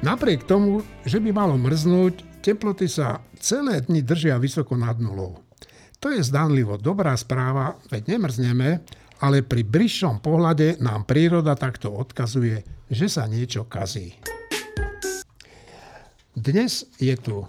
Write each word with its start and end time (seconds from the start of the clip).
Napriek 0.00 0.48
tomu, 0.48 0.80
že 1.04 1.20
by 1.20 1.28
malo 1.28 1.60
mrznúť, 1.60 2.40
teploty 2.40 2.88
sa 2.88 3.20
celé 3.36 3.84
dni 3.84 4.00
držia 4.00 4.40
vysoko 4.40 4.72
nad 4.72 4.96
nulou. 4.96 5.44
To 6.00 6.08
je 6.08 6.24
zdanlivo 6.24 6.80
dobrá 6.80 7.12
správa, 7.20 7.76
veď 7.92 8.16
nemrzneme, 8.16 8.80
ale 9.20 9.44
pri 9.44 9.60
bližšom 9.60 10.24
pohľade 10.24 10.80
nám 10.80 11.04
príroda 11.04 11.52
takto 11.52 11.92
odkazuje, 11.92 12.64
že 12.88 13.12
sa 13.12 13.28
niečo 13.28 13.68
kazí. 13.68 14.16
Dnes 16.32 16.88
je 16.96 17.12
tu 17.20 17.44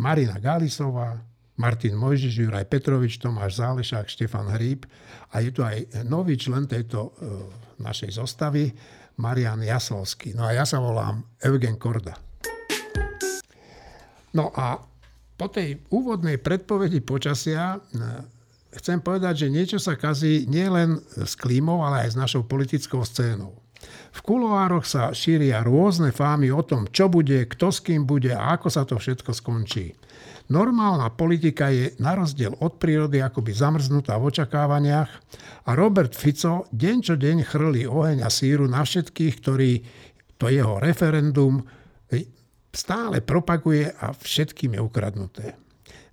Marina 0.00 0.40
Galisová, 0.40 1.20
Martin 1.60 1.92
Mojžiš, 1.92 2.40
Juraj 2.40 2.72
Petrovič, 2.72 3.20
Tomáš 3.20 3.60
Zálešák, 3.60 4.08
Štefan 4.08 4.48
Hríb 4.48 4.88
a 5.28 5.44
je 5.44 5.52
tu 5.52 5.60
aj 5.60 6.08
nový 6.08 6.40
člen 6.40 6.64
tejto 6.64 7.12
e, 7.20 7.36
našej 7.84 8.16
zostavy, 8.16 8.72
Marian 9.18 9.64
Jaslovský. 9.64 10.36
No 10.36 10.46
a 10.46 10.54
ja 10.54 10.62
sa 10.62 10.78
volám 10.78 11.26
Eugen 11.42 11.80
Korda. 11.80 12.14
No 14.30 14.54
a 14.54 14.78
po 15.34 15.46
tej 15.48 15.80
úvodnej 15.90 16.38
predpovedi 16.38 17.00
počasia 17.00 17.76
e, 17.76 17.78
chcem 18.76 19.00
povedať, 19.00 19.46
že 19.46 19.52
niečo 19.52 19.78
sa 19.80 19.96
kazí 19.96 20.46
nielen 20.46 21.00
s 21.16 21.34
klímou, 21.34 21.82
ale 21.82 22.06
aj 22.06 22.14
s 22.14 22.20
našou 22.20 22.44
politickou 22.46 23.02
scénou. 23.02 23.56
V 24.10 24.20
kuloároch 24.20 24.84
sa 24.84 25.16
šíria 25.16 25.64
rôzne 25.64 26.12
fámy 26.12 26.52
o 26.52 26.60
tom, 26.60 26.84
čo 26.92 27.08
bude, 27.08 27.48
kto 27.48 27.72
s 27.72 27.80
kým 27.80 28.04
bude 28.04 28.34
a 28.36 28.54
ako 28.58 28.68
sa 28.68 28.84
to 28.84 29.00
všetko 29.00 29.32
skončí. 29.32 29.96
Normálna 30.50 31.14
politika 31.14 31.70
je 31.70 31.94
na 32.02 32.18
rozdiel 32.18 32.58
od 32.58 32.82
prírody 32.82 33.22
akoby 33.22 33.54
zamrznutá 33.54 34.18
v 34.18 34.34
očakávaniach 34.34 35.10
a 35.66 35.70
Robert 35.78 36.10
Fico 36.18 36.66
deň 36.74 36.96
čo 37.06 37.14
deň 37.14 37.46
chrlí 37.46 37.86
oheň 37.86 38.26
a 38.26 38.28
síru 38.28 38.66
na 38.66 38.82
všetkých, 38.82 39.34
ktorí 39.38 39.70
to 40.42 40.50
jeho 40.50 40.82
referendum 40.82 41.62
stále 42.74 43.22
propaguje 43.22 43.94
a 43.94 44.10
všetkým 44.14 44.78
je 44.78 44.80
ukradnuté. 44.82 45.46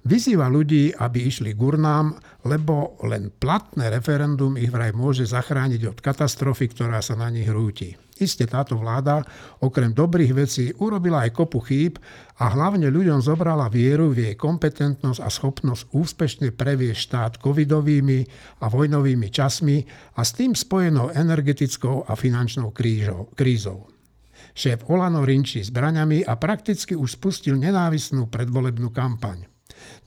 Vyzýva 0.07 0.47
ľudí, 0.47 0.95
aby 0.95 1.27
išli 1.27 1.51
k 1.51 1.59
urnám, 1.59 2.15
lebo 2.47 2.95
len 3.03 3.33
platné 3.33 3.91
referendum 3.91 4.55
ich 4.55 4.71
vraj 4.71 4.95
môže 4.95 5.27
zachrániť 5.27 5.81
od 5.83 5.97
katastrofy, 5.99 6.71
ktorá 6.71 7.03
sa 7.03 7.19
na 7.19 7.27
nich 7.27 7.49
rúti. 7.49 7.97
Isté 8.17 8.49
táto 8.49 8.77
vláda 8.77 9.21
okrem 9.61 9.93
dobrých 9.93 10.33
vecí 10.33 10.65
urobila 10.81 11.25
aj 11.25 11.35
kopu 11.37 11.59
chýb 11.65 12.01
a 12.37 12.53
hlavne 12.53 12.89
ľuďom 12.89 13.21
zobrala 13.21 13.69
vieru 13.69 14.13
v 14.13 14.29
jej 14.29 14.35
kompetentnosť 14.37 15.19
a 15.21 15.29
schopnosť 15.29 15.93
úspešne 15.93 16.47
previesť 16.53 16.99
štát 16.99 17.33
covidovými 17.41 18.19
a 18.61 18.65
vojnovými 18.69 19.27
časmi 19.29 19.77
a 20.17 20.21
s 20.21 20.31
tým 20.37 20.53
spojenou 20.53 21.13
energetickou 21.13 22.05
a 22.09 22.13
finančnou 22.13 22.73
krízou. 23.33 23.79
Šéf 24.57 24.89
Olano 24.89 25.21
rinčí 25.21 25.61
zbraňami 25.61 26.25
a 26.25 26.33
prakticky 26.37 26.97
už 26.97 27.17
spustil 27.17 27.57
nenávisnú 27.57 28.29
predvolebnú 28.29 28.89
kampaň. 28.89 29.56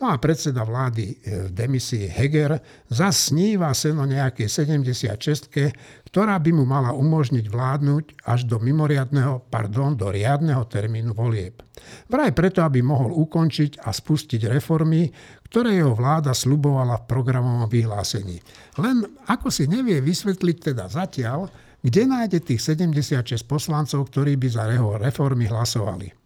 No 0.01 0.09
a 0.09 0.17
predseda 0.17 0.65
vlády 0.65 1.05
e, 1.13 1.15
v 1.47 1.51
demisii 1.53 2.09
Heger 2.09 2.57
zasníva 2.89 3.69
seno 3.77 4.09
nejakej 4.09 4.49
76 4.49 6.01
ktorá 6.11 6.43
by 6.43 6.51
mu 6.51 6.67
mala 6.67 6.91
umožniť 6.91 7.47
vládnuť 7.47 8.27
až 8.27 8.43
do 8.51 8.59
mimoriadného, 8.59 9.47
pardon, 9.47 9.95
do 9.95 10.11
riadneho 10.11 10.67
termínu 10.67 11.15
volieb. 11.15 11.63
Vraj 12.11 12.35
preto, 12.35 12.67
aby 12.67 12.83
mohol 12.83 13.15
ukončiť 13.15 13.87
a 13.87 13.95
spustiť 13.95 14.51
reformy, 14.51 15.07
ktoré 15.47 15.79
jeho 15.79 15.95
vláda 15.95 16.35
slubovala 16.35 17.07
v 17.07 17.09
programovom 17.09 17.71
vyhlásení. 17.71 18.43
Len 18.83 19.07
ako 19.31 19.55
si 19.55 19.71
nevie 19.71 20.03
vysvetliť 20.03 20.75
teda 20.75 20.91
zatiaľ, 20.91 21.47
kde 21.81 22.11
nájde 22.11 22.43
tých 22.43 22.61
76 22.75 23.47
poslancov, 23.47 24.11
ktorí 24.11 24.35
by 24.35 24.49
za 24.51 24.67
jeho 24.67 24.99
reformy 24.99 25.47
hlasovali. 25.47 26.20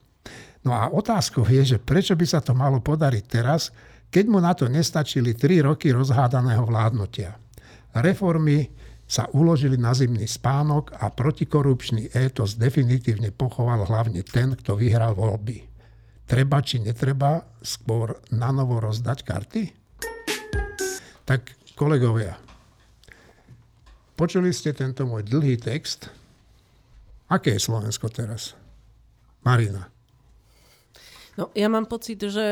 No 0.65 0.73
a 0.73 0.89
otázkou 0.89 1.45
je, 1.45 1.77
že 1.77 1.79
prečo 1.79 2.17
by 2.17 2.25
sa 2.25 2.41
to 2.41 2.57
malo 2.57 2.81
podariť 2.81 3.25
teraz, 3.29 3.69
keď 4.09 4.25
mu 4.33 4.41
na 4.41 4.57
to 4.57 4.65
nestačili 4.65 5.37
3 5.37 5.61
roky 5.61 5.93
rozhádaného 5.93 6.65
vládnutia. 6.65 7.37
Reformy 7.95 8.73
sa 9.05 9.29
uložili 9.37 9.77
na 9.77 9.93
zimný 9.93 10.25
spánok 10.25 10.97
a 10.97 11.13
protikorupčný 11.13 12.09
étos 12.17 12.57
definitívne 12.57 13.29
pochoval 13.29 13.85
hlavne 13.85 14.25
ten, 14.25 14.57
kto 14.57 14.81
vyhral 14.81 15.13
voľby. 15.13 15.69
Treba 16.25 16.65
či 16.65 16.81
netreba 16.81 17.45
skôr 17.61 18.17
na 18.33 18.49
novo 18.49 18.81
rozdať 18.81 19.19
karty? 19.21 19.63
Tak 21.29 21.41
kolegovia, 21.77 22.41
počuli 24.17 24.49
ste 24.57 24.73
tento 24.73 25.05
môj 25.05 25.29
dlhý 25.29 25.61
text. 25.61 26.09
Aké 27.29 27.57
je 27.57 27.61
Slovensko 27.61 28.09
teraz? 28.09 28.57
Marina. 29.45 29.94
No, 31.35 31.51
ja 31.55 31.67
mám 31.67 31.91
pocit, 31.91 32.23
že 32.23 32.47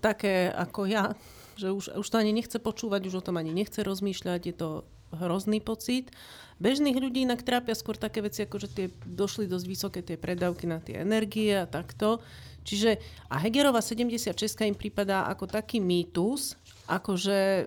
také 0.00 0.48
ako 0.48 0.88
ja, 0.88 1.12
že 1.56 1.68
už, 1.68 2.00
už 2.00 2.06
to 2.08 2.16
ani 2.16 2.32
nechce 2.32 2.56
počúvať, 2.56 3.12
už 3.12 3.20
o 3.20 3.24
tom 3.24 3.36
ani 3.36 3.52
nechce 3.52 3.84
rozmýšľať, 3.84 4.40
je 4.48 4.54
to 4.56 4.68
hrozný 5.12 5.60
pocit. 5.60 6.08
Bežných 6.56 6.96
ľudí 6.96 7.28
inak 7.28 7.44
trápia 7.44 7.76
skôr 7.76 8.00
také 8.00 8.24
veci, 8.24 8.46
ako 8.46 8.56
že 8.56 8.68
tie 8.72 8.86
došli 9.04 9.44
dosť 9.44 9.66
vysoké 9.68 10.00
tie 10.00 10.16
predávky 10.16 10.64
na 10.64 10.80
tie 10.80 11.04
energie 11.04 11.52
a 11.52 11.68
takto. 11.68 12.24
Čiže 12.62 13.02
a 13.28 13.36
Hegerova 13.42 13.82
76 13.82 14.32
im 14.64 14.78
prípada 14.78 15.26
ako 15.28 15.50
taký 15.50 15.82
mýtus, 15.82 16.54
ako 16.86 17.18
že 17.18 17.66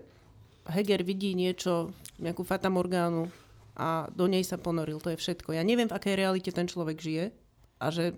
Heger 0.65 1.05
vidí 1.05 1.35
niečo, 1.37 1.93
nejakú 2.17 2.47
fatamorgánu 2.47 3.29
a 3.75 4.07
do 4.15 4.25
nej 4.25 4.41
sa 4.41 4.55
ponoril. 4.55 5.03
To 5.03 5.11
je 5.11 5.19
všetko. 5.19 5.51
Ja 5.51 5.61
neviem, 5.67 5.91
v 5.91 5.97
akej 5.99 6.15
realite 6.15 6.49
ten 6.55 6.65
človek 6.65 6.97
žije 6.97 7.25
a 7.83 7.85
že 7.91 8.15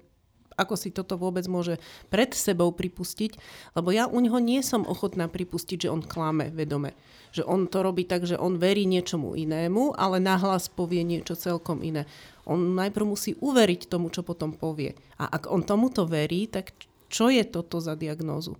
ako 0.57 0.73
si 0.73 0.89
toto 0.89 1.15
vôbec 1.21 1.45
môže 1.45 1.77
pred 2.09 2.33
sebou 2.33 2.73
pripustiť, 2.73 3.37
lebo 3.77 3.93
ja 3.93 4.09
u 4.09 4.17
neho 4.17 4.41
nie 4.41 4.65
som 4.65 4.83
ochotná 4.83 5.29
pripustiť, 5.29 5.85
že 5.85 5.93
on 5.93 6.01
klame 6.01 6.49
vedome. 6.49 6.97
Že 7.31 7.45
on 7.45 7.61
to 7.69 7.85
robí 7.85 8.09
tak, 8.09 8.25
že 8.25 8.35
on 8.35 8.57
verí 8.57 8.89
niečomu 8.89 9.37
inému, 9.37 9.93
ale 9.93 10.17
nahlas 10.17 10.65
povie 10.73 11.05
niečo 11.05 11.37
celkom 11.37 11.85
iné. 11.85 12.09
On 12.49 12.57
najprv 12.57 13.05
musí 13.05 13.37
uveriť 13.37 13.85
tomu, 13.85 14.09
čo 14.09 14.25
potom 14.25 14.57
povie. 14.57 14.97
A 15.21 15.29
ak 15.29 15.45
on 15.51 15.61
tomuto 15.61 16.09
verí, 16.09 16.49
tak 16.49 16.73
čo 17.07 17.29
je 17.29 17.45
toto 17.45 17.77
za 17.77 17.93
diagnózu? 17.93 18.57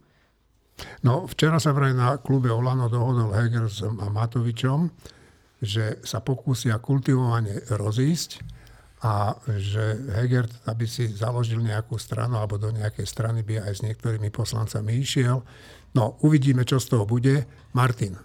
No, 1.02 1.26
včera 1.26 1.58
sa 1.58 1.74
vraj 1.74 1.98
na 1.98 2.22
klube 2.22 2.54
Olano 2.54 2.86
dohodol 2.86 3.34
Heger 3.34 3.66
s 3.66 3.82
Matovičom, 3.82 4.94
že 5.58 5.98
sa 6.06 6.22
pokúsia 6.22 6.78
kultivovane 6.78 7.66
rozísť 7.74 8.57
a 8.98 9.38
že 9.46 9.94
Heger, 10.18 10.50
aby 10.66 10.90
si 10.90 11.06
založil 11.06 11.62
nejakú 11.62 12.02
stranu 12.02 12.42
alebo 12.42 12.58
do 12.58 12.74
nejakej 12.74 13.06
strany 13.06 13.46
by 13.46 13.62
aj 13.62 13.74
s 13.78 13.82
niektorými 13.86 14.34
poslancami 14.34 14.98
išiel. 14.98 15.46
No, 15.94 16.18
uvidíme, 16.26 16.66
čo 16.66 16.82
z 16.82 16.98
toho 16.98 17.06
bude. 17.06 17.46
Martin. 17.78 18.18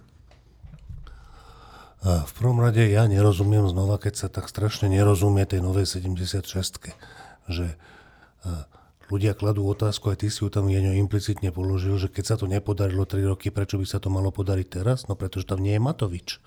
V 2.03 2.33
prvom 2.35 2.59
rade 2.59 2.83
ja 2.89 3.07
nerozumiem 3.07 3.69
znova, 3.71 4.01
keď 4.01 4.15
sa 4.17 4.29
tak 4.33 4.51
strašne 4.51 4.91
nerozumie 4.91 5.47
tej 5.47 5.63
novej 5.63 5.87
76 5.87 6.43
že 7.47 7.79
ľudia 9.13 9.37
kladú 9.37 9.69
otázku, 9.69 10.09
aj 10.09 10.25
ty 10.25 10.33
si 10.33 10.41
ju 10.41 10.49
tam 10.49 10.73
Jeňo 10.73 10.97
implicitne 10.97 11.53
položil, 11.53 12.01
že 12.01 12.09
keď 12.09 12.25
sa 12.25 12.37
to 12.41 12.49
nepodarilo 12.49 13.05
3 13.05 13.29
roky, 13.29 13.53
prečo 13.53 13.77
by 13.77 13.85
sa 13.85 14.01
to 14.01 14.09
malo 14.09 14.33
podariť 14.33 14.69
teraz? 14.73 15.05
No 15.05 15.15
pretože 15.21 15.47
tam 15.47 15.61
nie 15.61 15.77
je 15.77 15.85
Matovič 15.85 16.41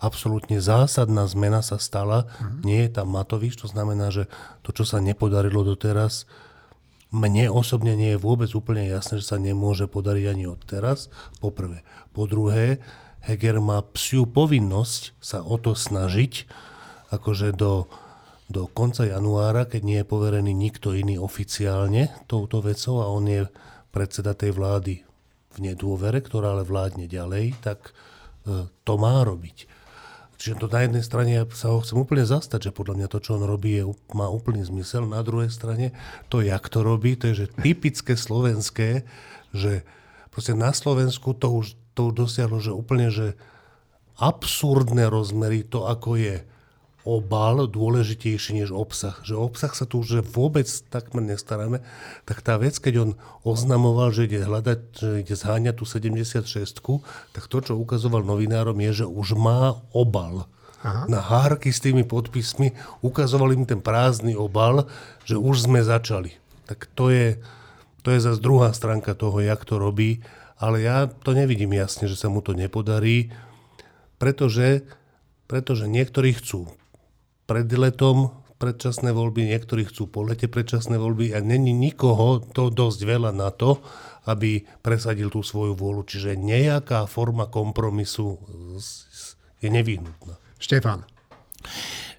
absolútne 0.00 0.58
zásadná 0.64 1.28
zmena 1.28 1.60
sa 1.60 1.76
stala. 1.76 2.24
Mm-hmm. 2.24 2.60
Nie 2.64 2.80
je 2.88 2.90
tam 2.96 3.12
Matovič, 3.12 3.60
to 3.60 3.68
znamená, 3.68 4.08
že 4.08 4.26
to, 4.64 4.72
čo 4.72 4.88
sa 4.88 4.98
nepodarilo 4.98 5.62
doteraz, 5.62 6.24
mne 7.10 7.50
osobne 7.50 7.98
nie 7.98 8.14
je 8.14 8.22
vôbec 8.22 8.48
úplne 8.54 8.86
jasné, 8.86 9.18
že 9.18 9.34
sa 9.34 9.38
nemôže 9.38 9.90
podariť 9.90 10.26
ani 10.30 10.44
od 10.46 10.62
teraz, 10.62 11.10
po 11.42 11.50
prvé. 11.50 11.82
Po 12.14 12.30
druhé, 12.30 12.78
Heger 13.20 13.60
má 13.60 13.84
psiu 13.92 14.24
povinnosť 14.24 15.18
sa 15.20 15.44
o 15.44 15.60
to 15.60 15.76
snažiť, 15.76 16.48
akože 17.12 17.52
do, 17.52 17.90
do 18.46 18.70
konca 18.70 19.04
januára, 19.04 19.66
keď 19.66 19.82
nie 19.82 19.98
je 20.00 20.06
poverený 20.08 20.54
nikto 20.54 20.94
iný 20.94 21.18
oficiálne 21.20 22.08
touto 22.30 22.62
vecou 22.62 23.02
a 23.02 23.10
on 23.10 23.26
je 23.26 23.42
predseda 23.90 24.32
tej 24.32 24.54
vlády 24.54 25.02
v 25.50 25.56
nedôvere, 25.58 26.22
ktorá 26.22 26.54
ale 26.54 26.64
vládne 26.64 27.10
ďalej, 27.10 27.58
tak 27.58 27.90
e, 27.90 28.70
to 28.70 28.94
má 28.94 29.26
robiť. 29.26 29.69
Čiže 30.40 30.56
to 30.56 30.72
na 30.72 30.88
jednej 30.88 31.04
strane 31.04 31.36
ja 31.36 31.44
sa 31.52 31.68
ho 31.68 31.84
chcem 31.84 32.00
úplne 32.00 32.24
zastať, 32.24 32.72
že 32.72 32.76
podľa 32.76 32.96
mňa 32.96 33.08
to, 33.12 33.20
čo 33.20 33.36
on 33.36 33.44
robí, 33.44 33.76
je, 33.76 33.84
má 34.16 34.24
úplný 34.32 34.64
zmysel. 34.64 35.04
Na 35.04 35.20
druhej 35.20 35.52
strane 35.52 35.92
to, 36.32 36.40
jak 36.40 36.64
to 36.72 36.80
robí, 36.80 37.12
to 37.12 37.28
je 37.28 37.44
že 37.44 37.46
typické 37.60 38.16
slovenské, 38.16 39.04
že 39.52 39.84
proste 40.32 40.56
na 40.56 40.72
Slovensku 40.72 41.36
to 41.36 41.52
už, 41.52 41.76
to 41.92 42.08
už 42.08 42.12
dosiahlo, 42.24 42.56
že 42.56 42.72
úplne, 42.72 43.12
že 43.12 43.36
absurdné 44.16 45.12
rozmery, 45.12 45.60
to 45.60 45.84
ako 45.84 46.16
je 46.16 46.40
obal 47.04 47.64
dôležitejší 47.64 48.60
než 48.60 48.70
obsah. 48.70 49.16
Že 49.24 49.40
obsah 49.40 49.72
sa 49.72 49.88
tu 49.88 50.04
už 50.04 50.20
vôbec 50.24 50.68
takmer 50.92 51.24
nestaráme. 51.24 51.80
Tak 52.28 52.44
tá 52.44 52.60
vec, 52.60 52.76
keď 52.76 52.94
on 53.00 53.10
oznamoval, 53.42 54.12
že 54.12 54.28
ide 54.28 54.44
hľadať, 54.44 54.80
že 54.92 55.08
ide 55.24 55.34
zháňať 55.36 55.74
tú 55.80 55.84
76 55.88 56.44
tak 57.32 57.44
to, 57.48 57.58
čo 57.60 57.72
ukazoval 57.76 58.24
novinárom, 58.24 58.76
je, 58.80 59.04
že 59.04 59.06
už 59.08 59.36
má 59.36 59.80
obal. 59.92 60.48
Aha. 60.80 61.04
na 61.12 61.20
hárky 61.20 61.68
s 61.68 61.84
tými 61.84 62.08
podpismi, 62.08 62.72
ukazovali 63.04 63.52
im 63.52 63.68
ten 63.68 63.84
prázdny 63.84 64.32
obal, 64.32 64.88
že 65.28 65.36
už 65.36 65.68
sme 65.68 65.84
začali. 65.84 66.40
Tak 66.64 66.88
to 66.96 67.12
je, 67.12 67.36
to 68.00 68.08
je 68.08 68.24
zase 68.24 68.40
druhá 68.40 68.72
stránka 68.72 69.12
toho, 69.12 69.44
jak 69.44 69.60
to 69.68 69.76
robí, 69.76 70.24
ale 70.56 70.80
ja 70.80 71.04
to 71.04 71.36
nevidím 71.36 71.76
jasne, 71.76 72.08
že 72.08 72.16
sa 72.16 72.32
mu 72.32 72.40
to 72.40 72.56
nepodarí, 72.56 73.28
pretože, 74.16 74.88
pretože 75.44 75.84
niektorí 75.84 76.32
chcú 76.32 76.72
pred 77.50 77.66
letom 77.74 78.30
predčasné 78.62 79.10
voľby, 79.10 79.50
niektorí 79.50 79.90
chcú 79.90 80.06
po 80.06 80.22
lete 80.22 80.46
predčasné 80.46 81.02
voľby 81.02 81.34
a 81.34 81.42
není 81.42 81.74
nikoho 81.74 82.38
to 82.54 82.70
dosť 82.70 83.02
veľa 83.02 83.34
na 83.34 83.50
to, 83.50 83.82
aby 84.30 84.62
presadil 84.84 85.34
tú 85.34 85.42
svoju 85.42 85.74
vôľu. 85.74 86.06
Čiže 86.06 86.38
nejaká 86.38 87.10
forma 87.10 87.50
kompromisu 87.50 88.38
je 89.58 89.66
nevyhnutná. 89.66 90.38
Štefan. 90.62 91.02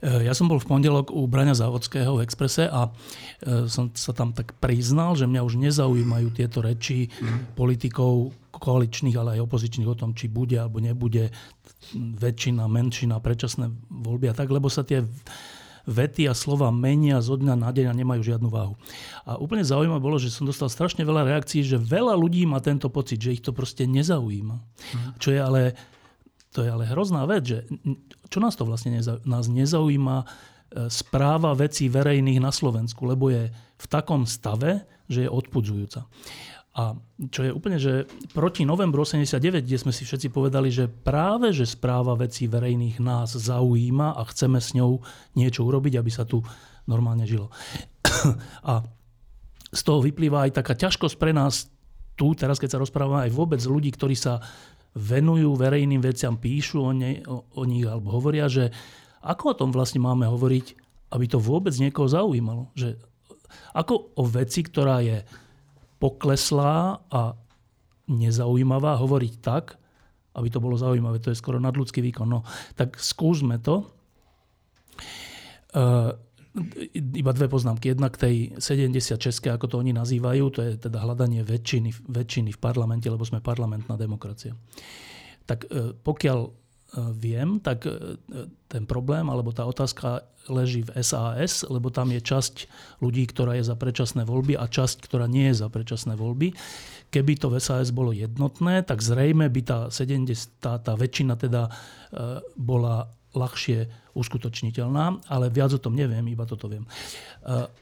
E, 0.01 0.25
ja 0.25 0.33
som 0.33 0.49
bol 0.49 0.57
v 0.57 0.65
pondelok 0.65 1.13
u 1.13 1.29
Braňa 1.29 1.53
Závodského 1.53 2.17
v 2.17 2.25
Exprese 2.25 2.65
a 2.65 2.89
e, 2.89 3.69
som 3.69 3.93
sa 3.93 4.11
tam 4.17 4.33
tak 4.33 4.57
priznal, 4.57 5.13
že 5.13 5.29
mňa 5.29 5.45
už 5.45 5.61
nezaujímajú 5.61 6.27
tieto 6.33 6.65
reči 6.65 7.07
mm. 7.07 7.53
politikov 7.53 8.33
koaličných, 8.49 9.17
ale 9.17 9.37
aj 9.37 9.45
opozičných 9.45 9.89
o 9.89 9.95
tom, 9.97 10.17
či 10.17 10.25
bude 10.25 10.57
alebo 10.57 10.81
nebude 10.81 11.29
väčšina, 11.95 12.65
menšina, 12.67 13.19
predčasné 13.19 13.71
voľby 13.89 14.31
a 14.31 14.35
tak, 14.35 14.51
lebo 14.51 14.71
sa 14.71 14.83
tie 14.83 15.03
vety 15.85 16.29
a 16.29 16.33
slova 16.38 16.69
menia 16.69 17.21
zo 17.21 17.38
dňa 17.38 17.55
na 17.57 17.69
deň 17.73 17.85
a 17.89 17.97
nemajú 17.97 18.21
žiadnu 18.21 18.49
váhu. 18.53 18.77
A 19.25 19.38
úplne 19.41 19.65
zaujímavé 19.65 20.01
bolo, 20.01 20.21
že 20.21 20.29
som 20.29 20.45
dostal 20.45 20.69
strašne 20.69 21.01
veľa 21.01 21.25
reakcií, 21.25 21.65
že 21.65 21.81
veľa 21.81 22.13
ľudí 22.13 22.45
má 22.45 22.61
tento 22.61 22.89
pocit, 22.89 23.17
že 23.17 23.33
ich 23.33 23.43
to 23.43 23.53
proste 23.53 23.89
nezaujíma. 23.89 24.57
Mm. 24.61 25.11
Čo 25.17 25.29
je 25.33 25.39
ale, 25.41 25.61
to 26.53 26.61
je 26.61 26.69
ale 26.69 26.85
hrozná 26.85 27.25
vec, 27.25 27.43
že 27.49 27.57
čo 28.29 28.39
nás 28.39 28.53
to 28.53 28.63
vlastne 28.63 28.93
nezaujíma? 29.01 29.25
Nás 29.25 29.45
nezaujíma 29.49 30.17
e, 30.21 30.25
správa 30.93 31.57
vecí 31.57 31.89
verejných 31.89 32.39
na 32.39 32.53
Slovensku, 32.53 33.03
lebo 33.09 33.33
je 33.33 33.49
v 33.81 33.85
takom 33.89 34.29
stave, 34.29 34.85
že 35.09 35.25
je 35.25 35.29
odpudzujúca. 35.33 36.05
A 36.71 36.95
čo 37.27 37.44
je 37.44 37.51
úplne, 37.51 37.75
že 37.75 38.07
proti 38.31 38.63
novembru 38.63 39.03
89, 39.03 39.68
kde 39.68 39.75
sme 39.75 39.91
si 39.91 40.07
všetci 40.07 40.31
povedali, 40.31 40.71
že 40.71 40.88
práve, 40.88 41.51
že 41.51 41.68
správa 41.68 42.15
vecí 42.15 42.47
verejných 42.47 43.03
nás 43.03 43.35
zaujíma 43.35 44.15
a 44.15 44.23
chceme 44.31 44.56
s 44.56 44.71
ňou 44.71 45.03
niečo 45.35 45.68
urobiť, 45.68 46.00
aby 46.00 46.07
sa 46.07 46.23
tu 46.23 46.39
normálne 46.88 47.27
žilo. 47.27 47.51
A 48.71 48.88
z 49.71 49.81
toho 49.83 50.00
vyplýva 50.00 50.47
aj 50.47 50.63
taká 50.63 50.75
ťažkosť 50.75 51.15
pre 51.19 51.35
nás 51.35 51.68
tu, 52.15 52.31
teraz 52.35 52.59
keď 52.59 52.75
sa 52.75 52.81
rozprávame 52.83 53.27
aj 53.27 53.35
vôbec 53.35 53.59
ľudí, 53.63 53.91
ktorí 53.91 54.15
sa 54.15 54.44
venujú 54.95 55.56
verejným 55.56 56.03
veciam, 56.03 56.35
píšu 56.35 56.83
o, 56.83 56.91
ne, 56.91 57.24
o, 57.24 57.47
o 57.56 57.63
nich 57.63 57.88
alebo 57.88 58.12
hovoria, 58.12 58.51
že 58.51 58.71
ako 59.24 59.56
o 59.56 59.57
tom 59.59 59.69
vlastne 59.71 60.03
máme 60.03 60.27
hovoriť, 60.27 60.75
aby 61.15 61.25
to 61.27 61.39
vôbec 61.39 61.71
niekoho 61.79 62.12
zaujímalo. 62.12 62.71
Že 62.75 63.00
ako 63.75 64.15
o 64.19 64.24
veci, 64.27 64.63
ktorá 64.63 65.00
je 65.03 65.24
pokleslá 66.01 67.06
a 67.13 67.38
nezaujímavá 68.09 68.98
hovoriť 68.98 69.33
tak, 69.39 69.77
aby 70.33 70.48
to 70.50 70.57
bolo 70.57 70.74
zaujímavé. 70.74 71.21
To 71.21 71.30
je 71.30 71.38
skoro 71.38 71.62
nadľudský 71.62 72.01
výkon. 72.01 72.25
No, 72.25 72.42
tak 72.74 72.98
skúsme 72.98 73.62
to. 73.62 73.86
Uh, 75.71 76.12
iba 76.95 77.31
dve 77.31 77.48
poznámky. 77.48 77.95
Jedna 77.95 78.12
k 78.12 78.18
tej 78.19 78.36
76, 78.59 79.15
ako 79.48 79.71
to 79.71 79.75
oni 79.80 79.95
nazývajú, 79.95 80.44
to 80.51 80.59
je 80.65 80.71
teda 80.75 81.00
hľadanie 81.00 81.48
väčšiny, 81.48 82.12
väčšiny 82.12 82.50
v 82.51 82.59
parlamente, 82.59 83.07
lebo 83.07 83.24
sme 83.24 83.39
parlamentná 83.39 83.95
demokracia. 83.95 84.57
Tak 85.48 85.69
uh, 85.69 85.95
pokiaľ 85.95 86.60
viem, 87.15 87.63
tak 87.63 87.88
ten 88.67 88.83
problém 88.83 89.23
alebo 89.31 89.55
tá 89.55 89.63
otázka 89.63 90.27
leží 90.49 90.81
v 90.81 90.91
SAS, 91.03 91.61
lebo 91.67 91.93
tam 91.93 92.09
je 92.09 92.21
časť 92.23 92.55
ľudí, 93.03 93.29
ktorá 93.29 93.59
je 93.59 93.67
za 93.67 93.75
predčasné 93.77 94.25
voľby 94.25 94.57
a 94.57 94.65
časť, 94.65 95.05
ktorá 95.05 95.29
nie 95.29 95.51
je 95.53 95.61
za 95.61 95.67
predčasné 95.69 96.17
voľby. 96.17 96.55
Keby 97.11 97.33
to 97.38 97.51
v 97.51 97.59
SAS 97.61 97.91
bolo 97.91 98.15
jednotné, 98.15 98.81
tak 98.88 99.03
zrejme 99.03 99.51
by 99.51 99.61
tá 99.61 99.79
70, 99.91 100.63
tá, 100.63 100.79
tá 100.79 100.93
väčšina 100.95 101.35
teda 101.35 101.67
e, 101.67 101.71
bola 102.55 103.11
ľahšie 103.31 104.11
uskutočniteľná, 104.11 105.27
ale 105.31 105.51
viac 105.51 105.71
o 105.75 105.79
tom 105.79 105.95
neviem, 105.95 106.23
iba 106.31 106.47
toto 106.47 106.71
viem. 106.71 106.88
E, 106.88 106.89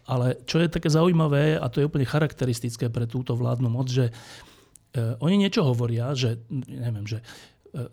ale 0.10 0.42
čo 0.50 0.60
je 0.60 0.68
také 0.68 0.90
zaujímavé, 0.90 1.62
a 1.62 1.70
to 1.70 1.80
je 1.80 1.88
úplne 1.88 2.10
charakteristické 2.10 2.90
pre 2.90 3.06
túto 3.06 3.38
vládnu 3.38 3.70
moc, 3.70 3.88
že 3.88 4.10
e, 4.10 4.14
oni 5.22 5.46
niečo 5.46 5.62
hovoria, 5.62 6.12
že, 6.18 6.42
neviem, 6.50 7.06
že 7.06 7.22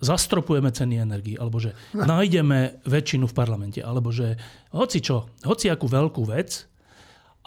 zastropujeme 0.01 0.73
ceny 0.73 1.03
energii, 1.03 1.37
alebo 1.37 1.61
že 1.61 1.77
nájdeme 1.95 2.85
väčšinu 2.85 3.29
v 3.29 3.37
parlamente, 3.37 3.81
alebo 3.85 4.11
že 4.13 4.37
hoci 4.73 5.01
čo, 5.05 5.31
hoci 5.45 5.69
akú 5.69 5.87
veľkú 5.89 6.23
vec, 6.29 6.69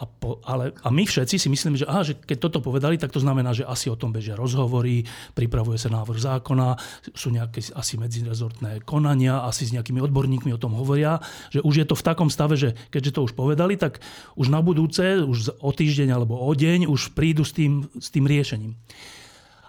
a, 0.00 0.08
po, 0.08 0.40
ale, 0.48 0.72
a 0.80 0.88
my 0.88 1.04
všetci 1.04 1.36
si 1.36 1.48
myslíme, 1.52 1.76
že, 1.76 1.84
aha, 1.84 2.00
že 2.00 2.16
keď 2.16 2.48
toto 2.48 2.64
povedali, 2.64 2.96
tak 2.96 3.12
to 3.12 3.20
znamená, 3.20 3.52
že 3.52 3.68
asi 3.68 3.92
o 3.92 4.00
tom 4.00 4.16
bežia 4.16 4.32
rozhovory, 4.32 5.04
pripravuje 5.36 5.76
sa 5.76 5.92
návrh 5.92 6.16
zákona, 6.16 6.80
sú 7.12 7.28
nejaké 7.28 7.60
asi 7.76 8.00
medzirezortné 8.00 8.80
konania, 8.88 9.44
asi 9.44 9.68
s 9.68 9.76
nejakými 9.76 10.00
odborníkmi 10.00 10.56
o 10.56 10.62
tom 10.62 10.72
hovoria, 10.72 11.20
že 11.52 11.60
už 11.60 11.84
je 11.84 11.86
to 11.86 11.92
v 11.92 12.06
takom 12.08 12.32
stave, 12.32 12.56
že 12.56 12.72
keďže 12.88 13.20
to 13.20 13.28
už 13.28 13.36
povedali, 13.36 13.76
tak 13.76 14.00
už 14.40 14.48
na 14.48 14.64
budúce, 14.64 15.20
už 15.20 15.60
o 15.60 15.68
týždeň 15.68 16.16
alebo 16.16 16.40
o 16.40 16.48
deň 16.56 16.88
už 16.88 17.12
prídu 17.12 17.44
s 17.44 17.52
tým, 17.52 17.84
s 18.00 18.08
tým 18.08 18.24
riešením. 18.24 18.72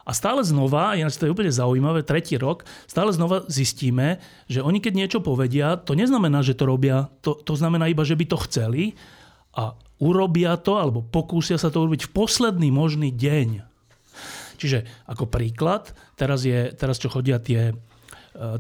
A 0.02 0.12
stále 0.18 0.42
znova, 0.42 0.98
ináč 0.98 1.22
to 1.22 1.30
je 1.30 1.34
úplne 1.34 1.54
zaujímavé, 1.54 2.02
tretí 2.02 2.36
rok, 2.36 2.66
stále 2.90 3.14
znova 3.14 3.46
zistíme, 3.46 4.18
že 4.50 4.66
oni 4.66 4.82
keď 4.82 4.94
niečo 4.98 5.20
povedia, 5.22 5.78
to 5.78 5.94
neznamená, 5.94 6.42
že 6.42 6.58
to 6.58 6.66
robia, 6.66 7.14
to, 7.22 7.38
to 7.38 7.54
znamená 7.54 7.86
iba, 7.86 8.02
že 8.02 8.18
by 8.18 8.26
to 8.26 8.38
chceli 8.50 8.98
a 9.54 9.78
urobia 10.02 10.58
to, 10.58 10.82
alebo 10.82 11.06
pokúsia 11.06 11.62
sa 11.62 11.70
to 11.70 11.86
urobiť 11.86 12.10
v 12.10 12.14
posledný 12.18 12.74
možný 12.74 13.14
deň. 13.14 13.62
Čiže 14.58 15.10
ako 15.10 15.30
príklad, 15.30 15.94
teraz, 16.18 16.46
je, 16.46 16.74
teraz 16.74 17.02
čo 17.02 17.10
chodia 17.10 17.42
tie, 17.42 17.74
e, 17.74 17.74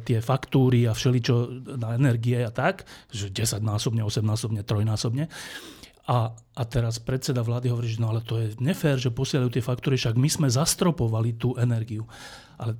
tie 0.02 0.18
faktúry 0.22 0.90
a 0.90 0.98
všeličo 0.98 1.66
na 1.78 1.94
energie 1.94 2.42
a 2.42 2.50
tak, 2.50 2.86
že 3.14 3.30
10 3.30 3.62
násobne, 3.62 4.02
8 4.02 4.26
násobne, 4.26 4.62
3 4.66 4.82
násobne. 4.82 5.30
A, 6.10 6.34
a 6.34 6.62
teraz 6.66 6.98
predseda 6.98 7.46
vlády 7.46 7.70
hovorí, 7.70 7.86
že 7.86 8.02
no 8.02 8.10
ale 8.10 8.26
to 8.26 8.42
je 8.42 8.58
nefér, 8.58 8.98
že 8.98 9.14
posielajú 9.14 9.54
tie 9.54 9.64
faktúry, 9.64 10.02
však 10.02 10.18
my 10.18 10.30
sme 10.30 10.48
zastropovali 10.50 11.38
tú 11.38 11.54
energiu. 11.62 12.10
Ale 12.58 12.74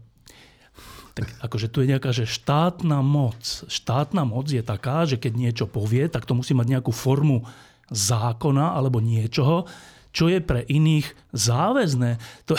tak 1.12 1.28
akože 1.44 1.68
tu 1.68 1.84
je 1.84 1.92
nejaká 1.92 2.16
že 2.16 2.24
štátna 2.26 3.04
moc. 3.04 3.44
Štátna 3.68 4.24
moc 4.24 4.48
je 4.48 4.64
taká, 4.64 5.04
že 5.04 5.20
keď 5.20 5.34
niečo 5.36 5.66
povie, 5.68 6.08
tak 6.08 6.24
to 6.24 6.34
musí 6.34 6.56
mať 6.56 6.80
nejakú 6.80 6.96
formu 6.96 7.44
zákona 7.92 8.72
alebo 8.72 9.04
niečoho, 9.04 9.68
čo 10.12 10.28
je 10.28 10.40
pre 10.44 10.64
iných 10.68 11.08
záväzné. 11.32 12.20
To, 12.48 12.56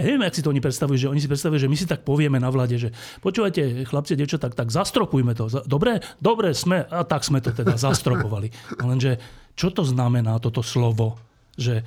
ja 0.00 0.02
neviem, 0.04 0.24
ak 0.24 0.36
si 0.36 0.44
to 0.44 0.52
oni 0.52 0.64
predstavujú, 0.64 0.96
že 0.96 1.10
oni 1.12 1.20
si 1.20 1.28
predstavujú, 1.28 1.60
že 1.60 1.68
my 1.68 1.76
si 1.76 1.88
tak 1.88 2.04
povieme 2.04 2.36
na 2.40 2.48
vlade, 2.48 2.76
že 2.76 2.92
počúvajte, 3.24 3.88
chlapci, 3.88 4.16
dievča, 4.16 4.40
tak, 4.40 4.56
tak 4.56 4.68
zastropujme 4.72 5.32
to. 5.36 5.48
Dobre? 5.64 6.00
Dobre, 6.20 6.52
sme, 6.52 6.84
a 6.88 7.04
tak 7.04 7.24
sme 7.24 7.40
to 7.40 7.52
teda 7.52 7.76
zastropovali. 7.76 8.52
No 8.80 8.92
lenže 8.92 9.20
čo 9.54 9.68
to 9.70 9.82
znamená 9.86 10.38
toto 10.38 10.60
slovo? 10.64 11.18
Že 11.56 11.84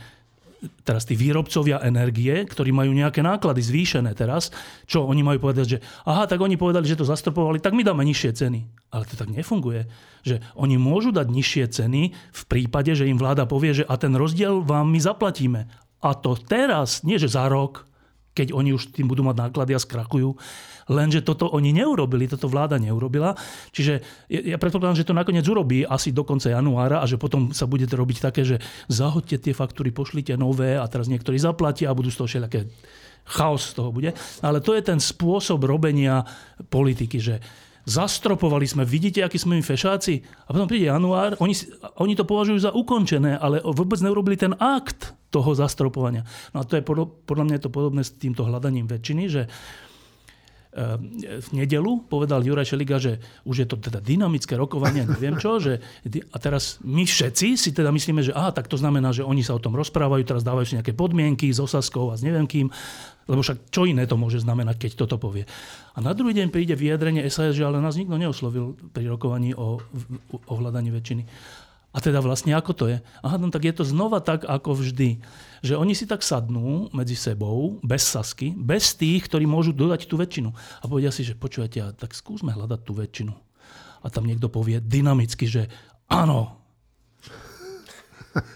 teraz 0.83 1.03
tí 1.03 1.15
výrobcovia 1.19 1.83
energie, 1.83 2.47
ktorí 2.47 2.71
majú 2.71 2.95
nejaké 2.95 3.19
náklady 3.19 3.59
zvýšené 3.59 4.15
teraz, 4.15 4.51
čo 4.87 5.03
oni 5.03 5.19
majú 5.19 5.49
povedať, 5.49 5.65
že 5.67 5.77
aha, 6.07 6.23
tak 6.23 6.39
oni 6.39 6.55
povedali, 6.55 6.87
že 6.87 6.99
to 6.99 7.07
zastropovali, 7.07 7.59
tak 7.59 7.75
my 7.75 7.83
dáme 7.83 8.03
nižšie 8.07 8.31
ceny. 8.31 8.59
Ale 8.95 9.03
to 9.03 9.19
tak 9.19 9.27
nefunguje. 9.31 9.87
Že 10.23 10.39
oni 10.55 10.75
môžu 10.79 11.11
dať 11.11 11.27
nižšie 11.27 11.65
ceny 11.67 12.01
v 12.15 12.43
prípade, 12.47 12.95
že 12.95 13.09
im 13.09 13.19
vláda 13.19 13.43
povie, 13.43 13.83
že 13.83 13.87
a 13.87 13.99
ten 13.99 14.15
rozdiel 14.15 14.63
vám 14.63 14.87
my 14.87 14.99
zaplatíme. 15.03 15.67
A 16.03 16.09
to 16.15 16.35
teraz, 16.35 17.03
nie 17.03 17.19
že 17.19 17.31
za 17.31 17.47
rok, 17.47 17.87
keď 18.33 18.51
oni 18.51 18.73
už 18.73 18.91
tým 18.91 19.07
budú 19.07 19.21
mať 19.23 19.49
náklady 19.49 19.77
a 19.77 19.83
skrachujú. 19.83 20.35
Lenže 20.91 21.23
toto 21.23 21.47
oni 21.51 21.71
neurobili, 21.71 22.27
toto 22.27 22.51
vláda 22.51 22.79
neurobila. 22.79 23.35
Čiže 23.71 24.27
ja 24.27 24.57
predpokladám, 24.59 24.99
že 24.99 25.07
to 25.07 25.15
nakoniec 25.15 25.45
urobí 25.47 25.87
asi 25.87 26.11
do 26.11 26.27
konca 26.27 26.51
januára 26.51 26.99
a 26.99 27.05
že 27.07 27.15
potom 27.15 27.55
sa 27.55 27.69
budete 27.69 27.95
robiť 27.95 28.17
také, 28.19 28.41
že 28.43 28.59
zahoďte 28.91 29.49
tie 29.49 29.53
faktúry, 29.55 29.95
pošlite 29.95 30.35
nové 30.35 30.75
a 30.75 30.85
teraz 30.87 31.07
niektorí 31.07 31.39
zaplatia 31.39 31.91
a 31.91 31.97
budú 31.97 32.11
z 32.11 32.17
toho 32.19 32.27
všelijaké 32.27 32.67
chaos 33.23 33.71
z 33.71 33.79
toho 33.79 33.89
bude. 33.95 34.11
Ale 34.43 34.59
to 34.59 34.75
je 34.75 34.83
ten 34.83 34.99
spôsob 34.99 35.63
robenia 35.63 36.27
politiky, 36.67 37.23
že 37.23 37.39
zastropovali 37.83 38.63
sme, 38.63 38.83
vidíte, 38.87 39.23
akí 39.23 39.35
sme 39.35 39.59
my 39.59 39.63
fešáci? 39.63 40.23
A 40.47 40.49
potom 40.55 40.71
príde 40.71 40.87
január, 40.87 41.35
oni, 41.43 41.55
oni 41.99 42.13
to 42.15 42.23
považujú 42.23 42.59
za 42.59 42.71
ukončené, 42.71 43.35
ale 43.35 43.59
vôbec 43.59 43.99
neurobili 43.99 44.39
ten 44.39 44.55
akt 44.55 45.15
toho 45.31 45.51
zastropovania. 45.51 46.23
No 46.55 46.63
a 46.63 46.67
to 46.67 46.79
je 46.79 46.83
podľa 46.83 47.43
mňa 47.47 47.55
je 47.59 47.63
to 47.67 47.71
podobné 47.75 48.01
s 48.05 48.15
týmto 48.15 48.47
hľadaním 48.47 48.87
väčšiny, 48.87 49.23
že 49.27 49.51
v 50.73 51.49
nedelu 51.53 52.09
povedal 52.09 52.41
Juraj 52.41 52.73
Šeliga, 52.73 52.97
že 52.97 53.21
už 53.45 53.55
je 53.61 53.67
to 53.69 53.77
teda 53.77 54.01
dynamické 54.01 54.57
rokovanie, 54.57 55.05
neviem 55.05 55.37
čo, 55.37 55.61
že 55.61 55.77
a 56.33 56.37
teraz 56.41 56.81
my 56.81 57.05
všetci 57.05 57.53
si 57.53 57.69
teda 57.69 57.93
myslíme, 57.93 58.25
že 58.25 58.33
aha, 58.33 58.49
tak 58.49 58.65
to 58.65 58.77
znamená, 58.81 59.13
že 59.13 59.21
oni 59.21 59.45
sa 59.45 59.53
o 59.53 59.61
tom 59.61 59.77
rozprávajú, 59.77 60.25
teraz 60.25 60.41
dávajú 60.41 60.65
si 60.65 60.77
nejaké 60.81 60.97
podmienky 60.97 61.53
s 61.53 61.61
Osaskou 61.61 62.09
a 62.09 62.17
s 62.17 62.25
neviem 62.25 62.49
kým, 62.49 62.73
lebo 63.29 63.45
však 63.45 63.69
čo 63.69 63.85
iné 63.85 64.03
to 64.09 64.17
môže 64.17 64.41
znamenať, 64.41 64.89
keď 64.89 64.91
toto 65.05 65.21
povie. 65.21 65.45
A 65.93 66.01
na 66.01 66.11
druhý 66.17 66.33
deň 66.35 66.49
príde 66.49 66.73
vyjadrenie 66.73 67.23
SAS, 67.29 67.53
že 67.53 67.63
ale 67.63 67.77
nás 67.77 67.95
nikto 67.95 68.17
neoslovil 68.17 68.73
pri 68.91 69.07
rokovaní 69.07 69.53
o, 69.53 69.77
o 70.49 70.53
hľadaní 70.57 70.89
väčšiny. 70.89 71.23
A 71.93 72.01
teda 72.01 72.25
vlastne 72.25 72.57
ako 72.57 72.71
to 72.73 72.85
je? 72.89 72.97
Aha, 73.21 73.37
no 73.37 73.53
tak 73.53 73.69
je 73.69 73.73
to 73.77 73.85
znova 73.85 74.17
tak, 74.17 74.49
ako 74.49 74.81
vždy. 74.81 75.21
Že 75.61 75.77
oni 75.77 75.93
si 75.93 76.09
tak 76.09 76.25
sadnú 76.25 76.89
medzi 76.89 77.13
sebou, 77.13 77.77
bez 77.85 78.01
sasky, 78.01 78.49
bez 78.57 78.97
tých, 78.97 79.29
ktorí 79.29 79.45
môžu 79.45 79.77
dodať 79.77 80.09
tú 80.09 80.17
väčšinu. 80.17 80.49
A 80.81 80.83
povedia 80.89 81.13
si, 81.13 81.21
že 81.21 81.37
počujete, 81.37 81.93
tak 81.93 82.17
skúsme 82.17 82.49
hľadať 82.49 82.81
tú 82.81 82.97
väčšinu. 82.97 83.33
A 84.03 84.09
tam 84.09 84.25
niekto 84.25 84.49
povie 84.49 84.81
dynamicky, 84.81 85.45
že 85.45 85.69
áno, 86.09 86.63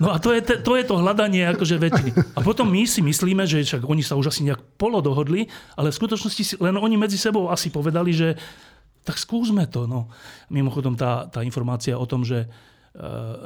No 0.02 0.10
a 0.10 0.18
to 0.18 0.34
je, 0.34 0.42
to 0.42 0.74
je 0.74 0.86
to 0.90 0.98
hľadanie 0.98 1.46
akože 1.54 1.78
väčšiny. 1.78 2.12
A 2.34 2.42
potom 2.42 2.66
my 2.66 2.82
si 2.90 3.06
myslíme, 3.06 3.46
že 3.46 3.62
však 3.62 3.86
oni 3.86 4.02
sa 4.02 4.18
už 4.18 4.34
asi 4.34 4.42
nejak 4.42 4.74
polo 4.74 5.06
dohodli, 5.06 5.46
ale 5.78 5.94
v 5.94 6.00
skutočnosti 6.02 6.44
si, 6.44 6.54
len 6.58 6.74
oni 6.82 6.98
medzi 6.98 7.14
sebou 7.14 7.54
asi 7.54 7.70
povedali, 7.70 8.10
že 8.10 8.34
tak 9.06 9.22
skúsme 9.22 9.70
to. 9.70 9.86
No. 9.86 10.10
Mimochodom 10.50 10.98
tá, 10.98 11.30
tá 11.30 11.46
informácia 11.46 11.94
o 11.94 12.10
tom, 12.10 12.26
že 12.26 12.50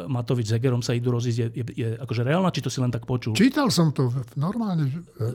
Matovič 0.07 0.47
s 0.47 0.55
Hegerom 0.55 0.79
sa 0.79 0.95
idú 0.95 1.11
rozísť, 1.11 1.37
je, 1.37 1.47
je, 1.59 1.63
je 1.75 1.87
akože 1.99 2.23
reálna, 2.23 2.55
či 2.55 2.63
to 2.63 2.71
si 2.71 2.79
len 2.79 2.87
tak 2.87 3.03
počul? 3.03 3.35
Čítal 3.35 3.67
som 3.67 3.91
to 3.91 4.07
normálne. 4.39 4.87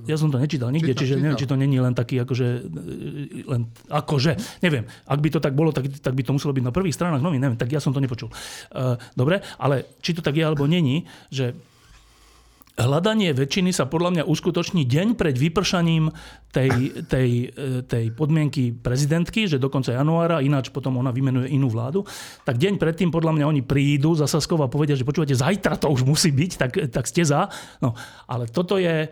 Ja 0.09 0.17
som 0.17 0.33
to 0.33 0.41
nečítal 0.41 0.73
nikde, 0.73 0.97
čítal, 0.97 1.01
čiže 1.05 1.15
čítal. 1.15 1.25
neviem, 1.29 1.41
či 1.45 1.49
to 1.49 1.57
není 1.61 1.77
len 1.77 1.93
taký 1.93 2.17
akože, 2.25 2.49
e, 2.65 3.45
len 3.45 3.69
akože, 3.93 4.33
neviem, 4.65 4.89
ak 5.05 5.21
by 5.21 5.29
to 5.29 5.41
tak 5.45 5.53
bolo, 5.53 5.69
tak, 5.69 5.93
tak 6.01 6.17
by 6.17 6.25
to 6.25 6.33
muselo 6.33 6.57
byť 6.57 6.65
na 6.65 6.73
prvých 6.73 6.97
stranách 6.97 7.21
novín, 7.21 7.45
neviem, 7.45 7.61
tak 7.61 7.69
ja 7.69 7.77
som 7.77 7.93
to 7.93 8.01
nepočul. 8.01 8.33
Uh, 8.73 8.97
dobre, 9.13 9.45
ale 9.61 10.01
či 10.01 10.17
to 10.17 10.25
tak 10.25 10.33
je 10.33 10.45
alebo 10.49 10.65
není, 10.65 11.05
že 11.29 11.53
hľadanie 12.77 13.33
väčšiny 13.33 13.73
sa 13.73 13.89
podľa 13.89 14.11
mňa 14.13 14.25
uskutoční 14.29 14.85
deň 14.85 15.17
pred 15.17 15.33
vypršaním 15.33 16.13
tej, 16.53 16.93
tej, 17.09 17.31
e, 17.49 17.81
tej 17.89 18.13
podmienky 18.13 18.77
prezidentky, 18.77 19.49
že 19.49 19.57
do 19.57 19.73
konca 19.73 19.97
januára, 19.97 20.45
ináč 20.45 20.69
potom 20.69 21.01
ona 21.01 21.09
vymenuje 21.09 21.57
inú 21.57 21.73
vládu, 21.73 22.05
tak 22.45 22.61
deň 22.61 22.77
predtým 22.77 23.09
podľa 23.09 23.33
mňa 23.33 23.45
oni 23.49 23.63
prídu 23.65 24.13
za 24.13 24.29
Saskov 24.29 24.61
a 24.61 24.69
povedia, 24.69 24.93
že 24.93 25.09
počúvate, 25.09 25.33
zajtra 25.33 25.81
to 25.81 25.89
už 25.89 26.05
musí 26.05 26.29
byť, 26.29 26.53
tak, 26.61 26.73
tak 26.93 27.05
ste 27.09 27.25
za. 27.25 27.49
No, 27.81 27.97
ale 28.29 28.45
toto 28.53 28.77
je, 28.77 29.09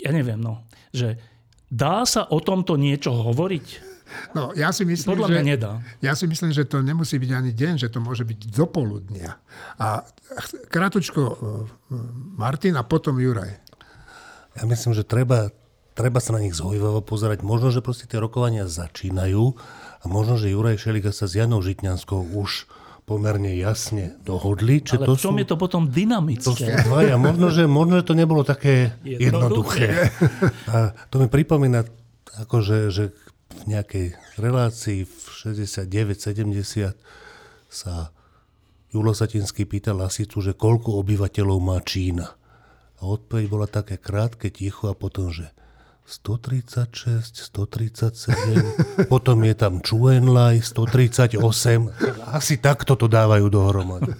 ja 0.00 0.10
neviem, 0.10 0.40
no, 0.40 0.64
že 0.96 1.20
dá 1.68 2.08
sa 2.08 2.24
o 2.32 2.40
tomto 2.40 2.80
niečo 2.80 3.12
hovoriť? 3.12 3.95
No, 4.32 4.54
ja 4.54 4.70
si 4.70 4.86
myslím, 4.86 5.18
Podľa 5.18 5.28
že, 5.28 5.42
nedá. 5.42 5.72
Ja 5.98 6.14
si 6.14 6.30
myslím, 6.30 6.54
že 6.54 6.62
to 6.62 6.80
nemusí 6.80 7.18
byť 7.18 7.30
ani 7.34 7.50
deň, 7.50 7.74
že 7.82 7.88
to 7.90 7.98
môže 7.98 8.22
byť 8.22 8.38
do 8.54 8.64
poludnia. 8.70 9.38
A 9.82 10.06
krátučko 10.70 11.20
e, 11.22 11.34
Martin 12.38 12.78
a 12.78 12.86
potom 12.86 13.18
Juraj. 13.18 13.58
Ja 14.56 14.64
myslím, 14.64 14.94
že 14.96 15.02
treba, 15.04 15.50
treba 15.92 16.22
sa 16.22 16.32
na 16.32 16.40
nich 16.40 16.54
zhojvavo 16.54 17.02
pozerať. 17.02 17.42
Možno, 17.42 17.74
že 17.74 17.84
proste 17.84 18.08
tie 18.08 18.22
rokovania 18.22 18.70
začínajú 18.70 19.44
a 20.00 20.04
možno, 20.06 20.38
že 20.38 20.54
Juraj 20.54 20.80
Šeliga 20.80 21.10
sa 21.10 21.26
s 21.26 21.36
Janou 21.36 21.60
Žitňanskou 21.60 22.32
už 22.36 22.70
pomerne 23.06 23.54
jasne 23.54 24.18
dohodli. 24.26 24.82
Či 24.82 24.98
Ale 24.98 25.06
to 25.06 25.14
v 25.14 25.22
čom 25.22 25.34
sú, 25.38 25.40
je 25.40 25.46
to 25.46 25.56
potom 25.56 25.86
dynamické? 25.86 26.42
To 26.42 26.58
sú 26.58 26.66
dvaja. 26.90 27.14
Možno, 27.14 27.54
že, 27.54 27.64
možno, 27.70 28.02
že 28.02 28.04
to 28.04 28.14
nebolo 28.18 28.42
také 28.42 28.98
jednoduché. 29.06 29.86
jednoduché. 29.86 29.88
A 30.74 30.90
to 31.06 31.22
mi 31.22 31.30
pripomína, 31.30 31.86
akože, 32.42 32.90
že 32.90 33.14
v 33.52 33.62
nejakej 33.70 34.06
relácii 34.40 35.06
v 35.06 35.16
69-70 35.46 36.96
sa 37.70 37.94
Julo 38.90 39.12
Satinský 39.12 39.68
pýtal 39.68 40.00
Lasicu, 40.00 40.40
že 40.40 40.56
koľko 40.56 40.96
obyvateľov 41.02 41.58
má 41.60 41.78
Čína. 41.82 42.34
A 42.96 43.02
odpoveď 43.04 43.44
bola 43.50 43.68
také 43.68 44.00
krátke, 44.00 44.48
ticho 44.48 44.88
a 44.88 44.96
potom, 44.96 45.28
že 45.28 45.52
136, 46.06 47.50
137, 47.50 49.10
potom 49.12 49.42
je 49.42 49.54
tam 49.58 49.82
Chuenlai, 49.82 50.62
138. 50.62 51.42
Asi 52.30 52.62
takto 52.62 52.94
to 52.94 53.10
dávajú 53.10 53.50
dohromady. 53.50 54.14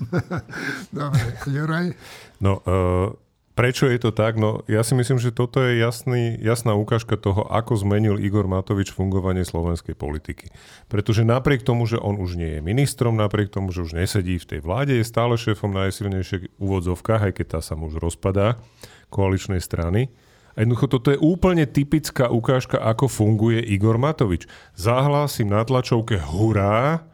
Dobre, 0.90 1.26
Juraj? 1.46 1.94
No, 2.42 2.58
uh, 2.66 3.14
Prečo 3.56 3.88
je 3.88 3.96
to 3.96 4.12
tak? 4.12 4.36
No 4.36 4.60
ja 4.68 4.84
si 4.84 4.92
myslím, 4.92 5.16
že 5.16 5.32
toto 5.32 5.64
je 5.64 5.80
jasný, 5.80 6.36
jasná 6.44 6.76
ukážka 6.76 7.16
toho, 7.16 7.48
ako 7.48 7.80
zmenil 7.80 8.20
Igor 8.20 8.44
Matovič 8.44 8.92
fungovanie 8.92 9.48
slovenskej 9.48 9.96
politiky. 9.96 10.52
Pretože 10.92 11.24
napriek 11.24 11.64
tomu, 11.64 11.88
že 11.88 11.96
on 11.96 12.20
už 12.20 12.36
nie 12.36 12.52
je 12.52 12.60
ministrom, 12.60 13.16
napriek 13.16 13.48
tomu, 13.48 13.72
že 13.72 13.80
už 13.80 13.96
nesedí 13.96 14.36
v 14.36 14.44
tej 14.44 14.60
vláde, 14.60 15.00
je 15.00 15.08
stále 15.08 15.40
šéfom 15.40 15.72
najsilnejších 15.72 16.60
úvodzovkách, 16.60 17.32
aj 17.32 17.32
keď 17.32 17.46
tá 17.56 17.60
sa 17.64 17.80
už 17.80 17.96
rozpadá, 17.96 18.60
koaličnej 19.08 19.64
strany. 19.64 20.12
A 20.52 20.60
jednoducho 20.60 20.92
toto 20.92 21.08
je 21.08 21.20
úplne 21.24 21.64
typická 21.64 22.28
ukážka, 22.28 22.76
ako 22.76 23.08
funguje 23.08 23.64
Igor 23.72 23.96
Matovič. 23.96 24.44
Zahlásim 24.76 25.48
na 25.48 25.64
tlačovke 25.64 26.20
hurá, 26.20 27.08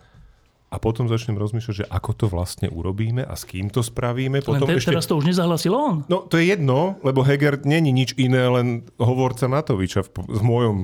a 0.73 0.81
potom 0.81 1.05
začnem 1.05 1.37
rozmýšľať, 1.37 1.85
že 1.85 1.87
ako 1.87 2.11
to 2.17 2.27
vlastne 2.33 2.73
urobíme 2.73 3.21
a 3.21 3.37
s 3.37 3.45
kým 3.45 3.69
to 3.69 3.85
spravíme. 3.85 4.41
Potom 4.41 4.65
len 4.65 4.73
te, 4.73 4.81
ešte... 4.81 4.97
teraz 4.97 5.05
to 5.05 5.21
už 5.21 5.29
nezahlasil 5.29 5.77
on. 5.77 6.09
No 6.09 6.25
to 6.25 6.41
je 6.41 6.49
jedno, 6.49 6.97
lebo 7.05 7.21
Heger 7.21 7.61
není 7.69 7.93
nič 7.93 8.17
iné, 8.17 8.49
len 8.49 8.89
hovorca 8.97 9.45
Matoviča 9.53 10.01
v, 10.09 10.25
v, 10.25 10.41
mojom, 10.41 10.77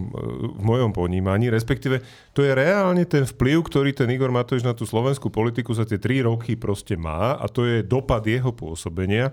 v 0.60 0.62
mojom 0.62 0.90
ponímaní. 0.92 1.48
Respektíve 1.48 2.04
to 2.36 2.44
je 2.44 2.52
reálne 2.52 3.08
ten 3.08 3.24
vplyv, 3.24 3.64
ktorý 3.64 3.96
ten 3.96 4.12
Igor 4.12 4.28
Matovič 4.28 4.60
na 4.60 4.76
tú 4.76 4.84
slovenskú 4.84 5.32
politiku 5.32 5.72
za 5.72 5.88
tie 5.88 5.96
tri 5.96 6.20
roky 6.20 6.60
proste 6.60 7.00
má 7.00 7.40
a 7.40 7.48
to 7.48 7.64
je 7.64 7.80
dopad 7.80 8.20
jeho 8.28 8.52
pôsobenia, 8.52 9.32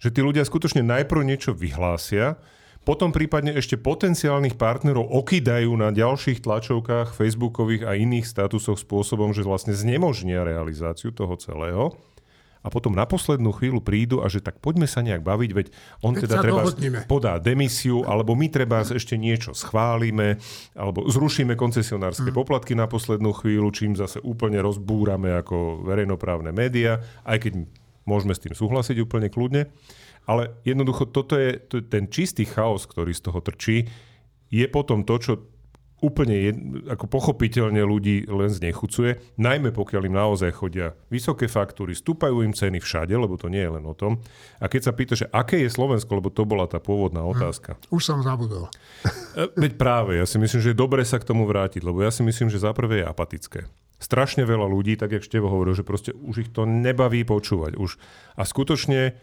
že 0.00 0.08
tí 0.08 0.24
ľudia 0.24 0.48
skutočne 0.48 0.80
najprv 0.80 1.20
niečo 1.20 1.52
vyhlásia, 1.52 2.40
potom 2.82 3.14
prípadne 3.14 3.54
ešte 3.54 3.78
potenciálnych 3.78 4.58
partnerov 4.58 5.06
okýdajú 5.06 5.70
na 5.78 5.94
ďalších 5.94 6.42
tlačovkách, 6.42 7.14
facebookových 7.14 7.86
a 7.86 7.94
iných 7.94 8.26
statusoch 8.26 8.78
spôsobom, 8.78 9.30
že 9.30 9.46
vlastne 9.46 9.70
znemožnia 9.70 10.42
realizáciu 10.42 11.14
toho 11.14 11.38
celého. 11.38 11.94
A 12.62 12.70
potom 12.70 12.94
na 12.94 13.02
poslednú 13.02 13.50
chvíľu 13.58 13.82
prídu 13.82 14.22
a 14.22 14.30
že 14.30 14.38
tak 14.38 14.62
poďme 14.62 14.86
sa 14.86 15.02
nejak 15.02 15.18
baviť, 15.26 15.50
veď 15.50 15.66
on 15.98 16.14
veď 16.14 16.30
teda 16.30 16.36
treba 16.46 16.62
podá 17.10 17.34
demisiu, 17.42 18.06
alebo 18.06 18.38
my 18.38 18.46
treba 18.46 18.86
ešte 18.86 19.18
niečo 19.18 19.50
schválime, 19.50 20.38
alebo 20.78 21.02
zrušíme 21.10 21.58
koncesionárske 21.58 22.30
hmm. 22.30 22.38
poplatky 22.38 22.78
na 22.78 22.86
poslednú 22.86 23.34
chvíľu, 23.34 23.74
čím 23.74 23.98
zase 23.98 24.22
úplne 24.22 24.62
rozbúrame 24.62 25.34
ako 25.42 25.82
verejnoprávne 25.82 26.54
médiá, 26.54 27.02
aj 27.26 27.50
keď 27.50 27.52
môžeme 28.06 28.30
s 28.30 28.42
tým 28.46 28.54
súhlasiť 28.54 28.96
úplne 29.02 29.26
kľudne. 29.26 29.66
Ale 30.26 30.54
jednoducho 30.62 31.10
toto 31.10 31.34
je, 31.34 31.58
to 31.58 31.82
ten 31.82 32.06
čistý 32.06 32.46
chaos, 32.46 32.86
ktorý 32.86 33.10
z 33.10 33.22
toho 33.26 33.40
trčí, 33.42 33.90
je 34.52 34.66
potom 34.68 35.02
to, 35.02 35.16
čo 35.18 35.32
úplne 36.02 36.34
jed, 36.34 36.56
ako 36.90 37.06
pochopiteľne 37.06 37.78
ľudí 37.86 38.26
len 38.26 38.50
znechucuje, 38.50 39.38
najmä 39.38 39.70
pokiaľ 39.70 40.02
im 40.10 40.18
naozaj 40.18 40.50
chodia 40.50 40.98
vysoké 41.06 41.46
faktúry, 41.46 41.94
stúpajú 41.94 42.42
im 42.42 42.50
ceny 42.50 42.82
všade, 42.82 43.14
lebo 43.14 43.38
to 43.38 43.46
nie 43.46 43.62
je 43.62 43.70
len 43.78 43.86
o 43.86 43.94
tom. 43.94 44.18
A 44.58 44.66
keď 44.66 44.90
sa 44.90 44.92
pýta, 44.92 45.14
že 45.14 45.30
aké 45.30 45.62
je 45.62 45.70
Slovensko, 45.70 46.18
lebo 46.18 46.34
to 46.34 46.42
bola 46.42 46.66
tá 46.66 46.82
pôvodná 46.82 47.22
hm, 47.22 47.30
otázka. 47.38 47.70
Hm, 47.78 47.94
už 47.94 48.02
som 48.02 48.18
zabudol. 48.26 48.66
E, 49.38 49.46
veď 49.54 49.78
práve, 49.78 50.18
ja 50.18 50.26
si 50.26 50.42
myslím, 50.42 50.60
že 50.60 50.74
je 50.74 50.82
dobre 50.82 51.06
sa 51.06 51.22
k 51.22 51.28
tomu 51.30 51.46
vrátiť, 51.46 51.86
lebo 51.86 52.02
ja 52.02 52.10
si 52.10 52.26
myslím, 52.26 52.50
že 52.50 52.58
za 52.58 52.74
prvé 52.74 53.00
je 53.00 53.06
apatické. 53.06 53.70
Strašne 54.02 54.42
veľa 54.42 54.66
ľudí, 54.66 54.98
tak 54.98 55.14
jak 55.14 55.22
Števo 55.22 55.46
hovoril, 55.46 55.78
že 55.78 55.86
proste 55.86 56.10
už 56.10 56.36
ich 56.42 56.50
to 56.50 56.66
nebaví 56.66 57.22
počúvať. 57.22 57.78
Už. 57.78 58.02
A 58.34 58.42
skutočne 58.42 59.14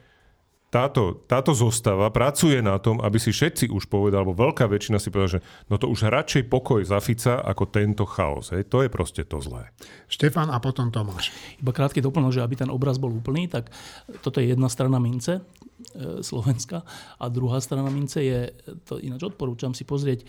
táto, 0.69 1.25
táto 1.25 1.57
zostava 1.57 2.13
pracuje 2.13 2.61
na 2.61 2.77
tom, 2.77 3.01
aby 3.01 3.17
si 3.17 3.33
všetci 3.33 3.73
už 3.73 3.89
povedali, 3.89 4.21
alebo 4.21 4.37
veľká 4.37 4.69
väčšina 4.69 5.01
si 5.01 5.09
povedala, 5.09 5.41
že 5.41 5.43
no 5.65 5.81
to 5.81 5.89
už 5.89 6.13
radšej 6.13 6.45
pokoj 6.45 6.85
za 6.85 7.01
Fica 7.01 7.41
ako 7.41 7.73
tento 7.73 8.05
chaos. 8.05 8.53
Hej. 8.53 8.69
To 8.69 8.85
je 8.85 8.89
proste 8.93 9.25
to 9.25 9.41
zlé. 9.41 9.73
Štefan 10.05 10.53
a 10.53 10.61
potom 10.61 10.93
Tomáš. 10.93 11.33
Iba 11.57 11.73
krátky 11.73 12.05
doplnok, 12.05 12.37
že 12.37 12.45
aby 12.45 12.53
ten 12.53 12.69
obraz 12.69 13.01
bol 13.01 13.09
úplný, 13.09 13.49
tak 13.49 13.73
toto 14.21 14.37
je 14.37 14.53
jedna 14.53 14.69
strana 14.69 15.01
mince 15.01 15.41
e, 15.41 16.21
Slovenska 16.21 16.85
a 17.17 17.25
druhá 17.33 17.57
strana 17.65 17.89
mince 17.89 18.21
je, 18.21 18.53
to 18.85 19.01
ináč 19.01 19.25
odporúčam 19.25 19.73
si 19.73 19.89
pozrieť, 19.89 20.21
e, 20.21 20.25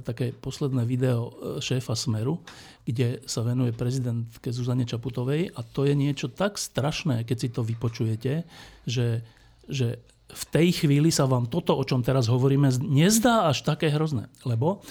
také 0.00 0.32
posledné 0.32 0.88
video 0.88 1.28
e, 1.28 1.60
šéfa 1.60 1.92
Smeru, 1.92 2.40
kde 2.88 3.20
sa 3.28 3.44
venuje 3.44 3.76
prezidentke 3.76 4.48
Zuzane 4.56 4.88
Čaputovej 4.88 5.52
a 5.52 5.60
to 5.60 5.84
je 5.84 5.92
niečo 5.92 6.32
tak 6.32 6.56
strašné, 6.56 7.28
keď 7.28 7.36
si 7.36 7.48
to 7.52 7.60
vypočujete, 7.60 8.48
že 8.88 9.35
že 9.66 10.00
v 10.26 10.44
tej 10.50 10.68
chvíli 10.84 11.14
sa 11.14 11.24
vám 11.30 11.46
toto, 11.46 11.78
o 11.78 11.86
čom 11.86 12.02
teraz 12.02 12.26
hovoríme, 12.26 12.66
nezdá 12.82 13.46
až 13.46 13.62
také 13.62 13.88
hrozné. 13.94 14.26
Lebo 14.42 14.82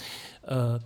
eh, 0.48 0.80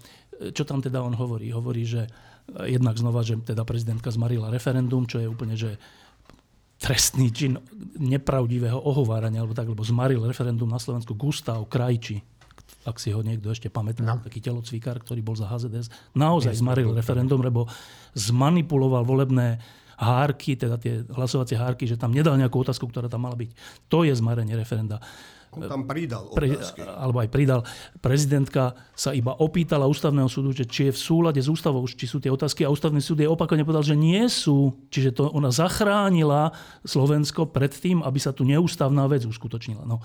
čo 0.51 0.67
tam 0.67 0.83
teda 0.83 1.05
on 1.05 1.15
hovorí? 1.15 1.55
Hovorí, 1.55 1.87
že 1.87 2.07
eh, 2.07 2.75
jednak 2.75 2.99
znova, 2.99 3.23
že 3.23 3.39
teda 3.39 3.63
prezidentka 3.63 4.11
zmarila 4.11 4.51
referendum, 4.51 5.07
čo 5.07 5.23
je 5.23 5.31
úplne, 5.31 5.55
že 5.55 5.79
trestný 6.81 7.29
čin 7.29 7.61
nepravdivého 8.01 8.81
ohovárania, 8.81 9.45
alebo 9.45 9.53
tak, 9.53 9.69
lebo 9.69 9.85
zmaril 9.85 10.25
referendum 10.25 10.67
na 10.67 10.81
Slovensku 10.81 11.13
Gustav 11.13 11.61
Krajči, 11.69 12.25
ak 12.89 12.97
si 12.97 13.13
ho 13.13 13.21
niekto 13.21 13.53
ešte 13.53 13.69
pamätá, 13.69 14.01
no. 14.01 14.17
taký 14.25 14.41
telocvikár, 14.41 14.97
ktorý 15.05 15.21
bol 15.21 15.37
za 15.37 15.45
HZDS, 15.45 15.93
naozaj 16.17 16.57
zmaril 16.57 16.97
referendum, 16.97 17.45
lebo 17.45 17.69
zmanipuloval 18.17 19.05
volebné 19.05 19.61
hárky, 20.01 20.57
teda 20.57 20.81
tie 20.81 21.05
hlasovacie 21.13 21.61
hárky, 21.61 21.85
že 21.85 22.01
tam 22.01 22.17
nedal 22.17 22.41
nejakú 22.41 22.65
otázku, 22.65 22.89
ktorá 22.89 23.13
tam 23.13 23.29
mala 23.29 23.37
byť. 23.37 23.53
To 23.93 24.09
je 24.09 24.17
zmarenie 24.17 24.57
referenda. 24.57 24.97
On 25.51 25.67
tam 25.67 25.83
pridal 25.83 26.31
otázky. 26.31 26.87
Pre, 26.87 26.95
alebo 26.95 27.19
aj 27.19 27.29
pridal. 27.35 27.61
Prezidentka 27.99 28.79
sa 28.95 29.11
iba 29.11 29.35
opýtala 29.35 29.91
ústavného 29.91 30.31
súdu, 30.31 30.55
že 30.55 30.63
či 30.63 30.91
je 30.91 30.93
v 30.95 31.01
súlade 31.01 31.43
s 31.43 31.51
ústavou, 31.51 31.83
či 31.91 32.07
sú 32.07 32.23
tie 32.23 32.31
otázky 32.31 32.63
a 32.63 32.71
ústavný 32.71 33.03
súd 33.03 33.19
jej 33.19 33.27
opakovane 33.27 33.67
povedal, 33.67 33.83
že 33.83 33.99
nie 33.99 34.23
sú. 34.31 34.79
Čiže 34.95 35.11
to 35.19 35.25
ona 35.35 35.51
zachránila 35.51 36.55
Slovensko 36.87 37.51
pred 37.51 37.75
tým, 37.75 38.07
aby 38.07 38.23
sa 38.23 38.31
tu 38.31 38.47
neústavná 38.47 39.11
vec 39.11 39.27
uskutočnila. 39.27 39.83
No. 39.83 39.99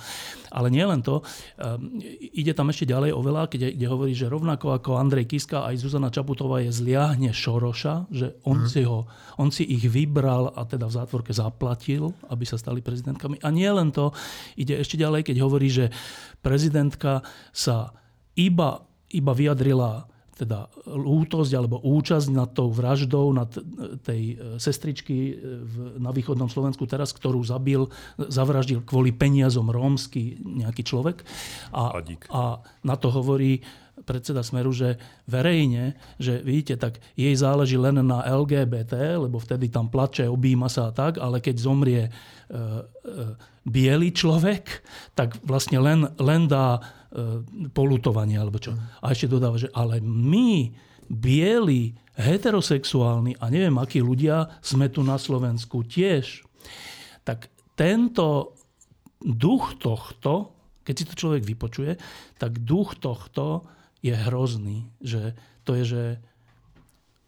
Ale 0.49 0.73
nie 0.73 0.81
len 0.81 1.05
to. 1.05 1.21
Um, 1.61 2.01
ide 2.33 2.57
tam 2.57 2.73
ešte 2.73 2.89
ďalej 2.89 3.13
oveľa, 3.13 3.45
keď 3.51 3.77
kde 3.77 3.87
hovorí, 3.91 4.17
že 4.17 4.31
rovnako 4.31 4.81
ako 4.81 4.97
Andrej 4.97 5.29
Kiska 5.29 5.67
aj 5.69 5.77
Zuzana 5.77 6.09
Čaputová 6.09 6.63
je 6.65 6.73
zliahne 6.73 7.29
Šoroša, 7.35 8.09
že 8.09 8.39
on, 8.47 8.65
hmm. 8.65 8.71
si 8.71 8.81
ho, 8.81 9.05
on 9.37 9.53
si 9.53 9.67
ich 9.67 9.85
vybral 9.85 10.49
a 10.55 10.65
teda 10.65 10.89
v 10.89 10.95
zátvorke 10.95 11.31
zaplatil, 11.35 12.15
aby 12.31 12.43
sa 12.47 12.57
stali 12.57 12.81
prezidentkami. 12.81 13.43
A 13.43 13.51
nie 13.51 13.67
len 13.67 13.91
to, 13.91 14.15
ide 14.55 14.79
ešte 14.79 14.95
ďalej, 14.97 15.27
keď 15.27 15.34
keď 15.35 15.43
hovorí, 15.43 15.67
že 15.67 15.91
prezidentka 16.39 17.19
sa 17.51 17.91
iba, 18.39 18.87
iba 19.11 19.35
vyjadrila 19.35 20.07
teda 20.35 20.71
lútosť 20.87 21.51
alebo 21.55 21.83
účasť 21.83 22.27
nad 22.31 22.51
tou 22.55 22.71
vraždou 22.71 23.31
nad 23.35 23.51
tej 24.03 24.35
e, 24.35 24.59
sestričky 24.59 25.15
e, 25.31 25.33
na 25.95 26.11
východnom 26.11 26.51
Slovensku 26.51 26.83
teraz, 26.87 27.15
ktorú 27.15 27.39
zabil, 27.43 27.87
zavraždil 28.19 28.83
kvôli 28.83 29.15
peniazom 29.15 29.71
rómsky 29.71 30.39
nejaký 30.43 30.83
človek. 30.83 31.23
A, 31.71 32.03
a 32.31 32.43
na 32.83 32.95
to 32.99 33.11
hovorí 33.15 33.63
predseda 34.05 34.45
Smeru, 34.45 34.69
že 34.69 35.01
verejne, 35.25 35.97
že 36.21 36.39
vidíte, 36.45 36.77
tak 36.77 37.01
jej 37.17 37.33
záleží 37.33 37.75
len 37.75 37.99
na 38.05 38.21
LGBT, 38.21 39.17
lebo 39.17 39.41
vtedy 39.41 39.67
tam 39.73 39.89
plače, 39.89 40.29
objíma 40.29 40.69
sa 40.69 40.89
a 40.89 40.95
tak, 40.95 41.17
ale 41.17 41.41
keď 41.41 41.55
zomrie 41.57 42.03
e, 42.07 42.09
e, 42.09 42.63
biely 43.65 44.13
človek, 44.13 44.85
tak 45.17 45.41
vlastne 45.41 45.81
len, 45.81 46.05
len 46.21 46.45
dá 46.45 46.77
e, 46.77 46.81
polutovanie 47.73 48.37
alebo 48.37 48.61
čo. 48.61 48.77
A 49.01 49.11
ešte 49.11 49.27
dodáva, 49.27 49.57
že 49.57 49.73
ale 49.73 49.97
my, 49.99 50.69
bieli, 51.09 51.97
heterosexuálni 52.15 53.35
a 53.43 53.51
neviem 53.51 53.75
akí 53.75 53.99
ľudia 53.99 54.47
sme 54.63 54.87
tu 54.87 55.03
na 55.03 55.19
Slovensku 55.19 55.83
tiež. 55.83 56.47
Tak 57.27 57.51
tento 57.75 58.55
duch 59.19 59.75
tohto, 59.81 60.55
keď 60.85 60.93
si 60.95 61.05
to 61.09 61.13
človek 61.17 61.43
vypočuje, 61.43 61.97
tak 62.39 62.63
duch 62.63 62.95
tohto 63.01 63.67
je 64.05 64.13
hrozný. 64.13 64.85
Že 65.01 65.33
to 65.65 65.71
je, 65.81 65.83
že 65.89 66.03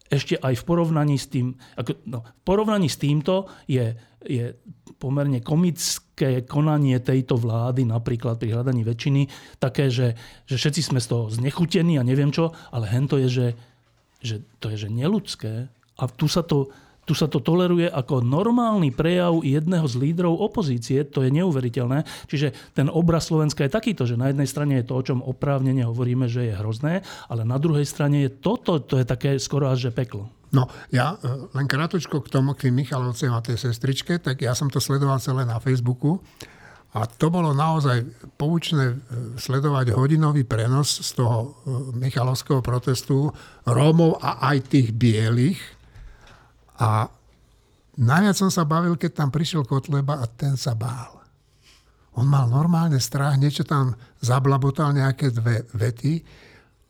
ešte 0.08 0.38
aj 0.38 0.54
v 0.62 0.64
porovnaní 0.64 1.18
s 1.18 1.26
tým, 1.28 1.58
ako, 1.76 1.98
no, 2.06 2.24
v 2.24 2.42
porovnaní 2.46 2.88
s 2.88 2.96
týmto 2.96 3.50
je, 3.68 3.92
je 4.24 4.56
pomerne 4.96 5.44
komické 5.44 6.42
konanie 6.48 6.98
tejto 6.98 7.36
vlády, 7.36 7.84
napríklad 7.84 8.40
pri 8.40 8.56
hľadaní 8.56 8.82
väčšiny, 8.82 9.28
také, 9.60 9.92
že, 9.92 10.16
že 10.48 10.56
všetci 10.56 10.80
sme 10.80 11.00
z 11.02 11.06
toho 11.12 11.24
znechutení 11.28 12.00
a 12.00 12.06
neviem 12.06 12.32
čo, 12.32 12.56
ale 12.72 12.88
hento 12.88 13.20
je, 13.20 13.28
že, 13.28 13.48
že 14.24 14.36
to 14.58 14.72
je 14.72 14.86
že 14.86 14.88
neludské 14.88 15.68
a 15.98 16.04
tu 16.08 16.26
sa 16.26 16.40
to 16.40 16.72
tu 17.08 17.16
sa 17.16 17.24
to 17.24 17.40
toleruje 17.40 17.88
ako 17.88 18.20
normálny 18.20 18.92
prejav 18.92 19.40
jedného 19.40 19.88
z 19.88 19.96
lídrov 19.96 20.36
opozície. 20.36 21.08
To 21.08 21.24
je 21.24 21.32
neuveriteľné. 21.32 22.04
Čiže 22.28 22.76
ten 22.76 22.92
obraz 22.92 23.32
Slovenska 23.32 23.64
je 23.64 23.72
takýto, 23.72 24.04
že 24.04 24.20
na 24.20 24.28
jednej 24.28 24.44
strane 24.44 24.76
je 24.84 24.84
to, 24.84 25.00
o 25.00 25.02
čom 25.02 25.24
oprávnene 25.24 25.88
hovoríme, 25.88 26.28
že 26.28 26.52
je 26.52 26.60
hrozné, 26.60 27.00
ale 27.32 27.48
na 27.48 27.56
druhej 27.56 27.88
strane 27.88 28.28
je 28.28 28.30
toto, 28.36 28.84
to 28.84 29.00
je 29.00 29.08
také 29.08 29.40
skoro 29.40 29.72
až 29.72 29.88
že 29.88 29.96
peklo. 29.96 30.28
No, 30.52 30.68
ja 30.92 31.16
e, 31.16 31.48
len 31.56 31.64
krátko 31.64 32.20
k 32.20 32.28
tomu, 32.28 32.52
k 32.52 32.68
tým 32.68 32.76
Michalovcem 32.84 33.32
a 33.32 33.40
tej 33.40 33.56
sestričke, 33.56 34.20
tak 34.20 34.44
ja 34.44 34.52
som 34.52 34.68
to 34.68 34.80
sledoval 34.80 35.16
celé 35.20 35.48
na 35.48 35.56
Facebooku. 35.60 36.20
A 36.96 37.04
to 37.04 37.28
bolo 37.28 37.52
naozaj 37.52 38.00
poučné 38.40 38.96
e, 38.96 38.96
sledovať 39.36 39.92
hodinový 39.92 40.48
prenos 40.48 41.04
z 41.04 41.20
toho 41.20 41.38
e, 41.40 41.48
Michalovského 42.00 42.64
protestu 42.64 43.28
Rómov 43.68 44.24
a 44.24 44.40
aj 44.52 44.72
tých 44.72 44.88
bielých, 44.96 45.77
a 46.78 47.10
najviac 47.98 48.36
som 48.38 48.50
sa 48.50 48.62
bavil, 48.62 48.94
keď 48.94 49.24
tam 49.24 49.28
prišiel 49.34 49.66
Kotleba 49.66 50.22
a 50.22 50.26
ten 50.30 50.54
sa 50.54 50.78
bál. 50.78 51.18
On 52.18 52.26
mal 52.26 52.50
normálne 52.50 52.98
strach, 52.98 53.38
niečo 53.38 53.62
tam 53.62 53.94
zablabotal 54.18 54.90
nejaké 54.90 55.30
dve 55.30 55.66
vety 55.70 56.22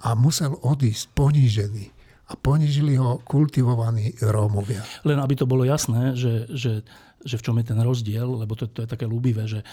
a 0.08 0.16
musel 0.16 0.56
odísť 0.64 1.12
ponížený. 1.12 1.84
A 2.28 2.36
ponížili 2.36 3.00
ho 3.00 3.24
kultivovaní 3.24 4.12
Rómovia. 4.20 4.84
Len 5.08 5.16
aby 5.16 5.32
to 5.32 5.48
bolo 5.48 5.64
jasné, 5.64 6.12
že, 6.12 6.44
že, 6.52 6.84
že 7.24 7.36
v 7.40 7.44
čom 7.44 7.56
je 7.56 7.72
ten 7.72 7.80
rozdiel, 7.80 8.28
lebo 8.28 8.52
to, 8.52 8.68
to 8.68 8.84
je 8.84 8.88
také 8.88 9.08
ľúbivé, 9.08 9.48
že 9.48 9.64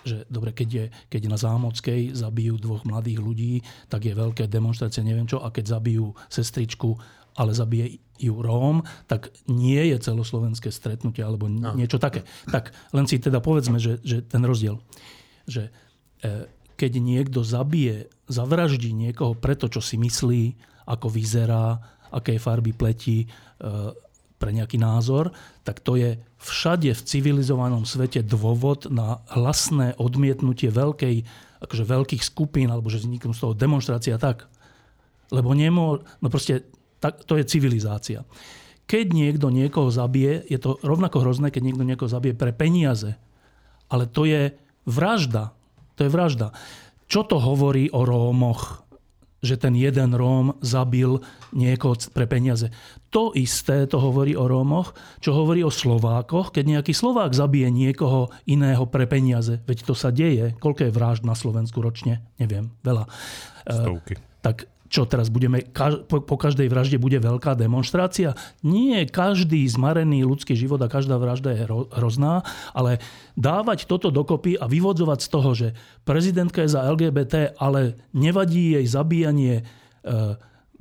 že 0.00 0.24
dobre, 0.32 0.56
keď, 0.56 0.68
je, 0.68 0.84
keď 1.12 1.22
na 1.28 1.36
Zámockej 1.36 2.16
zabijú 2.16 2.56
dvoch 2.56 2.88
mladých 2.88 3.20
ľudí, 3.20 3.54
tak 3.88 4.08
je 4.08 4.16
veľké 4.16 4.48
demonstrácie, 4.48 5.04
neviem 5.04 5.28
čo, 5.28 5.44
a 5.44 5.52
keď 5.52 5.76
zabijú 5.76 6.16
sestričku, 6.32 6.96
ale 7.40 7.56
zabije 7.56 8.04
ju 8.20 8.36
Róm, 8.36 8.84
tak 9.08 9.32
nie 9.48 9.80
je 9.88 9.96
celoslovenské 9.96 10.68
stretnutie 10.68 11.24
alebo 11.24 11.48
niečo 11.48 11.96
také. 11.96 12.28
Tak 12.52 12.76
len 12.92 13.08
si 13.08 13.16
teda 13.16 13.40
povedzme, 13.40 13.80
že, 13.80 13.96
že 14.04 14.20
ten 14.20 14.44
rozdiel, 14.44 14.76
že 15.48 15.72
e, 16.20 16.44
keď 16.76 16.92
niekto 17.00 17.40
zabije, 17.40 18.12
zavraždí 18.28 18.92
niekoho 18.92 19.32
preto, 19.32 19.72
čo 19.72 19.80
si 19.80 19.96
myslí, 19.96 20.60
ako 20.84 21.08
vyzerá, 21.08 21.80
aké 22.12 22.36
farby 22.36 22.76
pleti, 22.76 23.24
e, 23.24 23.26
pre 24.40 24.56
nejaký 24.56 24.80
názor, 24.80 25.36
tak 25.68 25.84
to 25.84 26.00
je 26.00 26.16
všade 26.40 26.96
v 26.96 27.04
civilizovanom 27.04 27.84
svete 27.84 28.24
dôvod 28.24 28.88
na 28.88 29.20
hlasné 29.28 29.92
odmietnutie 30.00 30.72
veľkej, 30.72 31.28
akože 31.60 31.84
veľkých 31.84 32.22
skupín, 32.24 32.72
alebo 32.72 32.88
že 32.88 33.04
vzniknú 33.04 33.36
z 33.36 33.44
toho 33.44 33.52
demonstrácia 33.52 34.16
tak. 34.16 34.48
Lebo 35.28 35.52
nemô, 35.52 36.00
no 36.24 36.28
proste 36.32 36.64
tak, 37.00 37.24
to 37.24 37.40
je 37.40 37.48
civilizácia. 37.48 38.22
Keď 38.84 39.06
niekto 39.14 39.48
niekoho 39.48 39.88
zabije, 39.88 40.44
je 40.50 40.58
to 40.60 40.76
rovnako 40.84 41.24
hrozné, 41.24 41.48
keď 41.48 41.62
niekto 41.62 41.84
niekoho 41.86 42.10
zabije 42.10 42.36
pre 42.36 42.52
peniaze. 42.52 43.16
Ale 43.88 44.06
to 44.06 44.28
je 44.28 44.54
vražda. 44.84 45.56
To 45.96 46.00
je 46.06 46.10
vražda. 46.10 46.52
Čo 47.10 47.26
to 47.26 47.40
hovorí 47.42 47.90
o 47.90 48.06
Rómoch? 48.06 48.86
Že 49.40 49.56
ten 49.56 49.74
jeden 49.78 50.12
Róm 50.12 50.52
zabil 50.60 51.16
niekoho 51.56 51.96
pre 52.12 52.28
peniaze. 52.28 52.68
To 53.08 53.32
isté 53.32 53.88
to 53.88 53.96
hovorí 53.96 54.36
o 54.36 54.44
Rómoch, 54.44 54.92
čo 55.16 55.32
hovorí 55.32 55.64
o 55.64 55.72
Slovákoch, 55.72 56.52
keď 56.52 56.78
nejaký 56.78 56.92
Slovák 56.92 57.32
zabije 57.32 57.72
niekoho 57.72 58.28
iného 58.44 58.84
pre 58.84 59.08
peniaze. 59.08 59.64
Veď 59.64 59.88
to 59.88 59.94
sa 59.96 60.12
deje. 60.12 60.52
Koľko 60.60 60.86
je 60.86 60.92
vražd 60.92 61.22
na 61.24 61.32
Slovensku 61.32 61.80
ročne? 61.80 62.20
Neviem, 62.36 62.68
veľa. 62.84 63.08
Stovky. 63.64 64.20
Tak 64.44 64.68
čo 64.90 65.06
teraz 65.06 65.30
budeme, 65.30 65.62
po 66.04 66.36
každej 66.36 66.66
vražde 66.66 66.98
bude 66.98 67.22
veľká 67.22 67.54
demonstrácia? 67.54 68.34
Nie, 68.66 69.06
každý 69.06 69.62
zmarený 69.70 70.26
ľudský 70.26 70.58
život 70.58 70.82
a 70.82 70.90
každá 70.90 71.14
vražda 71.14 71.54
je 71.54 71.62
hrozná, 71.94 72.42
ale 72.74 72.98
dávať 73.38 73.86
toto 73.86 74.10
dokopy 74.10 74.58
a 74.58 74.66
vyvodzovať 74.66 75.18
z 75.22 75.28
toho, 75.30 75.50
že 75.54 75.68
prezidentka 76.02 76.66
je 76.66 76.74
za 76.74 76.82
LGBT, 76.90 77.54
ale 77.54 78.02
nevadí 78.10 78.74
jej 78.74 78.86
zabíjanie 78.90 79.62
e, 79.62 79.64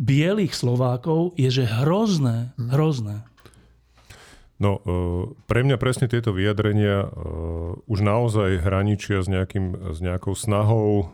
bielých 0.02 0.58
Slovákov, 0.58 1.38
je 1.38 1.54
že 1.54 1.70
hrozné, 1.70 2.58
hrozné. 2.58 3.30
No, 4.58 4.82
e, 4.82 4.92
pre 5.46 5.62
mňa 5.62 5.78
presne 5.78 6.10
tieto 6.10 6.34
vyjadrenia 6.34 7.06
e, 7.06 7.08
už 7.86 8.00
naozaj 8.02 8.58
hraničia 8.58 9.22
s, 9.22 9.30
nejakým, 9.30 9.94
s 9.94 10.02
nejakou 10.02 10.34
snahou 10.34 11.14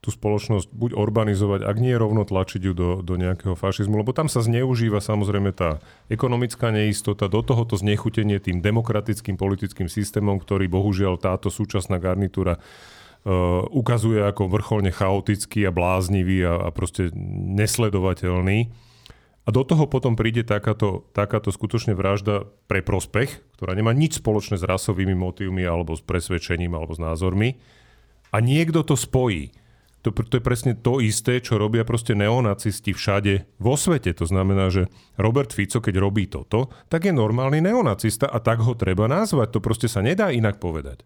tú 0.00 0.08
spoločnosť 0.08 0.72
buď 0.72 0.96
urbanizovať, 0.96 1.60
ak 1.60 1.76
nie 1.76 1.92
rovno 1.92 2.24
tlačiť 2.24 2.60
ju 2.64 2.72
do, 2.72 2.90
do 3.04 3.14
nejakého 3.20 3.52
fašizmu, 3.52 4.00
lebo 4.00 4.16
tam 4.16 4.32
sa 4.32 4.40
zneužíva 4.40 4.96
samozrejme 4.96 5.52
tá 5.52 5.84
ekonomická 6.08 6.72
neistota, 6.72 7.28
do 7.28 7.44
tohoto 7.44 7.76
znechutenie 7.76 8.40
tým 8.40 8.64
demokratickým 8.64 9.36
politickým 9.36 9.92
systémom, 9.92 10.40
ktorý 10.40 10.72
bohužiaľ 10.72 11.20
táto 11.20 11.52
súčasná 11.52 12.00
garnitúra 12.00 12.56
uh, 12.56 13.68
ukazuje 13.68 14.24
ako 14.24 14.48
vrcholne 14.48 14.88
chaotický 14.88 15.68
a 15.68 15.72
bláznivý 15.76 16.48
a, 16.48 16.54
a 16.64 16.68
proste 16.72 17.12
nesledovateľný. 17.60 18.72
A 19.44 19.48
do 19.52 19.68
toho 19.68 19.84
potom 19.84 20.16
príde 20.16 20.48
takáto, 20.48 21.04
takáto 21.12 21.52
skutočne 21.52 21.92
vražda 21.92 22.48
pre 22.68 22.80
prospech, 22.80 23.40
ktorá 23.60 23.76
nemá 23.76 23.92
nič 23.92 24.20
spoločné 24.20 24.56
s 24.56 24.64
rasovými 24.64 25.12
motívmi 25.12 25.60
alebo 25.60 25.92
s 25.92 26.00
presvedčením 26.00 26.72
alebo 26.72 26.96
s 26.96 27.00
názormi. 27.00 27.60
A 28.30 28.40
niekto 28.40 28.80
to 28.80 28.96
spojí. 28.96 29.52
To, 30.00 30.08
to 30.16 30.40
je 30.40 30.44
presne 30.44 30.72
to 30.80 30.96
isté, 31.04 31.44
čo 31.44 31.60
robia 31.60 31.84
proste 31.84 32.16
neonacisti 32.16 32.96
všade 32.96 33.60
vo 33.60 33.76
svete. 33.76 34.16
To 34.16 34.24
znamená, 34.24 34.72
že 34.72 34.88
Robert 35.20 35.52
Fico, 35.52 35.84
keď 35.84 35.94
robí 36.00 36.24
toto, 36.24 36.72
tak 36.88 37.04
je 37.04 37.12
normálny 37.12 37.60
neonacista 37.60 38.24
a 38.24 38.40
tak 38.40 38.64
ho 38.64 38.72
treba 38.72 39.04
nazvať. 39.04 39.52
To 39.52 39.60
proste 39.60 39.92
sa 39.92 40.00
nedá 40.00 40.32
inak 40.32 40.56
povedať. 40.56 41.04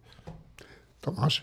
Tomáš? 1.02 1.42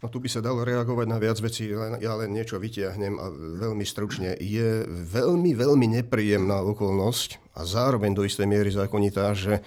No 0.00 0.08
tu 0.08 0.16
by 0.16 0.32
sa 0.32 0.40
dalo 0.40 0.64
reagovať 0.64 1.06
na 1.06 1.20
viac 1.20 1.36
vecí, 1.44 1.68
len, 1.68 2.00
ja 2.00 2.16
len 2.16 2.32
niečo 2.32 2.56
vytiahnem 2.56 3.20
a 3.20 3.28
veľmi 3.36 3.84
stručne. 3.84 4.32
Je 4.40 4.82
veľmi, 4.88 5.52
veľmi 5.52 5.86
nepríjemná 6.00 6.64
okolnosť 6.64 7.52
a 7.52 7.68
zároveň 7.68 8.16
do 8.16 8.24
istej 8.24 8.48
miery 8.48 8.72
zákonitá, 8.72 9.36
že 9.36 9.60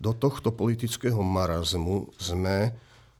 do 0.00 0.16
tohto 0.16 0.50
politického 0.56 1.20
marazmu 1.20 2.08
sme 2.16 2.72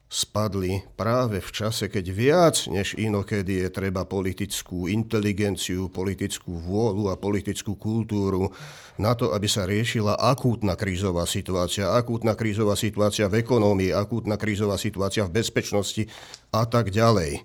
spadli 0.05 0.85
práve 0.93 1.41
v 1.41 1.49
čase, 1.49 1.89
keď 1.89 2.05
viac 2.13 2.55
než 2.69 2.93
inokedy 2.93 3.65
je 3.65 3.69
treba 3.73 4.05
politickú 4.05 4.85
inteligenciu, 4.85 5.89
politickú 5.89 6.61
vôľu 6.61 7.09
a 7.09 7.17
politickú 7.17 7.73
kultúru 7.73 8.53
na 9.01 9.17
to, 9.17 9.33
aby 9.33 9.49
sa 9.49 9.65
riešila 9.65 10.21
akútna 10.21 10.77
krízová 10.77 11.25
situácia, 11.25 11.89
akútna 11.89 12.37
krízová 12.37 12.77
situácia 12.77 13.25
v 13.25 13.41
ekonómii, 13.41 13.91
akútna 13.91 14.37
krízová 14.37 14.77
situácia 14.77 15.25
v 15.25 15.41
bezpečnosti 15.41 16.05
a 16.53 16.69
tak 16.69 16.93
ďalej. 16.93 17.41
E, 17.41 17.43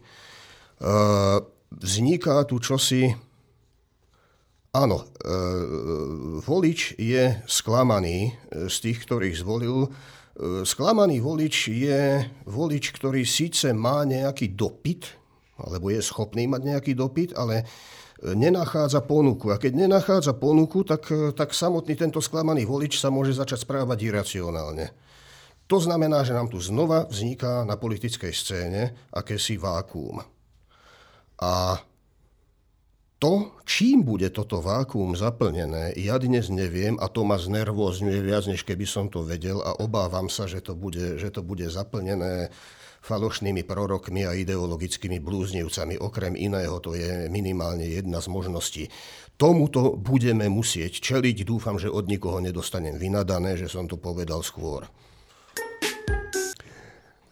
vzniká 1.75 2.45
tu 2.45 2.61
čosi... 2.61 3.17
Áno, 4.71 5.03
e, 5.03 5.05
volič 6.47 6.95
je 6.95 7.43
sklamaný 7.51 8.39
z 8.71 8.77
tých, 8.79 9.03
ktorých 9.03 9.43
zvolil, 9.43 9.91
Sklamaný 10.39 11.19
volič 11.19 11.75
je 11.75 12.23
volič, 12.47 12.95
ktorý 12.95 13.27
síce 13.27 13.75
má 13.75 14.07
nejaký 14.07 14.55
dopyt, 14.55 15.11
alebo 15.59 15.91
je 15.91 16.01
schopný 16.01 16.47
mať 16.47 16.63
nejaký 16.65 16.93
dopyt, 16.95 17.35
ale 17.35 17.67
nenachádza 18.23 19.03
ponuku. 19.05 19.51
A 19.51 19.59
keď 19.59 19.85
nenachádza 19.85 20.33
ponuku, 20.37 20.87
tak, 20.87 21.09
tak 21.35 21.51
samotný 21.51 21.99
tento 21.99 22.23
sklamaný 22.23 22.65
volič 22.65 23.01
sa 23.01 23.11
môže 23.11 23.35
začať 23.37 23.67
správať 23.67 23.99
iracionálne. 24.07 24.93
To 25.71 25.79
znamená, 25.79 26.27
že 26.27 26.35
nám 26.35 26.51
tu 26.51 26.59
znova 26.59 27.07
vzniká 27.07 27.63
na 27.63 27.79
politickej 27.79 28.33
scéne 28.35 28.83
akési 29.15 29.55
vákuum. 29.55 30.19
A 31.41 31.79
to, 33.21 33.53
čím 33.69 34.01
bude 34.01 34.33
toto 34.33 34.65
vákuum 34.65 35.13
zaplnené, 35.13 35.93
ja 36.01 36.17
dnes 36.17 36.49
neviem 36.49 36.97
a 36.97 37.07
to 37.13 37.21
ma 37.29 37.37
znervózňuje 37.37 38.19
viac, 38.25 38.49
než 38.49 38.65
keby 38.65 38.89
som 38.89 39.13
to 39.13 39.21
vedel 39.21 39.61
a 39.61 39.77
obávam 39.77 40.33
sa, 40.33 40.49
že 40.49 40.65
to 40.65 40.73
bude, 40.73 41.21
že 41.21 41.29
to 41.29 41.45
bude 41.45 41.69
zaplnené 41.69 42.49
falošnými 43.05 43.65
prorokmi 43.65 44.25
a 44.25 44.33
ideologickými 44.33 45.21
blúznivcami. 45.21 46.01
Okrem 46.01 46.33
iného, 46.33 46.81
to 46.81 46.97
je 46.97 47.29
minimálne 47.29 47.85
jedna 47.85 48.25
z 48.25 48.29
možností. 48.33 48.85
Tomuto 49.41 49.97
budeme 49.97 50.49
musieť 50.53 51.01
čeliť. 51.01 51.45
Dúfam, 51.49 51.81
že 51.81 51.89
od 51.89 52.09
nikoho 52.09 52.41
nedostanem 52.45 52.97
vynadané, 53.01 53.57
že 53.57 53.73
som 53.73 53.89
to 53.89 53.97
povedal 53.97 54.45
skôr. 54.45 54.85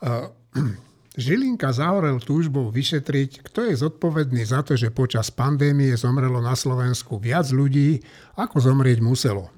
Uh, 0.01 0.33
Žilinka 1.19 1.75
zahorel 1.75 2.23
túžbou 2.23 2.71
vyšetriť, 2.71 3.43
kto 3.51 3.67
je 3.67 3.75
zodpovedný 3.75 4.47
za 4.47 4.63
to, 4.63 4.79
že 4.79 4.95
počas 4.95 5.35
pandémie 5.35 5.91
zomrelo 5.99 6.39
na 6.39 6.55
Slovensku 6.55 7.19
viac 7.19 7.51
ľudí, 7.51 7.99
ako 8.39 8.63
zomrieť 8.63 9.03
muselo. 9.03 9.51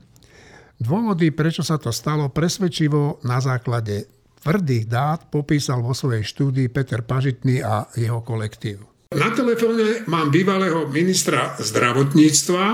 Dôvody, 0.80 1.28
prečo 1.28 1.60
sa 1.60 1.76
to 1.76 1.92
stalo, 1.92 2.32
presvedčivo 2.32 3.20
na 3.28 3.44
základe 3.44 4.08
tvrdých 4.40 4.88
dát 4.88 5.28
popísal 5.28 5.84
vo 5.84 5.92
svojej 5.92 6.24
štúdii 6.24 6.72
Peter 6.72 7.04
Pažitný 7.04 7.60
a 7.60 7.84
jeho 7.92 8.24
kolektív. 8.24 8.88
Na 9.12 9.28
telefóne 9.28 10.08
mám 10.08 10.32
bývalého 10.32 10.88
ministra 10.88 11.60
zdravotníctva 11.60 12.64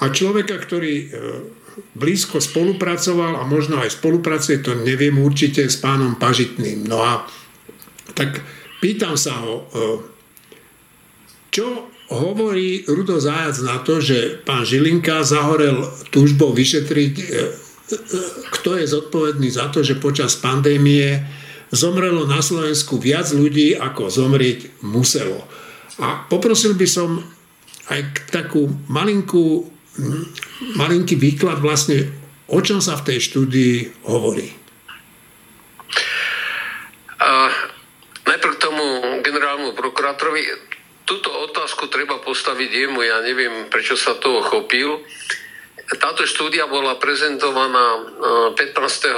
a 0.00 0.04
človeka, 0.08 0.56
ktorý 0.56 0.94
e, 0.96 1.06
blízko 1.92 2.40
spolupracoval 2.40 3.36
a 3.36 3.44
možno 3.44 3.84
aj 3.84 4.00
spolupracuje, 4.00 4.64
to 4.64 4.80
neviem 4.80 5.20
určite, 5.20 5.68
s 5.68 5.76
pánom 5.76 6.16
Pažitným. 6.16 6.88
No 6.88 7.04
a 7.04 7.28
tak 8.18 8.42
pýtam 8.82 9.14
sa 9.14 9.38
ho, 9.38 9.54
e, 9.62 9.64
čo 11.54 11.86
hovorí 12.10 12.82
Rudo 12.90 13.22
Zajac 13.22 13.62
na 13.62 13.78
to, 13.78 14.02
že 14.02 14.42
pán 14.42 14.66
Žilinka 14.66 15.22
zahorel 15.22 15.86
túžbou 16.10 16.50
vyšetriť, 16.50 17.14
e, 17.14 17.24
e, 17.24 17.36
kto 18.58 18.74
je 18.74 18.84
zodpovedný 18.90 19.46
za 19.54 19.70
to, 19.70 19.86
že 19.86 20.02
počas 20.02 20.34
pandémie 20.34 21.22
zomrelo 21.70 22.26
na 22.26 22.42
Slovensku 22.42 22.98
viac 22.98 23.30
ľudí, 23.30 23.78
ako 23.78 24.10
zomrieť 24.10 24.82
muselo. 24.82 25.46
A 26.02 26.26
poprosil 26.26 26.74
by 26.74 26.88
som 26.90 27.22
aj 27.92 28.32
takú 28.34 28.66
malinkú, 28.90 29.68
malinký 30.74 31.14
výklad 31.14 31.60
vlastne, 31.62 32.08
o 32.48 32.58
čom 32.64 32.80
sa 32.80 32.96
v 32.98 33.12
tej 33.12 33.18
štúdii 33.20 33.74
hovorí. 34.08 34.57
Prokurátorovi. 39.88 40.44
Túto 41.08 41.32
otázku 41.32 41.88
treba 41.88 42.20
postaviť 42.20 42.68
jemu, 42.68 43.00
ja 43.00 43.24
neviem, 43.24 43.72
prečo 43.72 43.96
sa 43.96 44.20
toho 44.20 44.44
chopil. 44.44 45.00
Táto 45.96 46.28
štúdia 46.28 46.68
bola 46.68 47.00
prezentovaná 47.00 48.04
15. 48.52 48.52
E, 48.52 49.12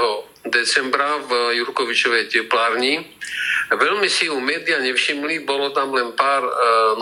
decembra 0.47 1.19
v 1.27 1.59
Jurkovičovej 1.59 2.31
teplárni. 2.31 3.03
Veľmi 3.75 4.07
si 4.07 4.31
ju 4.31 4.39
média 4.39 4.79
nevšimli, 4.79 5.43
bolo 5.43 5.75
tam 5.75 5.91
len 5.91 6.15
pár 6.15 6.47
e, 6.47 6.53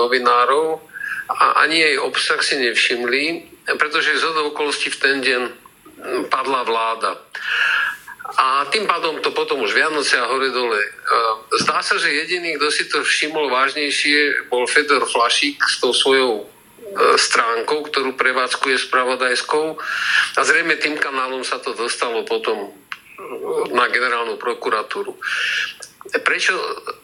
novinárov 0.00 0.80
a 1.28 1.60
ani 1.60 1.84
jej 1.84 1.96
obsah 2.00 2.40
si 2.40 2.56
nevšimli, 2.56 3.24
pretože 3.76 4.16
z 4.16 4.24
okolností 4.24 4.88
v 4.88 5.00
ten 5.04 5.16
deň 5.20 5.42
padla 6.32 6.64
vláda. 6.64 7.20
A 8.36 8.68
tým 8.68 8.84
pádom 8.84 9.24
to 9.24 9.32
potom 9.32 9.64
už 9.64 9.72
Vianoce 9.72 10.20
a 10.20 10.28
hore 10.28 10.52
dole. 10.52 10.76
Zdá 11.64 11.80
sa, 11.80 11.96
že 11.96 12.12
jediný, 12.12 12.60
kto 12.60 12.68
si 12.68 12.84
to 12.84 13.00
všimol 13.00 13.48
vážnejšie, 13.48 14.52
bol 14.52 14.68
Fedor 14.68 15.08
Flašík 15.08 15.56
s 15.64 15.80
tou 15.80 15.96
svojou 15.96 16.44
e, 16.44 17.16
stránkou, 17.16 17.88
ktorú 17.88 18.12
prevádzkuje 18.20 18.84
spravodajskou. 18.84 19.80
A 20.36 20.40
zrejme 20.44 20.76
tým 20.76 21.00
kanálom 21.00 21.40
sa 21.40 21.56
to 21.56 21.72
dostalo 21.72 22.20
potom 22.28 22.76
na 23.72 23.88
generálnu 23.88 24.36
prokuratúru. 24.36 25.16
Prečo 25.98 26.54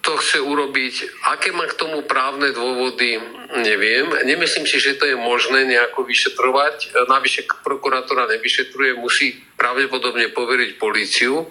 to 0.00 0.14
chce 0.16 0.38
urobiť, 0.38 1.26
aké 1.34 1.50
má 1.50 1.66
k 1.66 1.76
tomu 1.76 2.06
právne 2.06 2.54
dôvody, 2.54 3.18
neviem. 3.58 4.06
Nemyslím 4.22 4.64
si, 4.70 4.78
že 4.78 4.94
to 4.94 5.10
je 5.10 5.18
možné 5.18 5.66
nejako 5.66 6.06
vyšetrovať. 6.06 6.94
Navyše 7.10 7.50
prokurátora 7.66 8.30
nevyšetruje, 8.30 8.94
musí 8.94 9.34
pravdepodobne 9.58 10.30
poveriť 10.30 10.78
políciu. 10.78 11.42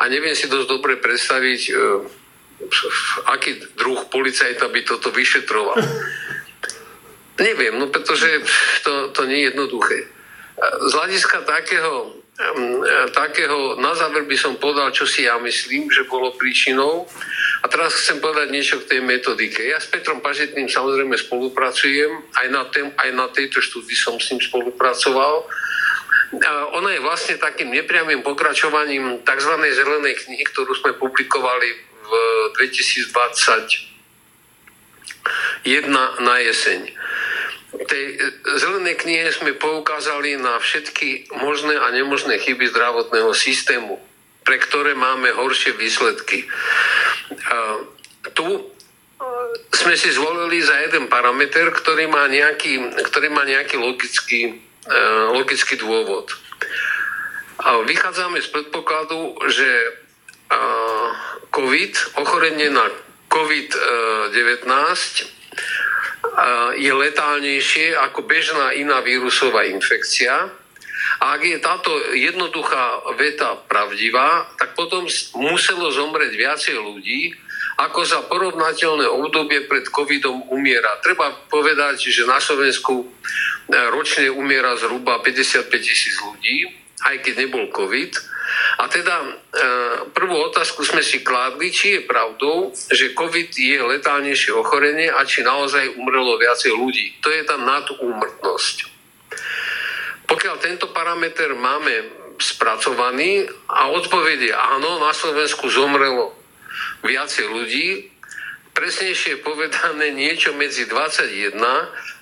A 0.00 0.08
neviem 0.08 0.32
si 0.32 0.50
dosť 0.50 0.66
dobre 0.66 0.96
predstaviť, 0.98 1.60
e, 1.68 1.72
aký 3.28 3.50
druh 3.76 4.08
policajta 4.08 4.66
by 4.66 4.80
toto 4.88 5.12
vyšetroval. 5.12 5.78
Neviem, 7.38 7.76
no 7.76 7.92
pretože 7.92 8.40
to, 8.82 9.12
to 9.12 9.28
nie 9.28 9.44
je 9.44 9.52
jednoduché. 9.52 9.98
Z 10.88 10.90
hľadiska 10.96 11.44
takého 11.44 12.23
takého, 13.14 13.78
na 13.78 13.94
záver 13.94 14.26
by 14.26 14.34
som 14.34 14.58
povedal, 14.58 14.90
čo 14.90 15.06
si 15.06 15.22
ja 15.22 15.38
myslím, 15.38 15.86
že 15.86 16.10
bolo 16.10 16.34
príčinou. 16.34 17.06
A 17.62 17.70
teraz 17.70 17.94
chcem 17.94 18.18
povedať 18.18 18.50
niečo 18.50 18.82
k 18.82 18.90
tej 18.90 19.00
metodike. 19.00 19.62
Ja 19.62 19.78
s 19.78 19.86
Petrom 19.86 20.20
Pažitným 20.20 20.66
samozrejme 20.66 21.14
spolupracujem, 21.16 22.10
aj 22.34 22.46
na, 22.50 22.62
tém, 22.68 22.90
aj 22.90 23.10
na 23.14 23.26
tejto 23.30 23.62
štúdii 23.62 23.96
som 23.96 24.18
s 24.18 24.34
ním 24.34 24.42
spolupracoval. 24.42 25.46
A 26.34 26.74
ona 26.74 26.90
je 26.90 27.00
vlastne 27.00 27.38
takým 27.38 27.70
nepriamým 27.70 28.26
pokračovaním 28.26 29.22
tzv. 29.22 29.52
zelenej 29.70 30.14
knihy, 30.26 30.44
ktorú 30.50 30.74
sme 30.74 30.98
publikovali 30.98 31.70
v 32.04 32.10
2021 32.58 33.86
na 36.20 36.36
jeseň 36.42 37.03
tej 37.82 38.04
e, 38.14 38.16
zelenej 38.58 38.94
knihe 39.02 39.26
sme 39.34 39.58
poukázali 39.58 40.38
na 40.38 40.62
všetky 40.62 41.34
možné 41.42 41.74
a 41.74 41.90
nemožné 41.90 42.38
chyby 42.38 42.70
zdravotného 42.70 43.34
systému, 43.34 43.98
pre 44.46 44.62
ktoré 44.62 44.94
máme 44.94 45.34
horšie 45.34 45.74
výsledky. 45.74 46.46
Tu 48.30 48.46
e, 48.46 48.62
sme 49.74 49.94
si 49.98 50.14
zvolili 50.14 50.62
za 50.62 50.78
jeden 50.86 51.10
parameter, 51.10 51.74
ktorý 51.74 52.06
má 52.06 52.30
nejaký, 52.30 53.02
ktorý 53.10 53.28
má 53.34 53.42
nejaký 53.42 53.74
logický, 53.82 54.62
e, 54.86 54.98
logický 55.34 55.74
dôvod. 55.74 56.30
Vychádzame 57.64 58.42
z 58.42 58.50
predpokladu, 58.50 59.38
že 59.46 59.68
COVID, 61.54 62.18
ochorenie 62.18 62.68
na 62.68 62.90
COVID-19 63.30 64.34
je 66.74 66.92
letálnejšie 66.92 67.94
ako 68.10 68.26
bežná 68.26 68.74
iná 68.74 69.00
vírusová 69.00 69.64
infekcia. 69.68 70.50
A 71.20 71.24
ak 71.36 71.42
je 71.44 71.58
táto 71.60 71.92
jednoduchá 72.16 73.14
veta 73.14 73.54
pravdivá, 73.68 74.48
tak 74.56 74.74
potom 74.74 75.04
muselo 75.36 75.92
zomrieť 75.92 76.32
viacej 76.34 76.76
ľudí, 76.80 77.36
ako 77.74 78.00
za 78.06 78.20
porovnateľné 78.30 79.06
obdobie 79.10 79.66
pred 79.66 79.84
covidom 79.90 80.46
umiera. 80.50 80.98
Treba 81.02 81.34
povedať, 81.50 82.06
že 82.06 82.22
na 82.22 82.38
Slovensku 82.38 83.02
e, 83.02 83.06
ročne 83.90 84.30
umiera 84.30 84.78
zhruba 84.78 85.18
55 85.18 85.66
tisíc 85.82 86.14
ľudí, 86.22 86.70
aj 87.02 87.18
keď 87.26 87.46
nebol 87.46 87.66
covid. 87.74 88.14
A 88.78 88.84
teda 88.90 89.14
e, 89.20 89.28
prvú 90.12 90.36
otázku 90.50 90.84
sme 90.84 91.00
si 91.00 91.24
kládli, 91.24 91.72
či 91.72 91.98
je 91.98 92.08
pravdou, 92.08 92.72
že 92.92 93.16
COVID 93.16 93.50
je 93.54 93.78
letálnejšie 93.80 94.52
ochorenie 94.52 95.08
a 95.08 95.24
či 95.24 95.40
naozaj 95.40 95.96
umrelo 95.96 96.36
viacej 96.36 96.72
ľudí. 96.76 97.16
To 97.24 97.32
je 97.32 97.42
tá 97.46 97.56
nadúmrtnosť. 97.56 98.76
Pokiaľ 100.28 100.56
tento 100.60 100.92
parameter 100.92 101.52
máme 101.56 102.24
spracovaný 102.40 103.46
a 103.70 103.92
odpovedie 103.94 104.50
áno, 104.50 104.98
na 104.98 105.14
Slovensku 105.14 105.70
zomrelo 105.70 106.34
viacej 107.06 107.46
ľudí, 107.46 107.88
presnejšie 108.74 109.44
povedané 109.46 110.10
niečo 110.10 110.50
medzi 110.58 110.90
21 110.90 111.54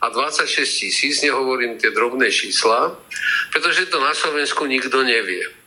a 0.04 0.06
26 0.12 0.44
tisíc, 0.68 1.24
nehovorím 1.24 1.80
tie 1.80 1.88
drobné 1.94 2.28
čísla, 2.28 2.92
pretože 3.48 3.88
to 3.88 3.96
na 4.02 4.12
Slovensku 4.12 4.68
nikto 4.68 5.00
nevie. 5.00 5.61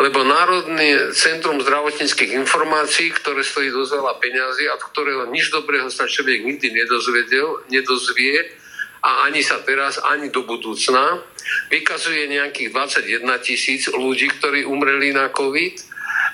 Lebo 0.00 0.24
Národný 0.26 1.14
centrum 1.14 1.62
zdravotníckých 1.62 2.34
informácií, 2.42 3.14
ktoré 3.14 3.44
stojí 3.46 3.70
dosť 3.70 4.02
veľa 4.02 4.14
peňazí 4.18 4.64
a 4.66 4.76
od 4.76 4.84
ktorého 4.90 5.22
nič 5.30 5.52
dobrého 5.54 5.86
sa 5.92 6.10
človek 6.10 6.42
nikdy 6.42 6.74
nedozvedel, 6.74 7.62
nedozvie 7.70 8.56
a 9.02 9.26
ani 9.26 9.42
sa 9.42 9.62
teraz, 9.62 9.98
ani 9.98 10.30
do 10.30 10.46
budúcna, 10.46 11.22
vykazuje 11.70 12.30
nejakých 12.30 12.70
21 12.70 13.26
tisíc 13.42 13.90
ľudí, 13.90 14.30
ktorí 14.38 14.62
umreli 14.66 15.10
na 15.10 15.30
COVID. 15.30 15.74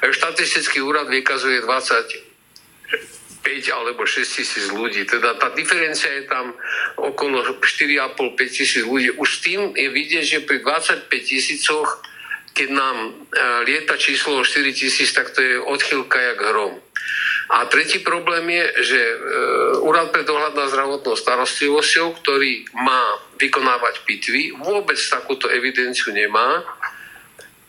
Štatistický 0.04 0.84
úrad 0.84 1.08
vykazuje 1.08 1.64
20 1.64 2.28
5 3.48 3.72
alebo 3.72 4.04
6 4.04 4.28
tisíc 4.28 4.68
ľudí. 4.68 5.08
Teda 5.08 5.32
tá 5.40 5.48
diferencia 5.56 6.12
je 6.20 6.28
tam 6.28 6.52
okolo 7.00 7.56
4,5-5 7.64 8.36
tisíc 8.52 8.84
ľudí. 8.84 9.16
Už 9.16 9.40
tým 9.40 9.72
je 9.72 9.88
vidieť, 9.88 10.24
že 10.24 10.38
pri 10.44 10.60
25 10.60 11.08
tisícoch 11.08 12.04
keď 12.58 12.74
nám 12.74 12.96
e, 12.98 13.10
lieta 13.70 13.94
číslo 13.94 14.42
4 14.42 14.74
tisíc, 14.74 15.14
tak 15.14 15.30
to 15.30 15.38
je 15.38 15.62
odchylka 15.62 16.18
jak 16.18 16.42
hrom. 16.42 16.74
A 17.48 17.64
tretí 17.70 18.02
problém 18.02 18.50
je, 18.50 18.64
že 18.82 19.00
e, 19.00 19.16
Úrad 19.86 20.10
pre 20.10 20.26
dohľad 20.26 20.58
nad 20.58 20.68
zdravotnou 20.74 21.14
starostlivosťou, 21.14 22.18
ktorý 22.18 22.66
má 22.74 23.22
vykonávať 23.38 24.02
pitvy, 24.02 24.58
vôbec 24.58 24.98
takúto 25.06 25.46
evidenciu 25.46 26.10
nemá. 26.10 26.66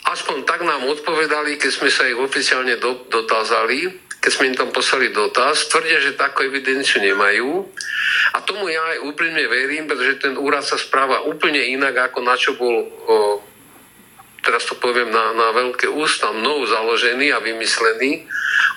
Aspoň 0.10 0.42
tak 0.50 0.66
nám 0.66 0.90
odpovedali, 0.90 1.62
keď 1.62 1.72
sme 1.72 1.94
sa 1.94 2.10
ich 2.10 2.18
oficiálne 2.18 2.82
do, 2.82 3.06
dotázali, 3.14 4.10
keď 4.20 4.32
sme 4.36 4.52
im 4.52 4.58
tam 4.58 4.70
poslali 4.76 5.16
dotaz, 5.16 5.72
tvrdia, 5.72 6.04
že 6.04 6.20
takú 6.20 6.44
evidenciu 6.44 7.00
nemajú. 7.00 7.64
A 8.36 8.44
tomu 8.44 8.68
ja 8.68 8.84
aj 8.98 9.08
úprimne 9.08 9.48
verím, 9.48 9.88
pretože 9.88 10.20
ten 10.20 10.36
úrad 10.36 10.66
sa 10.68 10.76
správa 10.76 11.24
úplne 11.24 11.64
inak, 11.72 12.12
ako 12.12 12.20
na 12.20 12.36
čo 12.36 12.60
bol 12.60 12.84
o, 12.84 13.40
teraz 14.44 14.66
to 14.66 14.76
poviem 14.78 15.12
na, 15.12 15.36
na 15.36 15.50
veľké 15.52 15.88
ústa, 15.90 16.32
mnou 16.32 16.64
založený 16.66 17.34
a 17.36 17.44
vymyslený. 17.44 18.28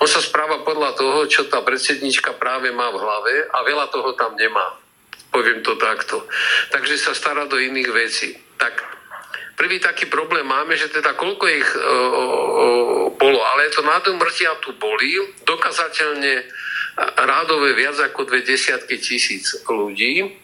On 0.01 0.09
sa 0.09 0.19
správa 0.19 0.63
podľa 0.63 0.95
toho, 0.95 1.25
čo 1.27 1.47
tá 1.47 1.63
predsednička 1.63 2.35
práve 2.35 2.71
má 2.71 2.91
v 2.91 2.99
hlave 2.99 3.33
a 3.51 3.57
veľa 3.63 3.87
toho 3.91 4.15
tam 4.15 4.35
nemá. 4.35 4.75
Poviem 5.33 5.65
to 5.65 5.79
takto. 5.79 6.27
Takže 6.69 6.99
sa 6.99 7.17
stará 7.17 7.49
do 7.49 7.57
iných 7.57 7.89
vecí. 7.89 8.37
Tak 8.59 8.73
prvý 9.57 9.81
taký 9.81 10.05
problém 10.05 10.45
máme, 10.45 10.77
že 10.77 10.93
teda 10.93 11.17
koľko 11.17 11.45
ich 11.49 11.69
o, 11.73 11.81
o, 11.81 12.65
bolo, 13.17 13.39
ale 13.41 13.73
to 13.73 13.81
nádomrtia 13.81 14.59
tu 14.61 14.77
boli, 14.77 15.17
dokazateľne 15.41 16.33
rádové 17.25 17.73
viac 17.73 17.97
ako 17.97 18.29
dve 18.29 18.45
desiatky 18.45 19.01
tisíc 19.01 19.57
ľudí. 19.65 20.42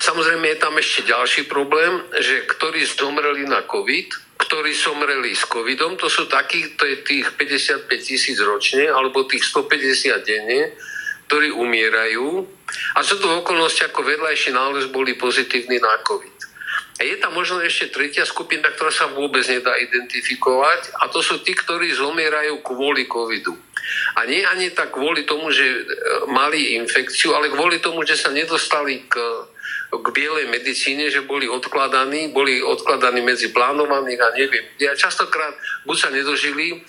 Samozrejme 0.00 0.52
je 0.52 0.62
tam 0.62 0.74
ešte 0.76 1.08
ďalší 1.08 1.48
problém, 1.48 2.04
že 2.20 2.44
ktorí 2.44 2.84
zomreli 2.84 3.48
na 3.48 3.64
COVID, 3.64 4.36
ktorí 4.36 4.76
zomreli 4.76 5.32
s 5.32 5.48
covidom, 5.48 5.96
to 5.96 6.12
sú 6.12 6.28
takí, 6.28 6.76
to 6.76 6.84
je 6.84 7.00
tých 7.00 7.26
55 7.40 7.88
tisíc 8.04 8.36
ročne, 8.44 8.84
alebo 8.92 9.24
tých 9.24 9.48
150 9.48 10.12
denne, 10.28 10.76
ktorí 11.26 11.56
umierajú. 11.56 12.44
A 12.94 13.00
sú 13.00 13.16
to 13.16 13.40
okolnosti 13.40 13.80
ako 13.88 14.04
vedľajší 14.04 14.52
nález 14.52 14.92
boli 14.92 15.16
pozitívni 15.16 15.80
na 15.80 16.04
COVID. 16.04 16.35
A 16.96 17.04
je 17.04 17.20
tam 17.20 17.36
možno 17.36 17.60
ešte 17.60 17.92
tretia 17.92 18.24
skupina, 18.24 18.72
ktorá 18.72 18.88
sa 18.88 19.12
vôbec 19.12 19.44
nedá 19.44 19.76
identifikovať 19.76 20.96
a 20.96 21.12
to 21.12 21.20
sú 21.20 21.44
tí, 21.44 21.52
ktorí 21.52 21.92
zomierajú 21.92 22.64
kvôli 22.64 23.04
covidu. 23.04 23.52
A 24.16 24.24
nie 24.24 24.40
ani 24.40 24.72
tak 24.72 24.96
kvôli 24.96 25.28
tomu, 25.28 25.52
že 25.52 25.62
e, 25.62 25.80
mali 26.32 26.80
infekciu, 26.80 27.36
ale 27.36 27.52
kvôli 27.52 27.84
tomu, 27.84 28.00
že 28.08 28.16
sa 28.16 28.32
nedostali 28.32 29.04
k, 29.12 29.14
k 29.92 30.06
bielej 30.08 30.48
medicíne, 30.48 31.12
že 31.12 31.20
boli 31.20 31.44
odkladaní, 31.44 32.32
boli 32.32 32.64
odkladaní 32.64 33.20
medzi 33.20 33.52
plánovaných 33.52 34.20
a 34.24 34.28
neviem. 34.32 34.64
Ja 34.80 34.96
častokrát 34.96 35.52
buď 35.84 35.96
sa 36.00 36.08
nedožili 36.08 36.80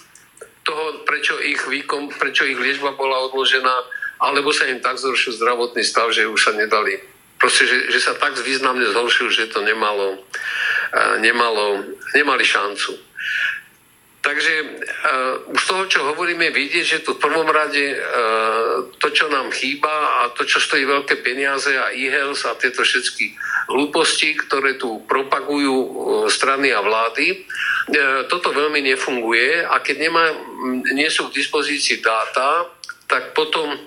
toho, 0.63 1.03
prečo 1.03 1.35
ich, 1.43 1.59
výkom, 1.67 2.15
prečo 2.15 2.47
ich 2.47 2.55
liečba 2.55 2.95
bola 2.95 3.27
odložená, 3.27 3.75
alebo 4.23 4.55
sa 4.55 4.71
im 4.71 4.79
tak 4.79 4.95
zhoršil 4.95 5.35
zdravotný 5.35 5.83
stav, 5.83 6.15
že 6.15 6.31
už 6.31 6.39
sa 6.39 6.55
nedali 6.55 7.16
proste, 7.37 7.69
že, 7.69 7.93
že 7.93 7.99
sa 8.01 8.13
tak 8.17 8.37
významne 8.37 8.85
zhoršil, 8.91 9.29
že 9.29 9.49
to 9.53 9.61
nemalo, 9.61 10.21
nemalo, 11.21 11.85
nemali 12.13 12.43
šancu. 12.45 13.07
Takže 14.27 14.53
uh, 14.59 15.55
už 15.55 15.61
toho, 15.63 15.83
čo 15.87 15.99
hovoríme, 16.11 16.51
vidieť, 16.51 16.83
že 16.83 16.99
tu 16.99 17.15
v 17.15 17.23
prvom 17.23 17.47
rade 17.47 17.95
uh, 17.95 18.91
to, 18.99 19.07
čo 19.15 19.31
nám 19.31 19.55
chýba 19.55 20.19
a 20.19 20.21
to, 20.35 20.43
čo 20.43 20.59
stojí 20.59 20.83
veľké 20.83 21.23
peniaze 21.23 21.71
a 21.71 21.95
e-health 21.95 22.43
a 22.43 22.59
tieto 22.59 22.83
všetky 22.83 23.31
hlúposti, 23.71 24.35
ktoré 24.35 24.75
tu 24.75 24.99
propagujú 25.07 25.75
uh, 25.79 25.89
strany 26.27 26.75
a 26.75 26.83
vlády, 26.83 27.39
uh, 27.39 28.27
toto 28.27 28.51
veľmi 28.51 28.83
nefunguje 28.91 29.63
a 29.63 29.79
keď 29.79 29.95
nemá, 29.95 30.23
nie 30.91 31.07
sú 31.07 31.31
k 31.31 31.39
dispozícii 31.39 32.03
dáta, 32.03 32.67
tak 33.07 33.31
potom 33.31 33.79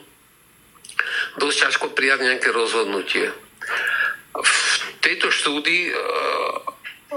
dosť 1.40 1.56
ťažko 1.66 1.86
prijať 1.96 2.28
nejaké 2.28 2.52
rozhodnutie. 2.52 3.32
V 4.36 4.52
tejto 5.00 5.32
štúdii 5.32 5.88
e, 5.88 5.92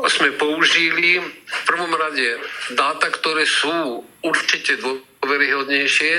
sme 0.09 0.33
použili 0.39 1.21
v 1.21 1.61
prvom 1.67 1.91
rade 1.93 2.39
dáta, 2.73 3.11
ktoré 3.11 3.43
sú 3.45 4.01
určite 4.23 4.79
dôveryhodnejšie 4.79 6.13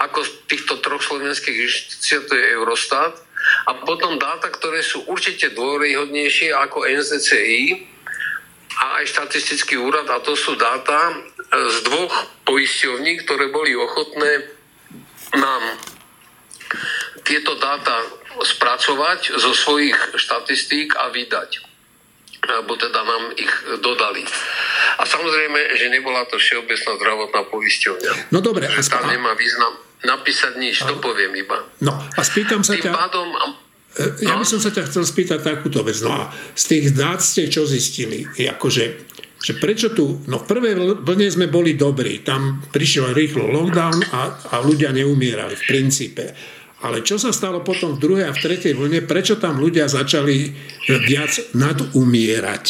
ako 0.00 0.24
z 0.24 0.30
týchto 0.48 0.74
troch 0.80 1.02
slovenských 1.02 1.66
inštitúcií, 1.66 2.24
to 2.24 2.34
je 2.38 2.54
Eurostat, 2.56 3.18
a 3.68 3.76
potom 3.84 4.20
dáta, 4.20 4.48
ktoré 4.52 4.80
sú 4.84 5.04
určite 5.08 5.52
dôveryhodnejšie 5.52 6.52
ako 6.54 6.86
NZCI 6.86 7.88
a 8.80 8.84
aj 9.00 9.04
štatistický 9.12 9.76
úrad, 9.80 10.08
a 10.08 10.22
to 10.24 10.32
sú 10.36 10.56
dáta 10.56 11.12
z 11.50 11.76
dvoch 11.84 12.14
poisťovní, 12.46 13.26
ktoré 13.26 13.50
boli 13.50 13.74
ochotné 13.74 14.48
nám 15.34 15.62
tieto 17.24 17.56
dáta 17.58 18.04
spracovať 18.40 19.36
zo 19.36 19.52
svojich 19.52 20.16
štatistík 20.16 20.96
a 20.96 21.12
vydať 21.12 21.70
alebo 22.40 22.72
teda 22.72 23.00
nám 23.04 23.36
ich 23.36 23.52
dodali. 23.84 24.24
A 24.96 25.04
samozrejme, 25.04 25.76
že 25.76 25.92
nebola 25.92 26.24
to 26.24 26.40
Všeobecná 26.40 26.96
zdravotná 26.96 27.40
poisťovňa. 27.52 28.32
No 28.32 28.40
dobre. 28.40 28.64
A 28.64 28.80
tam 28.80 29.12
nemá 29.12 29.36
význam 29.36 29.76
napísať 30.00 30.56
nič, 30.56 30.80
to 30.80 30.96
poviem 31.04 31.36
iba. 31.36 31.60
No 31.84 31.92
a 31.92 32.20
spýtam 32.24 32.64
sa 32.64 32.80
Tým 32.80 32.88
ťa... 32.88 32.92
Pádom, 32.96 33.28
e, 33.92 34.24
ja 34.24 34.40
by 34.40 34.46
som 34.48 34.56
sa 34.56 34.72
ťa 34.72 34.88
chcel 34.88 35.04
spýtať 35.04 35.44
takúto 35.44 35.84
vec. 35.84 36.00
No 36.00 36.16
a 36.16 36.32
z 36.56 36.64
tých 36.64 36.86
dát 36.96 37.20
ste 37.20 37.52
čo 37.52 37.68
zistili? 37.68 38.24
Akože, 38.24 38.84
že 39.36 39.52
prečo 39.60 39.92
tu, 39.92 40.24
no 40.24 40.40
v 40.40 40.48
prvej 40.48 41.04
vlne 41.04 41.28
sme 41.28 41.52
boli 41.52 41.76
dobrí, 41.76 42.24
tam 42.24 42.64
prišiel 42.72 43.12
rýchlo 43.12 43.52
lockdown 43.52 44.00
a, 44.16 44.20
a 44.48 44.54
ľudia 44.64 44.96
neumierali 44.96 45.52
v 45.60 45.64
princípe. 45.68 46.24
Ale 46.80 47.04
čo 47.04 47.20
sa 47.20 47.28
stalo 47.28 47.60
potom 47.60 47.96
v 47.96 48.00
druhej 48.00 48.26
a 48.28 48.32
v 48.32 48.40
tretej 48.40 48.72
vlne? 48.72 49.04
Prečo 49.04 49.36
tam 49.36 49.60
ľudia 49.60 49.84
začali 49.84 50.48
viac 51.04 51.52
nadumierať? 51.52 52.64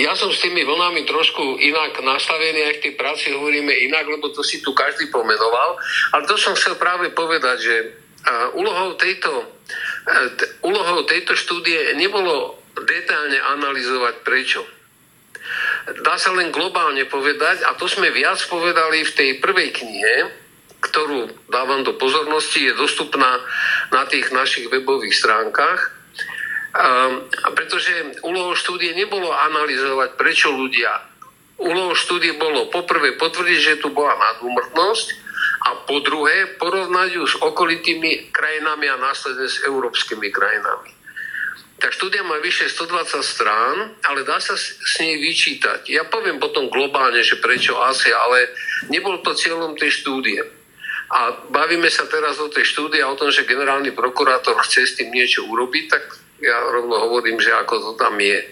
Ja 0.00 0.16
som 0.16 0.32
s 0.32 0.40
tými 0.40 0.64
vlnami 0.64 1.04
trošku 1.04 1.60
inak 1.60 2.00
nastavený, 2.00 2.72
aj 2.72 2.74
v 2.80 2.82
tej 2.88 2.92
práci 2.96 3.36
hovoríme 3.36 3.68
inak, 3.84 4.08
lebo 4.08 4.32
to 4.32 4.40
si 4.40 4.64
tu 4.64 4.72
každý 4.72 5.12
pomenoval. 5.12 5.76
Ale 6.16 6.24
to 6.24 6.40
som 6.40 6.56
chcel 6.56 6.80
práve 6.80 7.12
povedať, 7.12 7.56
že 7.60 7.76
úlohou 8.56 8.96
tejto, 8.96 9.44
úlohou 10.64 11.04
tejto 11.04 11.36
štúdie 11.36 11.92
nebolo 12.00 12.56
detailne 12.72 13.40
analyzovať 13.60 14.14
prečo. 14.24 14.64
Dá 16.00 16.16
sa 16.16 16.32
len 16.32 16.48
globálne 16.48 17.04
povedať, 17.06 17.62
a 17.68 17.76
to 17.76 17.86
sme 17.86 18.08
viac 18.08 18.40
povedali 18.48 19.04
v 19.04 19.14
tej 19.14 19.30
prvej 19.38 19.68
knihe, 19.76 20.14
ktorú 20.86 21.50
dávam 21.50 21.82
do 21.82 21.98
pozornosti, 21.98 22.70
je 22.70 22.78
dostupná 22.78 23.42
na 23.90 24.06
tých 24.06 24.30
našich 24.30 24.70
webových 24.70 25.14
stránkach. 25.14 25.92
A 26.76 27.48
pretože 27.56 28.20
úlohou 28.20 28.52
štúdie 28.52 28.92
nebolo 28.92 29.32
analyzovať, 29.32 30.20
prečo 30.20 30.52
ľudia. 30.52 30.92
Úlohou 31.56 31.96
štúdie 31.96 32.36
bolo 32.36 32.68
poprvé 32.68 33.16
potvrdiť, 33.16 33.58
že 33.58 33.80
tu 33.80 33.88
bola 33.96 34.12
nadúmrtnosť 34.12 35.06
a 35.66 35.88
po 35.88 36.04
druhé 36.04 36.60
porovnať 36.60 37.08
ju 37.16 37.24
s 37.24 37.34
okolitými 37.40 38.28
krajinami 38.28 38.92
a 38.92 39.00
následne 39.00 39.48
s 39.48 39.64
európskymi 39.64 40.28
krajinami. 40.28 40.92
tá 41.76 41.92
štúdia 41.92 42.24
má 42.24 42.40
vyše 42.40 42.72
120 42.72 43.20
strán, 43.20 43.92
ale 44.04 44.24
dá 44.24 44.40
sa 44.40 44.56
s 44.56 44.96
nej 44.96 45.20
vyčítať. 45.20 45.92
Ja 45.92 46.08
poviem 46.08 46.40
potom 46.40 46.72
globálne, 46.72 47.20
že 47.20 47.36
prečo 47.36 47.76
asi, 47.84 48.08
ale 48.12 48.48
nebol 48.88 49.20
to 49.20 49.36
cieľom 49.36 49.76
tej 49.76 49.92
štúdie. 49.92 50.40
A 51.06 51.46
bavíme 51.50 51.86
sa 51.86 52.08
teraz 52.10 52.38
o 52.42 52.50
tej 52.50 52.66
štúdii 52.66 52.98
a 53.02 53.12
o 53.12 53.18
tom, 53.18 53.30
že 53.30 53.46
generálny 53.46 53.94
prokurátor 53.94 54.58
chce 54.66 54.80
s 54.86 54.96
tým 54.98 55.14
niečo 55.14 55.46
urobiť, 55.46 55.84
tak 55.86 56.02
ja 56.42 56.58
rovno 56.66 56.98
hovorím, 56.98 57.38
že 57.38 57.54
ako 57.54 57.74
to 57.78 57.92
tam 57.94 58.18
je. 58.18 58.42
E, 58.42 58.46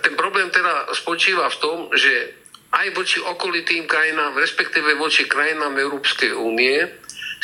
ten 0.00 0.16
problém 0.16 0.48
teda 0.48 0.88
spočíva 0.96 1.52
v 1.52 1.60
tom, 1.60 1.78
že 1.92 2.32
aj 2.74 2.96
voči 2.96 3.20
okolitým 3.20 3.84
krajinám, 3.84 4.40
respektíve 4.40 4.96
voči 4.96 5.28
krajinám 5.28 5.76
Európskej 5.78 6.32
únie, 6.34 6.80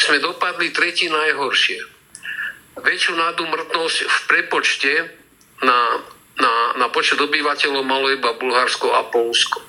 sme 0.01 0.17
dopadli 0.19 0.73
tretí 0.73 1.13
najhoršie 1.13 2.01
väčšiu 2.81 3.15
nadumrtnosť 3.17 3.99
v 4.09 4.19
prepočte 4.27 4.93
na, 5.61 6.01
na, 6.41 6.53
na 6.81 6.87
počet 6.89 7.21
obyvateľov 7.21 7.85
malo 7.85 8.09
iba 8.09 8.37
Bulharsko 8.37 8.97
a 8.97 9.05
Polsko. 9.09 9.61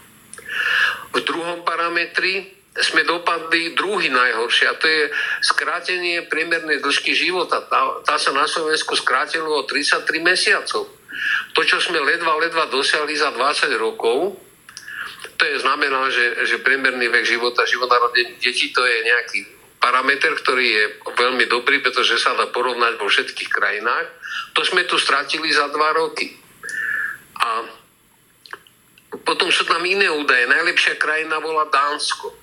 V 1.11 1.19
druhom 1.27 1.67
parametri 1.67 2.60
sme 2.71 3.03
dopadli 3.03 3.75
druhý 3.75 4.07
najhoršie 4.07 4.65
a 4.71 4.79
to 4.79 4.87
je 4.87 5.11
skrátenie 5.43 6.23
priemernej 6.31 6.79
dĺžky 6.79 7.11
života. 7.11 7.59
Tá, 7.67 7.99
tá 8.07 8.15
sa 8.15 8.31
na 8.31 8.47
Slovensku 8.47 8.95
skrátilo 8.95 9.51
o 9.51 9.67
33 9.67 10.07
mesiacov. 10.23 10.87
To, 11.51 11.59
čo 11.67 11.77
sme 11.83 11.99
ledva, 11.99 12.39
ledva 12.39 12.71
dosiahli 12.71 13.11
za 13.19 13.35
20 13.35 13.75
rokov, 13.75 14.39
to 15.35 15.43
je 15.43 15.57
znamená, 15.59 16.07
že, 16.07 16.47
že 16.47 16.63
priemerný 16.63 17.11
vek 17.11 17.25
života, 17.27 17.67
životarodených 17.67 18.39
detí, 18.39 18.71
to 18.71 18.85
je 18.87 18.97
nejaký 19.03 19.39
parameter, 19.81 20.31
ktorý 20.37 20.65
je 20.65 20.85
veľmi 21.17 21.49
dobrý, 21.51 21.81
pretože 21.83 22.21
sa 22.21 22.37
dá 22.37 22.47
porovnať 22.53 23.01
vo 23.01 23.09
všetkých 23.09 23.49
krajinách. 23.49 24.07
To 24.55 24.61
sme 24.63 24.85
tu 24.87 24.95
stratili 24.95 25.49
za 25.51 25.67
dva 25.73 25.91
roky. 25.97 26.37
A 27.41 27.65
potom 29.25 29.49
sú 29.49 29.65
tam 29.65 29.81
iné 29.83 30.07
údaje. 30.07 30.45
Najlepšia 30.47 30.95
krajina 31.01 31.41
bola 31.41 31.67
Dánsko. 31.67 32.40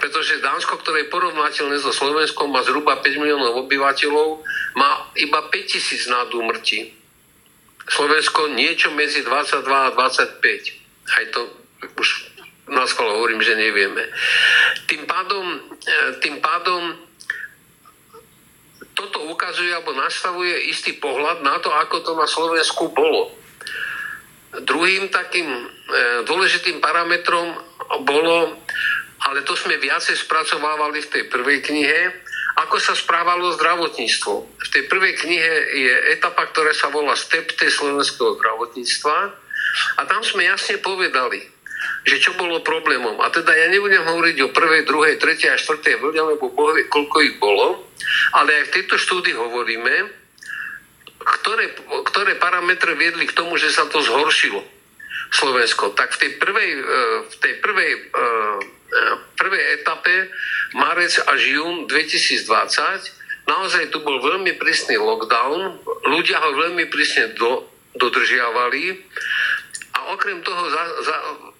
Pretože 0.00 0.44
Dánsko, 0.44 0.80
ktoré 0.84 1.06
je 1.06 1.12
porovnateľné 1.12 1.80
so 1.80 1.92
Slovenskom, 1.94 2.52
má 2.52 2.60
zhruba 2.60 3.00
5 3.00 3.22
miliónov 3.22 3.64
obyvateľov, 3.66 4.44
má 4.76 5.08
iba 5.16 5.40
5 5.48 5.72
tisíc 5.72 6.04
nadúmrtí. 6.08 6.92
Slovensko 7.88 8.52
niečo 8.52 8.94
medzi 8.94 9.24
22 9.26 9.64
a 9.66 9.90
25. 9.96 10.38
Aj 11.12 11.24
to 11.34 11.40
už 11.98 12.08
na 12.70 12.86
schvál 12.86 13.18
hovorím, 13.18 13.42
že 13.42 13.58
nevieme. 13.58 14.06
Tým 14.86 15.02
pádom, 15.04 15.44
e, 15.82 15.90
tým 16.22 16.38
pádom 16.38 16.94
toto 18.94 19.26
ukazuje 19.26 19.74
alebo 19.74 19.96
nastavuje 19.98 20.70
istý 20.70 20.94
pohľad 20.94 21.42
na 21.42 21.58
to, 21.58 21.74
ako 21.74 22.06
to 22.06 22.12
na 22.14 22.28
Slovensku 22.28 22.92
bolo. 22.94 23.34
Druhým 24.62 25.10
takým 25.10 25.48
e, 25.48 25.64
dôležitým 26.28 26.78
parametrom 26.78 27.56
bolo, 28.06 28.61
ale 29.22 29.46
to 29.46 29.54
sme 29.54 29.78
viacej 29.78 30.18
spracovávali 30.18 30.98
v 31.02 31.10
tej 31.10 31.24
prvej 31.30 31.62
knihe, 31.62 32.00
ako 32.58 32.76
sa 32.76 32.92
správalo 32.92 33.54
zdravotníctvo. 33.56 34.32
V 34.44 34.68
tej 34.68 34.84
prvej 34.90 35.14
knihe 35.24 35.52
je 35.72 35.94
etapa, 36.12 36.44
ktorá 36.52 36.74
sa 36.74 36.92
volá 36.92 37.16
Step 37.16 37.54
slovenského 37.56 38.36
zdravotníctva 38.36 39.16
a 39.96 40.00
tam 40.04 40.20
sme 40.20 40.44
jasne 40.44 40.76
povedali, 40.82 41.40
že 42.04 42.18
čo 42.18 42.34
bolo 42.34 42.66
problémom. 42.66 43.18
A 43.22 43.30
teda 43.30 43.54
ja 43.54 43.70
nebudem 43.70 44.04
hovoriť 44.04 44.36
o 44.42 44.52
prvej, 44.54 44.82
druhej, 44.84 45.16
tretej 45.16 45.54
a 45.54 45.60
štvrtej 45.60 46.02
vlne, 46.02 46.36
lebo 46.36 46.50
boh 46.50 46.74
vie, 46.74 46.90
koľko 46.90 47.16
ich 47.22 47.36
bolo, 47.38 47.88
ale 48.36 48.62
aj 48.62 48.64
v 48.68 48.74
tejto 48.80 48.94
štúdii 48.98 49.34
hovoríme, 49.38 49.94
ktoré, 51.22 51.70
ktoré 52.10 52.34
parametre 52.42 52.98
viedli 52.98 53.30
k 53.30 53.36
tomu, 53.38 53.54
že 53.54 53.70
sa 53.70 53.86
to 53.86 54.02
zhoršilo 54.02 54.62
Slovensko. 55.30 55.94
Tak 55.94 56.18
v 56.18 56.20
tej 56.26 56.30
prvej, 56.42 56.70
e, 56.74 56.82
v 57.30 57.36
tej 57.38 57.54
prvej, 57.62 57.90
e, 57.94 58.00
prvej 59.40 59.80
etape 59.80 60.28
marec 60.76 61.16
až 61.24 61.40
jún 61.40 61.88
2020 61.88 63.22
naozaj 63.46 63.90
tu 63.90 63.98
bol 64.02 64.22
veľmi 64.22 64.54
prísny 64.58 64.98
lockdown, 64.98 65.82
ľudia 66.06 66.38
ho 66.38 66.50
veľmi 66.54 66.86
prísne 66.90 67.34
do, 67.34 67.66
dodržiavali 67.98 69.02
a 69.92 69.98
okrem 70.14 70.40
toho, 70.40 70.62
za, 70.70 70.82
za, 71.04 71.16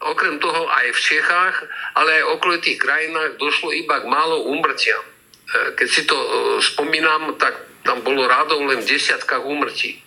okrem 0.08 0.40
toho 0.40 0.62
aj 0.70 0.86
v 0.94 1.00
Čechách, 1.00 1.56
ale 1.94 2.22
aj 2.22 2.22
v 2.24 2.32
okolitých 2.38 2.78
krajinách 2.80 3.36
došlo 3.36 3.74
iba 3.76 4.00
k 4.00 4.08
málo 4.08 4.48
úmrtiam. 4.48 5.02
E, 5.02 5.76
keď 5.76 5.88
si 5.88 6.02
to 6.08 6.16
e, 6.16 6.28
spomínam, 6.64 7.36
tak 7.36 7.60
tam 7.84 8.00
bolo 8.00 8.24
rádov 8.24 8.64
len 8.64 8.80
v 8.80 8.88
desiatkách 8.88 9.44
úmrtí. 9.44 10.00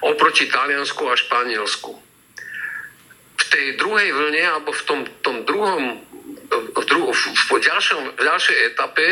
Oproti 0.00 0.48
Taliansku 0.48 1.02
a 1.12 1.18
Španielsku. 1.18 1.92
V 3.36 3.44
tej 3.52 3.76
druhej 3.76 4.16
vlne, 4.16 4.42
alebo 4.56 4.72
v 4.72 4.82
tom, 4.88 5.00
tom 5.20 5.36
druhom, 5.44 6.00
v, 6.50 6.82
dru, 6.84 7.14
v, 7.14 7.22
v, 7.30 7.50
ďalšom, 7.62 8.18
v 8.18 8.22
ďalšej 8.22 8.58
etape 8.74 9.06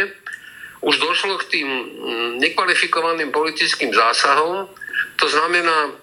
už 0.83 0.94
došlo 0.98 1.38
k 1.42 1.59
tým 1.59 1.68
mm, 1.68 2.31
nekvalifikovaným 2.42 3.31
politickým 3.35 3.90
zásahom. 3.90 4.70
To 5.18 5.27
znamená, 5.27 5.94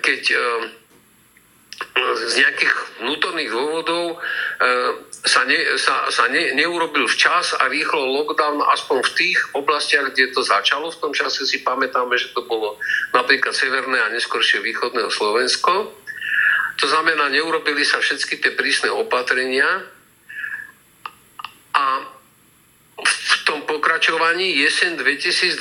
keď 0.00 0.22
e, 0.32 0.36
z 2.28 2.34
nejakých 2.40 2.72
vnútorných 3.04 3.50
dôvodov 3.52 4.04
e, 4.12 4.16
sa, 5.24 5.44
ne, 5.48 5.56
sa, 5.80 6.08
sa 6.12 6.28
ne, 6.28 6.52
neurobil 6.56 7.08
včas 7.08 7.56
a 7.56 7.68
rýchlo 7.68 8.00
lockdown 8.20 8.60
aspoň 8.76 8.98
v 9.04 9.14
tých 9.16 9.38
oblastiach, 9.56 10.12
kde 10.12 10.32
to 10.32 10.44
začalo. 10.44 10.92
V 10.92 11.00
tom 11.00 11.12
čase 11.16 11.48
si 11.48 11.64
pamätáme, 11.64 12.16
že 12.16 12.32
to 12.36 12.44
bolo 12.44 12.76
napríklad 13.16 13.56
severné 13.56 14.00
a 14.00 14.12
neskôršie 14.12 14.60
východné 14.60 15.08
Slovensko. 15.08 15.96
To 16.74 16.86
znamená, 16.90 17.30
neurobili 17.30 17.86
sa 17.86 18.02
všetky 18.02 18.42
tie 18.42 18.52
prísne 18.52 18.90
opatrenia 18.90 19.93
a 21.74 21.84
v 23.02 23.36
tom 23.44 23.66
pokračovaní 23.66 24.54
jesen 24.62 24.96
2020 24.96 25.58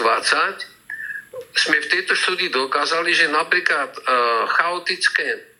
sme 1.53 1.77
v 1.81 1.89
tejto 1.89 2.13
štúdii 2.13 2.53
dokázali, 2.53 3.09
že 3.13 3.25
napríklad 3.29 3.89
uh, 3.89 4.45
chaotické 4.53 5.53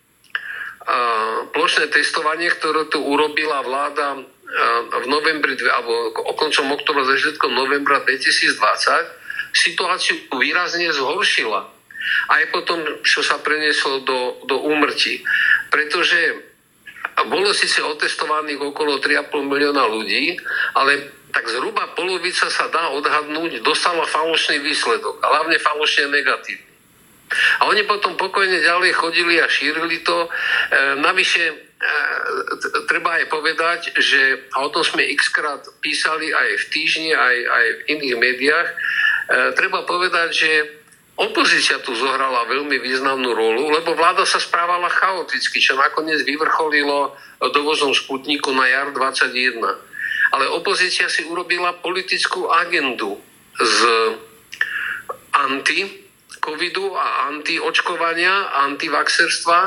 plošné 1.55 1.87
testovanie, 1.87 2.51
ktoré 2.51 2.91
tu 2.91 2.99
urobila 2.99 3.63
vláda 3.63 4.19
v 4.99 5.05
novembri, 5.09 5.57
alebo 5.65 6.13
koncom 6.37 6.75
oktobra, 6.77 7.07
začiatkom 7.07 7.49
novembra 7.55 8.03
2020, 8.05 8.53
situáciu 9.55 10.15
výrazne 10.37 10.91
zhoršila. 10.93 11.61
Aj 12.29 12.43
potom, 12.51 12.83
čo 13.01 13.23
sa 13.23 13.39
prenieslo 13.39 14.03
do, 14.03 14.43
do 14.43 14.59
úmrtí. 14.59 15.23
Pretože 15.71 16.52
bolo 17.29 17.53
síce 17.53 17.81
otestovaných 17.85 18.59
okolo 18.73 18.97
3,5 18.97 19.29
milióna 19.45 19.85
ľudí, 19.85 20.37
ale 20.73 21.23
tak 21.33 21.49
zhruba 21.49 21.89
polovica 21.97 22.45
sa 22.49 22.69
dá 22.69 22.93
odhadnúť, 22.93 23.65
dostala 23.65 24.05
falošný 24.05 24.61
výsledok, 24.61 25.17
a 25.21 25.25
hlavne 25.33 25.57
falošne 25.57 26.13
negatívny. 26.13 26.73
A 27.33 27.65
oni 27.65 27.81
potom 27.89 28.13
pokojne 28.13 28.61
ďalej 28.61 28.93
chodili 28.93 29.41
a 29.41 29.49
šírili 29.49 30.05
to. 30.05 30.29
E, 30.29 30.29
navyše 31.01 31.41
e, 31.49 31.55
treba 32.85 33.17
aj 33.17 33.25
povedať, 33.25 33.79
že, 33.97 34.45
a 34.53 34.61
o 34.61 34.69
tom 34.69 34.85
sme 34.85 35.09
xkrát 35.17 35.65
písali 35.81 36.29
aj 36.29 36.49
v 36.61 36.65
týždni, 36.69 37.11
aj, 37.17 37.35
aj 37.49 37.65
v 37.65 37.79
iných 37.97 38.15
médiách, 38.21 38.69
e, 38.69 38.75
treba 39.57 39.81
povedať, 39.89 40.29
že 40.29 40.51
opozícia 41.17 41.77
tu 41.81 41.93
zohrala 41.93 42.49
veľmi 42.49 42.77
významnú 42.81 43.33
rolu, 43.33 43.69
lebo 43.69 43.93
vláda 43.93 44.25
sa 44.25 44.41
správala 44.41 44.89
chaoticky, 44.89 45.61
čo 45.61 45.77
nakoniec 45.77 46.25
vyvrcholilo 46.25 47.13
dovozom 47.53 47.93
Sputniku 47.93 48.55
na 48.55 48.65
jar 48.69 48.89
21. 48.89 49.61
Ale 50.33 50.45
opozícia 50.49 51.05
si 51.11 51.27
urobila 51.29 51.77
politickú 51.77 52.49
agendu 52.49 53.21
z 53.61 53.77
anti 55.33 56.03
covidu 56.43 56.91
a 56.97 57.31
antiočkovania, 57.31 58.51
antivaxerstva 58.67 59.59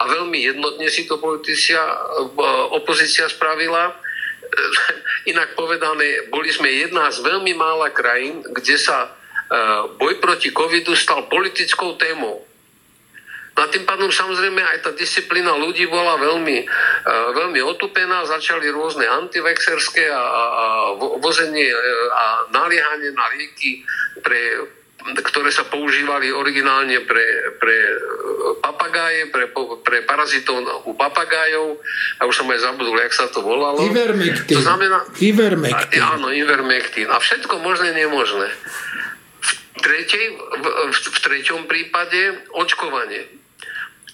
a 0.00 0.02
veľmi 0.08 0.38
jednotne 0.40 0.88
si 0.88 1.04
to 1.04 1.20
politícia, 1.20 1.78
opozícia 2.72 3.28
spravila. 3.28 3.92
Inak 5.30 5.54
povedané, 5.54 6.26
boli 6.32 6.48
sme 6.50 6.72
jedna 6.72 7.12
z 7.12 7.20
veľmi 7.20 7.52
mála 7.54 7.92
krajín, 7.92 8.42
kde 8.42 8.76
sa 8.80 9.06
e, 9.06 9.10
boj 10.00 10.16
proti 10.22 10.48
covidu 10.48 10.96
stal 10.96 11.28
politickou 11.28 12.00
témou. 12.00 12.40
No 13.52 13.60
a 13.60 13.68
tým 13.68 13.84
pádom 13.84 14.08
samozrejme 14.08 14.64
aj 14.64 14.78
tá 14.80 14.90
disciplína 14.96 15.52
ľudí 15.52 15.84
bola 15.84 16.16
veľmi, 16.16 16.56
e, 16.64 16.66
veľmi 17.36 17.60
otupená, 17.60 18.24
začali 18.24 18.72
rôzne 18.72 19.04
antivexerské 19.04 20.08
a, 20.08 20.16
a, 20.16 20.44
a 20.48 20.66
vozenie 21.20 21.68
e, 21.68 21.76
a 22.16 22.48
naliehanie 22.48 23.12
na 23.12 23.28
lieky 23.36 23.84
pre 24.24 24.40
ktoré 25.02 25.50
sa 25.50 25.66
používali 25.66 26.30
originálne 26.30 27.02
pre, 27.02 27.26
pre 27.58 27.74
e, 27.74 27.96
papagáje, 28.62 29.34
pre, 29.34 29.50
pre 29.82 30.06
parazitov 30.06 30.62
u 30.86 30.94
papagájov. 30.94 31.82
A 32.22 32.30
už 32.30 32.34
som 32.38 32.46
aj 32.46 32.62
zabudol, 32.62 32.94
jak 33.02 33.10
sa 33.10 33.26
to 33.26 33.42
volalo. 33.42 33.82
Ivermectin. 33.82 34.54
To 34.54 34.62
znamená... 34.62 35.02
Ivermectin. 35.18 35.98
A, 35.98 36.14
áno, 36.14 36.30
Ivermectin. 36.30 37.10
A 37.10 37.18
všetko 37.18 37.58
možné, 37.58 37.90
nemožné. 37.98 38.46
Tretej, 39.82 40.24
v, 40.38 40.66
v, 40.94 41.18
treťom 41.18 41.66
prípade 41.66 42.46
očkovanie. 42.54 43.26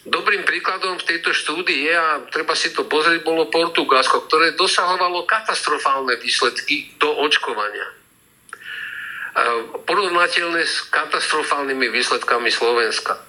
Dobrým 0.09 0.41
príkladom 0.49 0.97
v 0.97 1.05
tejto 1.05 1.37
štúdii 1.37 1.85
je, 1.85 1.93
a 1.93 2.25
treba 2.33 2.57
si 2.57 2.73
to 2.73 2.89
pozrieť, 2.89 3.21
bolo 3.21 3.53
Portugalsko, 3.53 4.25
ktoré 4.25 4.57
dosahovalo 4.57 5.29
katastrofálne 5.29 6.17
výsledky 6.17 6.97
do 6.97 7.13
očkovania. 7.13 7.85
Porovnateľné 9.85 10.65
s 10.65 10.89
katastrofálnymi 10.89 11.93
výsledkami 11.93 12.49
Slovenska. 12.49 13.21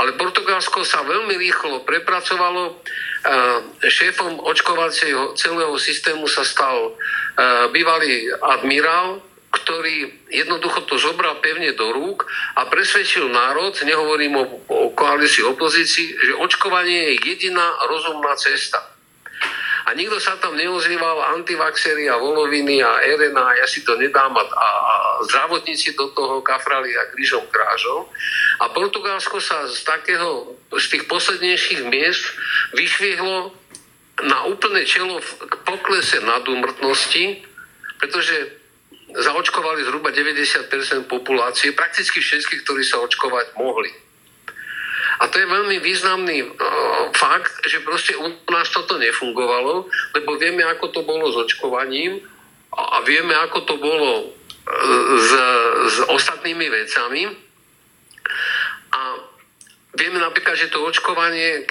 Ale 0.00 0.16
Portugalsko 0.16 0.86
sa 0.86 1.04
veľmi 1.04 1.36
rýchlo 1.36 1.84
prepracovalo. 1.84 2.80
Šéfom 3.84 4.40
očkovacieho 4.40 5.36
celého 5.36 5.74
systému 5.76 6.24
sa 6.30 6.46
stal 6.46 6.96
bývalý 7.74 8.32
admirál 8.40 9.20
ktorý 9.54 10.26
jednoducho 10.34 10.82
to 10.90 10.98
zobral 10.98 11.38
pevne 11.38 11.70
do 11.78 11.94
rúk 11.94 12.26
a 12.58 12.66
presvedčil 12.66 13.30
národ, 13.30 13.70
nehovorím 13.86 14.34
o, 14.42 14.44
o 14.66 14.90
koalícii 14.90 15.46
opozícii, 15.46 16.18
že 16.18 16.32
očkovanie 16.42 17.14
je 17.14 17.14
jediná 17.22 17.62
rozumná 17.86 18.34
cesta. 18.34 18.82
A 19.84 19.92
nikto 19.92 20.16
sa 20.16 20.40
tam 20.40 20.56
neozýval, 20.56 21.36
antivaxery 21.36 22.08
a 22.08 22.16
voloviny 22.16 22.80
a 22.80 23.04
RNA, 23.04 23.60
ja 23.60 23.66
si 23.68 23.84
to 23.84 24.00
nedám 24.00 24.32
a, 24.32 24.40
a, 24.40 24.68
zdravotníci 25.28 25.92
do 25.92 26.08
toho 26.16 26.40
kafrali 26.40 26.96
a 26.96 27.12
krížom 27.12 27.44
krážom. 27.52 28.08
A 28.64 28.72
Portugalsko 28.72 29.44
sa 29.44 29.68
z 29.68 29.84
takého, 29.84 30.56
z 30.72 30.84
tých 30.88 31.04
poslednejších 31.04 31.84
miest 31.84 32.24
vyšvihlo 32.72 33.52
na 34.24 34.48
úplné 34.48 34.88
čelo 34.88 35.20
k 35.20 35.54
poklese 35.68 36.24
nadúmrtnosti, 36.24 37.44
pretože 38.00 38.63
zaočkovali 39.14 39.86
zhruba 39.86 40.10
90% 40.10 41.06
populácie, 41.06 41.70
prakticky 41.70 42.18
všetkých, 42.18 42.62
ktorí 42.66 42.82
sa 42.82 42.98
očkovať 42.98 43.54
mohli. 43.54 43.90
A 45.22 45.30
to 45.30 45.38
je 45.38 45.46
veľmi 45.46 45.78
významný 45.78 46.42
uh, 46.42 46.50
fakt, 47.14 47.62
že 47.70 47.86
proste 47.86 48.18
u 48.18 48.26
nás 48.50 48.66
toto 48.74 48.98
nefungovalo, 48.98 49.86
lebo 50.18 50.30
vieme, 50.34 50.66
ako 50.66 50.90
to 50.90 51.00
bolo 51.06 51.30
s 51.30 51.36
očkovaním 51.38 52.18
a 52.74 52.98
vieme, 53.06 53.30
ako 53.38 53.58
to 53.62 53.74
bolo 53.78 54.12
uh, 54.26 54.30
s, 55.14 55.30
s 55.94 55.96
ostatnými 56.10 56.66
vecami. 56.66 57.30
A 58.90 59.00
vieme 59.94 60.18
napríklad, 60.18 60.58
že 60.58 60.74
to 60.74 60.82
očkovanie 60.82 61.62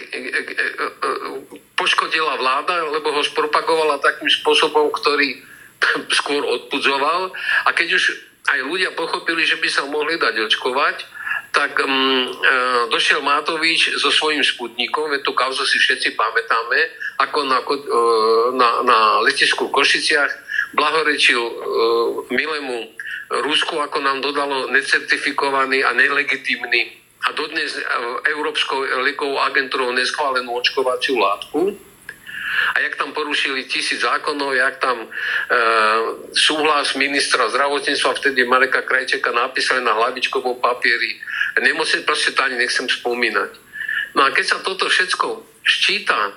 poškodila 1.75 2.39
vláda, 2.39 2.79
lebo 2.95 3.11
ho 3.11 3.23
spropagovala 3.27 3.99
takým 3.99 4.31
spôsobom, 4.31 4.87
ktorý 4.95 5.43
skôr 6.19 6.41
odpudzoval. 6.43 7.31
A 7.65 7.69
keď 7.71 7.97
už 7.97 8.03
aj 8.43 8.59
ľudia 8.67 8.91
pochopili, 8.93 9.47
že 9.47 9.59
by 9.59 9.67
sa 9.71 9.87
mohli 9.87 10.19
dať 10.19 10.47
očkovať, 10.51 10.97
tak 11.53 11.77
um, 11.85 11.85
e, 11.85 12.27
došiel 12.89 13.21
Mátovič 13.21 13.93
so 14.01 14.09
svojím 14.09 14.41
sputnikom, 14.41 15.13
tú 15.21 15.37
kauzu 15.37 15.61
si 15.69 15.77
všetci 15.77 16.17
pamätáme, 16.17 16.79
ako 17.21 17.39
na, 17.45 17.61
e, 17.61 17.77
na, 18.57 18.69
na 18.81 18.97
letisku 19.21 19.69
v 19.69 19.75
Košiciach 19.77 20.33
blahorečil 20.73 21.37
e, 21.39 21.53
milému 22.33 22.77
Rusku, 23.45 23.77
ako 23.77 24.01
nám 24.01 24.25
dodalo 24.25 24.69
necertifikovaný 24.73 25.85
a 25.85 25.93
nelegitímny 25.93 26.97
a 27.23 27.31
dodnes 27.37 27.77
e, 27.77 27.81
Európskou 28.33 29.05
liekovou 29.05 29.37
agentúrou 29.45 29.93
neschválenú 29.93 30.57
očkovaciu 30.57 31.21
látku 31.21 31.92
a 32.75 32.79
jak 32.79 32.95
tam 32.95 33.13
porušili 33.13 33.63
tisíc 33.65 34.01
zákonov, 34.01 34.53
jak 34.53 34.77
tam 34.77 34.97
e, 35.01 35.07
súhlas 36.33 36.93
ministra 36.95 37.49
zdravotníctva, 37.49 38.13
vtedy 38.13 38.45
Mareka 38.45 38.81
Krajčeka 38.81 39.31
napísali 39.31 39.81
na 39.83 39.93
hlavičkovom 39.93 40.61
papieri. 40.61 41.19
Nemusím, 41.61 42.03
proste 42.03 42.31
to 42.31 42.43
ani 42.43 42.57
nechcem 42.57 42.89
spomínať. 42.89 43.51
No 44.13 44.25
a 44.25 44.33
keď 44.33 44.45
sa 44.45 44.57
toto 44.61 44.89
všetko 44.89 45.41
ščíta, 45.65 46.33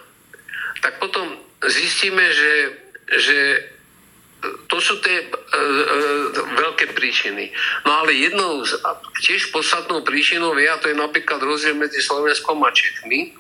tak 0.81 1.01
potom 1.01 1.37
zistíme, 1.65 2.25
že, 2.33 2.53
že 3.17 3.39
to 4.69 4.77
sú 4.79 5.01
tie 5.01 5.25
e, 5.25 5.27
e, 5.27 5.85
veľké 6.37 6.93
príčiny. 6.93 7.51
No 7.89 8.05
ale 8.05 8.13
jednou 8.13 8.63
z, 8.63 8.77
tiež 9.25 9.51
podstatnou 9.51 10.05
príčinou 10.05 10.55
je, 10.55 10.69
a 10.69 10.79
to 10.79 10.93
je 10.93 10.97
napríklad 10.97 11.41
rozdiel 11.41 11.75
medzi 11.75 11.99
Slovenskom 12.05 12.61
a 12.63 12.71
Čechmi, 12.71 13.33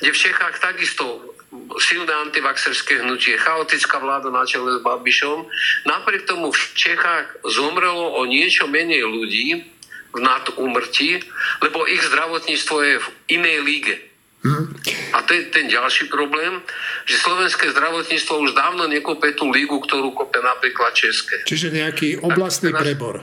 kde 0.00 0.10
v 0.12 0.20
Čechách 0.28 0.56
takisto 0.58 1.32
silné 1.78 2.12
antivaxerské 2.12 3.04
hnutie, 3.04 3.36
chaotická 3.36 4.00
vláda 4.00 4.32
na 4.32 4.48
čele 4.48 4.80
s 4.80 4.80
Babišom. 4.80 5.44
Napriek 5.84 6.24
tomu 6.24 6.48
v 6.48 6.62
Čechách 6.72 7.44
zomrelo 7.44 8.16
o 8.16 8.24
niečo 8.24 8.64
menej 8.68 9.04
ľudí 9.04 9.68
v 10.12 10.18
nadúmrtí, 10.20 11.24
lebo 11.60 11.84
ich 11.88 12.00
zdravotníctvo 12.04 12.76
je 12.84 12.94
v 13.00 13.08
inej 13.36 13.58
líge. 13.64 13.96
Hmm. 14.42 14.74
A 15.14 15.22
to 15.22 15.38
je 15.38 15.54
ten 15.54 15.70
ďalší 15.70 16.10
problém, 16.10 16.58
že 17.06 17.14
slovenské 17.22 17.70
zdravotníctvo 17.70 18.42
už 18.42 18.58
dávno 18.58 18.90
nekope 18.90 19.30
tú 19.38 19.54
lígu, 19.54 19.78
ktorú 19.86 20.10
kope 20.10 20.42
napríklad 20.42 20.90
České. 20.98 21.46
Čiže 21.46 21.70
nejaký 21.70 22.18
oblastný 22.26 22.74
prebor. 22.74 23.22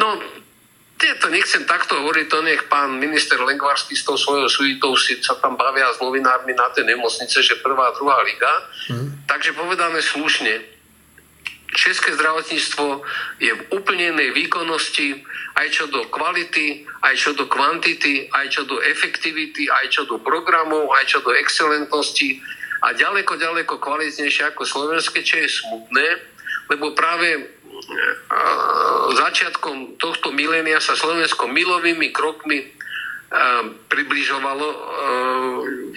No, 0.00 0.16
to 1.00 1.32
nechcem 1.32 1.64
takto 1.64 1.96
hovoriť, 1.96 2.26
to 2.28 2.38
nech 2.44 2.62
pán 2.68 3.00
minister 3.00 3.40
Lengvarský 3.40 3.96
s 3.96 4.04
tou 4.04 4.20
svojou 4.20 4.52
suitou 4.52 4.92
si 5.00 5.16
sa 5.24 5.32
tam 5.40 5.56
bavia 5.56 5.88
s 5.88 5.98
novinármi 6.00 6.52
na 6.52 6.68
tej 6.76 6.92
nemocnice, 6.92 7.40
že 7.40 7.62
prvá, 7.64 7.88
druhá 7.96 8.20
liga. 8.20 8.52
Mm. 8.92 9.24
Takže 9.24 9.56
povedané 9.56 10.04
slušne, 10.04 10.60
České 11.70 12.18
zdravotníctvo 12.18 13.06
je 13.38 13.54
v 13.54 13.62
úplne 13.70 14.10
inej 14.10 14.34
výkonnosti, 14.34 15.22
aj 15.54 15.66
čo 15.70 15.86
do 15.86 16.02
kvality, 16.10 16.82
aj 17.06 17.14
čo 17.14 17.30
do 17.30 17.46
kvantity, 17.46 18.26
aj 18.26 18.46
čo 18.50 18.66
do 18.66 18.82
efektivity, 18.82 19.70
aj 19.70 19.86
čo 19.94 20.02
do 20.02 20.18
programov, 20.18 20.90
aj 20.98 21.06
čo 21.06 21.22
do 21.22 21.30
excelentnosti 21.30 22.42
a 22.80 22.96
ďaleko, 22.96 23.38
ďaleko 23.38 23.78
kvalitnejšie 23.78 24.50
ako 24.50 24.66
slovenské, 24.66 25.22
čo 25.22 25.38
je 25.38 25.48
smutné, 25.62 26.06
lebo 26.74 26.96
práve 26.96 27.59
začiatkom 29.14 29.98
tohto 29.98 30.30
milénia 30.30 30.78
sa 30.78 30.94
Slovensko 30.94 31.50
milovými 31.50 32.14
krokmi 32.14 32.70
približovalo 33.86 34.66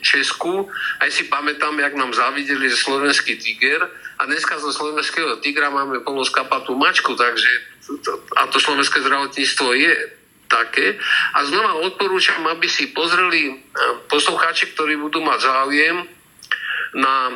Česku. 0.05 0.69
Aj 1.01 1.09
si 1.09 1.25
pamätám, 1.25 1.73
jak 1.79 1.93
nám 1.97 2.13
zavideli 2.13 2.69
že 2.69 2.77
slovenský 2.77 3.41
tiger 3.41 3.81
a 4.19 4.25
dneska 4.29 4.61
zo 4.61 4.69
slovenského 4.69 5.41
tigra 5.41 5.73
máme 5.73 6.05
poloskapatú 6.05 6.77
mačku, 6.77 7.17
takže 7.17 7.49
a 8.37 8.47
to 8.47 8.61
slovenské 8.61 9.01
zdravotníctvo 9.01 9.67
je 9.73 9.93
také. 10.45 11.01
A 11.33 11.41
znova 11.49 11.81
odporúčam, 11.81 12.45
aby 12.45 12.69
si 12.69 12.93
pozreli 12.93 13.65
poslucháči, 14.07 14.69
ktorí 14.77 15.01
budú 15.01 15.25
mať 15.25 15.39
záujem 15.41 16.05
na 16.93 17.33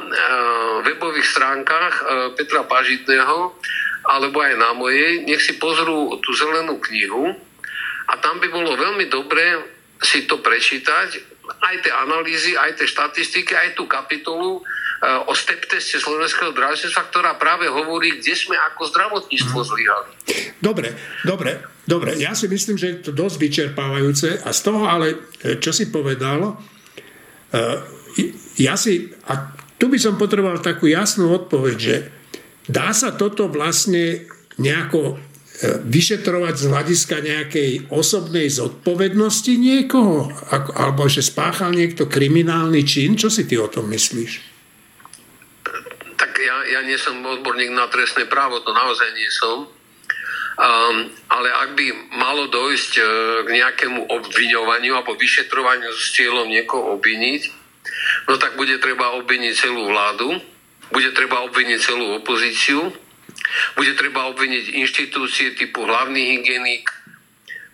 webových 0.86 1.26
stránkach 1.26 2.06
Petra 2.38 2.62
Pažitného 2.70 3.58
alebo 4.08 4.40
aj 4.40 4.56
na 4.56 4.72
mojej, 4.72 5.28
nech 5.28 5.44
si 5.44 5.60
pozrú 5.60 6.16
tú 6.24 6.32
zelenú 6.32 6.80
knihu 6.80 7.36
a 8.08 8.14
tam 8.24 8.40
by 8.40 8.48
bolo 8.48 8.80
veľmi 8.80 9.12
dobré 9.12 9.76
si 10.00 10.24
to 10.30 10.40
prečítať, 10.40 11.38
aj 11.48 11.76
tie 11.84 11.94
analýzy, 11.94 12.54
aj 12.56 12.80
tie 12.80 12.88
štatistiky, 12.88 13.56
aj 13.56 13.70
tú 13.76 13.88
kapitolu 13.88 14.62
eh, 14.62 15.28
o 15.28 15.34
step 15.36 15.64
teste 15.68 16.00
slovenského 16.00 16.52
zdravotníctva, 16.52 17.04
ktorá 17.12 17.32
práve 17.36 17.68
hovorí, 17.72 18.20
kde 18.20 18.36
sme 18.36 18.56
ako 18.74 18.82
zdravotníctvo 18.92 19.60
mhm. 19.60 19.68
zlyhali. 19.68 20.12
Dobre, 20.60 20.90
dobre, 21.24 21.52
dobre. 21.88 22.20
Ja 22.20 22.36
si 22.36 22.48
myslím, 22.52 22.76
že 22.80 22.88
je 22.92 22.98
to 23.10 23.12
dosť 23.16 23.36
vyčerpávajúce 23.40 24.44
a 24.44 24.50
z 24.52 24.60
toho 24.64 24.88
ale, 24.88 25.08
eh, 25.44 25.60
čo 25.60 25.72
si 25.72 25.90
povedal, 25.90 26.60
eh, 27.52 27.80
ja 28.58 28.74
si, 28.74 29.14
a 29.30 29.54
tu 29.78 29.94
by 29.94 29.98
som 30.02 30.18
potreboval 30.18 30.58
takú 30.58 30.90
jasnú 30.90 31.30
odpoveď, 31.30 31.78
že 31.78 31.96
Dá 32.68 32.92
sa 32.92 33.16
toto 33.16 33.48
vlastne 33.48 34.28
nejako 34.60 35.16
e, 35.16 35.16
vyšetrovať 35.88 36.54
z 36.60 36.64
hľadiska 36.68 37.16
nejakej 37.24 37.72
osobnej 37.88 38.52
zodpovednosti 38.52 39.54
niekoho? 39.56 40.28
Alebo 40.76 41.08
že 41.08 41.24
spáchal 41.24 41.72
niekto 41.72 42.12
kriminálny 42.12 42.84
čin? 42.84 43.16
Čo 43.16 43.32
si 43.32 43.48
ty 43.48 43.56
o 43.56 43.72
tom 43.72 43.88
myslíš? 43.88 44.32
Tak 46.20 46.32
ja, 46.44 46.58
ja 46.76 46.82
nie 46.84 47.00
som 47.00 47.24
odborník 47.24 47.72
na 47.72 47.88
trestné 47.88 48.28
právo, 48.28 48.60
to 48.60 48.76
naozaj 48.76 49.16
nie 49.16 49.32
som. 49.32 49.72
Um, 50.58 51.14
ale 51.30 51.54
ak 51.54 51.70
by 51.78 51.86
malo 52.18 52.50
dojsť 52.50 52.94
uh, 52.98 53.06
k 53.46 53.50
nejakému 53.62 54.10
obviňovaniu 54.10 54.98
alebo 54.98 55.14
vyšetrovaniu 55.14 55.94
s 55.94 56.18
cieľom 56.18 56.50
niekoho 56.50 56.98
obviniť, 56.98 57.42
no 58.26 58.42
tak 58.42 58.58
bude 58.58 58.74
treba 58.82 59.14
obviniť 59.22 59.54
celú 59.54 59.86
vládu, 59.86 60.42
bude 60.92 61.12
treba 61.12 61.44
obviniť 61.48 61.80
celú 61.80 62.20
opozíciu, 62.20 62.92
bude 63.76 63.94
treba 63.96 64.28
obviniť 64.32 64.76
inštitúcie 64.76 65.56
typu 65.56 65.88
hlavný 65.88 66.38
hygienik, 66.38 66.90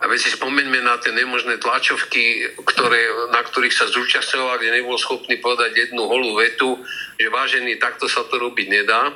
a 0.03 0.07
veď 0.11 0.20
si 0.20 0.36
spomeňme 0.36 0.84
na 0.84 0.99
tie 0.99 1.16
nemožné 1.16 1.64
tlačovky, 1.64 2.43
ktoré, 2.68 3.07
na 3.32 3.39
ktorých 3.39 3.72
sa 3.72 3.88
zúčastňoval, 3.88 4.59
kde 4.59 4.84
nebol 4.84 4.99
schopný 4.99 5.39
povedať 5.39 5.80
jednu 5.80 6.03
holú 6.03 6.36
vetu, 6.36 6.76
že 7.16 7.32
vážený, 7.32 7.80
takto 7.80 8.11
sa 8.11 8.28
to 8.28 8.36
robiť 8.36 8.68
nedá 8.68 9.16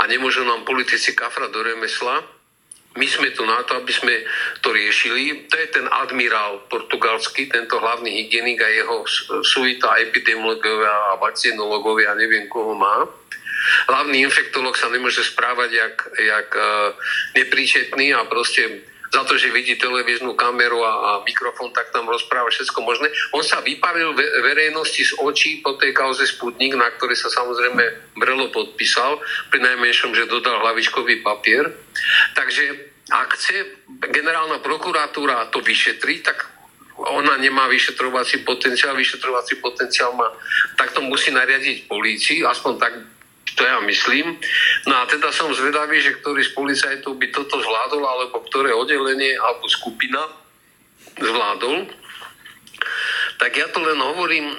a 0.00 0.02
nemôžu 0.08 0.40
nám 0.48 0.64
politici 0.64 1.12
kafra 1.12 1.52
do 1.52 1.60
remesla. 1.60 2.24
My 2.92 3.06
sme 3.08 3.32
tu 3.32 3.42
na 3.48 3.64
to, 3.64 3.80
aby 3.80 3.92
sme 3.92 4.14
to 4.60 4.68
riešili. 4.68 5.48
To 5.48 5.54
je 5.56 5.68
ten 5.72 5.86
admirál 5.88 6.60
portugalský, 6.68 7.48
tento 7.48 7.80
hlavný 7.80 8.12
hygienik 8.20 8.60
a 8.60 8.68
jeho 8.68 9.04
suita 9.40 9.96
epidemiologovia 9.96 11.16
a 11.16 11.20
vakcinológovia, 11.20 12.12
neviem 12.12 12.52
koho 12.52 12.76
má. 12.76 13.08
Hlavný 13.88 14.26
infektolog 14.26 14.74
sa 14.74 14.90
nemôže 14.90 15.22
správať 15.22 15.70
jak, 15.70 15.96
jak 16.18 16.48
uh, 16.52 16.92
nepríčetný 17.38 18.10
a 18.12 18.26
proste 18.26 18.91
za 19.12 19.22
to, 19.28 19.36
že 19.36 19.52
vidí 19.52 19.76
televíznu 19.76 20.32
kameru 20.32 20.80
a, 20.80 20.92
a 20.92 21.10
mikrofón, 21.20 21.68
tak 21.76 21.92
tam 21.92 22.08
rozpráva 22.08 22.48
všetko 22.48 22.80
možné. 22.80 23.12
On 23.36 23.44
sa 23.44 23.60
vypavil 23.60 24.16
ve, 24.16 24.24
verejnosti 24.40 25.04
z 25.04 25.12
očí 25.20 25.60
po 25.60 25.76
tej 25.76 25.92
kauze 25.92 26.24
Sputnik, 26.24 26.72
na 26.72 26.88
ktorý 26.96 27.12
sa 27.12 27.28
samozrejme 27.28 28.16
Brelo 28.16 28.48
podpísal, 28.48 29.20
pri 29.52 29.60
najmenšom, 29.60 30.16
že 30.16 30.32
dodal 30.32 30.64
hlavičkový 30.64 31.20
papier. 31.20 31.68
Takže 32.32 32.88
ak 33.12 33.28
chce 33.36 33.56
generálna 34.08 34.64
prokuratúra 34.64 35.52
to 35.52 35.60
vyšetriť, 35.60 36.18
tak 36.24 36.48
ona 36.96 37.36
nemá 37.36 37.68
vyšetrovací 37.68 38.40
potenciál, 38.48 38.96
vyšetrovací 38.96 39.60
potenciál 39.60 40.16
má, 40.16 40.28
tak 40.80 40.96
to 40.96 41.04
musí 41.04 41.28
nariadiť 41.34 41.88
polícii, 41.88 42.44
aspoň 42.44 42.72
tak 42.80 42.92
to 43.56 43.62
ja 43.64 43.78
myslím. 43.84 44.38
No 44.88 44.94
a 44.96 45.06
teda 45.06 45.28
som 45.32 45.52
zvedavý, 45.52 46.00
že 46.00 46.16
ktorý 46.20 46.40
z 46.40 46.52
policajtov 46.56 47.16
by 47.20 47.26
toto 47.32 47.60
zvládol, 47.60 48.02
alebo 48.02 48.40
ktoré 48.48 48.72
oddelenie 48.72 49.36
alebo 49.36 49.68
skupina 49.68 50.20
zvládol. 51.20 51.88
Tak 53.36 53.52
ja 53.58 53.66
to 53.74 53.82
len 53.82 53.98
hovorím, 53.98 54.46
e, 54.48 54.56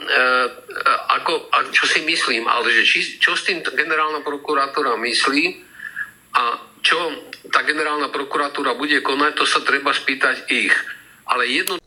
ako, 1.21 1.49
a 1.55 1.57
čo 1.71 1.87
si 1.87 2.03
myslím, 2.03 2.45
ale 2.45 2.67
že 2.71 2.83
či, 2.83 2.99
čo 3.19 3.33
s 3.33 3.47
tým 3.47 3.63
generálna 3.63 4.21
prokurátora 4.21 4.99
myslí 4.99 5.43
a 6.35 6.59
čo 6.83 6.99
tá 7.47 7.63
generálna 7.63 8.11
prokuratúra 8.11 8.75
bude 8.75 8.99
konať, 8.99 9.31
to 9.39 9.45
sa 9.47 9.63
treba 9.63 9.95
spýtať 9.95 10.51
ich. 10.51 10.75
Ale 11.23 11.47
jedno 11.47 11.79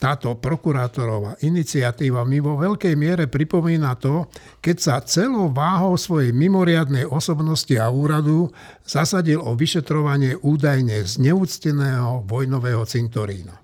táto 0.00 0.32
prokurátorová 0.40 1.36
iniciatíva 1.44 2.24
mi 2.24 2.40
vo 2.40 2.56
veľkej 2.56 2.96
miere 2.96 3.28
pripomína 3.28 4.00
to, 4.00 4.32
keď 4.64 4.76
sa 4.80 4.96
celou 5.04 5.52
váhou 5.52 5.92
svojej 6.00 6.32
mimoriadnej 6.32 7.04
osobnosti 7.04 7.76
a 7.76 7.92
úradu 7.92 8.48
zasadil 8.80 9.44
o 9.44 9.52
vyšetrovanie 9.52 10.40
údajne 10.40 11.04
zneúcteného 11.04 12.24
vojnového 12.24 12.80
cintorína. 12.88 13.60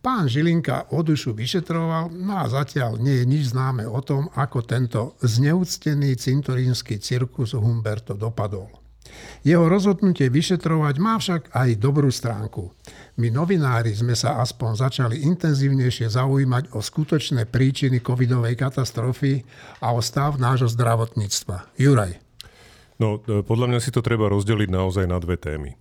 Pán 0.00 0.26
Žilinka 0.26 0.96
o 0.96 1.04
dušu 1.04 1.36
vyšetroval, 1.36 2.10
no 2.10 2.40
a 2.40 2.48
zatiaľ 2.48 2.98
nie 2.98 3.20
je 3.20 3.24
nič 3.28 3.42
známe 3.52 3.84
o 3.86 4.00
tom, 4.02 4.32
ako 4.34 4.66
tento 4.66 5.14
zneúctený 5.22 6.16
cintorínsky 6.16 6.98
cirkus 6.98 7.52
Humberto 7.54 8.16
dopadol. 8.16 8.80
Jeho 9.44 9.68
rozhodnutie 9.68 10.32
vyšetrovať 10.32 10.94
má 10.96 11.20
však 11.20 11.52
aj 11.52 11.68
dobrú 11.76 12.08
stránku. 12.08 12.72
My 13.20 13.28
novinári 13.28 13.92
sme 13.92 14.16
sa 14.16 14.40
aspoň 14.40 14.80
začali 14.80 15.28
intenzívnejšie 15.28 16.08
zaujímať 16.08 16.72
o 16.72 16.80
skutočné 16.80 17.44
príčiny 17.52 18.00
covidovej 18.00 18.56
katastrofy 18.56 19.44
a 19.84 19.92
o 19.92 20.00
stav 20.00 20.40
nášho 20.40 20.72
zdravotníctva. 20.72 21.76
Juraj. 21.76 22.16
No, 22.96 23.20
e, 23.20 23.44
podľa 23.44 23.76
mňa 23.76 23.80
si 23.84 23.92
to 23.92 24.00
treba 24.00 24.32
rozdeliť 24.32 24.72
naozaj 24.72 25.04
na 25.04 25.20
dve 25.20 25.36
témy. 25.36 25.76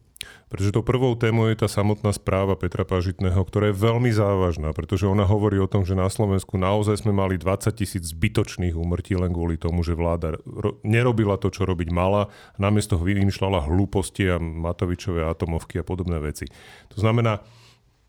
Pretože 0.49 0.73
tou 0.75 0.83
prvou 0.83 1.15
témou 1.15 1.47
je 1.47 1.61
tá 1.61 1.69
samotná 1.69 2.11
správa 2.11 2.59
Petra 2.59 2.83
Pažitného, 2.83 3.39
ktorá 3.45 3.71
je 3.71 3.79
veľmi 3.79 4.11
závažná, 4.11 4.73
pretože 4.75 5.07
ona 5.07 5.23
hovorí 5.23 5.61
o 5.61 5.69
tom, 5.69 5.85
že 5.85 5.95
na 5.95 6.09
Slovensku 6.09 6.59
naozaj 6.59 7.05
sme 7.05 7.13
mali 7.15 7.39
20 7.39 7.69
tisíc 7.71 8.11
zbytočných 8.11 8.75
úmrtí 8.75 9.15
len 9.15 9.31
kvôli 9.31 9.55
tomu, 9.55 9.85
že 9.85 9.95
vláda 9.95 10.41
ro- 10.43 10.81
nerobila 10.83 11.39
to, 11.39 11.53
čo 11.53 11.63
robiť 11.63 11.89
mala, 11.93 12.27
namiesto 12.59 12.97
toho 12.97 13.05
vymýšľala 13.05 13.69
hlúposti 13.69 14.25
a 14.33 14.41
Matovičové 14.41 15.23
atomovky 15.29 15.79
a 15.79 15.87
podobné 15.87 16.17
veci. 16.17 16.49
To 16.91 16.97
znamená, 16.97 17.45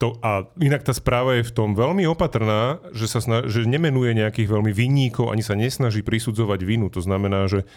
to, 0.00 0.16
a 0.24 0.48
inak 0.56 0.80
tá 0.80 0.96
správa 0.96 1.36
je 1.36 1.44
v 1.44 1.52
tom 1.52 1.76
veľmi 1.76 2.08
opatrná, 2.08 2.80
že, 2.96 3.04
sa 3.04 3.20
sna- 3.20 3.44
že 3.44 3.68
nemenuje 3.68 4.16
nejakých 4.16 4.48
veľmi 4.48 4.72
vinníkov, 4.72 5.28
ani 5.28 5.44
sa 5.44 5.52
nesnaží 5.52 6.00
prisudzovať 6.00 6.64
vinu. 6.64 6.88
To 6.88 7.04
znamená, 7.04 7.44
že 7.52 7.68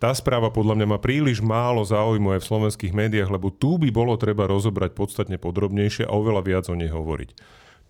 tá 0.00 0.16
správa 0.16 0.48
podľa 0.48 0.80
mňa 0.80 0.86
má 0.96 0.98
príliš 0.98 1.44
málo 1.44 1.84
záujmu 1.84 2.32
aj 2.34 2.40
v 2.40 2.48
slovenských 2.48 2.96
médiách, 2.96 3.28
lebo 3.28 3.52
tu 3.52 3.76
by 3.76 3.92
bolo 3.92 4.16
treba 4.16 4.48
rozobrať 4.48 4.96
podstatne 4.96 5.36
podrobnejšie 5.36 6.08
a 6.08 6.16
oveľa 6.16 6.42
viac 6.42 6.64
o 6.72 6.74
nej 6.74 6.88
hovoriť. 6.88 7.36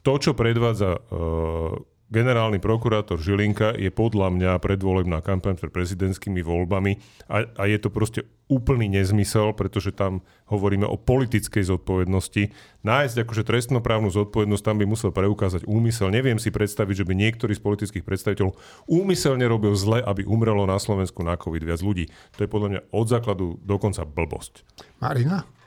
To, 0.02 0.18
čo 0.18 0.34
predvádza 0.34 0.98
uh, 0.98 1.78
generálny 2.10 2.58
prokurátor 2.58 3.22
Žilinka 3.22 3.78
je 3.78 3.88
podľa 3.88 4.34
mňa 4.34 4.50
predvolebná 4.58 5.22
kampaň 5.22 5.56
pred 5.56 5.70
prezidentskými 5.70 6.42
voľbami 6.42 6.98
a, 7.30 7.46
a 7.46 7.62
je 7.70 7.78
to 7.78 7.88
proste 7.88 8.26
úplný 8.50 8.90
nezmysel, 8.90 9.54
pretože 9.54 9.94
tam 9.94 10.26
hovoríme 10.50 10.82
o 10.82 10.98
politickej 10.98 11.70
zodpovednosti. 11.70 12.50
Nájsť 12.82 13.16
akože 13.22 13.46
trestnoprávnu 13.46 14.10
zodpovednosť 14.10 14.64
tam 14.66 14.76
by 14.82 14.86
musel 14.90 15.14
preukázať 15.14 15.62
úmysel. 15.70 16.10
Neviem 16.10 16.42
si 16.42 16.50
predstaviť, 16.50 17.06
že 17.06 17.06
by 17.06 17.14
niektorý 17.14 17.54
z 17.54 17.62
politických 17.62 18.02
predstaviteľov 18.02 18.58
úmyselne 18.90 19.46
robil 19.46 19.78
zle, 19.78 20.02
aby 20.02 20.26
umrelo 20.26 20.66
na 20.66 20.82
Slovensku 20.82 21.22
na 21.22 21.38
COVID 21.38 21.62
viac 21.62 21.78
ľudí. 21.78 22.10
To 22.34 22.42
je 22.42 22.50
podľa 22.50 22.68
mňa 22.74 22.80
od 22.90 23.06
základu 23.06 23.46
dokonca 23.62 24.02
blbosť. 24.02 24.66
Marina? 24.98 25.59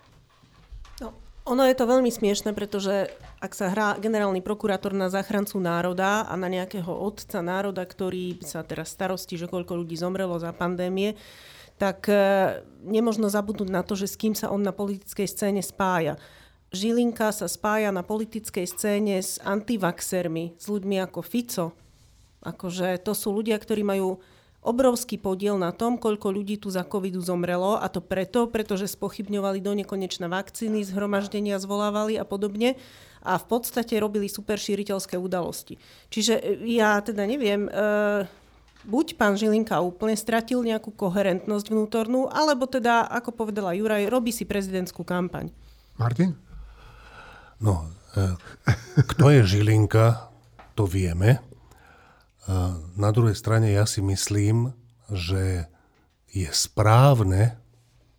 Ono 1.44 1.68
je 1.68 1.76
to 1.76 1.84
veľmi 1.84 2.08
smiešne, 2.08 2.56
pretože 2.56 3.12
ak 3.44 3.52
sa 3.52 3.68
hrá 3.68 4.00
generálny 4.00 4.40
prokurátor 4.40 4.96
na 4.96 5.12
záchrancu 5.12 5.60
národa 5.60 6.24
a 6.24 6.34
na 6.40 6.48
nejakého 6.48 6.88
otca 6.88 7.44
národa, 7.44 7.84
ktorý 7.84 8.40
sa 8.40 8.64
teraz 8.64 8.96
starosti, 8.96 9.36
že 9.36 9.52
koľko 9.52 9.84
ľudí 9.84 10.00
zomrelo 10.00 10.40
za 10.40 10.56
pandémie, 10.56 11.20
tak 11.76 12.08
e, 12.08 12.16
nemožno 12.88 13.28
zabudnúť 13.28 13.68
na 13.68 13.84
to, 13.84 14.00
že 14.00 14.08
s 14.08 14.16
kým 14.16 14.32
sa 14.32 14.56
on 14.56 14.64
na 14.64 14.72
politickej 14.72 15.28
scéne 15.28 15.60
spája. 15.60 16.16
Žilinka 16.72 17.36
sa 17.36 17.52
spája 17.52 17.92
na 17.92 18.08
politickej 18.08 18.64
scéne 18.64 19.20
s 19.20 19.36
antivaxermi, 19.44 20.56
s 20.56 20.66
ľuďmi 20.72 20.96
ako 21.04 21.20
Fico. 21.28 21.76
Akože 22.40 23.04
to 23.04 23.12
sú 23.12 23.36
ľudia, 23.36 23.60
ktorí 23.60 23.84
majú 23.84 24.24
obrovský 24.64 25.20
podiel 25.20 25.60
na 25.60 25.76
tom, 25.76 26.00
koľko 26.00 26.32
ľudí 26.32 26.56
tu 26.58 26.72
za 26.72 26.88
covidu 26.88 27.20
zomrelo 27.20 27.76
a 27.76 27.92
to 27.92 28.00
preto, 28.00 28.48
pretože 28.48 28.96
spochybňovali 28.96 29.60
do 29.60 29.76
nekonečna 29.76 30.32
vakcíny, 30.32 30.82
zhromaždenia 30.88 31.60
zvolávali 31.60 32.16
a 32.16 32.24
podobne 32.24 32.80
a 33.24 33.40
v 33.40 33.46
podstate 33.48 33.96
robili 34.00 34.28
super 34.28 34.60
šíriteľské 34.60 35.20
udalosti. 35.20 35.80
Čiže 36.12 36.34
e, 36.40 36.44
ja 36.76 37.00
teda 37.00 37.24
neviem, 37.24 37.68
e, 37.68 37.72
buď 38.88 39.16
pán 39.16 39.40
Žilinka 39.40 39.80
úplne 39.80 40.16
stratil 40.16 40.64
nejakú 40.64 40.92
koherentnosť 40.92 41.66
vnútornú, 41.72 42.28
alebo 42.28 42.68
teda, 42.68 43.08
ako 43.08 43.32
povedala 43.32 43.76
Juraj, 43.76 44.12
robí 44.12 44.36
si 44.36 44.44
prezidentskú 44.44 45.08
kampaň. 45.08 45.52
Martin? 45.96 46.36
No, 47.64 47.88
e, 48.16 48.36
kto 49.12 49.32
je 49.32 49.42
Žilinka, 49.44 50.32
to 50.76 50.84
vieme. 50.84 51.53
Na 53.00 53.10
druhej 53.16 53.40
strane 53.40 53.72
ja 53.72 53.88
si 53.88 54.04
myslím, 54.04 54.76
že 55.08 55.72
je 56.34 56.50
správne 56.52 57.56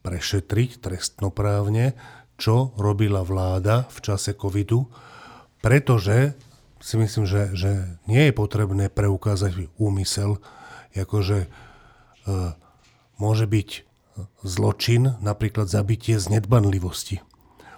prešetriť 0.04 0.80
trestnoprávne, 0.80 1.96
čo 2.36 2.72
robila 2.76 3.24
vláda 3.24 3.88
v 3.90 3.98
čase 4.00 4.32
covidu, 4.36 4.88
pretože 5.60 6.36
si 6.84 6.94
myslím, 7.00 7.24
že, 7.24 7.56
že 7.56 7.70
nie 8.04 8.28
je 8.28 8.32
potrebné 8.36 8.92
preukázať 8.92 9.72
úmysel, 9.80 10.36
akože 10.92 11.38
e, 11.44 11.48
môže 13.16 13.46
byť 13.48 13.68
zločin, 14.44 15.16
napríklad 15.24 15.66
zabitie 15.66 16.20
z 16.20 16.38
nedbanlivosti. 16.38 17.24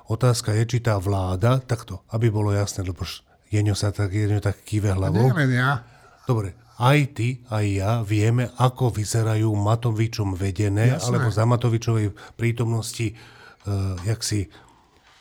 Otázka 0.07 0.53
je, 0.55 0.76
či 0.76 0.78
tá 0.82 0.99
vláda, 1.01 1.62
takto, 1.62 2.03
aby 2.12 2.30
bolo 2.30 2.53
jasné, 2.53 2.86
lebo 2.86 3.03
Jeňo 3.51 3.78
sa 3.78 3.94
tak, 3.94 4.11
Jeňo 4.11 4.42
tak 4.42 4.62
kýve 4.66 4.90
hlavou. 4.90 5.30
Nie 5.30 5.38
len 5.47 5.53
ja. 5.55 5.95
Dobre, 6.27 6.59
aj 6.77 6.99
ty, 7.16 7.29
aj 7.49 7.64
ja 7.64 7.93
vieme, 8.03 8.53
ako 8.59 8.93
vyzerajú 8.93 9.49
Matovičom 9.55 10.37
vedené, 10.37 10.99
Jasné. 10.99 11.07
alebo 11.09 11.29
za 11.33 11.49
Matovičovej 11.49 12.12
prítomnosti 12.37 13.14
uh, 13.14 13.97
jaksi 14.05 14.51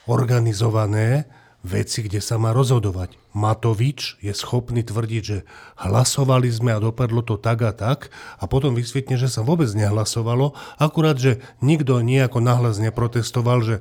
organizované 0.09 1.29
veci, 1.65 2.05
kde 2.05 2.21
sa 2.21 2.37
má 2.37 2.53
rozhodovať. 2.53 3.17
Matovič 3.33 4.21
je 4.21 4.31
schopný 4.37 4.85
tvrdiť, 4.85 5.23
že 5.25 5.43
hlasovali 5.81 6.47
sme 6.53 6.77
a 6.77 6.79
dopadlo 6.79 7.25
to 7.25 7.41
tak 7.41 7.65
a 7.65 7.73
tak 7.73 8.13
a 8.37 8.45
potom 8.45 8.77
vysvetne, 8.77 9.17
že 9.17 9.27
sa 9.27 9.41
vôbec 9.41 9.67
nehlasovalo, 9.73 10.53
akurát, 10.77 11.17
že 11.17 11.41
nikto 11.65 11.99
nejako 12.05 12.39
nahlas 12.39 12.77
neprotestoval, 12.77 13.65
že 13.65 13.75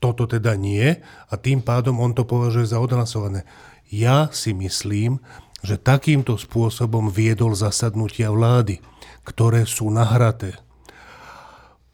toto 0.00 0.28
teda 0.28 0.56
nie 0.56 1.00
a 1.28 1.34
tým 1.40 1.64
pádom 1.64 1.96
on 2.00 2.12
to 2.12 2.28
považuje 2.28 2.68
za 2.68 2.80
odhlasované. 2.80 3.48
Ja 3.88 4.30
si 4.30 4.52
myslím, 4.54 5.18
že 5.60 5.76
takýmto 5.76 6.40
spôsobom 6.40 7.12
viedol 7.12 7.52
zasadnutia 7.52 8.32
vlády, 8.32 8.80
ktoré 9.24 9.68
sú 9.68 9.92
nahraté. 9.92 10.56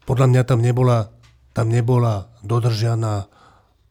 Podľa 0.07 0.27
mňa 0.31 0.41
tam 0.47 0.59
nebola, 0.63 1.11
tam 1.51 1.67
nebola 1.67 2.31
dodržianá 2.47 3.27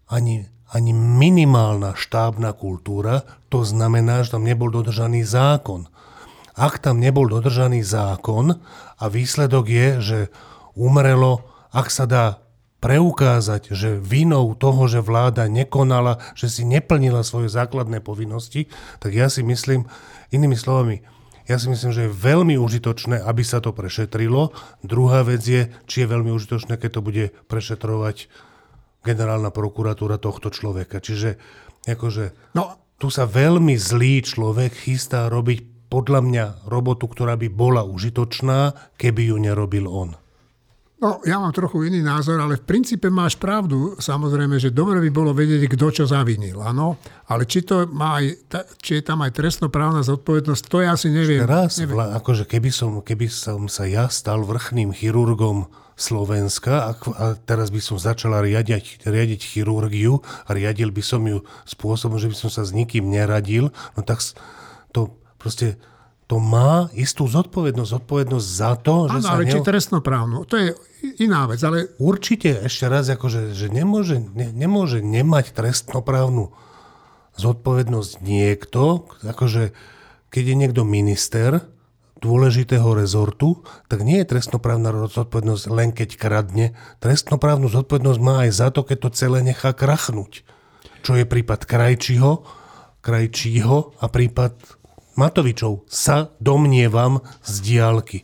ani, 0.09 0.49
ani 0.73 0.93
minimálna 0.97 1.93
štábna 1.93 2.57
kultúra, 2.57 3.27
to 3.53 3.67
znamená, 3.67 4.25
že 4.25 4.33
tam 4.39 4.49
nebol 4.49 4.73
dodržaný 4.73 5.29
zákon. 5.29 5.93
Ak 6.57 6.81
tam 6.81 7.05
nebol 7.05 7.29
dodržaný 7.29 7.85
zákon 7.85 8.57
a 8.97 9.05
výsledok 9.13 9.65
je, 9.69 9.89
že 10.01 10.19
umrelo, 10.73 11.45
ak 11.69 11.93
sa 11.93 12.09
dá 12.09 12.41
preukázať, 12.87 13.75
že 13.75 13.99
vinou 13.99 14.55
toho, 14.55 14.87
že 14.87 15.03
vláda 15.03 15.51
nekonala, 15.51 16.23
že 16.39 16.47
si 16.47 16.63
neplnila 16.63 17.27
svoje 17.27 17.51
základné 17.51 17.99
povinnosti, 17.99 18.71
tak 19.03 19.11
ja 19.11 19.27
si 19.27 19.43
myslím, 19.43 19.91
inými 20.31 20.55
slovami, 20.55 21.03
ja 21.51 21.59
si 21.59 21.67
myslím, 21.67 21.91
že 21.91 22.07
je 22.07 22.15
veľmi 22.15 22.55
užitočné, 22.55 23.27
aby 23.27 23.43
sa 23.43 23.59
to 23.59 23.75
prešetrilo. 23.75 24.55
Druhá 24.87 25.27
vec 25.27 25.43
je, 25.43 25.67
či 25.91 26.07
je 26.07 26.11
veľmi 26.15 26.31
užitočné, 26.31 26.79
keď 26.79 26.91
to 26.99 27.01
bude 27.03 27.25
prešetrovať 27.51 28.31
generálna 29.03 29.51
prokuratúra 29.51 30.23
tohto 30.23 30.55
človeka. 30.55 31.03
Čiže 31.03 31.39
akože, 31.91 32.55
no. 32.55 32.79
tu 33.03 33.11
sa 33.11 33.27
veľmi 33.27 33.75
zlý 33.79 34.23
človek 34.23 34.75
chystá 34.87 35.27
robiť 35.27 35.91
podľa 35.91 36.21
mňa 36.23 36.45
robotu, 36.71 37.07
ktorá 37.07 37.35
by 37.39 37.51
bola 37.51 37.83
užitočná, 37.87 38.75
keby 38.99 39.35
ju 39.35 39.37
nerobil 39.39 39.87
on. 39.87 40.19
No, 40.97 41.21
ja 41.29 41.37
mám 41.37 41.53
trochu 41.53 41.93
iný 41.93 42.01
názor, 42.01 42.41
ale 42.41 42.57
v 42.57 42.65
princípe 42.65 43.13
máš 43.13 43.37
pravdu, 43.37 44.01
samozrejme, 44.01 44.57
že 44.57 44.73
dobre 44.73 44.97
by 45.05 45.11
bolo 45.13 45.37
vedieť, 45.37 45.69
kto 45.77 45.93
čo 45.93 46.05
zavinil, 46.09 46.57
áno. 46.65 46.97
Ale 47.29 47.45
či, 47.45 47.61
to 47.69 47.85
má 47.93 48.17
aj, 48.25 48.49
či 48.81 49.01
je 49.01 49.03
tam 49.05 49.21
aj 49.21 49.37
trestnoprávna 49.37 50.01
zodpovednosť, 50.01 50.65
to 50.73 50.81
ja 50.81 50.97
si 50.97 51.13
neviem. 51.13 51.45
Raz, 51.45 51.77
neviem. 51.77 52.01
Vla, 52.01 52.17
akože 52.17 52.49
keby 52.49 52.73
som, 52.73 53.05
keby 53.05 53.29
som 53.29 53.69
sa 53.69 53.85
ja 53.85 54.09
stal 54.09 54.41
vrchným 54.41 54.97
chirurgom 54.97 55.69
Slovenska 56.01 56.89
a, 56.89 56.91
a 56.97 57.27
teraz 57.45 57.69
by 57.69 57.81
som 57.85 58.01
začala 58.01 58.41
riadiť, 58.41 59.05
riadiť 59.05 59.41
chirurgiu 59.53 60.25
a 60.49 60.51
riadil 60.57 60.97
by 60.97 61.05
som 61.05 61.21
ju 61.29 61.45
spôsobom, 61.69 62.17
že 62.17 62.33
by 62.33 62.37
som 62.41 62.49
sa 62.49 62.65
s 62.65 62.73
nikým 62.73 63.05
neradil, 63.13 63.69
no 63.69 64.01
tak 64.01 64.25
to 64.97 65.13
proste 65.37 65.77
to 66.27 66.43
má 66.43 66.91
istú 66.91 67.31
zodpovednosť. 67.31 67.91
Zodpovednosť 68.03 68.47
za 68.47 68.73
to, 68.83 69.07
že 69.07 69.19
ano, 69.23 69.27
sa... 69.27 69.33
ale 69.39 69.47
ne... 69.47 69.53
či 69.55 69.59
trestnoprávnu. 69.63 70.43
To 70.51 70.55
je 70.59 70.69
iná 71.23 71.47
vec, 71.47 71.63
ale... 71.63 71.95
Určite, 72.03 72.67
ešte 72.67 72.91
raz, 72.91 73.07
akože, 73.07 73.55
že 73.55 73.71
nemôže, 73.71 74.19
ne, 74.19 74.51
nemôže 74.51 74.99
nemať 75.07 75.55
trestnoprávnu 75.55 76.51
zodpovednosť 77.39 78.13
niekto, 78.27 79.07
akože 79.23 79.71
keď 80.35 80.45
je 80.51 80.57
niekto 80.57 80.83
minister 80.83 81.63
dôležitého 82.19 82.97
rezortu, 82.97 83.63
tak 83.87 84.03
nie 84.03 84.25
je 84.25 84.31
trestnoprávna 84.35 85.07
zodpovednosť 85.07 85.65
len 85.69 85.93
keď 85.93 86.17
kradne. 86.17 86.67
Trestnoprávnu 86.99 87.69
zodpovednosť 87.71 88.21
má 88.25 88.49
aj 88.49 88.51
za 88.57 88.69
to, 88.73 88.83
keď 88.83 88.99
to 89.07 89.11
celé 89.15 89.39
nechá 89.45 89.77
krachnúť. 89.77 90.43
Čo 91.05 91.15
je 91.15 91.29
prípad 91.29 91.69
Krajčího, 91.69 92.43
Krajčího 93.05 93.95
a 94.03 94.11
prípad 94.11 94.76
Matovičov 95.17 95.89
sa 95.89 96.29
domnievam 96.45 97.25
z 97.41 97.55
diálky. 97.65 98.21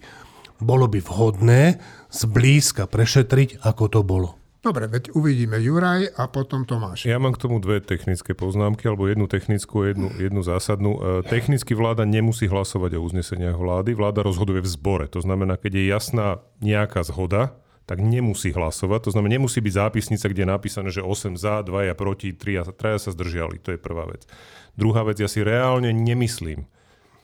Bolo 0.60 0.86
by 0.92 1.00
vhodné 1.00 1.80
zblízka 2.12 2.84
prešetriť, 2.84 3.64
ako 3.64 3.84
to 3.88 4.00
bolo. 4.04 4.36
Dobre, 4.62 4.86
veď 4.86 5.10
uvidíme 5.18 5.58
Juraj 5.58 6.14
a 6.14 6.30
potom 6.30 6.62
Tomáš. 6.62 7.10
Ja 7.10 7.18
mám 7.18 7.34
k 7.34 7.42
tomu 7.42 7.58
dve 7.58 7.82
technické 7.82 8.30
poznámky, 8.30 8.86
alebo 8.86 9.10
jednu 9.10 9.26
technickú, 9.26 9.82
jednu, 9.82 10.06
jednu 10.22 10.38
zásadnú. 10.46 11.02
E, 11.02 11.26
technicky 11.26 11.74
vláda 11.74 12.06
nemusí 12.06 12.46
hlasovať 12.46 12.94
o 12.94 13.02
uzneseniach 13.02 13.58
vlády. 13.58 13.98
Vláda 13.98 14.22
rozhoduje 14.22 14.62
v 14.62 14.70
zbore. 14.70 15.10
To 15.10 15.18
znamená, 15.18 15.58
keď 15.58 15.82
je 15.82 15.84
jasná 15.90 16.28
nejaká 16.62 17.02
zhoda, 17.02 17.58
tak 17.90 17.98
nemusí 17.98 18.54
hlasovať. 18.54 19.10
To 19.10 19.12
znamená, 19.18 19.42
nemusí 19.42 19.58
byť 19.58 19.74
zápisnica, 19.74 20.30
kde 20.30 20.46
je 20.46 20.54
napísané, 20.54 20.88
že 20.94 21.02
8 21.02 21.34
za, 21.34 21.66
2 21.66 21.90
proti, 21.98 22.30
3 22.30 22.70
3 22.70 23.02
sa 23.02 23.10
zdržiali. 23.10 23.58
To 23.66 23.74
je 23.74 23.82
prvá 23.82 24.06
vec. 24.06 24.30
Druhá 24.78 25.02
vec, 25.02 25.18
ja 25.18 25.26
si 25.26 25.42
reálne 25.42 25.90
nemyslím, 25.90 26.70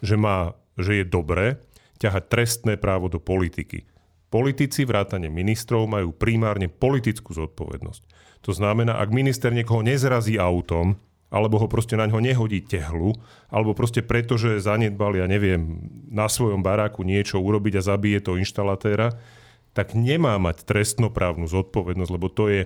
že, 0.03 0.17
má, 0.19 0.55
že 0.79 1.03
je 1.03 1.05
dobré 1.05 1.63
ťahať 1.99 2.25
trestné 2.31 2.75
právo 2.79 3.11
do 3.11 3.19
politiky. 3.19 3.85
Politici, 4.29 4.85
vrátane 4.85 5.33
ministrov, 5.33 5.89
majú 5.89 6.13
primárne 6.13 6.69
politickú 6.69 7.33
zodpovednosť. 7.33 8.03
To 8.47 8.53
znamená, 8.55 9.01
ak 9.01 9.11
minister 9.11 9.51
niekoho 9.51 9.83
nezrazí 9.83 10.37
autom, 10.37 11.01
alebo 11.29 11.61
ho 11.61 11.69
proste 11.69 11.93
na 11.97 12.09
ňo 12.09 12.25
nehodí 12.25 12.65
tehlu, 12.65 13.13
alebo 13.53 13.77
proste 13.77 14.01
preto, 14.01 14.41
že 14.41 14.65
zanedbal, 14.65 15.17
ja 15.17 15.27
neviem, 15.29 15.81
na 16.09 16.25
svojom 16.25 16.65
baráku 16.65 17.05
niečo 17.05 17.37
urobiť 17.41 17.81
a 17.81 17.87
zabije 17.93 18.19
to 18.25 18.41
inštalatéra, 18.41 19.13
tak 19.77 19.93
nemá 19.93 20.41
mať 20.41 20.65
trestnoprávnu 20.65 21.45
zodpovednosť, 21.45 22.13
lebo 22.13 22.33
to 22.33 22.49
je, 22.49 22.63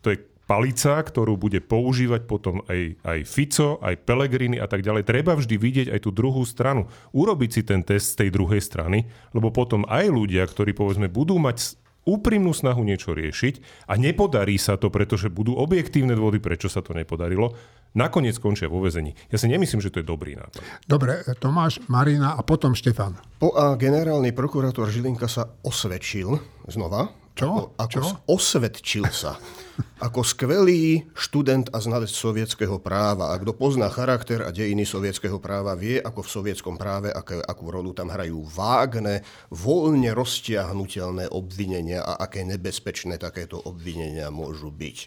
to 0.00 0.16
je 0.16 0.18
palica, 0.50 0.98
ktorú 0.98 1.38
bude 1.38 1.62
používať 1.62 2.26
potom 2.26 2.66
aj, 2.66 2.98
aj 3.06 3.18
Fico, 3.22 3.78
aj 3.78 4.02
Pelegrini 4.02 4.58
a 4.58 4.66
tak 4.66 4.82
ďalej. 4.82 5.06
Treba 5.06 5.38
vždy 5.38 5.54
vidieť 5.54 5.88
aj 5.94 6.00
tú 6.02 6.10
druhú 6.10 6.42
stranu. 6.42 6.90
Urobiť 7.14 7.50
si 7.54 7.62
ten 7.62 7.86
test 7.86 8.18
z 8.18 8.26
tej 8.26 8.28
druhej 8.34 8.58
strany, 8.58 9.06
lebo 9.30 9.54
potom 9.54 9.86
aj 9.86 10.10
ľudia, 10.10 10.42
ktorí 10.42 10.74
povedzme 10.74 11.06
budú 11.06 11.38
mať 11.38 11.78
úprimnú 12.02 12.50
snahu 12.50 12.82
niečo 12.82 13.14
riešiť 13.14 13.86
a 13.86 13.94
nepodarí 13.94 14.58
sa 14.58 14.74
to, 14.74 14.90
pretože 14.90 15.30
budú 15.30 15.54
objektívne 15.54 16.18
dôvody, 16.18 16.42
prečo 16.42 16.66
sa 16.66 16.82
to 16.82 16.96
nepodarilo, 16.96 17.54
nakoniec 17.94 18.34
skončia 18.34 18.66
vo 18.66 18.82
vezení. 18.82 19.14
Ja 19.30 19.38
si 19.38 19.46
nemyslím, 19.46 19.78
že 19.78 19.92
to 19.94 20.02
je 20.02 20.06
dobrý 20.08 20.34
nápad. 20.34 20.64
Dobre, 20.88 21.22
Tomáš, 21.38 21.78
Marina 21.86 22.34
a 22.34 22.42
potom 22.42 22.74
Štefan. 22.74 23.14
Po 23.38 23.54
a 23.54 23.78
generálny 23.78 24.34
prokurátor 24.34 24.90
Žilinka 24.90 25.28
sa 25.30 25.46
osvedčil 25.62 26.40
znova 26.66 27.12
čo? 27.40 27.48
Ako, 27.48 27.62
ako 27.80 27.98
Čo? 28.04 28.10
osvedčil 28.28 29.06
sa. 29.08 29.34
Ako 30.06 30.20
skvelý 30.20 31.08
študent 31.16 31.72
a 31.72 31.80
znalec 31.80 32.12
sovietského 32.12 32.76
práva. 32.80 33.32
A 33.32 33.40
kto 33.40 33.56
pozná 33.56 33.88
charakter 33.88 34.44
a 34.44 34.52
dejiny 34.52 34.84
sovietského 34.84 35.40
práva, 35.40 35.72
vie, 35.72 35.96
ako 35.96 36.20
v 36.20 36.32
sovietskom 36.36 36.76
práve, 36.76 37.08
aké, 37.08 37.40
akú 37.40 37.72
rolu 37.72 37.96
tam 37.96 38.12
hrajú 38.12 38.44
vágne, 38.44 39.24
voľne 39.48 40.12
roztiahnutelné 40.12 41.32
obvinenia 41.32 42.04
a 42.04 42.20
aké 42.28 42.44
nebezpečné 42.44 43.16
takéto 43.16 43.56
obvinenia 43.56 44.28
môžu 44.28 44.68
byť. 44.68 44.98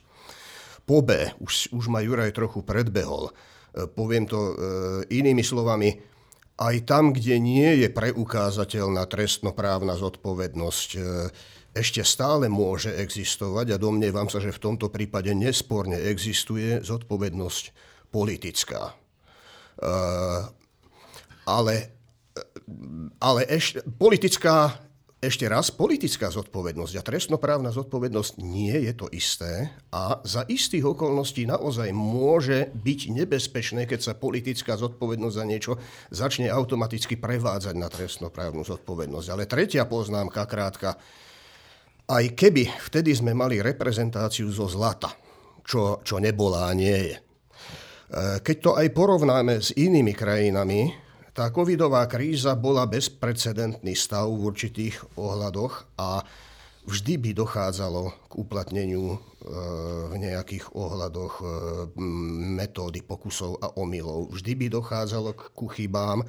Po 0.89 1.05
B, 1.05 1.37
už, 1.37 1.69
už 1.69 1.85
ma 1.93 2.01
Juraj 2.01 2.33
trochu 2.33 2.65
predbehol, 2.65 3.29
e, 3.29 3.85
poviem 3.85 4.25
to 4.25 4.37
e, 4.37 4.53
inými 5.09 5.45
slovami, 5.45 6.01
aj 6.57 6.85
tam, 6.85 7.13
kde 7.13 7.41
nie 7.41 7.81
je 7.81 7.89
preukázateľná 7.89 9.09
trestnoprávna 9.09 9.97
zodpovednosť, 9.97 10.89
e, 10.95 10.99
ešte 11.73 12.05
stále 12.05 12.45
môže 12.53 12.93
existovať 12.93 13.73
a 13.73 13.81
domnievam 13.81 14.29
sa, 14.29 14.37
že 14.37 14.53
v 14.53 14.61
tomto 14.61 14.93
prípade 14.93 15.33
nesporne 15.33 15.97
existuje 15.97 16.79
zodpovednosť 16.85 17.63
politická. 18.13 18.93
Uh, 19.81 20.53
ale, 21.49 21.89
ale 23.17 23.41
ešte, 23.49 23.81
politická, 23.97 24.85
ešte 25.17 25.49
raz, 25.49 25.73
politická 25.73 26.29
zodpovednosť 26.29 26.93
a 26.93 27.01
trestnoprávna 27.01 27.73
zodpovednosť 27.73 28.37
nie 28.37 28.77
je 28.85 28.93
to 28.93 29.09
isté 29.09 29.73
a 29.89 30.21
za 30.21 30.45
istých 30.45 30.93
okolností 30.93 31.49
naozaj 31.49 31.89
môže 31.89 32.69
byť 32.77 32.99
nebezpečné, 33.17 33.89
keď 33.89 33.99
sa 33.99 34.13
politická 34.13 34.77
zodpovednosť 34.77 35.35
za 35.35 35.45
niečo 35.49 35.73
začne 36.13 36.53
automaticky 36.53 37.17
prevádzať 37.17 37.75
na 37.75 37.89
trestnoprávnu 37.89 38.61
zodpovednosť. 38.61 39.27
Ale 39.33 39.49
tretia 39.49 39.89
poznámka, 39.89 40.45
krátka, 40.45 41.01
aj 42.09 42.35
keby 42.35 42.67
vtedy 42.91 43.15
sme 43.15 43.31
mali 43.31 43.63
reprezentáciu 43.63 44.51
zo 44.51 44.67
zlata, 44.67 45.11
čo, 45.63 46.03
čo 46.03 46.19
nebola 46.19 46.67
a 46.67 46.75
nie 46.75 46.97
je. 47.11 47.15
E, 47.15 47.21
keď 48.43 48.57
to 48.59 48.71
aj 48.75 48.87
porovnáme 48.91 49.63
s 49.63 49.71
inými 49.71 50.11
krajinami, 50.11 50.91
tá 51.33 51.49
covidová 51.49 52.05
kríza 52.05 52.53
bola 52.53 52.85
bezprecedentný 52.85 53.97
stav 53.97 54.29
v 54.29 54.53
určitých 54.53 55.17
ohľadoch 55.17 55.97
a 55.97 56.21
vždy 56.85 57.17
by 57.17 57.31
dochádzalo 57.33 58.29
k 58.29 58.33
uplatneniu 58.37 59.15
e, 59.15 59.17
v 60.11 60.15
nejakých 60.19 60.75
ohľadoch 60.75 61.33
e, 61.41 61.45
metódy 62.59 63.01
pokusov 63.01 63.63
a 63.63 63.67
omylov. 63.79 64.35
Vždy 64.35 64.53
by 64.59 64.67
dochádzalo 64.77 65.55
ku 65.55 65.71
chybám, 65.71 66.21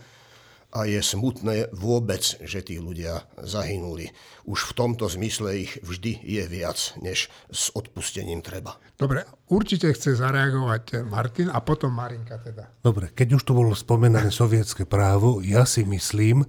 a 0.74 0.90
je 0.90 0.98
smutné 0.98 1.70
vôbec, 1.70 2.20
že 2.42 2.66
tí 2.66 2.82
ľudia 2.82 3.22
zahynuli. 3.38 4.10
Už 4.42 4.74
v 4.74 4.76
tomto 4.76 5.06
zmysle 5.06 5.54
ich 5.62 5.78
vždy 5.86 6.18
je 6.18 6.44
viac, 6.50 6.98
než 6.98 7.30
s 7.48 7.70
odpustením 7.78 8.42
treba. 8.42 8.76
Dobre, 8.98 9.22
určite 9.48 9.94
chce 9.94 10.18
zareagovať 10.18 11.06
Martin 11.06 11.48
a 11.54 11.62
potom 11.62 11.94
Marinka 11.94 12.42
teda. 12.42 12.74
Dobre, 12.82 13.14
keď 13.14 13.38
už 13.38 13.42
tu 13.46 13.54
bolo 13.54 13.72
spomenané 13.72 14.34
sovietské 14.34 14.82
právo, 14.82 15.38
ja 15.40 15.62
si 15.62 15.86
myslím, 15.86 16.42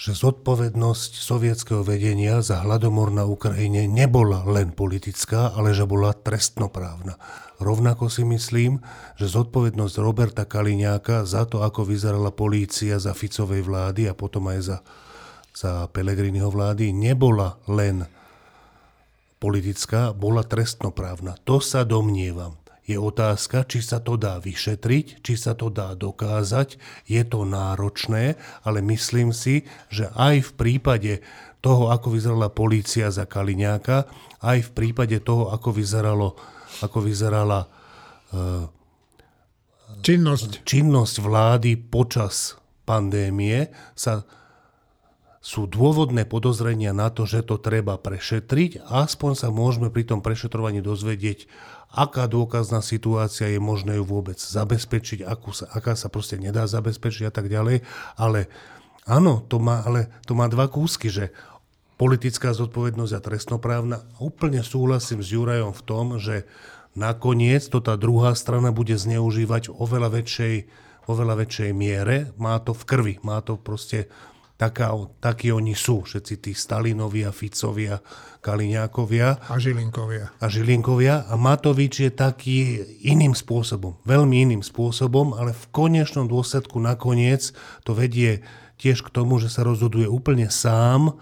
že 0.00 0.16
zodpovednosť 0.16 1.12
sovietského 1.20 1.84
vedenia 1.84 2.40
za 2.40 2.64
hladomor 2.64 3.12
na 3.12 3.28
Ukrajine 3.28 3.84
nebola 3.84 4.48
len 4.48 4.72
politická, 4.72 5.52
ale 5.52 5.76
že 5.76 5.84
bola 5.84 6.16
trestnoprávna. 6.16 7.20
Rovnako 7.60 8.08
si 8.08 8.24
myslím, 8.24 8.80
že 9.20 9.28
zodpovednosť 9.28 9.94
Roberta 10.00 10.48
Kaliňáka 10.48 11.28
za 11.28 11.44
to, 11.44 11.60
ako 11.60 11.84
vyzerala 11.84 12.32
polícia 12.32 12.96
za 12.96 13.12
Ficovej 13.12 13.60
vlády 13.60 14.08
a 14.08 14.16
potom 14.16 14.48
aj 14.48 14.60
za, 14.64 14.78
za 15.52 15.72
Pelegriniho 15.92 16.48
vlády, 16.48 16.96
nebola 16.96 17.60
len 17.68 18.08
politická, 19.36 20.16
bola 20.16 20.40
trestnoprávna. 20.40 21.36
To 21.44 21.60
sa 21.60 21.84
domnievam. 21.84 22.56
Je 22.88 22.96
otázka, 22.98 23.68
či 23.68 23.84
sa 23.84 24.00
to 24.00 24.16
dá 24.16 24.40
vyšetriť, 24.40 25.22
či 25.22 25.34
sa 25.36 25.52
to 25.54 25.68
dá 25.70 25.92
dokázať. 25.94 26.80
Je 27.06 27.22
to 27.28 27.44
náročné, 27.44 28.40
ale 28.64 28.82
myslím 28.82 29.36
si, 29.36 29.68
že 29.92 30.08
aj 30.16 30.48
v 30.48 30.50
prípade 30.56 31.12
toho, 31.60 31.92
ako 31.92 32.16
vyzerala 32.16 32.48
polícia 32.48 33.12
za 33.12 33.28
Kaliňáka, 33.28 34.08
aj 34.40 34.58
v 34.64 34.70
prípade 34.72 35.20
toho, 35.20 35.52
ako, 35.52 35.76
vyzeralo, 35.76 36.40
ako 36.80 36.98
vyzerala 37.04 37.68
uh, 38.32 38.68
činnosť. 40.00 40.64
činnosť 40.64 41.14
vlády 41.20 41.76
počas 41.76 42.60
pandémie, 42.88 43.70
sa 43.94 44.26
sú 45.40 45.64
dôvodné 45.64 46.28
podozrenia 46.28 46.92
na 46.92 47.08
to, 47.08 47.24
že 47.24 47.48
to 47.48 47.56
treba 47.56 47.96
prešetriť. 47.96 48.84
Aspoň 48.84 49.32
sa 49.40 49.48
môžeme 49.48 49.88
pri 49.88 50.04
tom 50.04 50.20
prešetrovaní 50.20 50.84
dozvedieť, 50.84 51.48
aká 51.88 52.28
dôkazná 52.28 52.84
situácia 52.84 53.48
je 53.48 53.56
možné 53.56 53.96
ju 53.96 54.04
vôbec 54.04 54.36
zabezpečiť, 54.36 55.24
akú 55.24 55.56
sa, 55.56 55.64
aká 55.72 55.96
sa 55.96 56.12
proste 56.12 56.36
nedá 56.36 56.68
zabezpečiť 56.68 57.24
a 57.24 57.32
tak 57.32 57.48
ďalej. 57.48 57.80
Ale 58.20 58.52
áno, 59.08 59.40
to 59.48 59.56
má, 59.56 59.80
ale 59.80 60.12
to 60.28 60.36
má 60.36 60.44
dva 60.44 60.68
kúsky, 60.68 61.08
že 61.08 61.32
politická 62.00 62.56
zodpovednosť 62.56 63.12
a 63.12 63.20
trestnoprávna. 63.20 64.08
Úplne 64.16 64.64
súhlasím 64.64 65.20
s 65.20 65.36
Jurajom 65.36 65.76
v 65.76 65.84
tom, 65.84 66.16
že 66.16 66.48
nakoniec 66.96 67.60
to 67.68 67.84
tá 67.84 68.00
druhá 68.00 68.32
strana 68.32 68.72
bude 68.72 68.96
zneužívať 68.96 69.68
oveľa 69.68 70.08
väčšej, 70.16 70.54
oveľa 71.04 71.44
väčšej 71.44 71.70
miere. 71.76 72.32
Má 72.40 72.56
to 72.64 72.72
v 72.72 72.82
krvi, 72.88 73.14
má 73.20 73.44
to 73.44 73.60
proste 73.60 74.08
taká, 74.56 74.96
takí 75.20 75.52
oni 75.52 75.76
sú, 75.76 76.08
všetci 76.08 76.34
tí 76.40 76.52
Stalinovia, 76.56 77.36
Ficovia, 77.36 78.00
Kaliňákovia. 78.40 79.52
A 79.52 79.60
Žilinkovia. 79.60 80.32
A 80.40 80.46
Žilinkovia. 80.48 81.28
A 81.28 81.36
Matovič 81.36 82.00
je 82.00 82.08
taký 82.08 82.80
iným 83.04 83.36
spôsobom, 83.36 84.00
veľmi 84.08 84.48
iným 84.48 84.64
spôsobom, 84.64 85.36
ale 85.36 85.52
v 85.52 85.64
konečnom 85.68 86.24
dôsledku 86.24 86.80
nakoniec 86.80 87.52
to 87.84 87.92
vedie 87.92 88.40
tiež 88.80 89.04
k 89.04 89.12
tomu, 89.12 89.36
že 89.36 89.52
sa 89.52 89.68
rozhoduje 89.68 90.08
úplne 90.08 90.48
sám, 90.48 91.20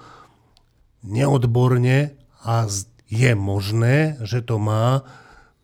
neodborne 1.03 2.17
a 2.43 2.67
je 3.09 3.33
možné, 3.35 4.21
že 4.23 4.45
to 4.45 4.61
má 4.61 5.03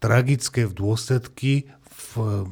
tragické 0.00 0.68
dôsledky 0.68 1.68
v, 1.88 2.48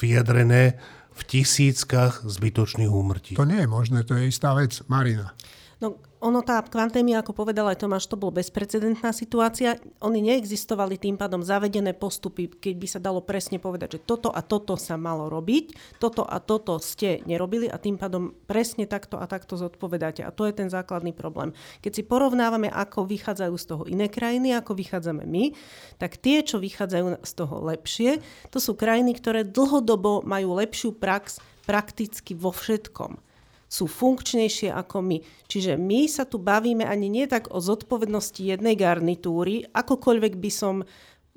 vyjadrené 0.00 0.80
v 1.12 1.20
tisíckach 1.24 2.24
zbytočných 2.24 2.88
úmrtí. 2.88 3.32
To 3.36 3.48
nie 3.48 3.60
je 3.60 3.68
možné, 3.68 4.04
to 4.04 4.16
je 4.16 4.28
istá 4.28 4.56
vec. 4.56 4.80
Marina. 4.88 5.36
No, 5.80 6.00
ono 6.22 6.38
tá 6.46 6.62
kvantémia, 6.62 7.18
ako 7.18 7.34
povedal 7.34 7.66
aj 7.66 7.82
Tomáš, 7.82 8.06
to 8.06 8.14
bol 8.14 8.30
bezprecedentná 8.30 9.10
situácia. 9.10 9.82
Oni 9.98 10.22
neexistovali 10.22 10.94
tým 10.94 11.18
pádom 11.18 11.42
zavedené 11.42 11.98
postupy, 11.98 12.46
keď 12.46 12.74
by 12.78 12.86
sa 12.86 13.00
dalo 13.02 13.18
presne 13.26 13.58
povedať, 13.58 13.98
že 13.98 14.06
toto 14.06 14.30
a 14.30 14.38
toto 14.38 14.78
sa 14.78 14.94
malo 14.94 15.26
robiť, 15.26 15.98
toto 15.98 16.22
a 16.22 16.38
toto 16.38 16.78
ste 16.78 17.26
nerobili 17.26 17.66
a 17.66 17.74
tým 17.74 17.98
pádom 17.98 18.30
presne 18.46 18.86
takto 18.86 19.18
a 19.18 19.26
takto 19.26 19.58
zodpovedáte. 19.58 20.22
A 20.22 20.30
to 20.30 20.46
je 20.46 20.54
ten 20.54 20.70
základný 20.70 21.10
problém. 21.10 21.50
Keď 21.82 21.90
si 21.90 22.02
porovnávame, 22.06 22.70
ako 22.70 23.02
vychádzajú 23.10 23.54
z 23.58 23.64
toho 23.66 23.82
iné 23.90 24.06
krajiny, 24.06 24.54
ako 24.54 24.78
vychádzame 24.78 25.26
my, 25.26 25.50
tak 25.98 26.22
tie, 26.22 26.46
čo 26.46 26.62
vychádzajú 26.62 27.18
z 27.18 27.32
toho 27.34 27.54
lepšie, 27.66 28.22
to 28.54 28.62
sú 28.62 28.78
krajiny, 28.78 29.18
ktoré 29.18 29.42
dlhodobo 29.42 30.22
majú 30.22 30.54
lepšiu 30.54 30.94
prax 30.94 31.42
prakticky 31.66 32.38
vo 32.38 32.54
všetkom 32.54 33.31
sú 33.72 33.88
funkčnejšie 33.88 34.68
ako 34.68 35.00
my. 35.00 35.18
Čiže 35.48 35.80
my 35.80 36.04
sa 36.04 36.28
tu 36.28 36.36
bavíme 36.36 36.84
ani 36.84 37.08
nie 37.08 37.24
tak 37.24 37.48
o 37.48 37.56
zodpovednosti 37.56 38.44
jednej 38.44 38.76
garnitúry, 38.76 39.64
akokoľvek 39.72 40.36
by 40.36 40.50
som 40.52 40.84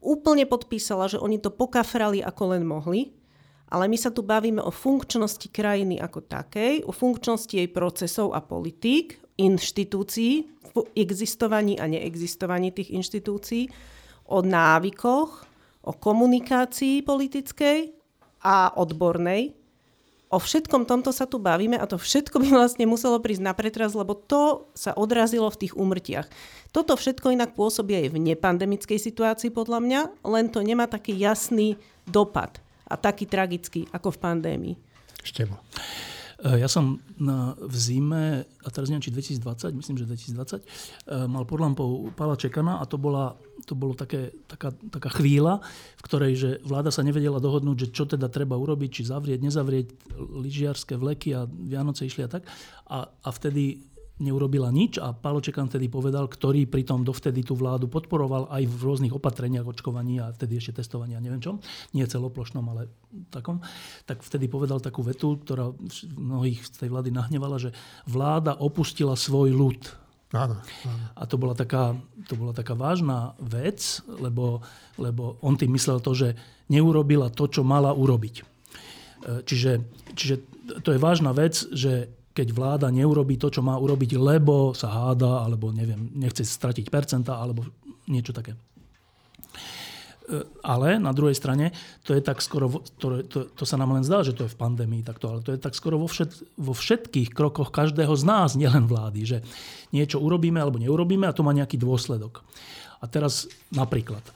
úplne 0.04 0.44
podpísala, 0.44 1.08
že 1.08 1.16
oni 1.16 1.40
to 1.40 1.56
pokafrali 1.56 2.20
ako 2.20 2.44
len 2.52 2.68
mohli, 2.68 3.16
ale 3.72 3.88
my 3.88 3.96
sa 3.96 4.12
tu 4.12 4.22
bavíme 4.22 4.60
o 4.60 4.70
funkčnosti 4.70 5.48
krajiny 5.48 5.96
ako 5.98 6.28
takej, 6.28 6.84
o 6.84 6.92
funkčnosti 6.92 7.56
jej 7.56 7.72
procesov 7.72 8.36
a 8.36 8.44
politík, 8.44 9.16
inštitúcií, 9.40 10.52
v 10.76 10.84
existovaní 11.00 11.80
a 11.80 11.88
neexistovaní 11.88 12.76
tých 12.76 12.92
inštitúcií, 12.92 13.72
o 14.28 14.44
návykoch, 14.44 15.32
o 15.88 15.92
komunikácii 15.96 17.00
politickej 17.00 17.96
a 18.44 18.76
odbornej, 18.76 19.65
O 20.36 20.38
všetkom 20.44 20.84
tomto 20.84 21.16
sa 21.16 21.24
tu 21.24 21.40
bavíme 21.40 21.80
a 21.80 21.88
to 21.88 21.96
všetko 21.96 22.44
by 22.44 22.48
vlastne 22.52 22.84
muselo 22.84 23.24
prísť 23.24 23.40
na 23.40 23.56
pretras, 23.56 23.96
lebo 23.96 24.20
to 24.20 24.68
sa 24.76 24.92
odrazilo 24.92 25.48
v 25.48 25.64
tých 25.64 25.74
úmrtiach. 25.80 26.28
Toto 26.76 27.00
všetko 27.00 27.32
inak 27.32 27.56
pôsobí 27.56 27.96
aj 27.96 28.12
v 28.12 28.20
nepandemickej 28.20 29.00
situácii 29.00 29.48
podľa 29.48 29.80
mňa, 29.80 30.02
len 30.28 30.52
to 30.52 30.60
nemá 30.60 30.92
taký 30.92 31.16
jasný 31.16 31.80
dopad 32.04 32.60
a 32.84 33.00
taký 33.00 33.24
tragický 33.24 33.88
ako 33.96 34.12
v 34.12 34.20
pandémii. 34.20 34.76
Štebo. 35.24 35.56
E, 36.46 36.62
ja 36.62 36.70
som 36.70 37.02
na, 37.18 37.58
v 37.58 37.76
zime, 37.76 38.46
a 38.62 38.68
teraz 38.70 38.94
neviem, 38.94 39.02
či 39.02 39.10
2020, 39.10 39.74
myslím, 39.82 39.96
že 39.98 40.06
2020, 40.06 40.62
e, 40.62 40.66
mal 41.26 41.42
pod 41.50 41.58
lampou 41.58 42.14
Pala 42.14 42.38
Čekana 42.38 42.78
a 42.78 42.86
to, 42.86 43.02
bola, 43.02 43.34
to 43.66 43.74
bolo 43.74 43.98
také, 43.98 44.30
taká, 44.46 44.70
taká 44.94 45.10
chvíľa, 45.18 45.66
v 45.98 46.02
ktorej 46.06 46.34
že 46.38 46.50
vláda 46.62 46.94
sa 46.94 47.02
nevedela 47.02 47.42
dohodnúť, 47.42 47.90
že 47.90 47.92
čo 47.92 48.06
teda 48.06 48.30
treba 48.30 48.54
urobiť, 48.62 48.90
či 49.02 49.02
zavrieť, 49.10 49.42
nezavrieť 49.42 49.88
lyžiarské 50.22 50.94
vleky 51.02 51.34
a 51.34 51.50
Vianoce 51.50 52.06
išli 52.06 52.22
a 52.22 52.30
tak. 52.30 52.46
A, 52.86 53.10
a 53.10 53.30
vtedy 53.34 53.82
neurobila 54.20 54.72
nič 54.72 54.96
a 54.96 55.12
Pálo 55.12 55.44
Čekan 55.44 55.68
vtedy 55.68 55.92
povedal, 55.92 56.32
ktorý 56.32 56.72
pritom 56.72 57.04
dovtedy 57.04 57.44
tú 57.44 57.60
vládu 57.60 57.92
podporoval 57.92 58.48
aj 58.48 58.64
v 58.64 58.76
rôznych 58.80 59.14
opatreniach 59.16 59.68
očkovaní 59.68 60.24
a 60.24 60.32
vtedy 60.32 60.56
ešte 60.56 60.80
testovania, 60.80 61.20
neviem 61.20 61.44
čom, 61.44 61.60
nie 61.92 62.08
celoplošnom, 62.08 62.64
ale 62.72 62.88
takom, 63.28 63.60
tak 64.08 64.24
vtedy 64.24 64.48
povedal 64.48 64.80
takú 64.80 65.04
vetu, 65.04 65.36
ktorá 65.44 65.76
mnohých 66.16 66.64
z 66.64 66.88
tej 66.88 66.90
vlády 66.96 67.12
nahnevala, 67.12 67.60
že 67.60 67.76
vláda 68.08 68.56
opustila 68.56 69.20
svoj 69.20 69.52
ľud. 69.52 69.82
Áno, 70.36 70.58
áno. 70.64 71.06
A 71.16 71.24
to 71.28 71.36
bola, 71.36 71.56
taká, 71.56 71.96
to 72.28 72.36
bola 72.36 72.52
taká 72.52 72.76
vážna 72.76 73.36
vec, 73.40 74.04
lebo, 74.08 74.64
lebo 75.00 75.40
on 75.44 75.56
tým 75.56 75.72
myslel 75.76 76.04
to, 76.04 76.12
že 76.12 76.36
neurobila 76.72 77.32
to, 77.32 77.48
čo 77.48 77.62
mala 77.64 77.96
urobiť. 77.96 78.36
E, 78.42 78.44
čiže, 79.46 79.86
čiže 80.18 80.36
to 80.82 80.92
je 80.92 81.00
vážna 81.00 81.32
vec, 81.32 81.62
že 81.72 82.10
keď 82.36 82.52
vláda 82.52 82.92
neurobí 82.92 83.40
to, 83.40 83.48
čo 83.48 83.64
má 83.64 83.80
urobiť, 83.80 84.20
lebo 84.20 84.76
sa 84.76 84.92
háda, 84.92 85.48
alebo 85.48 85.72
neviem, 85.72 86.12
nechce 86.20 86.44
stratiť 86.44 86.92
percenta, 86.92 87.40
alebo 87.40 87.64
niečo 88.12 88.36
také. 88.36 88.60
E, 90.28 90.44
ale 90.60 91.00
na 91.00 91.16
druhej 91.16 91.32
strane, 91.32 91.72
to 92.04 92.12
je 92.12 92.20
tak 92.20 92.44
skoro, 92.44 92.84
to, 93.00 93.24
to, 93.24 93.48
to 93.56 93.64
sa 93.64 93.80
nám 93.80 93.96
len 93.96 94.04
zdá, 94.04 94.20
že 94.20 94.36
to 94.36 94.44
je 94.44 94.52
v 94.52 94.60
pandémii 94.60 95.00
takto, 95.00 95.32
ale 95.32 95.40
to 95.48 95.56
je 95.56 95.60
tak 95.64 95.72
skoro 95.80 95.96
vo, 95.96 96.12
všet, 96.12 96.60
vo 96.60 96.76
všetkých 96.76 97.32
krokoch 97.32 97.72
každého 97.72 98.12
z 98.20 98.24
nás, 98.28 98.58
nielen 98.60 98.84
vlády, 98.84 99.24
že 99.24 99.38
niečo 99.96 100.20
urobíme 100.20 100.60
alebo 100.60 100.76
neurobíme 100.76 101.24
a 101.24 101.36
to 101.36 101.48
má 101.48 101.56
nejaký 101.56 101.80
dôsledok. 101.80 102.44
A 103.00 103.08
teraz 103.08 103.48
napríklad, 103.72 104.28
e, 104.28 104.32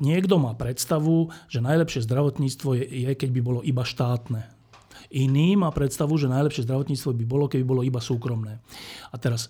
niekto 0.00 0.40
má 0.40 0.56
predstavu, 0.56 1.28
že 1.52 1.60
najlepšie 1.60 2.08
zdravotníctvo 2.08 2.68
je, 2.72 2.84
je 3.04 3.12
keď 3.12 3.30
by 3.36 3.40
bolo 3.44 3.60
iba 3.60 3.84
štátne 3.84 4.57
Iný 5.14 5.56
má 5.56 5.72
predstavu, 5.72 6.16
že 6.20 6.28
najlepšie 6.28 6.68
zdravotníctvo 6.68 7.10
by 7.16 7.24
bolo, 7.24 7.44
keby 7.48 7.64
bolo 7.64 7.80
iba 7.80 8.00
súkromné. 8.00 8.60
A 9.08 9.16
teraz 9.16 9.48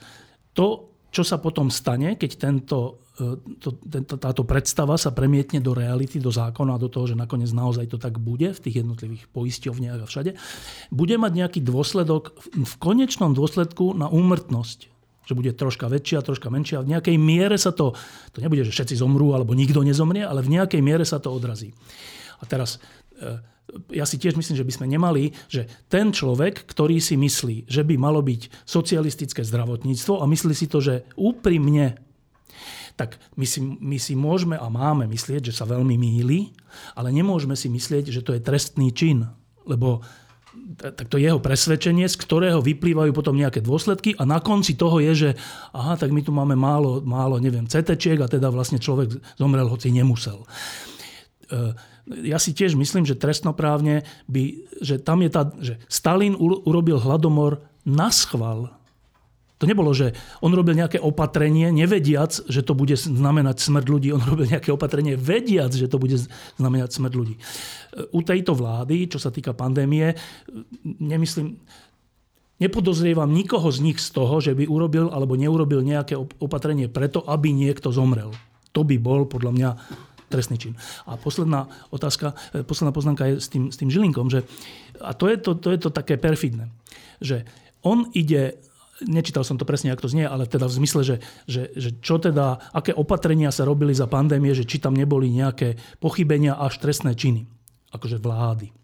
to, 0.55 0.95
čo 1.11 1.27
sa 1.27 1.41
potom 1.43 1.73
stane, 1.73 2.15
keď 2.15 2.31
tento, 2.39 3.03
e, 3.19 3.59
to, 3.59 3.81
tento, 3.83 4.15
táto 4.21 4.47
predstava 4.47 4.95
sa 4.95 5.11
premietne 5.11 5.59
do 5.59 5.75
reality, 5.75 6.23
do 6.23 6.31
zákona, 6.31 6.79
do 6.79 6.87
toho, 6.87 7.11
že 7.11 7.19
nakoniec 7.19 7.51
naozaj 7.51 7.91
to 7.91 7.99
tak 7.99 8.23
bude 8.23 8.55
v 8.55 8.63
tých 8.63 8.85
jednotlivých 8.85 9.27
poisťovniach 9.35 10.05
a 10.05 10.07
všade, 10.07 10.39
bude 10.95 11.17
mať 11.19 11.33
nejaký 11.35 11.61
dôsledok 11.65 12.39
v 12.55 12.75
konečnom 12.79 13.35
dôsledku 13.35 13.97
na 13.99 14.07
úmrtnosť 14.07 14.99
že 15.29 15.37
bude 15.37 15.53
troška 15.53 15.93
väčšia, 15.93 16.25
troška 16.25 16.49
menšia. 16.49 16.81
V 16.81 16.97
nejakej 16.97 17.21
miere 17.21 17.61
sa 17.61 17.69
to, 17.69 17.93
to 18.33 18.41
nebude, 18.41 18.65
že 18.65 18.73
všetci 18.73 18.97
zomrú 18.97 19.37
alebo 19.37 19.53
nikto 19.53 19.85
nezomrie, 19.85 20.25
ale 20.25 20.41
v 20.41 20.57
nejakej 20.57 20.81
miere 20.81 21.05
sa 21.05 21.21
to 21.21 21.29
odrazí. 21.29 21.77
A 22.41 22.49
teraz 22.49 22.81
e, 23.21 23.37
ja 23.93 24.09
si 24.09 24.16
tiež 24.16 24.37
myslím, 24.37 24.57
že 24.57 24.66
by 24.66 24.73
sme 24.73 24.87
nemali, 24.89 25.37
že 25.49 25.69
ten 25.93 26.11
človek, 26.11 26.64
ktorý 26.64 26.99
si 26.99 27.21
myslí, 27.21 27.69
že 27.69 27.85
by 27.85 27.95
malo 28.01 28.25
byť 28.25 28.64
socialistické 28.64 29.45
zdravotníctvo 29.45 30.21
a 30.21 30.25
myslí 30.25 30.55
si 30.57 30.66
to, 30.66 30.81
že 30.81 31.05
úprimne 31.16 32.01
tak 32.99 33.14
my 33.39 33.47
si, 33.47 33.62
my 33.62 33.95
si 33.95 34.19
môžeme 34.19 34.59
a 34.59 34.66
máme 34.66 35.07
myslieť, 35.07 35.55
že 35.55 35.57
sa 35.62 35.71
veľmi 35.71 35.95
míli, 35.95 36.51
ale 36.99 37.14
nemôžeme 37.14 37.55
si 37.55 37.71
myslieť, 37.71 38.11
že 38.11 38.27
to 38.27 38.35
je 38.35 38.43
trestný 38.43 38.91
čin, 38.91 39.23
lebo 39.62 40.03
tak 40.79 41.07
to 41.07 41.14
je 41.14 41.31
jeho 41.31 41.39
presvedčenie, 41.39 42.11
z 42.11 42.19
ktorého 42.19 42.59
vyplývajú 42.59 43.14
potom 43.14 43.39
nejaké 43.39 43.62
dôsledky 43.62 44.19
a 44.19 44.27
na 44.27 44.43
konci 44.43 44.75
toho 44.75 44.99
je, 44.99 45.12
že 45.14 45.31
aha, 45.71 45.95
tak 45.95 46.11
my 46.11 46.27
tu 46.27 46.35
máme 46.35 46.59
málo, 46.59 46.99
málo 47.07 47.39
neviem, 47.39 47.71
CT 47.71 48.19
a 48.19 48.27
teda 48.27 48.51
vlastne 48.51 48.83
človek 48.83 49.14
zomrel, 49.39 49.71
hoci 49.71 49.95
nemusel. 49.95 50.43
E, 50.43 51.73
ja 52.09 52.41
si 52.41 52.57
tiež 52.57 52.75
myslím, 52.75 53.05
že 53.05 53.19
trestnoprávne 53.19 54.09
by, 54.27 54.43
že 54.81 54.97
tam 54.97 55.21
je 55.21 55.31
tá, 55.31 55.43
že 55.61 55.75
Stalin 55.87 56.35
urobil 56.39 56.97
hladomor 56.97 57.61
na 57.85 58.09
schval. 58.09 58.73
To 59.59 59.67
nebolo, 59.67 59.91
že 59.91 60.15
on 60.39 60.55
robil 60.55 60.79
nejaké 60.79 61.03
opatrenie, 61.03 61.75
nevediac, 61.75 62.31
že 62.47 62.63
to 62.63 62.79
bude 62.79 62.95
znamenať 62.95 63.59
smrť 63.59 63.87
ľudí. 63.91 64.09
On 64.15 64.23
robil 64.23 64.47
nejaké 64.47 64.71
opatrenie, 64.71 65.19
vediac, 65.19 65.75
že 65.75 65.91
to 65.91 65.99
bude 65.99 66.15
znamenať 66.57 66.95
smrť 66.95 67.13
ľudí. 67.19 67.35
U 68.15 68.23
tejto 68.23 68.55
vlády, 68.55 69.11
čo 69.11 69.19
sa 69.19 69.35
týka 69.35 69.59
pandémie, 69.59 70.15
nemyslím, 70.87 71.59
Nepodozrievam 72.59 73.31
nikoho 73.31 73.71
z 73.71 73.79
nich 73.87 74.03
z 74.03 74.11
toho, 74.11 74.43
že 74.43 74.51
by 74.51 74.67
urobil 74.67 75.15
alebo 75.15 75.39
neurobil 75.39 75.79
nejaké 75.79 76.19
opatrenie 76.19 76.91
preto, 76.91 77.23
aby 77.23 77.55
niekto 77.55 77.95
zomrel. 77.95 78.35
To 78.75 78.83
by 78.83 78.99
bol 78.99 79.31
podľa 79.31 79.53
mňa 79.55 79.71
trestný 80.29 80.57
čin. 80.61 80.76
A 81.09 81.16
posledná 81.16 81.68
otázka, 81.91 82.37
e, 82.55 82.62
posledná 82.62 82.93
poznámka 82.93 83.26
je 83.26 83.35
s 83.41 83.49
tým, 83.49 83.72
s 83.72 83.76
tým 83.81 83.91
Žilinkom, 83.91 84.29
že, 84.29 84.45
a 85.01 85.16
to 85.16 85.29
je 85.29 85.37
to, 85.41 85.57
to 85.57 85.68
je 85.72 85.79
to 85.81 85.91
také 85.91 86.20
perfidné, 86.20 86.68
že 87.18 87.49
on 87.83 88.09
ide 88.12 88.61
nečítal 89.07 89.47
som 89.47 89.55
to 89.55 89.62
presne, 89.62 89.95
ako 89.95 90.11
to 90.11 90.14
znie, 90.18 90.26
ale 90.26 90.51
teda 90.51 90.66
v 90.66 90.76
zmysle, 90.83 91.07
že, 91.07 91.16
že, 91.47 91.70
že 91.79 92.03
čo 92.03 92.18
teda, 92.18 92.59
aké 92.74 92.91
opatrenia 92.91 93.55
sa 93.55 93.62
robili 93.62 93.95
za 93.95 94.11
pandémie, 94.11 94.51
že 94.59 94.66
či 94.66 94.83
tam 94.83 94.99
neboli 94.99 95.31
nejaké 95.31 95.79
pochybenia 96.03 96.59
až 96.59 96.83
trestné 96.83 97.14
činy, 97.14 97.47
akože 97.95 98.18
vlády. 98.18 98.74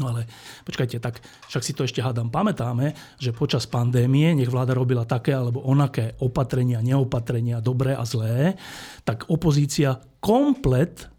No 0.00 0.08
ale 0.08 0.24
počkajte, 0.64 0.96
tak 1.04 1.20
však 1.52 1.62
si 1.64 1.76
to 1.76 1.84
ešte 1.84 2.00
hádam 2.00 2.32
pamätáme, 2.32 2.96
že 3.20 3.36
počas 3.36 3.68
pandémie, 3.68 4.32
nech 4.32 4.48
vláda 4.48 4.72
robila 4.72 5.04
také 5.04 5.36
alebo 5.36 5.60
onaké 5.68 6.16
opatrenia, 6.24 6.80
neopatrenia, 6.80 7.60
dobré 7.60 7.92
a 7.92 8.08
zlé, 8.08 8.56
tak 9.04 9.28
opozícia 9.28 10.00
komplet 10.24 11.12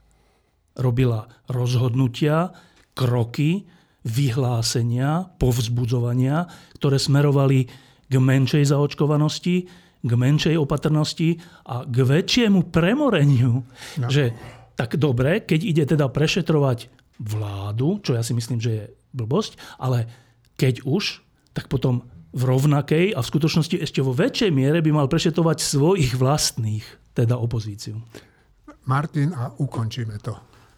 robila 0.73 1.29
rozhodnutia, 1.45 2.49
kroky, 2.97 3.69
vyhlásenia, 4.03 5.37
povzbudzovania, 5.37 6.49
ktoré 6.81 6.97
smerovali 6.97 7.69
k 8.09 8.13
menšej 8.17 8.73
zaočkovanosti, 8.73 9.55
k 10.03 10.11
menšej 10.11 10.59
opatrnosti 10.59 11.39
a 11.69 11.85
k 11.85 11.95
väčšiemu 12.03 12.73
premoreniu. 12.73 13.63
No. 14.01 14.07
Že 14.09 14.33
tak 14.73 14.97
dobre, 14.97 15.45
keď 15.45 15.59
ide 15.61 15.83
teda 15.85 16.09
prešetrovať 16.09 17.02
vládu, 17.23 18.03
čo 18.03 18.13
ja 18.13 18.21
si 18.21 18.35
myslím, 18.35 18.59
že 18.59 18.71
je 18.71 18.83
blbosť, 19.15 19.55
ale 19.79 20.05
keď 20.59 20.83
už, 20.83 21.23
tak 21.55 21.71
potom 21.71 22.03
v 22.33 22.43
rovnakej 22.49 23.05
a 23.13 23.21
v 23.21 23.29
skutočnosti 23.29 23.77
ešte 23.77 24.01
vo 24.01 24.11
väčšej 24.11 24.51
miere 24.51 24.81
by 24.81 24.91
mal 24.91 25.07
prešetovať 25.07 25.57
svojich 25.61 26.17
vlastných, 26.17 26.83
teda 27.13 27.37
opozíciu. 27.37 28.01
Martin, 28.89 29.31
a 29.37 29.53
ukončíme 29.55 30.17
to. 30.19 30.33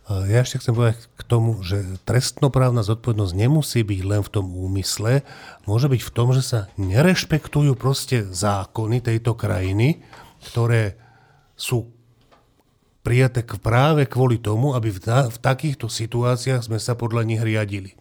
Ja 0.06 0.46
ešte 0.46 0.62
chcem 0.62 0.78
povedať 0.78 1.10
k 1.18 1.22
tomu, 1.26 1.66
že 1.66 1.82
trestnoprávna 2.06 2.86
zodpovednosť 2.86 3.34
nemusí 3.34 3.82
byť 3.82 4.02
len 4.06 4.22
v 4.22 4.30
tom 4.30 4.54
úmysle, 4.54 5.26
môže 5.66 5.90
byť 5.90 6.02
v 6.06 6.14
tom, 6.14 6.30
že 6.30 6.46
sa 6.46 6.70
nerešpektujú 6.78 7.74
proste 7.74 8.22
zákony 8.22 9.02
tejto 9.02 9.34
krajiny, 9.34 10.06
ktoré 10.46 11.02
sú 11.58 11.90
prijaté 13.06 13.46
práve 13.46 14.10
kvôli 14.10 14.42
tomu, 14.42 14.74
aby 14.74 14.90
v, 14.90 14.98
ta, 14.98 15.30
v 15.30 15.38
takýchto 15.38 15.86
situáciách 15.86 16.66
sme 16.66 16.82
sa 16.82 16.98
podľa 16.98 17.22
nich 17.30 17.42
riadili. 17.46 17.94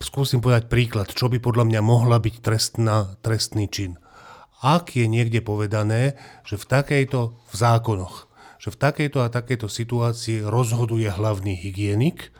Skúsim 0.00 0.40
povedať 0.40 0.72
príklad, 0.72 1.12
čo 1.12 1.28
by 1.28 1.36
podľa 1.36 1.68
mňa 1.68 1.80
mohla 1.84 2.16
byť 2.16 2.34
trestná, 2.40 3.20
trestný 3.20 3.68
čin. 3.68 4.00
Ak 4.64 4.96
je 4.96 5.04
niekde 5.04 5.44
povedané, 5.44 6.16
že 6.48 6.56
v 6.56 6.64
takejto, 6.64 7.36
v 7.36 7.54
zákonoch, 7.54 8.26
že 8.56 8.72
v 8.72 8.80
takejto 8.80 9.22
a 9.22 9.28
takejto 9.30 9.68
situácii 9.68 10.42
rozhoduje 10.42 11.12
hlavný 11.12 11.54
hygienik, 11.54 12.32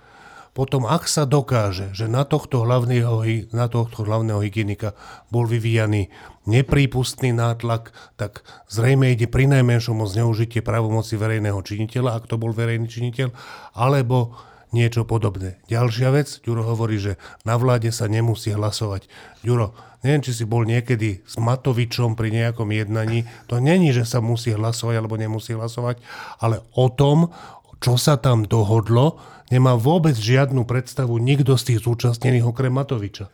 potom 0.58 0.90
ak 0.90 1.06
sa 1.06 1.22
dokáže, 1.22 1.94
že 1.94 2.10
na 2.10 2.26
tohto 2.26 2.66
hlavného, 2.66 3.22
na 3.54 3.70
tohto 3.70 4.02
hlavného 4.02 4.42
hygienika 4.42 4.98
bol 5.30 5.46
vyvíjaný 5.46 6.10
neprípustný 6.50 7.30
nátlak, 7.30 7.94
tak 8.18 8.42
zrejme 8.66 9.14
ide 9.14 9.30
pri 9.30 9.46
najmenšom 9.46 10.02
o 10.02 10.10
zneužitie 10.10 10.58
právomoci 10.58 11.14
verejného 11.14 11.62
činiteľa, 11.62 12.18
ak 12.18 12.24
to 12.26 12.42
bol 12.42 12.50
verejný 12.50 12.90
činiteľ, 12.90 13.30
alebo 13.78 14.34
niečo 14.74 15.06
podobné. 15.06 15.62
Ďalšia 15.70 16.10
vec, 16.10 16.28
Ďuro 16.42 16.66
hovorí, 16.66 16.98
že 16.98 17.22
na 17.46 17.54
vláde 17.54 17.94
sa 17.94 18.10
nemusí 18.10 18.50
hlasovať. 18.52 19.06
Ďuro, 19.46 19.72
neviem, 20.04 20.22
či 20.26 20.36
si 20.36 20.44
bol 20.44 20.68
niekedy 20.68 21.24
s 21.24 21.34
Matovičom 21.40 22.14
pri 22.14 22.34
nejakom 22.34 22.68
jednaní, 22.70 23.24
to 23.48 23.58
není, 23.62 23.90
že 23.96 24.04
sa 24.04 24.20
musí 24.20 24.52
hlasovať 24.52 24.94
alebo 24.98 25.16
nemusí 25.16 25.56
hlasovať, 25.56 26.02
ale 26.42 26.60
o 26.76 26.86
tom, 26.92 27.32
čo 27.78 27.94
sa 27.94 28.18
tam 28.18 28.44
dohodlo, 28.44 29.18
nemá 29.48 29.78
vôbec 29.78 30.14
žiadnu 30.14 30.66
predstavu 30.68 31.16
nikto 31.16 31.56
z 31.56 31.74
tých 31.74 31.80
zúčastnených 31.86 32.46
okrem 32.46 32.74
Matoviča. 32.74 33.30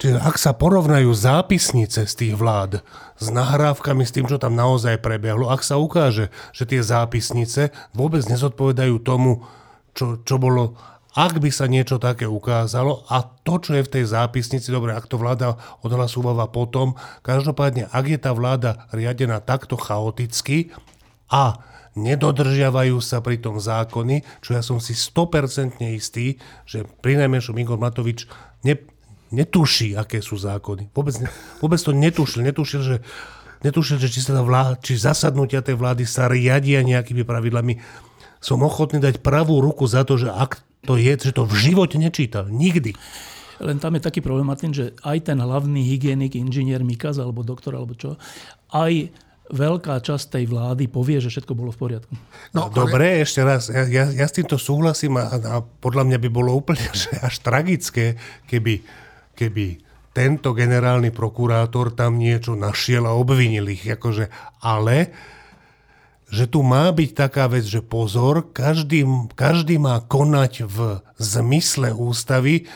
Čiže 0.00 0.18
ak 0.20 0.36
sa 0.40 0.56
porovnajú 0.56 1.10
zápisnice 1.12 2.08
z 2.08 2.14
tých 2.14 2.34
vlád 2.36 2.80
s 3.20 3.26
nahrávkami, 3.28 4.02
s 4.04 4.14
tým, 4.14 4.26
čo 4.28 4.40
tam 4.40 4.56
naozaj 4.56 5.00
prebehlo, 5.00 5.52
ak 5.52 5.60
sa 5.60 5.76
ukáže, 5.76 6.32
že 6.56 6.64
tie 6.64 6.80
zápisnice 6.80 7.74
vôbec 7.92 8.24
nezodpovedajú 8.24 8.96
tomu, 9.04 9.44
čo, 9.92 10.20
čo 10.24 10.36
bolo 10.40 10.74
ak 11.14 11.38
by 11.38 11.46
sa 11.54 11.70
niečo 11.70 12.02
také 12.02 12.26
ukázalo 12.26 13.06
a 13.06 13.22
to, 13.22 13.62
čo 13.62 13.78
je 13.78 13.86
v 13.86 13.92
tej 13.98 14.04
zápisnici, 14.10 14.74
dobre, 14.74 14.98
ak 14.98 15.06
to 15.06 15.14
vláda 15.14 15.54
odhlasováva 15.86 16.50
potom, 16.50 16.98
každopádne, 17.22 17.86
ak 17.94 18.04
je 18.10 18.18
tá 18.18 18.34
vláda 18.34 18.90
riadená 18.90 19.38
takto 19.38 19.78
chaoticky 19.78 20.74
a 21.30 21.62
nedodržiavajú 21.94 22.98
sa 22.98 23.22
pri 23.22 23.38
tom 23.38 23.62
zákony, 23.62 24.26
čo 24.42 24.58
ja 24.58 24.62
som 24.62 24.82
si 24.82 24.94
100% 24.94 25.78
istý, 25.94 26.38
že 26.66 26.86
pri 27.02 27.18
najmenšom 27.22 27.54
Igor 27.58 27.78
Matovič 27.78 28.26
ne, 28.66 28.74
netuší, 29.30 29.94
aké 29.94 30.18
sú 30.22 30.38
zákony. 30.38 30.90
Vôbec, 30.94 31.14
vôbec 31.62 31.80
to 31.80 31.94
netušil. 31.94 32.42
Netušil, 32.42 32.82
že, 32.82 32.96
netušil, 33.62 33.98
že 34.02 34.10
či, 34.10 34.20
sa 34.22 34.42
vlá, 34.42 34.78
či 34.82 34.98
zasadnutia 34.98 35.62
tej 35.62 35.78
vlády 35.78 36.04
sa 36.06 36.26
riadia 36.26 36.82
nejakými 36.82 37.22
pravidlami. 37.22 37.78
Som 38.42 38.66
ochotný 38.66 39.00
dať 39.00 39.24
pravú 39.24 39.62
ruku 39.62 39.88
za 39.88 40.04
to, 40.04 40.20
že 40.20 40.28
ak 40.28 40.60
to 40.84 41.00
je, 41.00 41.16
že 41.16 41.32
to 41.32 41.48
v 41.48 41.54
živote 41.56 41.96
nečítal. 41.96 42.44
Nikdy. 42.52 42.92
Len 43.62 43.78
tam 43.78 43.96
je 43.96 44.02
taký 44.02 44.20
problém, 44.20 44.44
Martin, 44.44 44.74
že 44.74 44.92
aj 45.06 45.30
ten 45.30 45.38
hlavný 45.38 45.80
hygienik, 45.80 46.34
inžinier 46.36 46.82
Mikaz, 46.82 47.22
alebo 47.22 47.46
doktor, 47.46 47.78
alebo 47.78 47.94
čo, 47.94 48.18
aj 48.74 49.14
veľká 49.52 50.00
časť 50.00 50.40
tej 50.40 50.44
vlády 50.48 50.88
povie, 50.88 51.20
že 51.20 51.28
všetko 51.28 51.52
bolo 51.52 51.68
v 51.68 51.78
poriadku. 51.80 52.12
No, 52.56 52.72
Dobre, 52.72 53.20
ale... 53.20 53.24
ešte 53.28 53.40
raz, 53.44 53.68
ja, 53.68 53.84
ja, 53.84 54.04
ja 54.08 54.26
s 54.26 54.36
týmto 54.36 54.56
súhlasím 54.56 55.20
a, 55.20 55.36
a 55.36 55.56
podľa 55.60 56.08
mňa 56.08 56.18
by 56.20 56.28
bolo 56.32 56.56
úplne 56.56 56.88
že 56.96 57.12
až 57.20 57.44
tragické, 57.44 58.16
keby, 58.48 58.80
keby 59.36 59.84
tento 60.14 60.54
generálny 60.54 61.10
prokurátor 61.10 61.92
tam 61.92 62.16
niečo 62.16 62.54
našiel 62.54 63.04
a 63.04 63.18
obvinil 63.18 63.66
ich. 63.68 63.84
Akože, 63.84 64.30
ale 64.62 65.10
že 66.30 66.48
tu 66.48 66.64
má 66.64 66.88
byť 66.88 67.10
taká 67.14 67.50
vec, 67.50 67.66
že 67.66 67.84
pozor, 67.84 68.48
každý, 68.54 69.04
každý 69.36 69.76
má 69.76 70.00
konať 70.02 70.66
v 70.66 70.98
zmysle 71.20 71.92
ústavy, 71.94 72.66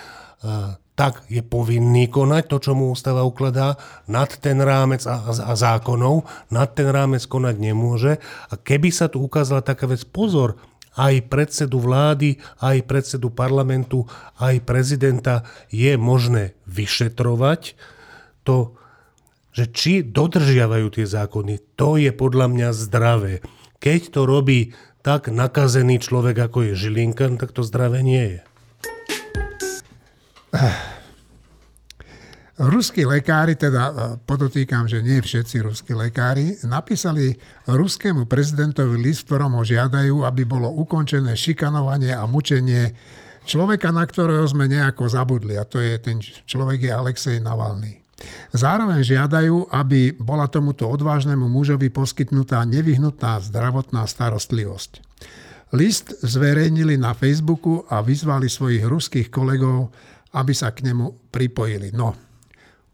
tak 0.99 1.23
je 1.31 1.47
povinný 1.47 2.11
konať 2.11 2.51
to, 2.51 2.59
čo 2.59 2.73
mu 2.75 2.91
ústava 2.91 3.23
ukladá, 3.23 3.79
nad 4.11 4.27
ten 4.27 4.59
rámec 4.59 5.07
a, 5.07 5.31
a, 5.31 5.55
zákonov, 5.55 6.27
nad 6.51 6.75
ten 6.75 6.91
rámec 6.91 7.23
konať 7.23 7.55
nemôže. 7.55 8.19
A 8.51 8.59
keby 8.59 8.91
sa 8.91 9.07
tu 9.07 9.23
ukázala 9.23 9.63
taká 9.63 9.87
vec, 9.87 10.03
pozor, 10.11 10.59
aj 10.99 11.31
predsedu 11.31 11.79
vlády, 11.79 12.43
aj 12.59 12.83
predsedu 12.91 13.31
parlamentu, 13.31 14.11
aj 14.43 14.59
prezidenta 14.67 15.47
je 15.71 15.95
možné 15.95 16.59
vyšetrovať 16.67 17.79
to, 18.43 18.75
že 19.55 19.71
či 19.71 19.93
dodržiavajú 20.03 20.99
tie 20.99 21.07
zákony, 21.07 21.79
to 21.79 21.95
je 21.95 22.11
podľa 22.11 22.51
mňa 22.51 22.69
zdravé. 22.75 23.47
Keď 23.79 24.19
to 24.19 24.27
robí 24.27 24.75
tak 25.07 25.31
nakazený 25.31 26.03
človek, 26.03 26.51
ako 26.51 26.67
je 26.67 26.73
Žilinka, 26.75 27.31
tak 27.39 27.55
to 27.55 27.63
zdravé 27.63 28.03
nie 28.03 28.25
je. 28.35 28.48
Ruskí 32.59 33.07
lekári, 33.07 33.55
teda 33.55 33.83
e, 33.87 33.93
podotýkam, 34.19 34.91
že 34.91 34.99
nie 34.99 35.23
všetci 35.23 35.63
ruskí 35.63 35.95
lekári, 35.95 36.59
napísali 36.67 37.39
ruskému 37.71 38.27
prezidentovi 38.27 38.99
list, 38.99 39.31
ktorom 39.31 39.55
ho 39.55 39.63
žiadajú, 39.63 40.27
aby 40.27 40.43
bolo 40.43 40.67
ukončené 40.67 41.39
šikanovanie 41.39 42.11
a 42.11 42.27
mučenie 42.27 42.99
človeka, 43.47 43.95
na 43.95 44.03
ktorého 44.03 44.43
sme 44.51 44.67
nejako 44.67 45.07
zabudli. 45.07 45.55
A 45.55 45.63
to 45.63 45.79
je 45.79 46.03
ten 46.03 46.19
človek 46.21 46.91
je 46.91 46.91
Alexej 46.91 47.39
Navalny. 47.39 48.03
Zároveň 48.51 49.07
žiadajú, 49.07 49.71
aby 49.71 50.19
bola 50.19 50.51
tomuto 50.51 50.91
odvážnemu 50.91 51.47
mužovi 51.47 51.95
poskytnutá 51.95 52.67
nevyhnutná 52.67 53.39
zdravotná 53.39 54.03
starostlivosť. 54.11 55.07
List 55.79 56.11
zverejnili 56.27 56.99
na 56.99 57.15
Facebooku 57.15 57.87
a 57.87 58.03
vyzvali 58.03 58.51
svojich 58.51 58.83
ruských 58.83 59.29
kolegov, 59.31 59.95
aby 60.39 60.55
sa 60.55 60.71
k 60.71 60.87
nemu 60.87 61.35
pripojili. 61.35 61.91
No, 61.91 62.15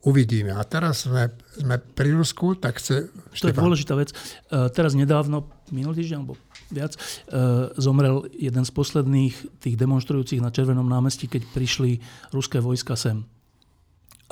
uvidíme. 0.09 0.57
A 0.57 0.65
teraz 0.65 1.05
sme, 1.05 1.29
sme 1.53 1.77
pri 1.77 2.17
Rusku, 2.17 2.57
tak 2.57 2.81
chce... 2.81 3.13
To 3.37 3.53
je 3.53 3.57
dôležitá 3.57 3.93
vec. 3.93 4.17
Uh, 4.49 4.73
teraz 4.73 4.97
nedávno, 4.97 5.53
minulý 5.69 6.01
týždeň 6.05 6.17
alebo 6.25 6.41
viac, 6.73 6.97
uh, 6.97 7.69
zomrel 7.77 8.25
jeden 8.33 8.65
z 8.65 8.73
posledných 8.73 9.61
tých 9.61 9.77
demonstrujúcich 9.77 10.41
na 10.41 10.49
Červenom 10.49 10.89
námestí, 10.89 11.29
keď 11.29 11.45
prišli 11.53 12.01
ruské 12.33 12.65
vojska 12.65 12.97
sem. 12.97 13.29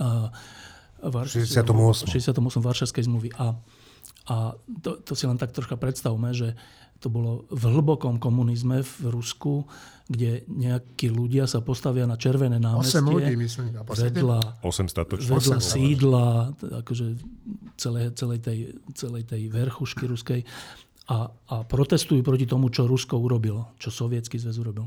Uh, 0.00 0.32
v 1.02 1.14
68. 1.28 2.08
68. 2.08 2.32
Varšavskej 2.62 3.04
zmluvy. 3.10 3.28
A, 3.36 3.58
A 4.30 4.54
to, 4.54 5.02
to 5.02 5.18
si 5.18 5.26
len 5.26 5.34
tak 5.34 5.50
troška 5.50 5.74
predstavme, 5.74 6.30
že 6.30 6.54
to 7.02 7.10
bolo 7.10 7.50
v 7.50 7.64
hlbokom 7.66 8.22
komunizme 8.22 8.86
v 8.86 9.10
Rusku, 9.10 9.66
kde 10.06 10.46
nejakí 10.46 11.10
ľudia 11.10 11.50
sa 11.50 11.58
postavia 11.58 12.06
na 12.06 12.14
červené 12.14 12.62
námestie. 12.62 13.02
8 13.02 13.10
ľudí, 13.10 13.34
myslím. 13.34 13.74
Vedľa, 13.82 14.62
8 14.62 15.26
vedľa 15.26 15.58
sídla, 15.58 16.54
akože 16.86 17.06
celej, 17.74 18.14
celej, 18.14 18.38
tej, 18.38 18.58
celej 18.94 19.26
tej 19.26 19.42
verchušky 19.50 20.06
ruskej 20.06 20.40
a, 21.10 21.26
a 21.26 21.56
protestujú 21.66 22.22
proti 22.22 22.46
tomu, 22.46 22.70
čo 22.70 22.86
Rusko 22.86 23.18
urobilo, 23.18 23.74
čo 23.82 23.90
Sovietský 23.90 24.38
zväz 24.38 24.54
urobil. 24.62 24.86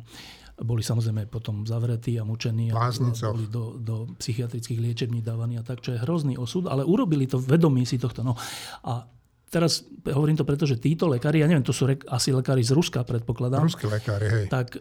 Boli 0.55 0.79
samozrejme 0.79 1.27
potom 1.27 1.67
zavretí 1.67 2.15
a 2.15 2.23
mučení 2.23 2.71
a 2.71 2.87
boli 3.35 3.51
do, 3.51 3.75
do 3.75 4.07
psychiatrických 4.15 4.79
liečební 4.79 5.19
dávaní 5.19 5.59
a 5.59 5.67
tak, 5.67 5.83
čo 5.83 5.91
je 5.91 5.99
hrozný 5.99 6.39
osud, 6.39 6.71
ale 6.71 6.87
urobili 6.87 7.27
to 7.27 7.35
vedomí 7.43 7.83
si 7.83 7.99
tohto. 7.99 8.23
No. 8.23 8.39
A 8.87 9.03
teraz 9.49 9.85
hovorím 10.11 10.37
to 10.37 10.45
preto, 10.45 10.67
že 10.69 10.77
títo 10.77 11.09
lekári, 11.09 11.41
ja 11.41 11.47
neviem, 11.49 11.65
to 11.65 11.73
sú 11.73 11.89
re, 11.89 11.97
asi 12.11 12.29
lekári 12.29 12.61
z 12.61 12.75
Ruska, 12.75 13.01
predpokladám. 13.07 13.65
Ruskí 13.65 13.87
lekári, 13.89 14.27
hej. 14.29 14.45
Tak, 14.51 14.77
e, 14.77 14.79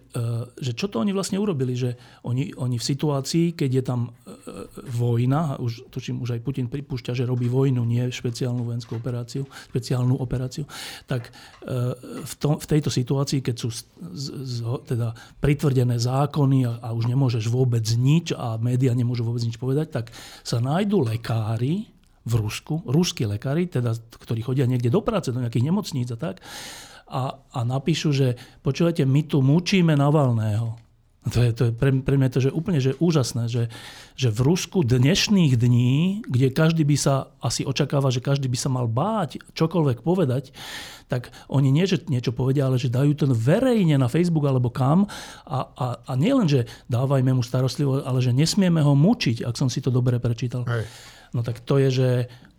že 0.60 0.72
čo 0.76 0.90
to 0.90 1.00
oni 1.00 1.14
vlastne 1.14 1.40
urobili? 1.40 1.72
Že 1.76 1.96
oni, 2.26 2.52
oni 2.56 2.76
v 2.76 2.84
situácii, 2.84 3.46
keď 3.56 3.70
je 3.70 3.82
tam 3.84 4.00
e, 4.08 4.10
vojna, 4.88 5.60
už, 5.60 5.88
tuším, 5.88 6.20
už 6.20 6.36
aj 6.36 6.40
Putin 6.44 6.66
pripúšťa, 6.68 7.16
že 7.16 7.24
robí 7.28 7.48
vojnu, 7.48 7.80
nie 7.84 8.08
špeciálnu 8.08 8.66
vojenskú 8.66 8.98
operáciu, 8.98 9.48
špeciálnu 9.72 10.16
operáciu, 10.18 10.68
tak 11.08 11.28
e, 11.28 11.94
v, 12.24 12.34
tom, 12.40 12.58
v 12.60 12.66
tejto 12.66 12.90
situácii, 12.92 13.40
keď 13.40 13.56
sú 13.56 13.68
z, 13.70 13.80
z, 14.12 14.56
teda 14.88 15.12
pritvrdené 15.40 15.96
zákony 15.96 16.68
a, 16.68 16.72
a 16.84 16.88
už 16.92 17.08
nemôžeš 17.08 17.48
vôbec 17.48 17.84
nič 17.94 18.34
a 18.34 18.60
médiá 18.60 18.92
nemôžu 18.92 19.24
vôbec 19.24 19.44
nič 19.44 19.56
povedať, 19.56 19.92
tak 19.92 20.06
sa 20.42 20.58
nájdú 20.60 21.04
lekári, 21.04 21.93
v 22.24 22.32
Rusku, 22.40 22.80
ruskí 22.88 23.28
lekári, 23.28 23.68
teda, 23.68 23.92
ktorí 23.94 24.40
chodia 24.40 24.64
niekde 24.64 24.88
do 24.88 25.04
práce, 25.04 25.32
do 25.32 25.40
nejakých 25.40 25.68
nemocníc 25.68 26.08
a 26.12 26.18
tak, 26.18 26.40
a, 27.04 27.36
a 27.36 27.60
napíšu, 27.68 28.10
že 28.16 28.40
počúvajte, 28.64 29.04
my 29.04 29.22
tu 29.28 29.44
mučíme 29.44 29.92
Navalného. 29.92 30.80
To 31.24 31.40
je, 31.40 31.56
to 31.56 31.62
je 31.68 31.72
pre, 31.72 31.88
pre 32.04 32.20
mňa 32.20 32.36
to, 32.36 32.40
že 32.44 32.52
úplne 32.52 32.84
že 32.84 33.00
úžasné, 33.00 33.48
že, 33.48 33.72
že 34.12 34.28
v 34.28 34.44
Rusku 34.44 34.84
dnešných 34.84 35.56
dní, 35.56 36.20
kde 36.28 36.52
každý 36.52 36.84
by 36.84 36.96
sa 37.00 37.32
asi 37.40 37.64
očakáva, 37.64 38.12
že 38.12 38.20
každý 38.20 38.44
by 38.44 38.58
sa 38.60 38.68
mal 38.68 38.84
báť 38.84 39.40
čokoľvek 39.56 40.04
povedať, 40.04 40.52
tak 41.08 41.32
oni 41.48 41.72
nie, 41.72 41.88
že 41.88 42.04
niečo 42.12 42.36
povedia, 42.36 42.68
ale 42.68 42.76
že 42.76 42.92
dajú 42.92 43.16
to 43.16 43.24
verejne 43.32 43.96
na 43.96 44.12
Facebook 44.12 44.44
alebo 44.44 44.68
kam 44.68 45.08
a, 45.48 45.64
a, 45.64 45.86
a 46.04 46.12
nie 46.12 46.32
len, 46.36 46.44
že 46.44 46.68
dávajme 46.92 47.32
mu 47.32 47.40
starostlivosť, 47.40 48.04
ale 48.04 48.20
že 48.20 48.36
nesmieme 48.36 48.84
ho 48.84 48.92
mučiť, 48.92 49.48
ak 49.48 49.56
som 49.56 49.72
si 49.72 49.80
to 49.80 49.88
dobre 49.88 50.20
prečítal. 50.20 50.68
Hej 50.68 50.84
no 51.34 51.42
tak 51.42 51.60
to 51.60 51.82
je, 51.82 51.88
že 51.90 52.08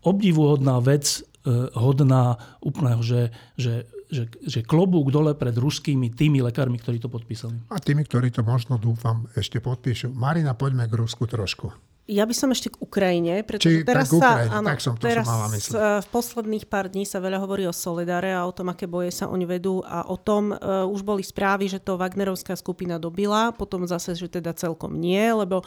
obdivuhodná 0.05 0.77
vec, 0.83 1.23
eh, 1.47 1.71
hodná 1.73 2.37
úplného, 2.61 3.01
že, 3.01 3.33
že, 3.57 3.89
že, 4.11 4.29
že 4.45 4.59
klobúk 4.61 5.09
dole 5.09 5.33
pred 5.33 5.55
ruskými 5.55 6.13
tými 6.13 6.43
lekármi, 6.45 6.77
ktorí 6.77 7.01
to 7.01 7.09
podpísali. 7.09 7.57
A 7.73 7.81
tými, 7.81 8.05
ktorí 8.05 8.29
to 8.29 8.45
možno, 8.45 8.77
dúfam, 8.77 9.25
ešte 9.33 9.57
podpíšu. 9.57 10.13
Marina, 10.13 10.53
poďme 10.53 10.85
k 10.85 10.93
Rusku 10.93 11.25
trošku. 11.25 11.73
Ja 12.05 12.29
by 12.29 12.37
som 12.37 12.53
ešte 12.53 12.69
k 12.69 12.77
Ukrajine, 12.85 13.41
pretože 13.41 13.81
Či, 13.81 13.87
teraz 13.87 14.13
Ukrajine, 14.13 14.45
sa, 14.45 14.61
áno, 14.61 14.67
tak 14.69 14.77
som 14.77 14.93
to 14.93 15.09
teraz 15.09 15.25
som 15.25 15.33
mala 15.33 15.47
mysleť. 15.57 15.81
v 16.05 16.07
posledných 16.13 16.65
pár 16.69 16.85
dní 16.93 17.01
sa 17.01 17.17
veľa 17.17 17.41
hovorí 17.41 17.65
o 17.65 17.73
Solidare 17.73 18.29
a 18.29 18.45
o 18.45 18.53
tom, 18.53 18.69
aké 18.69 18.85
boje 18.85 19.09
sa 19.09 19.25
oni 19.25 19.41
vedú 19.49 19.81
a 19.81 20.05
o 20.05 20.13
tom 20.13 20.53
uh, 20.53 20.85
už 20.85 21.01
boli 21.01 21.25
správy, 21.25 21.65
že 21.65 21.81
to 21.81 21.97
Wagnerovská 21.97 22.53
skupina 22.53 23.01
dobila, 23.01 23.49
potom 23.57 23.89
zase, 23.89 24.13
že 24.13 24.29
teda 24.29 24.53
celkom 24.53 25.01
nie, 25.01 25.33
lebo 25.33 25.65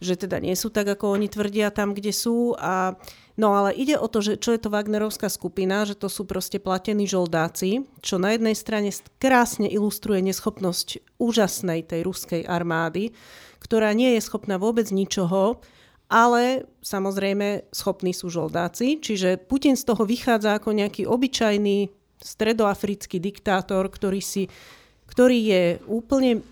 že 0.00 0.16
teda 0.16 0.42
nie 0.42 0.52
sú 0.52 0.68
tak, 0.68 0.88
ako 0.92 1.16
oni 1.16 1.28
tvrdia 1.30 1.72
tam, 1.72 1.96
kde 1.96 2.12
sú. 2.12 2.52
A, 2.60 2.96
no 3.40 3.56
ale 3.56 3.72
ide 3.72 3.96
o 3.96 4.08
to, 4.08 4.20
že 4.20 4.36
čo 4.36 4.52
je 4.52 4.60
to 4.60 4.72
Wagnerovská 4.72 5.32
skupina, 5.32 5.88
že 5.88 5.96
to 5.96 6.12
sú 6.12 6.28
proste 6.28 6.60
platení 6.60 7.08
žoldáci, 7.08 7.84
čo 8.04 8.20
na 8.20 8.36
jednej 8.36 8.56
strane 8.56 8.92
krásne 9.16 9.68
ilustruje 9.68 10.20
neschopnosť 10.20 11.16
úžasnej 11.16 11.84
tej 11.88 12.04
ruskej 12.04 12.42
armády, 12.44 13.16
ktorá 13.60 13.96
nie 13.96 14.16
je 14.16 14.24
schopná 14.24 14.60
vôbec 14.60 14.88
ničoho, 14.92 15.58
ale 16.06 16.70
samozrejme 16.86 17.66
schopní 17.74 18.14
sú 18.14 18.30
žoldáci. 18.30 19.02
Čiže 19.02 19.42
Putin 19.42 19.74
z 19.74 19.90
toho 19.90 20.06
vychádza 20.06 20.54
ako 20.54 20.70
nejaký 20.70 21.02
obyčajný 21.02 21.90
stredoafrický 22.22 23.18
diktátor, 23.18 23.90
ktorý, 23.90 24.22
si, 24.22 24.46
ktorý 25.10 25.38
je 25.50 25.64
úplne 25.90 26.46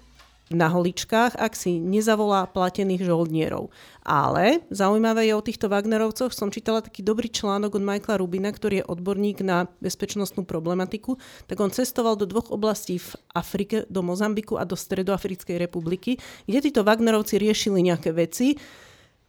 na 0.53 0.69
holičkách, 0.69 1.41
ak 1.41 1.57
si 1.57 1.81
nezavolá 1.81 2.45
platených 2.45 3.09
žoldnierov. 3.09 3.73
Ale 4.05 4.61
zaujímavé 4.69 5.33
je 5.33 5.35
o 5.35 5.41
týchto 5.41 5.73
Wagnerovcoch, 5.73 6.37
som 6.37 6.53
čítala 6.53 6.85
taký 6.85 7.01
dobrý 7.01 7.33
článok 7.33 7.81
od 7.81 7.87
Michaela 7.87 8.21
Rubina, 8.21 8.53
ktorý 8.53 8.85
je 8.85 8.89
odborník 8.89 9.41
na 9.41 9.73
bezpečnostnú 9.81 10.45
problematiku, 10.45 11.17
tak 11.49 11.57
on 11.65 11.73
cestoval 11.73 12.21
do 12.21 12.29
dvoch 12.29 12.53
oblastí 12.53 13.01
v 13.01 13.17
Afrike, 13.33 13.89
do 13.89 14.05
Mozambiku 14.05 14.61
a 14.61 14.69
do 14.69 14.77
Stredoafrickej 14.77 15.57
republiky, 15.57 16.21
kde 16.45 16.59
títo 16.61 16.85
Wagnerovci 16.85 17.41
riešili 17.41 17.81
nejaké 17.81 18.13
veci, 18.13 18.61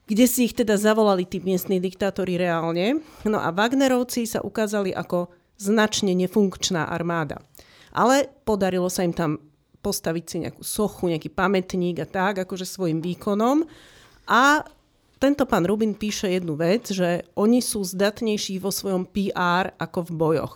kde 0.06 0.26
si 0.28 0.52
ich 0.52 0.54
teda 0.54 0.76
zavolali 0.76 1.24
tí 1.24 1.40
miestni 1.40 1.80
diktátori 1.80 2.36
reálne. 2.36 3.00
No 3.24 3.40
a 3.40 3.56
Wagnerovci 3.56 4.28
sa 4.28 4.44
ukázali 4.44 4.92
ako 4.92 5.32
značne 5.56 6.12
nefunkčná 6.12 6.92
armáda. 6.92 7.40
Ale 7.96 8.28
podarilo 8.44 8.92
sa 8.92 9.08
im 9.08 9.16
tam 9.16 9.40
postaviť 9.86 10.26
si 10.26 10.36
nejakú 10.42 10.66
sochu, 10.66 11.14
nejaký 11.14 11.30
pamätník 11.30 12.02
a 12.02 12.10
tak, 12.10 12.42
akože 12.42 12.66
svojim 12.66 13.06
výkonom. 13.06 13.70
A 14.26 14.66
tento 15.22 15.46
pán 15.46 15.70
Rubin 15.70 15.94
píše 15.94 16.34
jednu 16.34 16.58
vec, 16.58 16.90
že 16.90 17.30
oni 17.38 17.62
sú 17.62 17.86
zdatnejší 17.86 18.58
vo 18.58 18.74
svojom 18.74 19.06
PR 19.06 19.78
ako 19.78 20.10
v 20.10 20.12
bojoch. 20.18 20.56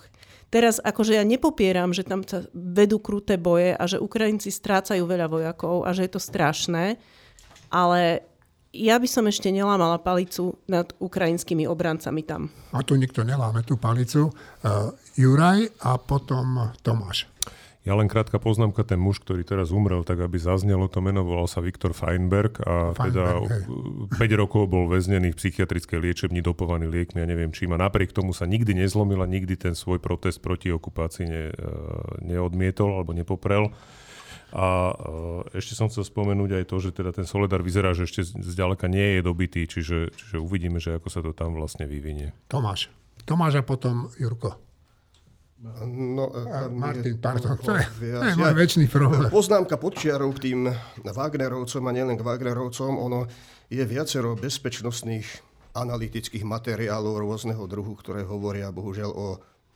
Teraz 0.49 0.81
akože 0.81 1.13
ja 1.13 1.21
nepopieram, 1.21 1.93
že 1.93 2.01
tam 2.01 2.25
sa 2.25 2.41
vedú 2.57 2.97
kruté 2.97 3.37
boje 3.37 3.77
a 3.77 3.83
že 3.85 4.01
Ukrajinci 4.01 4.49
strácajú 4.49 5.05
veľa 5.05 5.29
vojakov 5.29 5.85
a 5.85 5.93
že 5.93 6.09
je 6.09 6.11
to 6.17 6.21
strašné, 6.21 6.97
ale 7.69 8.25
ja 8.73 8.97
by 9.01 9.07
som 9.09 9.25
ešte 9.25 9.49
nelámala 9.49 10.01
palicu 10.01 10.57
nad 10.69 10.89
ukrajinskými 10.97 11.65
obrancami 11.65 12.21
tam. 12.21 12.49
A 12.73 12.81
tu 12.85 12.97
nikto 12.97 13.25
neláme 13.25 13.65
tú 13.65 13.77
palicu. 13.77 14.29
Uh, 14.29 14.93
Juraj 15.17 15.69
a 15.85 15.97
potom 15.97 16.73
Tomáš. 16.85 17.29
Ja 17.89 17.97
len 17.97 18.05
krátka 18.05 18.37
poznámka, 18.37 18.85
ten 18.85 19.01
muž, 19.01 19.17
ktorý 19.17 19.41
teraz 19.41 19.73
umrel, 19.73 20.05
tak 20.05 20.21
aby 20.21 20.37
zaznelo 20.37 20.85
to 20.85 21.01
meno, 21.01 21.25
volal 21.25 21.49
sa 21.49 21.57
Viktor 21.57 21.97
Feinberg 21.97 22.61
a 22.61 22.93
Feinberg, 22.93 23.01
teda 23.01 23.23
hej. 24.13 24.37
5 24.37 24.41
rokov 24.45 24.69
bol 24.69 24.85
väznený 24.85 25.33
v 25.33 25.39
psychiatrickej 25.41 25.97
liečebni, 25.97 26.45
dopovaný 26.45 26.85
liekmi 26.85 27.25
a 27.25 27.25
neviem 27.25 27.49
čím. 27.49 27.73
A 27.73 27.81
napriek 27.81 28.13
tomu 28.13 28.29
sa 28.29 28.45
nikdy 28.45 28.77
nezlomil 28.77 29.17
a 29.17 29.25
nikdy 29.25 29.57
ten 29.57 29.73
svoj 29.73 29.97
protest 29.97 30.37
proti 30.37 30.69
okupácii 30.69 31.25
ne, 31.25 31.43
e, 31.49 31.65
neodmietol 32.29 32.93
alebo 32.93 33.09
nepoprel. 33.17 33.73
A 34.53 34.93
e, 34.93 35.57
ešte 35.57 35.73
som 35.73 35.89
chcel 35.89 36.05
spomenúť 36.05 36.61
aj 36.61 36.65
to, 36.69 36.77
že 36.77 36.93
teda 36.93 37.09
ten 37.09 37.25
Soledar 37.25 37.65
vyzerá, 37.65 37.97
že 37.97 38.05
ešte 38.05 38.21
zďaleka 38.21 38.85
nie 38.85 39.17
je 39.17 39.21
dobitý, 39.25 39.65
čiže, 39.65 40.13
čiže 40.13 40.37
uvidíme, 40.37 40.77
že 40.77 41.01
ako 41.01 41.09
sa 41.09 41.25
to 41.25 41.33
tam 41.33 41.57
vlastne 41.57 41.89
vyvinie. 41.89 42.37
Tomáš. 42.53 42.93
Tomáš 43.25 43.57
a 43.57 43.63
potom 43.65 44.13
Jurko. 44.21 44.68
No, 45.59 46.31
Martin, 46.71 47.19
pardon, 47.19 47.59
to 47.59 47.75
je, 47.75 47.83
to 47.99 48.27
je 48.31 48.39
môj 48.39 48.55
väčší 48.55 48.87
problém. 48.87 49.27
Poznámka 49.27 49.75
podčiarov 49.75 50.31
k 50.39 50.51
tým 50.51 50.71
Wagnerovcom 51.03 51.83
a 51.83 51.91
nielen 51.91 52.15
k 52.15 52.23
Wagnerovcom, 52.23 52.95
ono 52.95 53.27
je 53.67 53.83
viacero 53.83 54.39
bezpečnostných 54.39 55.27
analytických 55.75 56.47
materiálov 56.47 57.19
rôzneho 57.19 57.59
druhu, 57.67 57.91
ktoré 57.99 58.23
hovoria 58.23 58.71
bohužiaľ 58.71 59.11
o 59.11 59.27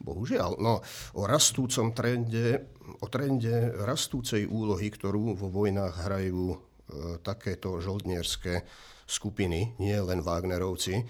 bohužiaľ, 0.04 0.60
no, 0.60 0.84
o 1.16 1.24
rastúcom 1.24 1.96
trende, 1.96 2.76
o 3.00 3.08
trende 3.08 3.72
rastúcej 3.84 4.44
úlohy, 4.44 4.92
ktorú 4.92 5.32
vo 5.36 5.48
vojnách 5.48 5.96
hrajú 6.04 6.44
e, 6.52 6.58
takéto 7.24 7.80
žoldnierské 7.80 8.68
skupiny, 9.08 9.80
nie 9.80 9.96
len 9.96 10.20
Wagnerovci 10.20 11.08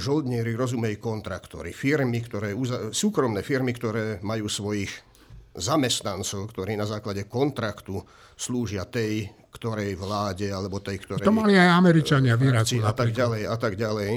žoldnieri, 0.00 0.56
rozumej 0.56 0.96
kontraktory, 0.96 1.76
firmy, 1.76 2.24
ktoré, 2.24 2.56
súkromné 2.88 3.44
firmy, 3.44 3.76
ktoré 3.76 4.16
majú 4.24 4.48
svojich 4.48 4.88
zamestnancov, 5.52 6.48
ktorí 6.56 6.78
na 6.78 6.88
základe 6.88 7.28
kontraktu 7.28 8.00
slúžia 8.38 8.88
tej, 8.88 9.28
ktorej 9.52 9.98
vláde, 9.98 10.48
alebo 10.48 10.80
tej, 10.80 11.04
ktorej... 11.04 11.26
To 11.26 11.34
mali 11.36 11.58
aj 11.58 11.68
Američania 11.68 12.38
v 12.40 12.48
Iraku. 12.48 12.80
A 12.80 12.96
tak 12.96 13.12
ďalej, 13.12 13.42
a 13.44 13.56
tak 13.60 13.74
ďalej. 13.76 14.12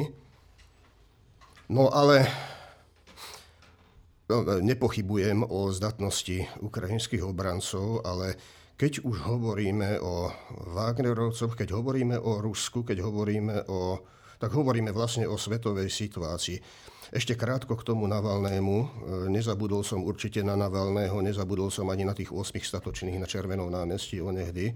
No 1.73 1.91
ale 1.91 2.29
no, 4.31 4.45
nepochybujem 4.61 5.43
o 5.43 5.67
zdatnosti 5.73 6.47
ukrajinských 6.63 7.25
obrancov, 7.25 8.05
ale 8.07 8.39
keď 8.79 9.03
už 9.03 9.17
hovoríme 9.25 9.99
o 9.99 10.31
Wagnerovcoch, 10.71 11.59
keď 11.59 11.75
hovoríme 11.75 12.15
o 12.21 12.39
Rusku, 12.39 12.87
keď 12.87 13.03
hovoríme 13.03 13.67
o 13.67 13.99
tak 14.43 14.59
hovoríme 14.59 14.91
vlastne 14.91 15.23
o 15.23 15.39
svetovej 15.39 15.87
situácii. 15.87 16.59
Ešte 17.15 17.39
krátko 17.39 17.79
k 17.79 17.87
tomu 17.87 18.11
Navalnému. 18.11 18.75
E, 18.75 18.87
nezabudol 19.31 19.87
som 19.87 20.03
určite 20.03 20.43
na 20.43 20.59
Navalného, 20.59 21.15
nezabudol 21.23 21.71
som 21.71 21.87
ani 21.87 22.03
na 22.03 22.11
tých 22.11 22.35
8 22.35 22.59
statočných 22.59 23.23
na 23.23 23.23
Červenom 23.23 23.71
námestí 23.71 24.19
onehdy. 24.19 24.75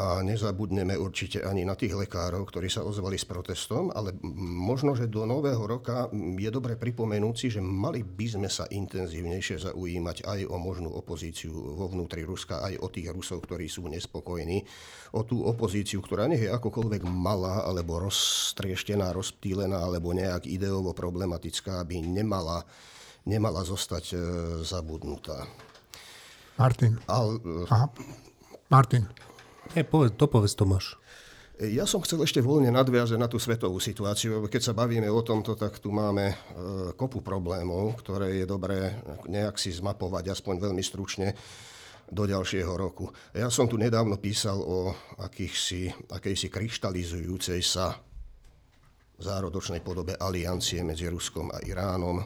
A 0.00 0.24
nezabudneme 0.24 0.96
určite 0.96 1.44
ani 1.44 1.68
na 1.68 1.76
tých 1.76 1.92
lekárov, 1.92 2.48
ktorí 2.48 2.72
sa 2.72 2.80
ozvali 2.80 3.20
s 3.20 3.28
protestom, 3.28 3.92
ale 3.92 4.16
možno, 4.40 4.96
že 4.96 5.12
do 5.12 5.28
nového 5.28 5.60
roka 5.68 6.08
je 6.40 6.48
dobre 6.48 6.80
pripomenúť 6.80 7.34
si, 7.36 7.52
že 7.52 7.60
mali 7.60 8.00
by 8.00 8.26
sme 8.40 8.48
sa 8.48 8.64
intenzívnejšie 8.64 9.68
zaujímať 9.68 10.24
aj 10.24 10.40
o 10.48 10.56
možnú 10.56 10.88
opozíciu 10.96 11.52
vo 11.52 11.92
vnútri 11.92 12.24
Ruska, 12.24 12.64
aj 12.64 12.80
o 12.80 12.88
tých 12.88 13.12
Rusov, 13.12 13.44
ktorí 13.44 13.68
sú 13.68 13.84
nespokojní, 13.92 14.64
o 15.12 15.20
tú 15.20 15.44
opozíciu, 15.44 16.00
ktorá 16.00 16.24
nie 16.32 16.48
je 16.48 16.48
akokoľvek 16.48 17.04
malá, 17.04 17.68
alebo 17.68 18.00
roztrieštená, 18.00 19.12
rozptýlená, 19.12 19.84
alebo 19.84 20.16
nejak 20.16 20.48
ideovo 20.48 20.96
problematická, 20.96 21.84
aby 21.84 22.00
nemala, 22.00 22.64
nemala 23.28 23.60
zostať 23.60 24.04
e, 24.10 24.16
zabudnutá. 24.64 25.44
Martin. 26.56 26.96
Al, 27.04 27.36
Aha. 27.68 27.88
Martin. 28.72 29.04
Nie, 29.74 29.86
povedz, 29.86 30.18
to 30.18 30.26
povedz 30.26 30.58
Tomáš. 30.58 30.98
Ja 31.60 31.84
som 31.84 32.00
chcel 32.00 32.24
ešte 32.24 32.40
voľne 32.40 32.72
nadviazať 32.72 33.20
na 33.20 33.28
tú 33.28 33.36
svetovú 33.36 33.78
situáciu, 33.84 34.40
lebo 34.40 34.48
keď 34.48 34.72
sa 34.72 34.72
bavíme 34.72 35.06
o 35.12 35.20
tomto, 35.20 35.52
tak 35.60 35.76
tu 35.76 35.92
máme 35.92 36.32
e, 36.32 36.34
kopu 36.96 37.20
problémov, 37.20 38.00
ktoré 38.00 38.40
je 38.40 38.46
dobré 38.48 38.96
nejak 39.28 39.60
si 39.60 39.68
zmapovať, 39.68 40.32
aspoň 40.32 40.56
veľmi 40.56 40.80
stručne, 40.80 41.36
do 42.10 42.26
ďalšieho 42.26 42.74
roku. 42.74 43.12
Ja 43.30 43.52
som 43.52 43.70
tu 43.70 43.78
nedávno 43.78 44.18
písal 44.18 44.58
o 44.58 44.90
akýchsi, 45.22 46.10
akejsi 46.10 46.50
kryštalizujúcej 46.50 47.62
sa 47.62 47.94
zárodočnej 49.20 49.84
podobe 49.84 50.18
aliancie 50.18 50.82
medzi 50.82 51.06
Ruskom 51.06 51.54
a 51.54 51.62
Iránom. 51.62 52.24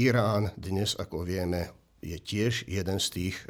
Irán 0.00 0.50
dnes, 0.56 0.96
ako 0.98 1.22
vieme, 1.22 1.70
je 2.00 2.16
tiež 2.16 2.64
jeden 2.64 2.96
z 2.96 3.06
tých 3.12 3.36
e, 3.44 3.46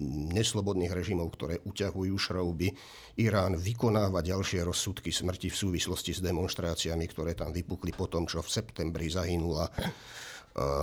neslobodných 0.00 0.92
režimov, 0.92 1.34
ktoré 1.36 1.60
uťahujú 1.62 2.14
šrouby. 2.16 2.72
Irán 3.20 3.58
vykonáva 3.60 4.24
ďalšie 4.24 4.64
rozsudky 4.64 5.12
smrti 5.12 5.52
v 5.52 5.60
súvislosti 5.60 6.16
s 6.16 6.20
demonstráciami, 6.24 7.04
ktoré 7.10 7.36
tam 7.36 7.52
vypukli 7.52 7.92
po 7.92 8.08
tom, 8.08 8.24
čo 8.24 8.40
v 8.40 8.48
septembri 8.48 9.12
zahynula 9.12 9.68
e, 9.68 9.72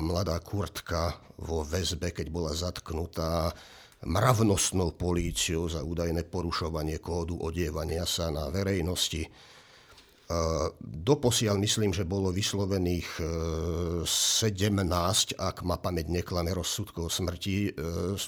mladá 0.03 0.37
kurtka 0.43 1.17
vo 1.41 1.65
väzbe, 1.65 2.13
keď 2.13 2.27
bola 2.29 2.53
zatknutá 2.53 3.49
mravnostnou 4.05 4.95
políciou 4.95 5.67
za 5.67 5.83
údajné 5.83 6.23
porušovanie 6.29 7.03
kódu 7.03 7.35
odievania 7.35 8.07
sa 8.07 8.31
na 8.31 8.47
verejnosti. 8.47 9.27
Doposiaľ 10.85 11.57
myslím, 11.57 11.89
že 11.89 12.05
bolo 12.05 12.29
vyslovených 12.29 13.17
17, 14.05 14.05
e, 14.05 15.41
ak 15.41 15.65
ma 15.65 15.81
pamäť 15.81 16.13
neklame, 16.13 16.53
rozsudkov 16.53 17.09
smrti. 17.09 17.73
E, 17.73 17.81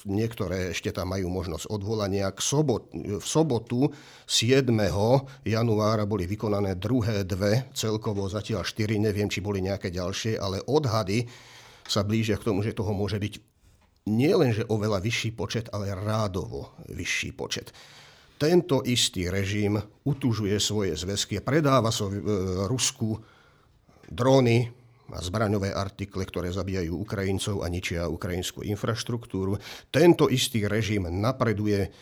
niektoré 0.09 0.73
ešte 0.73 0.89
tam 0.89 1.13
majú 1.13 1.29
možnosť 1.29 1.69
odvolania. 1.69 2.33
K 2.33 2.41
sobot, 2.41 2.89
v 2.97 3.21
sobotu 3.21 3.93
7. 4.25 4.65
januára 5.45 6.09
boli 6.09 6.25
vykonané 6.25 6.73
druhé 6.81 7.21
dve, 7.21 7.69
celkovo 7.77 8.25
zatiaľ 8.25 8.65
4, 8.65 8.97
neviem, 8.97 9.29
či 9.29 9.37
boli 9.37 9.61
nejaké 9.61 9.93
ďalšie, 9.93 10.41
ale 10.41 10.57
odhady 10.65 11.29
sa 11.85 12.01
blížia 12.01 12.41
k 12.41 12.49
tomu, 12.49 12.65
že 12.65 12.73
toho 12.73 12.97
môže 12.97 13.21
byť 13.21 13.33
nie 14.09 14.33
len, 14.33 14.57
oveľa 14.57 15.05
vyšší 15.05 15.37
počet, 15.37 15.69
ale 15.69 15.93
rádovo 15.93 16.73
vyšší 16.89 17.37
počet 17.37 17.69
tento 18.41 18.81
istý 18.81 19.29
režim 19.29 19.77
utužuje 20.01 20.57
svoje 20.57 20.97
zväzky 20.97 21.37
a 21.37 21.45
predáva 21.45 21.93
so, 21.93 22.09
e, 22.09 22.17
Rusku 22.65 23.13
dróny 24.09 24.65
a 25.13 25.21
zbraňové 25.21 25.69
artikle, 25.69 26.25
ktoré 26.25 26.49
zabíjajú 26.49 26.89
Ukrajincov 27.05 27.61
a 27.61 27.69
ničia 27.69 28.09
ukrajinskú 28.09 28.65
infraštruktúru. 28.65 29.61
Tento 29.93 30.25
istý 30.25 30.65
režim 30.65 31.05
napreduje 31.05 31.93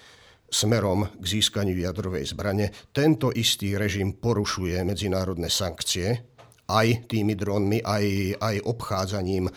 smerom 0.47 1.11
k 1.19 1.25
získaniu 1.27 1.75
jadrovej 1.75 2.31
zbrane. 2.31 2.71
Tento 2.95 3.35
istý 3.35 3.75
režim 3.75 4.15
porušuje 4.15 4.79
medzinárodné 4.87 5.51
sankcie 5.51 6.23
aj 6.69 7.09
tými 7.09 7.33
dronmi, 7.33 7.81
aj, 7.83 8.05
aj 8.39 8.55
obchádzaním 8.63 9.49
e, 9.49 9.53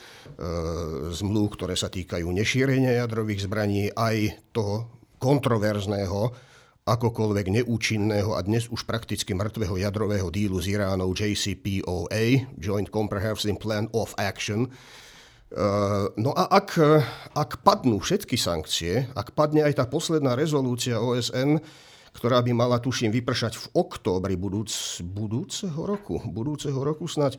zmluv, 1.13 1.61
ktoré 1.61 1.77
sa 1.77 1.93
týkajú 1.93 2.25
nešírenia 2.27 3.05
jadrových 3.05 3.47
zbraní, 3.47 3.93
aj 3.93 4.49
toho 4.51 4.89
kontroverzného 5.21 6.51
akokoľvek 6.83 7.63
neúčinného 7.63 8.35
a 8.35 8.43
dnes 8.43 8.67
už 8.67 8.83
prakticky 8.91 9.39
mŕtvého 9.39 9.79
jadrového 9.79 10.27
dílu 10.35 10.59
s 10.59 10.67
Iránou 10.67 11.15
JCPOA, 11.15 12.43
Joint 12.59 12.91
Comprehensive 12.91 13.55
Plan 13.63 13.87
of 13.95 14.11
Action. 14.19 14.67
Uh, 15.53 16.11
no 16.19 16.35
a 16.35 16.51
ak, 16.51 16.75
ak 17.39 17.63
padnú 17.63 18.03
všetky 18.03 18.35
sankcie, 18.35 19.07
ak 19.15 19.31
padne 19.39 19.63
aj 19.63 19.79
tá 19.79 19.85
posledná 19.87 20.35
rezolúcia 20.35 20.99
OSN, 20.99 21.63
ktorá 22.19 22.43
by 22.43 22.51
mala, 22.51 22.83
tuším, 22.83 23.15
vypršať 23.15 23.63
v 23.63 23.67
októbri 23.79 24.35
budúc, 24.35 24.75
budúceho 25.07 25.87
roku, 25.87 26.19
budúceho 26.27 26.83
roku 26.83 27.07
snať, 27.07 27.39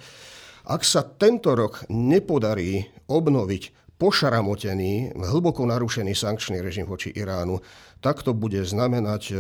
ak 0.64 0.88
sa 0.88 1.04
tento 1.04 1.52
rok 1.52 1.84
nepodarí 1.92 2.88
obnoviť 3.12 3.83
pošaramotený, 4.04 5.16
hlboko 5.16 5.64
narušený 5.64 6.12
sankčný 6.12 6.60
režim 6.60 6.84
voči 6.84 7.16
Iránu, 7.16 7.64
tak 8.04 8.20
to 8.20 8.36
bude 8.36 8.60
znamenať 8.68 9.32
e, 9.32 9.36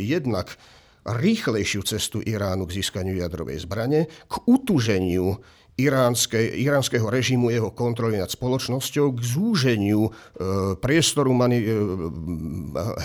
jednak 0.00 0.56
rýchlejšiu 1.04 1.84
cestu 1.84 2.24
Iránu 2.24 2.64
k 2.64 2.80
získaniu 2.80 3.20
jadrovej 3.20 3.68
zbrane, 3.68 4.08
k 4.08 4.34
utuženiu 4.48 5.36
iránskeho 5.76 7.12
režimu, 7.12 7.52
jeho 7.52 7.68
kontroly 7.76 8.16
nad 8.16 8.32
spoločnosťou, 8.32 9.12
k 9.12 9.20
zúženiu 9.20 10.08
e, 10.08 10.10
priestoru 10.80 11.36
mani, 11.36 11.60
e, 11.60 11.68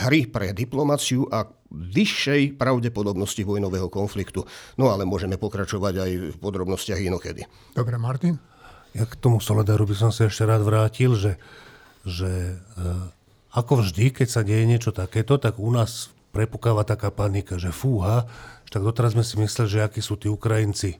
hry 0.07 0.31
pre 0.31 0.55
diplomáciu 0.55 1.27
a 1.27 1.43
vyššej 1.71 2.55
pravdepodobnosti 2.55 3.43
vojnového 3.43 3.91
konfliktu. 3.91 4.47
No 4.79 4.87
ale 4.87 5.03
môžeme 5.03 5.35
pokračovať 5.35 5.93
aj 5.99 6.11
v 6.31 6.37
podrobnostiach 6.39 7.03
inokedy. 7.03 7.43
Dobre, 7.75 7.99
Martin? 7.99 8.39
Ja 8.91 9.07
k 9.07 9.15
tomu 9.15 9.39
Soledaru 9.39 9.87
by 9.87 9.95
som 9.95 10.11
sa 10.11 10.27
ešte 10.27 10.43
rád 10.43 10.67
vrátil, 10.67 11.15
že, 11.15 11.39
že 12.03 12.55
e, 12.55 12.55
ako 13.55 13.83
vždy, 13.83 14.11
keď 14.11 14.27
sa 14.27 14.41
deje 14.43 14.67
niečo 14.67 14.91
takéto, 14.91 15.39
tak 15.39 15.59
u 15.59 15.71
nás 15.71 16.11
prepukáva 16.31 16.83
taká 16.87 17.11
panika, 17.11 17.59
že 17.59 17.71
fúha, 17.71 18.27
že 18.67 18.75
tak 18.75 18.83
doteraz 18.83 19.15
sme 19.15 19.23
si 19.23 19.35
mysleli, 19.39 19.69
že 19.69 19.83
akí 19.83 19.99
sú 20.03 20.15
tí 20.15 20.27
Ukrajinci 20.31 20.99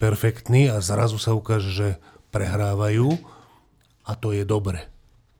perfektní 0.00 0.68
a 0.68 0.80
zrazu 0.84 1.20
sa 1.20 1.36
ukáže, 1.36 1.70
že 1.72 1.88
prehrávajú 2.32 3.16
a 4.04 4.12
to 4.16 4.36
je 4.36 4.44
dobre. 4.44 4.88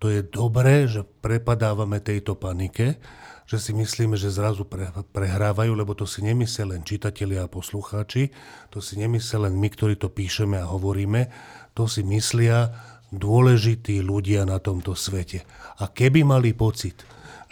To 0.00 0.12
je 0.12 0.20
dobré, 0.20 0.84
že 0.84 1.04
prepadávame 1.24 2.00
tejto 2.00 2.36
panike, 2.36 3.00
že 3.44 3.60
si 3.60 3.72
myslíme, 3.76 4.16
že 4.16 4.32
zrazu 4.32 4.64
pre, 4.64 4.88
prehrávajú, 5.12 5.72
lebo 5.76 5.92
to 5.92 6.08
si 6.08 6.24
nemyslia 6.24 6.76
len 6.76 6.84
čitatelia 6.84 7.44
a 7.44 7.52
poslucháči, 7.52 8.32
to 8.72 8.80
si 8.80 8.96
nemyslia 8.96 9.48
len 9.48 9.56
my, 9.56 9.68
ktorí 9.68 9.96
to 10.00 10.08
píšeme 10.08 10.60
a 10.60 10.68
hovoríme, 10.68 11.28
to 11.74 11.90
si 11.90 12.06
myslia 12.06 12.70
dôležití 13.14 14.02
ľudia 14.02 14.46
na 14.46 14.58
tomto 14.58 14.94
svete. 14.98 15.46
A 15.78 15.90
keby 15.90 16.22
mali 16.26 16.54
pocit, 16.54 17.02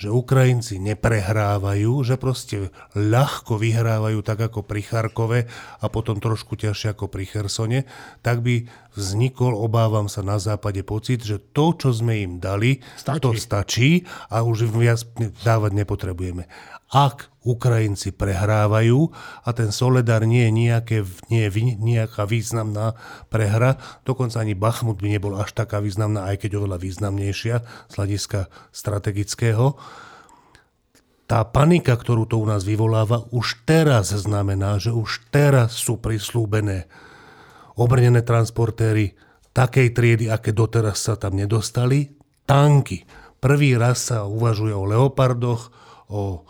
že 0.02 0.10
Ukrajinci 0.10 0.82
neprehrávajú, 0.82 2.02
že 2.02 2.18
proste 2.18 2.74
ľahko 2.98 3.54
vyhrávajú 3.54 4.18
tak 4.26 4.50
ako 4.50 4.66
pri 4.66 4.82
Charkove 4.82 5.46
a 5.78 5.86
potom 5.86 6.18
trošku 6.18 6.58
ťažšie 6.58 6.98
ako 6.98 7.06
pri 7.06 7.22
Chersone, 7.22 7.86
tak 8.18 8.42
by 8.42 8.66
vznikol, 8.98 9.54
obávam 9.54 10.10
sa 10.10 10.26
na 10.26 10.42
západe 10.42 10.82
pocit, 10.82 11.22
že 11.22 11.38
to, 11.38 11.78
čo 11.78 11.94
sme 11.94 12.18
im 12.18 12.42
dali, 12.42 12.82
stačí. 12.98 13.22
to 13.22 13.30
stačí 13.38 13.90
a 14.26 14.42
už 14.42 14.66
viac 14.74 15.06
dávať 15.46 15.70
nepotrebujeme. 15.70 16.50
Ak 16.92 17.32
Ukrajinci 17.40 18.12
prehrávajú 18.12 19.08
a 19.42 19.50
ten 19.56 19.72
Soledar 19.72 20.28
nie 20.28 20.44
je, 20.44 20.52
nejaké, 20.52 20.98
nie 21.32 21.48
je 21.48 21.50
nejaká 21.80 22.28
významná 22.28 23.00
prehra, 23.32 23.80
dokonca 24.04 24.44
ani 24.44 24.52
Bachmut 24.52 25.00
by 25.00 25.08
nebol 25.16 25.34
až 25.40 25.56
taká 25.56 25.80
významná, 25.80 26.28
aj 26.28 26.44
keď 26.44 26.60
oveľa 26.60 26.78
významnejšia 26.84 27.56
z 27.88 27.92
hľadiska 27.96 28.52
strategického. 28.76 29.80
Tá 31.24 31.48
panika, 31.48 31.96
ktorú 31.96 32.28
to 32.28 32.36
u 32.36 32.44
nás 32.44 32.60
vyvoláva, 32.60 33.24
už 33.32 33.64
teraz 33.64 34.12
znamená, 34.12 34.76
že 34.76 34.92
už 34.92 35.32
teraz 35.32 35.80
sú 35.80 35.96
prislúbené 35.96 36.92
obrnené 37.72 38.20
transportéry 38.20 39.16
takej 39.56 39.96
triedy, 39.96 40.26
aké 40.28 40.52
doteraz 40.52 41.08
sa 41.08 41.16
tam 41.16 41.40
nedostali, 41.40 42.12
tanky. 42.44 43.08
Prvý 43.40 43.80
raz 43.80 44.12
sa 44.12 44.28
uvažuje 44.28 44.76
o 44.76 44.84
Leopardoch, 44.84 45.72
o 46.12 46.44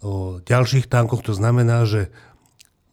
o 0.00 0.40
ďalších 0.40 0.88
tankoch. 0.88 1.24
To 1.28 1.36
znamená, 1.36 1.84
že 1.84 2.08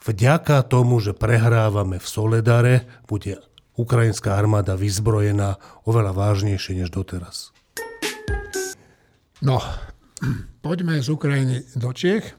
vďaka 0.03 0.63
tomu, 0.67 0.99
že 0.99 1.15
prehrávame 1.15 1.99
v 1.99 2.07
Soledare, 2.07 2.75
bude 3.07 3.39
ukrajinská 3.77 4.35
armáda 4.35 4.73
vyzbrojená 4.73 5.61
oveľa 5.85 6.11
vážnejšie 6.15 6.83
než 6.83 6.89
doteraz. 6.89 7.53
No, 9.37 9.61
poďme 10.65 10.97
z 10.97 11.07
Ukrajiny 11.13 11.57
do 11.77 11.93
Čiech. 11.93 12.33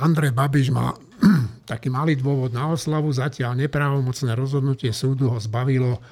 Andrej 0.00 0.34
Babiš 0.34 0.74
má 0.74 0.96
taký 1.70 1.92
malý 1.92 2.18
dôvod 2.18 2.50
na 2.50 2.74
oslavu. 2.74 3.12
Zatiaľ 3.14 3.54
nepravomocné 3.54 4.34
rozhodnutie 4.34 4.90
súdu 4.90 5.30
ho 5.30 5.38
zbavilo 5.38 6.02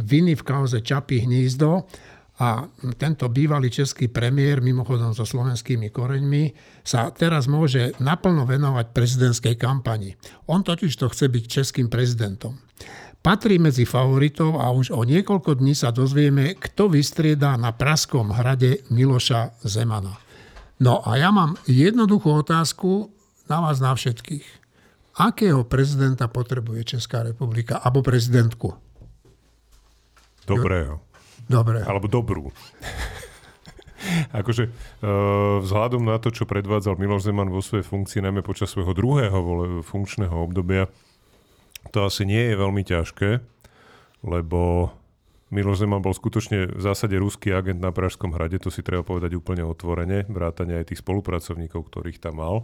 viny 0.00 0.34
v 0.34 0.42
kauze 0.42 0.80
Čapy 0.80 1.28
hnízdo 1.28 1.86
a 2.34 2.66
tento 2.98 3.30
bývalý 3.30 3.70
český 3.70 4.10
premiér, 4.10 4.58
mimochodom 4.58 5.14
so 5.14 5.22
slovenskými 5.22 5.94
koreňmi, 5.94 6.50
sa 6.82 7.14
teraz 7.14 7.46
môže 7.46 7.94
naplno 8.02 8.42
venovať 8.42 8.90
prezidentskej 8.90 9.54
kampani. 9.54 10.18
On 10.50 10.66
totiž 10.66 10.90
to 10.98 11.06
chce 11.06 11.30
byť 11.30 11.44
českým 11.46 11.86
prezidentom. 11.86 12.58
Patrí 13.22 13.62
medzi 13.62 13.86
favoritov 13.86 14.58
a 14.58 14.68
už 14.74 14.90
o 14.90 15.06
niekoľko 15.06 15.62
dní 15.62 15.78
sa 15.78 15.94
dozvieme, 15.94 16.58
kto 16.58 16.90
vystriedá 16.90 17.54
na 17.54 17.70
Praskom 17.70 18.34
hrade 18.34 18.82
Miloša 18.90 19.62
Zemana. 19.64 20.18
No 20.82 21.06
a 21.06 21.14
ja 21.16 21.30
mám 21.30 21.54
jednoduchú 21.70 22.34
otázku 22.34 23.14
na 23.46 23.62
vás 23.62 23.78
na 23.78 23.94
všetkých. 23.94 24.44
Akého 25.14 25.62
prezidenta 25.62 26.26
potrebuje 26.26 26.98
Česká 26.98 27.22
republika 27.22 27.78
alebo 27.78 28.02
prezidentku? 28.02 28.74
Dobrého. 30.44 31.03
Dobre. 31.48 31.84
Alebo 31.84 32.06
dobrú. 32.08 32.52
akože 34.36 34.68
vzhľadom 35.64 36.04
na 36.04 36.20
to, 36.20 36.28
čo 36.28 36.44
predvádzal 36.44 37.00
Miloš 37.00 37.30
Zeman 37.30 37.48
vo 37.48 37.64
svojej 37.64 37.86
funkcii, 37.86 38.24
najmä 38.24 38.44
počas 38.44 38.72
svojho 38.72 38.92
druhého 38.92 39.38
funkčného 39.84 40.34
obdobia, 40.34 40.88
to 41.92 42.04
asi 42.04 42.24
nie 42.24 42.52
je 42.52 42.54
veľmi 42.56 42.82
ťažké, 42.84 43.40
lebo 44.24 44.92
Miloš 45.52 45.84
Zeman 45.84 46.02
bol 46.02 46.16
skutočne 46.16 46.72
v 46.72 46.80
zásade 46.80 47.14
ruský 47.14 47.54
agent 47.54 47.78
na 47.78 47.94
Pražskom 47.94 48.34
hrade, 48.34 48.58
to 48.58 48.72
si 48.72 48.82
treba 48.82 49.06
povedať 49.06 49.36
úplne 49.36 49.62
otvorene, 49.62 50.26
vrátane 50.26 50.80
aj 50.80 50.92
tých 50.92 51.00
spolupracovníkov, 51.04 51.86
ktorých 51.88 52.18
tam 52.18 52.40
mal. 52.40 52.56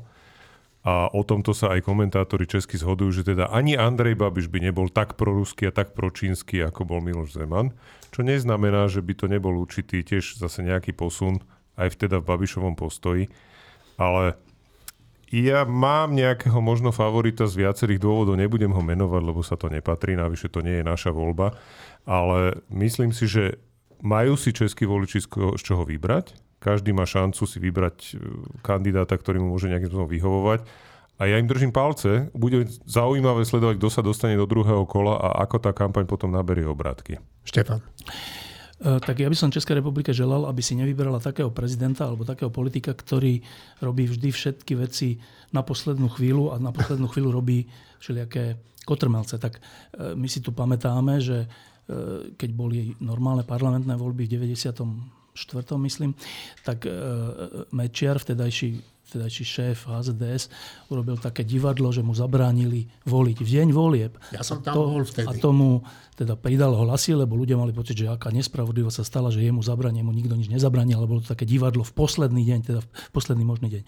A 0.81 1.13
o 1.13 1.21
tomto 1.21 1.53
sa 1.53 1.77
aj 1.77 1.85
komentátori 1.85 2.49
česky 2.49 2.81
zhodujú, 2.81 3.21
že 3.21 3.37
teda 3.37 3.53
ani 3.53 3.77
Andrej 3.77 4.17
Babiš 4.17 4.49
by 4.49 4.65
nebol 4.65 4.89
tak 4.89 5.21
proruský 5.21 5.69
a 5.69 5.77
tak 5.77 5.93
pročínsky, 5.93 6.65
ako 6.65 6.89
bol 6.89 7.05
Miloš 7.05 7.37
Zeman. 7.37 7.77
Čo 8.11 8.27
neznamená, 8.27 8.91
že 8.91 9.01
by 9.01 9.13
to 9.15 9.27
nebol 9.31 9.55
určitý 9.55 10.03
tiež 10.03 10.39
zase 10.39 10.67
nejaký 10.67 10.95
posun 10.95 11.43
aj 11.79 11.95
vteda 11.95 12.19
v 12.19 12.29
Babišovom 12.29 12.75
postoji. 12.75 13.31
Ale 13.97 14.37
ja 15.31 15.63
mám 15.63 16.19
nejakého 16.19 16.59
možno 16.59 16.91
favorita 16.91 17.47
z 17.47 17.63
viacerých 17.67 18.03
dôvodov, 18.03 18.35
nebudem 18.35 18.75
ho 18.75 18.83
menovať, 18.83 19.23
lebo 19.23 19.41
sa 19.47 19.55
to 19.55 19.71
nepatrí, 19.71 20.19
navyše 20.19 20.51
to 20.51 20.61
nie 20.61 20.83
je 20.83 20.85
naša 20.85 21.15
voľba, 21.15 21.55
ale 22.03 22.59
myslím 22.75 23.15
si, 23.15 23.31
že 23.31 23.63
majú 24.03 24.35
si 24.35 24.51
českí 24.51 24.89
voliči 24.89 25.23
z 25.23 25.63
čoho 25.63 25.87
vybrať 25.87 26.35
každý 26.61 26.93
má 26.93 27.09
šancu 27.09 27.49
si 27.49 27.57
vybrať 27.57 27.97
e, 27.97 28.15
kandidáta, 28.61 29.17
ktorý 29.17 29.41
mu 29.41 29.57
môže 29.57 29.73
nejakým 29.73 29.89
spôsobom 29.89 30.13
vyhovovať. 30.13 30.61
A 31.21 31.29
ja 31.29 31.37
im 31.37 31.45
držím 31.45 31.69
palce. 31.69 32.33
Bude 32.33 32.65
zaujímavé 32.89 33.45
sledovať, 33.45 33.77
kto 33.77 33.89
sa 33.93 34.01
dostane 34.01 34.41
do 34.41 34.49
druhého 34.49 34.89
kola 34.89 35.21
a 35.21 35.45
ako 35.45 35.61
tá 35.61 35.71
kampaň 35.77 36.09
potom 36.09 36.33
naberie 36.33 36.65
obrátky. 36.65 37.21
Štefan. 37.45 37.85
E, 38.81 38.97
tak 39.05 39.21
ja 39.21 39.29
by 39.29 39.37
som 39.37 39.53
Českej 39.53 39.85
republike 39.85 40.17
želal, 40.17 40.49
aby 40.49 40.65
si 40.65 40.73
nevyberala 40.81 41.21
takého 41.21 41.53
prezidenta 41.53 42.09
alebo 42.09 42.25
takého 42.25 42.49
politika, 42.49 42.97
ktorý 42.97 43.45
robí 43.85 44.09
vždy 44.09 44.33
všetky 44.33 44.81
veci 44.81 45.21
na 45.53 45.61
poslednú 45.61 46.09
chvíľu 46.09 46.57
a 46.57 46.59
na 46.59 46.73
poslednú 46.73 47.13
chvíľu 47.13 47.37
robí 47.37 47.69
všelijaké 48.01 48.57
kotrmelce. 48.89 49.37
Tak 49.37 49.61
e, 49.61 50.17
my 50.17 50.25
si 50.25 50.41
tu 50.41 50.57
pamätáme, 50.57 51.21
že 51.21 51.45
keď 52.39 52.51
boli 52.55 52.95
normálne 53.03 53.43
parlamentné 53.43 53.99
voľby 53.99 54.31
v 54.31 54.47
90 54.47 55.20
štvrtom, 55.35 55.79
myslím, 55.87 56.13
tak 56.67 56.87
e, 56.87 56.93
Mečiar, 57.71 58.19
vtedajší, 58.19 58.83
vtedajší 59.11 59.45
šéf 59.45 59.91
HZDS, 59.91 60.51
urobil 60.91 61.19
také 61.19 61.43
divadlo, 61.43 61.91
že 61.91 62.03
mu 62.03 62.15
zabránili 62.15 62.87
voliť 63.07 63.39
v 63.43 63.49
deň 63.49 63.69
volieb. 63.75 64.15
Ja 64.31 64.47
som 64.47 64.63
tam 64.63 64.75
to, 64.79 64.83
bol 64.87 65.03
vtedy. 65.03 65.27
A 65.27 65.33
tomu 65.35 65.83
teda 66.15 66.39
pridal 66.39 66.77
hlasy, 66.77 67.19
lebo 67.19 67.35
ľudia 67.35 67.59
mali 67.59 67.75
pocit, 67.75 67.99
že 67.99 68.07
aká 68.07 68.31
nespravodlivosť 68.31 68.97
sa 69.01 69.05
stala, 69.07 69.35
že 69.35 69.43
jemu 69.43 69.63
zabranie, 69.65 70.07
mu 70.07 70.15
nikto 70.15 70.39
nič 70.39 70.53
nezabranil, 70.53 71.01
ale 71.01 71.11
bolo 71.11 71.21
to 71.25 71.33
také 71.35 71.49
divadlo 71.49 71.83
v 71.83 71.93
posledný 71.97 72.43
deň, 72.47 72.61
teda 72.63 72.81
v 72.85 73.11
posledný 73.11 73.43
možný 73.43 73.69
deň. 73.81 73.85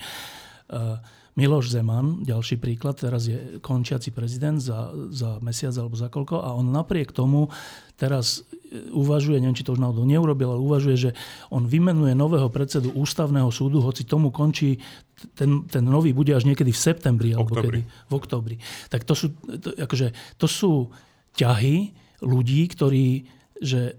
Uh, 0.72 0.96
Miloš 1.32 1.72
Zeman, 1.72 2.20
ďalší 2.28 2.60
príklad, 2.60 3.00
teraz 3.00 3.24
je 3.24 3.56
končiaci 3.64 4.12
prezident 4.12 4.60
za, 4.60 4.92
za 5.08 5.40
mesiac 5.40 5.72
alebo 5.80 5.96
za 5.96 6.12
koľko 6.12 6.44
a 6.44 6.52
on 6.52 6.68
napriek 6.68 7.08
tomu 7.08 7.48
teraz 7.96 8.44
e, 8.68 8.92
uvažuje, 8.92 9.40
neviem, 9.40 9.56
či 9.56 9.64
to 9.64 9.72
už 9.72 9.80
náhodou 9.80 10.04
neurobil, 10.04 10.52
ale 10.52 10.60
uvažuje, 10.60 10.96
že 11.08 11.10
on 11.48 11.64
vymenuje 11.64 12.12
nového 12.12 12.52
predsedu 12.52 12.92
ústavného 12.92 13.48
súdu, 13.48 13.80
hoci 13.80 14.04
tomu 14.04 14.28
končí, 14.28 14.76
ten, 15.32 15.64
ten 15.72 15.80
nový 15.80 16.12
bude 16.12 16.36
až 16.36 16.44
niekedy 16.44 16.68
v 16.68 16.82
septembri 16.84 17.32
alebo 17.32 17.56
oktobri. 17.56 17.80
kedy, 17.80 17.82
v 17.88 18.12
oktobri. 18.12 18.56
Tak 18.92 19.08
to 19.08 19.14
sú, 19.16 19.32
to, 19.56 19.72
akože, 19.72 20.12
to 20.36 20.44
sú 20.44 20.92
ťahy 21.32 21.96
ľudí, 22.20 22.60
ktorí, 22.68 23.24
že, 23.56 23.96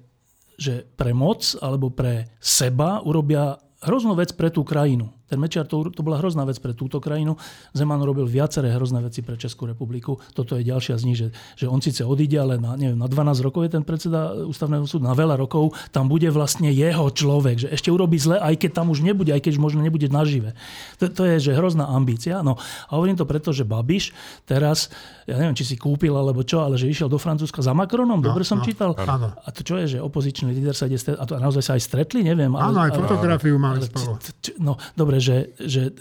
že 0.53 0.85
pre 0.85 1.18
moc 1.18 1.41
alebo 1.57 1.89
pre 1.89 2.30
seba 2.38 3.01
urobia 3.01 3.57
hroznú 3.84 4.14
vec 4.15 4.31
pre 4.38 4.53
tú 4.53 4.61
krajinu. 4.61 5.11
Ten 5.34 5.41
Mečiar, 5.41 5.65
to, 5.65 5.89
to 5.89 6.05
bola 6.05 6.22
hrozná 6.22 6.45
vec 6.45 6.61
pre 6.61 6.77
túto 6.77 7.01
krajinu. 7.01 7.41
Zeman 7.73 7.97
robil 8.05 8.30
viaceré 8.30 8.69
hrozné 8.69 9.01
veci 9.01 9.26
pre 9.26 9.34
Českú 9.34 9.65
republiku. 9.65 10.22
Toto 10.38 10.53
je 10.53 10.61
ďalšia 10.61 11.01
z 11.01 11.03
nich, 11.10 11.18
že, 11.18 11.34
že 11.57 11.65
on 11.65 11.81
síce 11.81 12.05
odíde, 12.05 12.38
ale 12.38 12.61
na, 12.61 12.77
neviem, 12.77 12.93
na 12.93 13.10
12 13.10 13.41
rokov 13.41 13.65
je 13.65 13.73
ten 13.73 13.81
predseda 13.81 14.45
ústavného 14.45 14.85
súdu, 14.85 15.10
na 15.10 15.18
veľa 15.18 15.41
rokov 15.41 15.73
tam 15.89 16.05
bude 16.05 16.30
vlastne 16.30 16.69
jeho 16.69 17.10
človek, 17.10 17.65
že 17.65 17.68
ešte 17.73 17.89
urobí 17.89 18.22
zle, 18.22 18.38
aj 18.38 18.61
keď 18.61 18.72
tam 18.77 18.93
už 18.93 19.01
nebude, 19.01 19.34
aj 19.34 19.41
keď 19.41 19.57
už 19.57 19.61
možno 19.61 19.81
nebude 19.81 20.05
nažive. 20.14 20.53
To, 21.01 21.10
to 21.10 21.26
je 21.26 21.49
že 21.49 21.57
hrozná 21.57 21.89
ambícia. 21.89 22.45
No, 22.45 22.61
a 22.61 22.91
hovorím 22.93 23.18
to 23.18 23.26
preto, 23.26 23.49
že 23.49 23.65
Babiš 23.65 24.14
teraz, 24.45 24.93
ja 25.26 25.41
neviem, 25.41 25.57
či 25.57 25.65
si 25.65 25.76
kúpil 25.81 26.14
alebo 26.14 26.45
čo, 26.45 26.61
ale 26.61 26.77
že 26.77 26.85
išiel 26.85 27.10
do 27.10 27.18
Francúzska 27.18 27.65
za 27.65 27.73
Macronom, 27.73 28.22
no, 28.22 28.30
dobre 28.30 28.45
som 28.45 28.61
no, 28.61 28.65
čítal. 28.65 28.93
Áno. 28.93 29.34
A 29.34 29.49
to 29.49 29.65
čo 29.65 29.81
je, 29.81 29.97
že 29.97 29.97
opozičný 29.97 30.53
líder 30.53 30.77
sa 30.77 30.85
ide, 30.85 31.01
a, 31.01 31.23
to, 31.26 31.41
naozaj 31.41 31.64
sa 31.64 31.72
aj 31.73 31.81
stretli, 31.81 32.22
neviem. 32.22 32.53
Áno, 32.53 32.77
ale, 32.77 32.93
aj 32.93 32.99
fotografiu 32.99 33.55
mali 33.57 33.81
spolu. 33.81 34.19
No, 34.60 34.77
dobre, 34.93 35.23
že, 35.24 35.38
že 35.56 35.95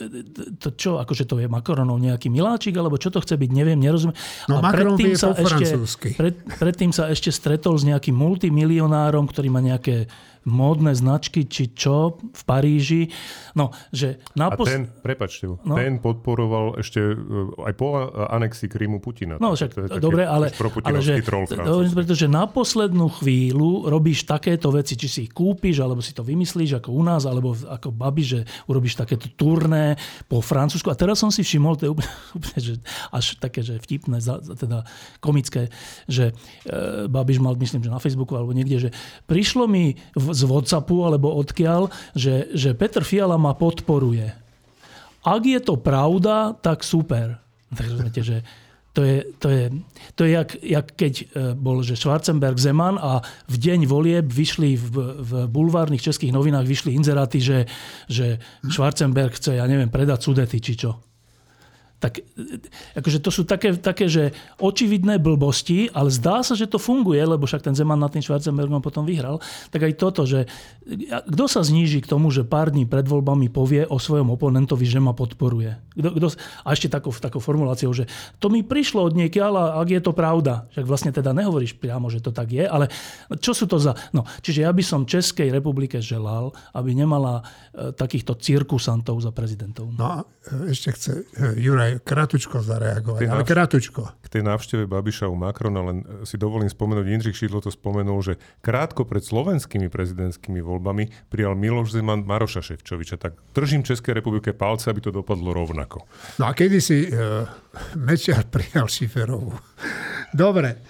to 0.58 0.74
čo, 0.74 0.98
akože 0.98 1.30
to 1.30 1.38
je 1.38 1.46
Macronov 1.46 2.02
nejaký 2.02 2.26
miláčik, 2.26 2.74
alebo 2.74 2.98
čo 2.98 3.14
to 3.14 3.22
chce 3.22 3.38
byť, 3.38 3.50
neviem, 3.54 3.78
nerozumiem. 3.78 4.18
No 4.50 4.58
a 4.58 4.66
Macron 4.66 4.98
predtým 4.98 5.14
sa 5.14 5.30
ešte, 5.30 5.78
pred, 6.18 6.34
predtým 6.58 6.90
sa 6.90 7.06
ešte 7.14 7.30
stretol 7.30 7.78
s 7.78 7.86
nejakým 7.86 8.18
multimilionárom, 8.18 9.30
ktorý 9.30 9.48
má 9.54 9.62
nejaké 9.62 10.10
módne 10.48 10.92
značky, 10.96 11.46
či 11.46 11.70
čo 11.72 12.18
v 12.18 12.42
Paríži. 12.42 13.02
No, 13.54 13.70
že 13.94 14.22
napos... 14.34 14.66
A 14.66 14.74
ten, 14.74 14.82
prepačte, 14.90 15.46
no. 15.46 15.74
ten 15.78 16.02
podporoval 16.02 16.82
ešte 16.82 17.00
e, 17.00 17.14
aj 17.62 17.72
po 17.78 18.10
anexii 18.10 18.68
Krímu 18.70 18.98
Putina. 18.98 19.38
No 19.38 19.54
však, 19.54 19.98
dobre, 20.02 20.26
ale, 20.26 20.50
ale 20.82 20.98
že, 20.98 21.22
pretože 21.92 22.26
na 22.26 22.48
poslednú 22.50 23.12
chvíľu 23.22 23.86
robíš 23.86 24.26
takéto 24.26 24.74
veci, 24.74 24.98
či 24.98 25.06
si 25.06 25.20
ich 25.28 25.32
kúpiš, 25.32 25.82
alebo 25.84 26.02
si 26.02 26.16
to 26.16 26.26
vymyslíš 26.26 26.82
ako 26.82 26.90
u 26.90 27.02
nás, 27.06 27.28
alebo 27.28 27.54
ako 27.54 27.94
babi, 27.94 28.24
že 28.26 28.40
urobíš 28.66 28.98
takéto 28.98 29.30
turné 29.34 29.94
po 30.26 30.42
Francúzsku. 30.42 30.90
A 30.90 30.98
teraz 30.98 31.22
som 31.22 31.30
si 31.30 31.46
všimol, 31.46 31.78
to 31.78 31.86
je 31.86 31.92
úplne, 31.94 32.12
úplne 32.38 32.58
že 32.58 32.74
až 33.14 33.38
také, 33.38 33.62
že 33.62 33.78
vtipné, 33.78 34.18
teda 34.58 34.82
komické, 35.22 35.70
že 36.10 36.34
e, 36.66 37.06
Babiš 37.06 37.38
mal, 37.38 37.54
myslím, 37.54 37.84
že 37.84 37.90
na 37.92 38.02
Facebooku 38.02 38.34
alebo 38.34 38.56
niekde, 38.56 38.88
že 38.88 38.90
prišlo 39.28 39.68
mi 39.70 39.94
v 40.16 40.26
z 40.32 40.42
Whatsappu 40.48 41.06
alebo 41.06 41.30
odkiaľ, 41.38 41.92
že, 42.16 42.50
že 42.56 42.72
Petr 42.74 43.04
Fiala 43.06 43.38
ma 43.38 43.52
podporuje. 43.54 44.32
Ak 45.22 45.42
je 45.46 45.60
to 45.62 45.78
pravda, 45.78 46.56
tak 46.58 46.82
super. 46.82 47.38
Tak 47.70 47.86
rozumiete, 47.86 48.20
že 48.26 48.42
to 48.92 49.00
je, 49.00 49.24
to 49.40 49.48
je, 49.48 49.64
to 50.12 50.20
je 50.28 50.30
jak, 50.36 50.50
jak 50.60 50.86
keď 50.92 51.14
e, 51.16 51.24
bol 51.56 51.80
že 51.80 51.96
Schwarzenberg 51.96 52.60
Zeman 52.60 53.00
a 53.00 53.24
v 53.48 53.56
deň 53.56 53.88
volieb 53.88 54.28
vyšli 54.28 54.76
v, 54.76 54.96
v 55.16 55.32
bulvárnych 55.48 56.04
českých 56.04 56.34
novinách 56.36 56.68
vyšli 56.68 56.92
inzeráty, 56.92 57.40
že, 57.40 57.64
že 58.04 58.36
Schwarzenberg 58.68 59.32
chce, 59.32 59.56
ja 59.56 59.64
neviem, 59.64 59.88
predať 59.88 60.28
sudety 60.28 60.60
či 60.60 60.76
čo 60.76 61.11
tak 62.02 62.26
akože 62.98 63.22
to 63.22 63.30
sú 63.30 63.46
také, 63.46 63.78
také, 63.78 64.10
že 64.10 64.34
očividné 64.58 65.22
blbosti, 65.22 65.86
ale 65.94 66.10
zdá 66.10 66.42
sa, 66.42 66.58
že 66.58 66.66
to 66.66 66.82
funguje, 66.82 67.22
lebo 67.22 67.46
však 67.46 67.62
ten 67.62 67.78
Zeman 67.78 68.02
nad 68.02 68.10
tým 68.10 68.26
Schwarzenbergom 68.26 68.82
potom 68.82 69.06
vyhral. 69.06 69.38
Tak 69.70 69.86
aj 69.86 69.92
toto, 69.94 70.26
že 70.26 70.50
kto 71.06 71.44
sa 71.46 71.62
zníži 71.62 72.02
k 72.02 72.10
tomu, 72.10 72.34
že 72.34 72.42
pár 72.42 72.74
dní 72.74 72.90
pred 72.90 73.06
voľbami 73.06 73.46
povie 73.54 73.86
o 73.86 74.02
svojom 74.02 74.34
oponentovi, 74.34 74.82
že 74.82 74.98
ma 74.98 75.14
podporuje. 75.14 75.78
Kto, 75.94 76.08
kto, 76.18 76.26
a 76.66 76.68
ešte 76.74 76.90
takou, 76.90 77.14
takou 77.14 77.38
formuláciou, 77.38 77.94
že 77.94 78.10
to 78.42 78.50
mi 78.50 78.66
prišlo 78.66 79.06
od 79.06 79.14
niekiaľ 79.14 79.52
a 79.54 79.64
ak 79.78 79.88
je 79.94 80.02
to 80.02 80.10
pravda. 80.10 80.66
Však 80.74 80.82
vlastne 80.90 81.14
teda 81.14 81.30
nehovoríš 81.30 81.78
priamo, 81.78 82.10
že 82.10 82.18
to 82.18 82.34
tak 82.34 82.50
je, 82.50 82.66
ale 82.66 82.90
čo 83.38 83.54
sú 83.54 83.70
to 83.70 83.78
za... 83.78 83.94
No, 84.10 84.26
čiže 84.42 84.66
ja 84.66 84.74
by 84.74 84.82
som 84.82 85.06
Českej 85.06 85.54
republike 85.54 86.02
želal, 86.02 86.50
aby 86.74 86.98
nemala 86.98 87.46
e, 87.70 87.94
takýchto 87.94 88.34
cirkusantov 88.42 89.22
za 89.22 89.30
prezidentov. 89.30 89.94
No 89.94 90.04
a 90.08 90.16
e, 90.50 90.74
ešte 90.74 90.88
chce 90.98 91.12
e, 91.30 91.62
Kratučko 92.00 92.64
zareagovať, 92.64 93.28
ale 93.28 93.44
kratučko. 93.44 94.08
K 94.24 94.28
tej 94.32 94.42
návšteve 94.48 94.88
Babiša 94.88 95.28
u 95.28 95.36
Macrona 95.36 95.84
len 95.84 95.98
si 96.24 96.40
dovolím 96.40 96.72
spomenúť, 96.72 97.04
Jindřich 97.04 97.36
Šidlo 97.36 97.60
to 97.60 97.68
spomenul, 97.68 98.24
že 98.24 98.40
krátko 98.64 99.04
pred 99.04 99.20
slovenskými 99.20 99.92
prezidentskými 99.92 100.64
voľbami 100.64 101.28
prijal 101.28 101.52
Miloš 101.52 101.98
Zeman 101.98 102.24
Maroša 102.24 102.62
Ševčoviča. 102.62 103.20
Tak 103.20 103.36
držím 103.52 103.84
Českej 103.84 104.16
republike 104.16 104.56
palce, 104.56 104.88
aby 104.88 105.04
to 105.04 105.10
dopadlo 105.12 105.52
rovnako. 105.52 106.08
No 106.40 106.48
a 106.48 106.56
kedy 106.56 106.78
si 106.80 107.10
uh, 107.10 107.44
Mečiar 107.98 108.48
prijal 108.48 108.88
Šiferovú? 108.88 109.52
Dobre. 110.32 110.80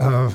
Uh, 0.00 0.32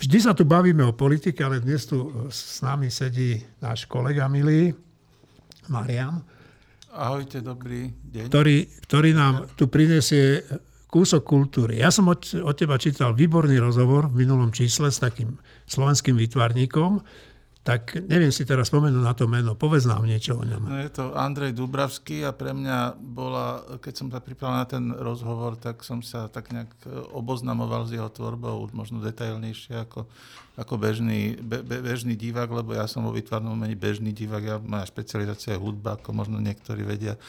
Vždy 0.00 0.16
sa 0.16 0.32
tu 0.32 0.48
bavíme 0.48 0.80
o 0.80 0.96
politike, 0.96 1.44
ale 1.44 1.60
dnes 1.60 1.84
tu 1.84 2.08
s 2.32 2.64
nami 2.64 2.88
sedí 2.88 3.36
náš 3.60 3.84
kolega 3.84 4.32
milý, 4.32 4.72
Marian. 5.70 6.20
Ahojte, 6.90 7.38
dobrý 7.38 7.94
deň. 8.10 8.26
Ktorý, 8.26 8.66
ktorý 8.90 9.10
nám 9.14 9.46
tu 9.54 9.70
prinesie 9.70 10.42
kúsok 10.90 11.22
kultúry. 11.22 11.78
Ja 11.78 11.94
som 11.94 12.10
od, 12.10 12.26
od 12.42 12.54
teba 12.58 12.74
čítal 12.74 13.14
výborný 13.14 13.62
rozhovor 13.62 14.10
v 14.10 14.26
minulom 14.26 14.50
čísle 14.50 14.90
s 14.90 14.98
takým 14.98 15.38
slovenským 15.70 16.18
výtvarníkom, 16.18 16.98
tak 17.60 17.92
neviem 18.08 18.32
si 18.32 18.48
teraz 18.48 18.72
spomenúť 18.72 19.04
na 19.04 19.12
to 19.12 19.28
meno. 19.28 19.52
Povedz 19.52 19.84
nám 19.84 20.08
niečo 20.08 20.32
o 20.32 20.44
ňom. 20.48 20.64
No 20.64 20.80
je 20.80 20.88
to 20.88 21.12
Andrej 21.12 21.52
Dubravský 21.52 22.24
a 22.24 22.32
pre 22.32 22.56
mňa 22.56 22.96
bola, 22.96 23.76
keď 23.84 23.94
som 24.00 24.08
sa 24.08 24.24
pripravil 24.24 24.56
na 24.56 24.64
ten 24.64 24.84
rozhovor, 24.96 25.60
tak 25.60 25.84
som 25.84 26.00
sa 26.00 26.32
tak 26.32 26.56
nejak 26.56 26.72
e, 26.88 27.12
oboznamoval 27.12 27.84
s 27.84 27.92
jeho 27.92 28.08
tvorbou, 28.08 28.64
možno 28.72 29.04
detailnejšie 29.04 29.76
ako, 29.76 30.08
ako 30.56 30.74
bežný, 30.80 31.36
be, 31.36 31.60
bežný 31.60 32.16
divák, 32.16 32.48
lebo 32.48 32.72
ja 32.72 32.88
som 32.88 33.04
vo 33.04 33.12
výtvarnom 33.12 33.52
umení 33.52 33.76
bežný 33.76 34.16
divák, 34.16 34.44
ja, 34.44 34.56
moja 34.56 34.88
špecializácia 34.88 35.52
je 35.52 35.60
hudba, 35.60 36.00
ako 36.00 36.16
možno 36.16 36.40
niektorí 36.40 36.80
vedia 36.80 37.20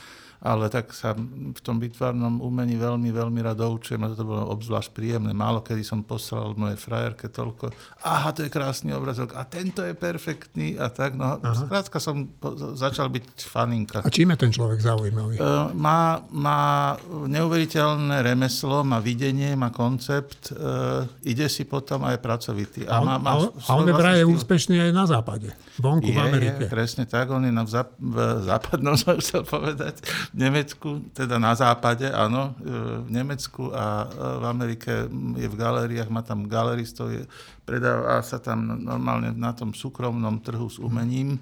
ale 0.41 0.73
tak 0.73 0.89
sa 0.97 1.13
v 1.15 1.61
tom 1.61 1.77
výtvarnom 1.77 2.41
umení 2.41 2.73
veľmi, 2.73 3.13
veľmi 3.13 3.39
rád 3.45 3.61
doučujem 3.61 4.01
a 4.01 4.09
to 4.17 4.25
bolo 4.25 4.49
obzvlášť 4.49 4.89
príjemné. 4.89 5.37
Málo 5.37 5.61
kedy 5.61 5.85
som 5.85 6.01
poslal 6.01 6.57
mojej 6.57 6.81
frajerke 6.81 7.29
toľko, 7.29 7.69
aha, 8.01 8.33
to 8.33 8.45
je 8.45 8.49
krásny 8.49 8.89
obrazok 8.89 9.37
a 9.37 9.45
tento 9.45 9.85
je 9.85 9.93
perfektný 9.93 10.81
a 10.81 10.89
tak. 10.89 11.13
No, 11.13 11.37
skrátka 11.39 12.01
som 12.01 12.25
po, 12.25 12.57
začal 12.73 13.13
byť 13.13 13.25
faninka. 13.37 13.97
A 14.01 14.09
čím 14.09 14.33
je 14.33 14.37
ten 14.41 14.51
človek 14.51 14.81
zaujímavý? 14.81 15.37
Uh, 15.37 15.69
má, 15.77 16.25
má 16.33 16.97
neuveriteľné 17.29 18.25
remeslo, 18.25 18.81
má 18.81 18.97
videnie, 18.97 19.53
má 19.53 19.69
koncept, 19.69 20.49
uh, 20.57 21.05
ide 21.21 21.45
si 21.45 21.69
potom 21.69 22.01
aj 22.01 22.17
pracovitý. 22.17 22.89
A, 22.89 22.97
má, 23.05 23.21
má 23.21 23.37
a 23.45 23.71
on 23.77 23.85
je 23.85 24.25
úspešný 24.25 24.89
aj 24.89 24.91
na 24.91 25.05
západe, 25.05 25.53
vonku 25.77 26.09
je, 26.09 26.17
v 26.17 26.19
Amerike. 26.19 26.65
Je, 26.65 26.71
presne 26.71 27.05
tak, 27.05 27.29
on 27.29 27.45
je 27.45 27.53
na, 27.53 27.61
v, 27.61 27.85
v 28.01 28.17
západnom, 28.49 28.97
som 29.01 29.21
chcel 29.21 29.45
povedať, 29.45 30.01
v 30.30 30.30
Nemecku, 30.31 31.11
teda 31.11 31.35
na 31.35 31.51
západe, 31.51 32.07
áno, 32.07 32.55
e, 32.63 32.71
v 33.03 33.09
Nemecku 33.11 33.67
a 33.75 34.07
e, 34.07 34.39
v 34.39 34.43
Amerike 34.47 34.91
je 35.35 35.47
v 35.51 35.55
galériách, 35.59 36.07
má 36.07 36.23
tam 36.23 36.47
galeristov, 36.47 37.11
je, 37.11 37.27
predáva 37.67 38.23
sa 38.23 38.39
tam 38.39 38.79
normálne 38.79 39.35
na 39.35 39.51
tom 39.51 39.75
súkromnom 39.75 40.39
trhu 40.39 40.71
s 40.71 40.79
umením. 40.79 41.35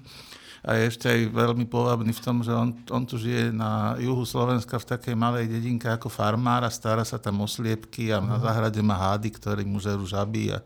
A 0.60 0.76
je 0.76 0.92
ešte 0.92 1.08
aj 1.08 1.32
veľmi 1.32 1.64
povabný 1.64 2.12
v 2.12 2.20
tom, 2.20 2.44
že 2.44 2.52
on, 2.52 2.76
on 2.92 3.08
tu 3.08 3.16
žije 3.16 3.48
na 3.48 3.96
juhu 3.96 4.28
Slovenska 4.28 4.76
v 4.76 4.92
takej 4.92 5.16
malej 5.16 5.48
dedinke 5.48 5.88
ako 5.88 6.12
farmár 6.12 6.68
a 6.68 6.70
stará 6.70 7.00
sa 7.00 7.16
tam 7.16 7.40
o 7.40 7.48
sliepky 7.48 8.12
a 8.12 8.20
na 8.20 8.36
záhrade 8.36 8.76
má 8.84 8.92
hády, 8.92 9.32
ktoré 9.32 9.64
mu 9.64 9.80
žerú 9.80 10.04
žaby 10.04 10.52
a, 10.52 10.60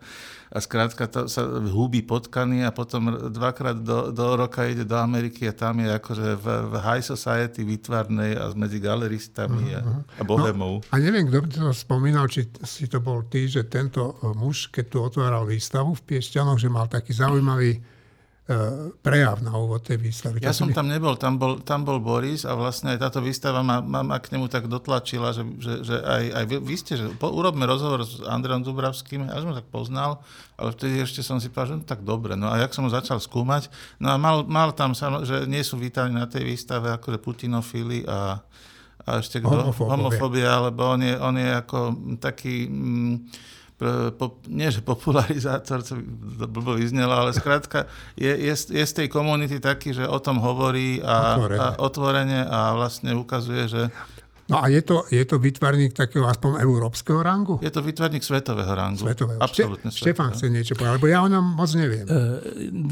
a 0.51 0.57
skrátka 0.61 1.09
to 1.09 1.25
sa 1.25 1.45
húbi 1.47 2.05
potkany 2.05 2.61
a 2.61 2.69
potom 2.69 3.31
dvakrát 3.33 3.81
do, 3.81 4.13
do 4.13 4.25
roka 4.37 4.65
ide 4.65 4.85
do 4.85 4.97
Ameriky 4.97 5.49
a 5.49 5.53
tam 5.53 5.81
je 5.81 5.89
akože 5.89 6.27
v, 6.37 6.45
v 6.69 6.73
high 6.81 7.05
society 7.05 7.65
vytvarnej 7.65 8.37
a 8.37 8.53
medzi 8.53 8.77
galeristami 8.77 9.73
a, 9.73 9.81
a 10.19 10.23
bohemou. 10.25 10.81
No, 10.81 10.89
a 10.91 10.95
neviem, 11.01 11.25
kto 11.29 11.37
by 11.41 11.47
to 11.49 11.61
spomínal, 11.73 12.25
či 12.29 12.45
si 12.61 12.85
to 12.85 13.01
bol 13.01 13.25
ty, 13.25 13.49
že 13.49 13.65
tento 13.65 14.19
muž, 14.37 14.69
keď 14.69 14.85
tu 14.85 14.97
otváral 15.01 15.49
výstavu 15.49 15.97
v 15.97 16.05
Piešťanoch, 16.13 16.61
že 16.61 16.69
mal 16.69 16.85
taký 16.85 17.15
zaujímavý 17.15 17.94
prejav 19.01 19.41
na 19.41 19.57
úvod 19.57 19.81
tej 19.81 19.97
výstavy. 19.97 20.37
Ja 20.37 20.53
som 20.53 20.69
tam 20.69 20.85
nebol, 20.85 21.17
tam 21.17 21.41
bol, 21.41 21.65
tam 21.65 21.81
bol 21.81 21.97
Boris 21.97 22.45
a 22.45 22.53
vlastne 22.53 22.93
aj 22.93 23.01
táto 23.01 23.17
výstava 23.17 23.65
ma, 23.65 23.81
ma, 23.81 24.05
ma 24.05 24.21
k 24.21 24.37
nemu 24.37 24.45
tak 24.45 24.69
dotlačila, 24.69 25.33
že, 25.33 25.41
že, 25.57 25.81
že 25.81 25.97
aj, 25.97 26.23
aj 26.29 26.43
vy, 26.45 26.55
vy 26.61 26.75
ste, 26.77 26.93
že 26.93 27.09
po, 27.17 27.33
urobme 27.33 27.65
rozhovor 27.65 28.05
s 28.05 28.21
Andreom 28.21 28.61
Dubravským, 28.61 29.33
ja 29.33 29.41
som 29.41 29.49
ho 29.49 29.57
tak 29.57 29.65
poznal, 29.73 30.21
ale 30.61 30.77
vtedy 30.77 31.01
ešte 31.01 31.25
som 31.25 31.41
si 31.41 31.49
povedal, 31.49 31.73
že 31.73 31.77
no 31.81 31.85
tak 31.89 32.05
dobre. 32.05 32.37
No 32.37 32.53
a 32.53 32.61
jak 32.61 32.69
som 32.77 32.85
ho 32.85 32.91
začal 32.93 33.17
skúmať, 33.17 33.73
no 33.97 34.13
a 34.13 34.15
mal, 34.21 34.45
mal 34.45 34.77
tam, 34.77 34.93
že 35.25 35.49
nie 35.49 35.65
sú 35.65 35.81
vítaní 35.81 36.13
na 36.13 36.29
tej 36.29 36.45
výstave 36.45 36.93
akože 37.01 37.17
putinofily 37.17 38.05
a, 38.05 38.45
a 39.09 39.25
ešte 39.25 39.41
kto? 39.41 39.73
Homofóbia, 39.73 40.69
lebo 40.69 40.93
on 40.93 41.01
je, 41.01 41.17
on 41.17 41.33
je 41.33 41.49
ako 41.49 41.79
taký... 42.21 42.69
Mm, 42.69 43.25
po, 44.15 44.39
nie 44.47 44.71
že 44.71 44.79
popularizátor, 44.79 45.83
co 45.83 45.99
by 45.99 46.47
blbo 46.47 46.79
vyznelo, 46.79 47.11
ale 47.11 47.35
skrátka 47.35 47.91
je, 48.15 48.31
je, 48.31 48.53
je 48.55 48.85
z 48.87 48.93
tej 49.03 49.07
komunity 49.11 49.59
taký, 49.59 49.91
že 49.91 50.07
o 50.07 50.19
tom 50.23 50.39
hovorí 50.39 51.03
a 51.03 51.35
otvorene. 51.35 51.59
a, 51.59 51.67
otvorene 51.83 52.39
a 52.47 52.59
vlastne 52.71 53.11
ukazuje, 53.11 53.67
že 53.67 53.81
No 54.45 54.61
a 54.61 54.69
je 54.69 54.85
to, 54.85 55.01
je 55.09 55.25
to 55.25 55.41
vytvarník 55.41 55.97
takého 55.97 56.29
aspoň 56.29 56.61
európskeho 56.61 57.17
rangu? 57.25 57.57
Je 57.65 57.73
to 57.73 57.81
vytvarník 57.81 58.21
svetového 58.21 58.69
rangu. 58.77 59.01
Svetového. 59.01 59.41
Absolutne 59.41 59.89
Šte, 59.89 60.13
Štefán 60.13 60.37
chce 60.37 60.53
niečo 60.53 60.77
povedať, 60.77 61.01
lebo 61.01 61.09
ja 61.09 61.25
o 61.25 61.29
ňom 61.33 61.57
moc 61.57 61.69
neviem. 61.73 62.05
Uh, 62.05 62.37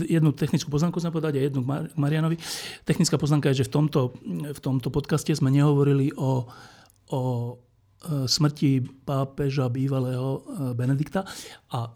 jednu 0.01 0.33
technickú 0.33 0.73
poznámku 0.73 0.97
som 0.97 1.13
povedať 1.13 1.37
a 1.37 1.41
jednu 1.45 1.61
k 1.61 1.93
Marianovi. 1.93 2.41
Technická 2.89 3.21
poznámka 3.21 3.53
je, 3.53 3.61
že 3.61 3.69
v 3.69 3.71
tomto, 3.85 4.17
v 4.49 4.59
tomto 4.65 4.89
podcaste 4.89 5.29
sme 5.29 5.53
nehovorili 5.53 6.09
o, 6.17 6.49
o 7.13 7.19
smrti 8.27 8.83
pápeža 9.07 9.71
bývalého 9.71 10.39
e, 10.39 10.39
Benedikta. 10.75 11.23
A 11.71 11.91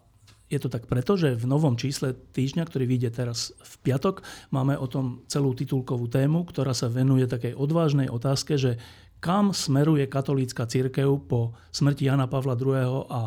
je 0.48 0.56
to 0.56 0.72
tak 0.72 0.88
preto, 0.88 1.14
že 1.20 1.36
v 1.36 1.44
novom 1.44 1.76
čísle 1.76 2.16
týždňa, 2.16 2.64
ktorý 2.64 2.88
vyjde 2.88 3.10
teraz 3.12 3.52
v 3.60 3.74
piatok, 3.84 4.24
máme 4.48 4.80
o 4.80 4.88
tom 4.88 5.22
celú 5.28 5.52
titulkovú 5.52 6.08
tému, 6.08 6.48
ktorá 6.48 6.72
sa 6.72 6.88
venuje 6.88 7.28
takej 7.28 7.52
odvážnej 7.52 8.08
otázke, 8.08 8.56
že 8.56 8.80
kam 9.20 9.52
smeruje 9.52 10.08
katolícka 10.08 10.64
církev 10.64 11.28
po 11.28 11.52
smrti 11.74 12.08
Jana 12.08 12.30
Pavla 12.30 12.56
II. 12.56 13.04
a, 13.12 13.22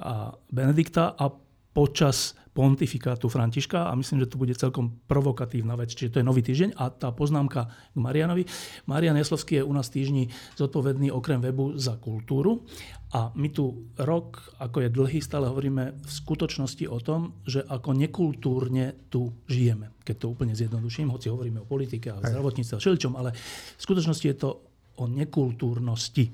a 0.00 0.12
Benedikta 0.50 1.14
a 1.14 1.30
počas 1.76 2.34
pontifikátu 2.56 3.28
Františka 3.28 3.92
a 3.92 3.92
myslím, 3.92 4.24
že 4.24 4.32
to 4.32 4.40
bude 4.40 4.56
celkom 4.56 4.96
provokatívna 5.04 5.76
vec, 5.76 5.92
čiže 5.92 6.16
to 6.16 6.20
je 6.24 6.28
nový 6.28 6.40
týždeň 6.40 6.80
a 6.80 6.88
tá 6.88 7.12
poznámka 7.12 7.68
k 7.68 7.96
Marianovi. 8.00 8.48
Marian 8.88 9.20
Jeslovský 9.20 9.60
je 9.60 9.68
u 9.68 9.72
nás 9.76 9.92
týždni 9.92 10.32
zodpovedný 10.56 11.12
okrem 11.12 11.44
webu 11.44 11.76
za 11.76 12.00
kultúru 12.00 12.64
a 13.12 13.28
my 13.36 13.52
tu 13.52 13.92
rok, 14.00 14.56
ako 14.56 14.88
je 14.88 14.88
dlhý, 14.88 15.18
stále 15.20 15.52
hovoríme 15.52 16.00
v 16.00 16.10
skutočnosti 16.10 16.88
o 16.88 16.96
tom, 17.04 17.44
že 17.44 17.60
ako 17.60 17.92
nekultúrne 17.92 19.12
tu 19.12 19.36
žijeme. 19.44 19.92
Keď 20.00 20.16
to 20.16 20.32
úplne 20.32 20.56
zjednoduším, 20.56 21.12
hoci 21.12 21.28
hovoríme 21.28 21.60
o 21.60 21.68
politike 21.68 22.08
a 22.08 22.24
zdravotníctve 22.24 22.74
a 22.74 22.80
všeličom, 22.80 23.12
ale 23.20 23.36
v 23.76 23.82
skutočnosti 23.84 24.26
je 24.26 24.36
to 24.40 24.50
o 24.96 25.04
nekultúrnosti. 25.04 26.32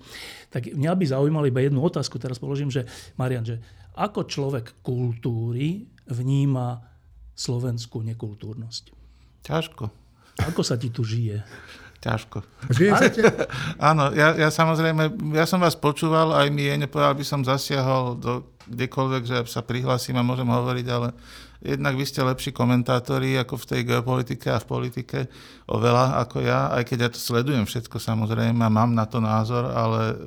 Tak 0.49 0.70
mňa 0.70 0.93
by 0.94 1.05
zaujímalo 1.05 1.51
iba 1.51 1.66
jednu 1.66 1.82
otázku, 1.82 2.23
teraz 2.23 2.39
položím, 2.39 2.70
že 2.70 2.86
Marian, 3.19 3.43
že 3.43 3.59
ako 3.93 4.24
človek 4.24 4.81
kultúry 4.81 5.91
vníma 6.13 6.85
slovenskú 7.35 8.05
nekultúrnosť? 8.05 8.93
Ťažko. 9.43 9.85
Ako 10.47 10.63
sa 10.63 10.79
ti 10.79 10.89
tu 10.93 11.03
žije? 11.03 11.43
Ťažko. 12.03 12.43
Áno, 13.79 14.11
ja, 14.11 14.35
ja 14.35 14.51
samozrejme, 14.51 15.35
ja 15.39 15.47
som 15.47 15.63
vás 15.63 15.79
počúval, 15.79 16.35
aj 16.35 16.51
mi 16.51 16.67
je 16.67 16.75
nepovedal, 16.75 17.15
by 17.15 17.23
som 17.23 17.47
zasiahol 17.47 18.19
do 18.19 18.43
kdekoľvek, 18.67 19.23
že 19.23 19.37
sa 19.47 19.63
prihlasím 19.63 20.19
a 20.19 20.27
môžem 20.27 20.51
hovoriť, 20.51 20.87
ale 20.91 21.15
jednak 21.63 21.95
vy 21.95 22.03
ste 22.03 22.27
lepší 22.27 22.51
komentátori 22.51 23.39
ako 23.39 23.55
v 23.55 23.69
tej 23.71 23.81
geopolitike 23.87 24.51
a 24.51 24.59
v 24.59 24.67
politike 24.67 25.19
oveľa 25.71 26.27
ako 26.27 26.43
ja, 26.43 26.75
aj 26.75 26.91
keď 26.91 26.99
ja 27.07 27.11
to 27.15 27.23
sledujem 27.23 27.67
všetko 27.71 28.03
samozrejme 28.03 28.67
a 28.67 28.71
mám 28.71 28.99
na 28.99 29.07
to 29.07 29.23
názor, 29.23 29.71
ale 29.71 30.19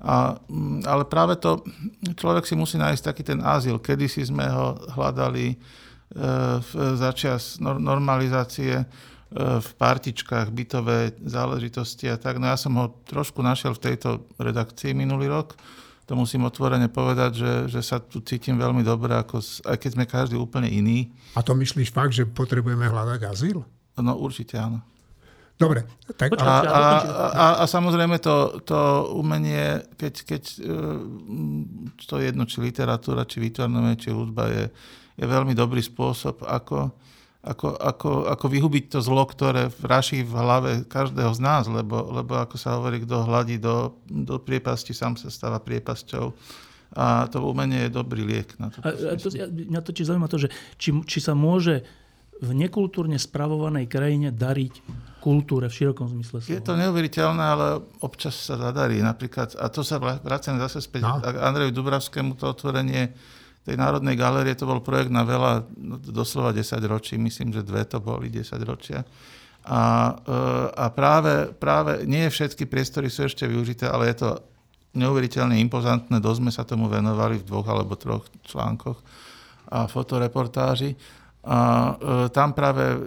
a, 0.00 0.40
mm, 0.48 0.88
ale 0.88 1.04
práve 1.04 1.36
to, 1.36 1.60
človek 2.16 2.48
si 2.48 2.56
musí 2.56 2.80
nájsť 2.80 3.02
taký 3.04 3.22
ten 3.22 3.40
azyl. 3.44 3.76
Kedy 3.76 4.08
si 4.08 4.24
sme 4.24 4.48
ho 4.48 4.80
hľadali 4.96 5.52
e, 5.52 5.56
začias 6.96 7.60
normalizácie 7.60 8.80
e, 8.80 8.84
v 9.60 9.70
partičkách, 9.76 10.48
bytové 10.56 11.12
záležitosti 11.20 12.08
a 12.08 12.16
tak. 12.16 12.40
No 12.40 12.48
ja 12.48 12.56
som 12.56 12.72
ho 12.80 12.96
trošku 13.04 13.44
našiel 13.44 13.76
v 13.76 13.92
tejto 13.92 14.24
redakcii 14.40 14.96
minulý 14.96 15.28
rok. 15.28 15.52
To 16.08 16.18
musím 16.18 16.48
otvorene 16.48 16.90
povedať, 16.90 17.32
že, 17.38 17.52
že 17.70 17.80
sa 17.86 18.02
tu 18.02 18.18
cítim 18.24 18.58
veľmi 18.58 18.82
dobre, 18.82 19.14
ako, 19.14 19.38
aj 19.68 19.76
keď 19.78 19.90
sme 19.94 20.04
každý 20.10 20.34
úplne 20.34 20.66
iný. 20.66 21.12
A 21.38 21.44
to 21.44 21.54
myslíš 21.54 21.94
fakt, 21.94 22.16
že 22.16 22.26
potrebujeme 22.26 22.88
hľadať 22.88 23.20
azyl? 23.30 23.62
No 24.00 24.16
určite 24.16 24.56
áno. 24.56 24.82
Dobre. 25.60 25.84
Tak, 26.16 26.40
a, 26.40 26.64
a, 26.64 26.82
a, 27.36 27.46
a 27.60 27.64
samozrejme 27.68 28.16
to, 28.16 28.64
to 28.64 29.12
umenie, 29.12 29.84
keď, 30.00 30.14
keď 30.24 30.42
e, 30.56 30.72
to 32.00 32.16
je 32.16 32.32
jedno, 32.32 32.48
či 32.48 32.64
literatúra, 32.64 33.28
či 33.28 33.44
výtvarné, 33.44 34.00
či 34.00 34.08
hudba 34.08 34.48
je, 34.48 34.64
je 35.20 35.26
veľmi 35.28 35.52
dobrý 35.52 35.84
spôsob, 35.84 36.48
ako, 36.48 36.96
ako, 37.44 37.76
ako, 37.76 38.10
ako 38.32 38.46
vyhubiť 38.48 38.96
to 38.96 38.98
zlo, 39.04 39.28
ktoré 39.28 39.68
vraší 39.68 40.24
v 40.24 40.32
hlave 40.32 40.70
každého 40.88 41.36
z 41.36 41.40
nás, 41.44 41.68
lebo, 41.68 42.08
lebo 42.08 42.40
ako 42.40 42.56
sa 42.56 42.80
hovorí, 42.80 43.04
kto 43.04 43.28
hladí 43.28 43.60
do, 43.60 44.00
do 44.08 44.40
priepasti, 44.40 44.96
sám 44.96 45.20
sa 45.20 45.28
stáva 45.28 45.60
priepasťou. 45.60 46.32
A 46.96 47.28
to 47.28 47.44
umenie 47.44 47.86
je 47.86 47.96
dobrý 48.00 48.24
liek 48.24 48.56
na 48.56 48.72
to. 48.72 48.80
A, 48.80 48.90
a 48.90 49.14
to 49.14 49.28
mňa 49.30 49.80
to 49.84 49.92
či 49.92 50.08
zaujíma 50.08 50.26
to, 50.26 50.40
že 50.40 50.48
či, 50.80 50.90
či 51.04 51.20
sa 51.20 51.36
môže 51.36 51.84
v 52.40 52.50
nekultúrne 52.56 53.20
spravovanej 53.20 53.86
krajine 53.86 54.32
dariť 54.32 54.74
kultúre 55.20 55.68
v 55.68 55.76
širokom 55.76 56.08
zmysle 56.08 56.40
slova. 56.40 56.56
Je 56.56 56.64
to 56.64 56.74
neuveriteľné, 56.80 57.44
ale 57.44 57.66
občas 58.00 58.32
sa 58.32 58.56
zadarí. 58.56 59.04
Napríklad, 59.04 59.52
a 59.60 59.68
to 59.68 59.84
sa 59.84 60.00
vraciam 60.00 60.56
zase 60.56 60.80
späť 60.80 61.04
no. 61.04 61.20
Andreju 61.20 61.76
Dubravskému, 61.76 62.40
to 62.40 62.48
otvorenie 62.48 63.12
tej 63.60 63.76
Národnej 63.76 64.16
galérie 64.16 64.56
to 64.56 64.64
bol 64.64 64.80
projekt 64.80 65.12
na 65.12 65.20
veľa, 65.20 65.68
no, 65.76 66.00
doslova 66.00 66.56
10 66.56 66.80
ročí, 66.88 67.20
myslím, 67.20 67.52
že 67.52 67.60
dve 67.60 67.84
to 67.84 68.00
boli 68.00 68.32
10 68.32 68.56
ročia. 68.64 69.04
A, 69.68 70.16
a 70.72 70.86
práve, 70.88 71.52
práve 71.52 72.08
nie 72.08 72.24
všetky 72.24 72.64
priestory 72.64 73.12
sú 73.12 73.28
ešte 73.28 73.44
využité, 73.44 73.92
ale 73.92 74.08
je 74.08 74.24
to 74.24 74.30
neuveriteľne 74.96 75.60
impozantné. 75.60 76.16
Dosť 76.18 76.38
sme 76.40 76.52
sa 76.52 76.64
tomu 76.64 76.88
venovali 76.88 77.36
v 77.36 77.44
dvoch 77.44 77.68
alebo 77.68 78.00
troch 78.00 78.24
článkoch 78.48 78.96
a 79.70 79.84
fotoreportáži. 79.86 80.96
A 81.40 81.58
e, 81.96 82.28
tam 82.36 82.52
práve 82.52 82.84
e, 82.84 82.98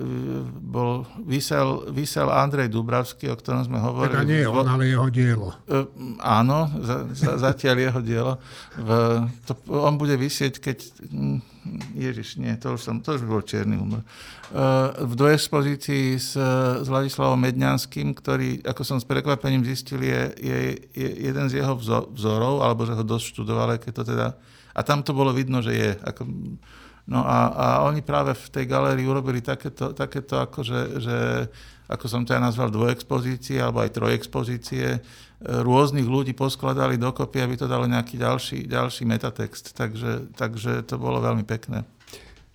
bol, 0.58 1.06
vysel, 1.22 1.86
vysel 1.94 2.34
Andrej 2.34 2.74
Dubravský, 2.74 3.30
o 3.30 3.38
ktorom 3.38 3.62
sme 3.62 3.78
hovorili. 3.78 4.10
Teda 4.10 4.26
nie 4.26 4.42
je 4.42 4.50
on, 4.50 4.66
ale 4.66 4.90
jeho 4.90 5.08
dielo. 5.14 5.54
E, 5.70 5.86
áno, 6.18 6.66
za, 6.82 7.06
za, 7.14 7.38
zatiaľ 7.38 7.76
jeho 7.94 8.02
dielo. 8.02 8.34
V, 8.74 8.90
to, 9.46 9.54
on 9.70 10.02
bude 10.02 10.18
vysieť, 10.18 10.58
keď... 10.58 10.78
Ježiš, 11.94 12.42
nie, 12.42 12.58
to 12.60 12.76
už, 12.76 12.82
som, 12.84 13.00
to 13.00 13.16
už 13.16 13.24
bol 13.24 13.40
čierny 13.40 13.80
humor. 13.80 14.04
V 15.00 15.14
do 15.16 15.32
expozícii 15.32 16.20
s, 16.20 16.36
s 16.36 16.88
Vladislavom 16.92 17.40
Medňanským, 17.40 18.12
ktorý, 18.12 18.60
ako 18.68 18.84
som 18.84 18.98
s 19.00 19.08
prekvapením 19.08 19.64
zistil, 19.64 20.04
je, 20.04 20.22
je, 20.44 20.58
je 20.92 21.10
jeden 21.32 21.48
z 21.48 21.64
jeho 21.64 21.80
vzorov, 22.12 22.68
alebo 22.68 22.84
že 22.84 22.98
ho 22.98 23.04
dosť 23.08 23.26
študoval, 23.32 23.80
keď 23.80 23.92
to 23.96 24.04
teda... 24.12 24.28
A 24.76 24.82
tam 24.84 25.06
to 25.06 25.16
bolo 25.16 25.32
vidno, 25.32 25.64
že 25.64 25.72
je. 25.72 25.92
Ako, 26.04 26.28
No 27.04 27.20
a, 27.28 27.40
a 27.52 27.68
oni 27.84 28.00
práve 28.00 28.32
v 28.32 28.48
tej 28.48 28.66
galérii 28.68 29.04
urobili 29.04 29.44
takéto, 29.44 29.92
takéto 29.92 30.40
akože, 30.40 31.04
že, 31.04 31.20
ako 31.92 32.06
som 32.08 32.24
to 32.24 32.32
ja 32.32 32.40
nazval, 32.40 32.72
dvojexpozície 32.72 33.60
alebo 33.60 33.84
aj 33.84 33.92
trojexpozície. 33.92 34.88
E, 34.96 35.00
rôznych 35.44 36.08
ľudí 36.08 36.32
poskladali 36.32 36.96
dokopy, 36.96 37.44
aby 37.44 37.60
to 37.60 37.68
dalo 37.68 37.84
nejaký 37.92 38.16
ďalší, 38.16 38.72
ďalší 38.72 39.04
metatext. 39.04 39.76
Takže, 39.76 40.32
takže 40.32 40.88
to 40.88 40.96
bolo 40.96 41.20
veľmi 41.20 41.44
pekné. 41.44 41.84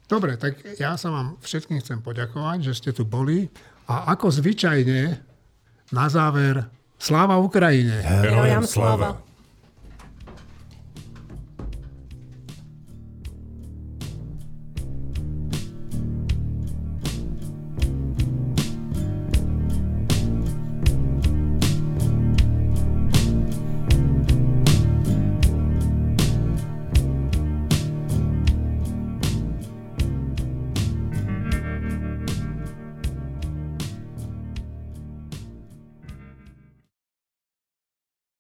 Dobre, 0.09 0.41
tak 0.41 0.65
ja 0.81 0.97
sa 0.97 1.13
vám 1.13 1.37
všetkým 1.45 1.85
chcem 1.85 2.01
poďakovať, 2.01 2.73
že 2.73 2.73
ste 2.73 2.91
tu 2.97 3.05
boli. 3.05 3.53
A 3.85 4.17
ako 4.17 4.33
zvyčajne, 4.33 5.21
na 5.93 6.07
záver, 6.09 6.65
sláva 6.97 7.37
Ukrajine. 7.37 8.01
Herojem 8.01 8.65
sláva. 8.65 9.28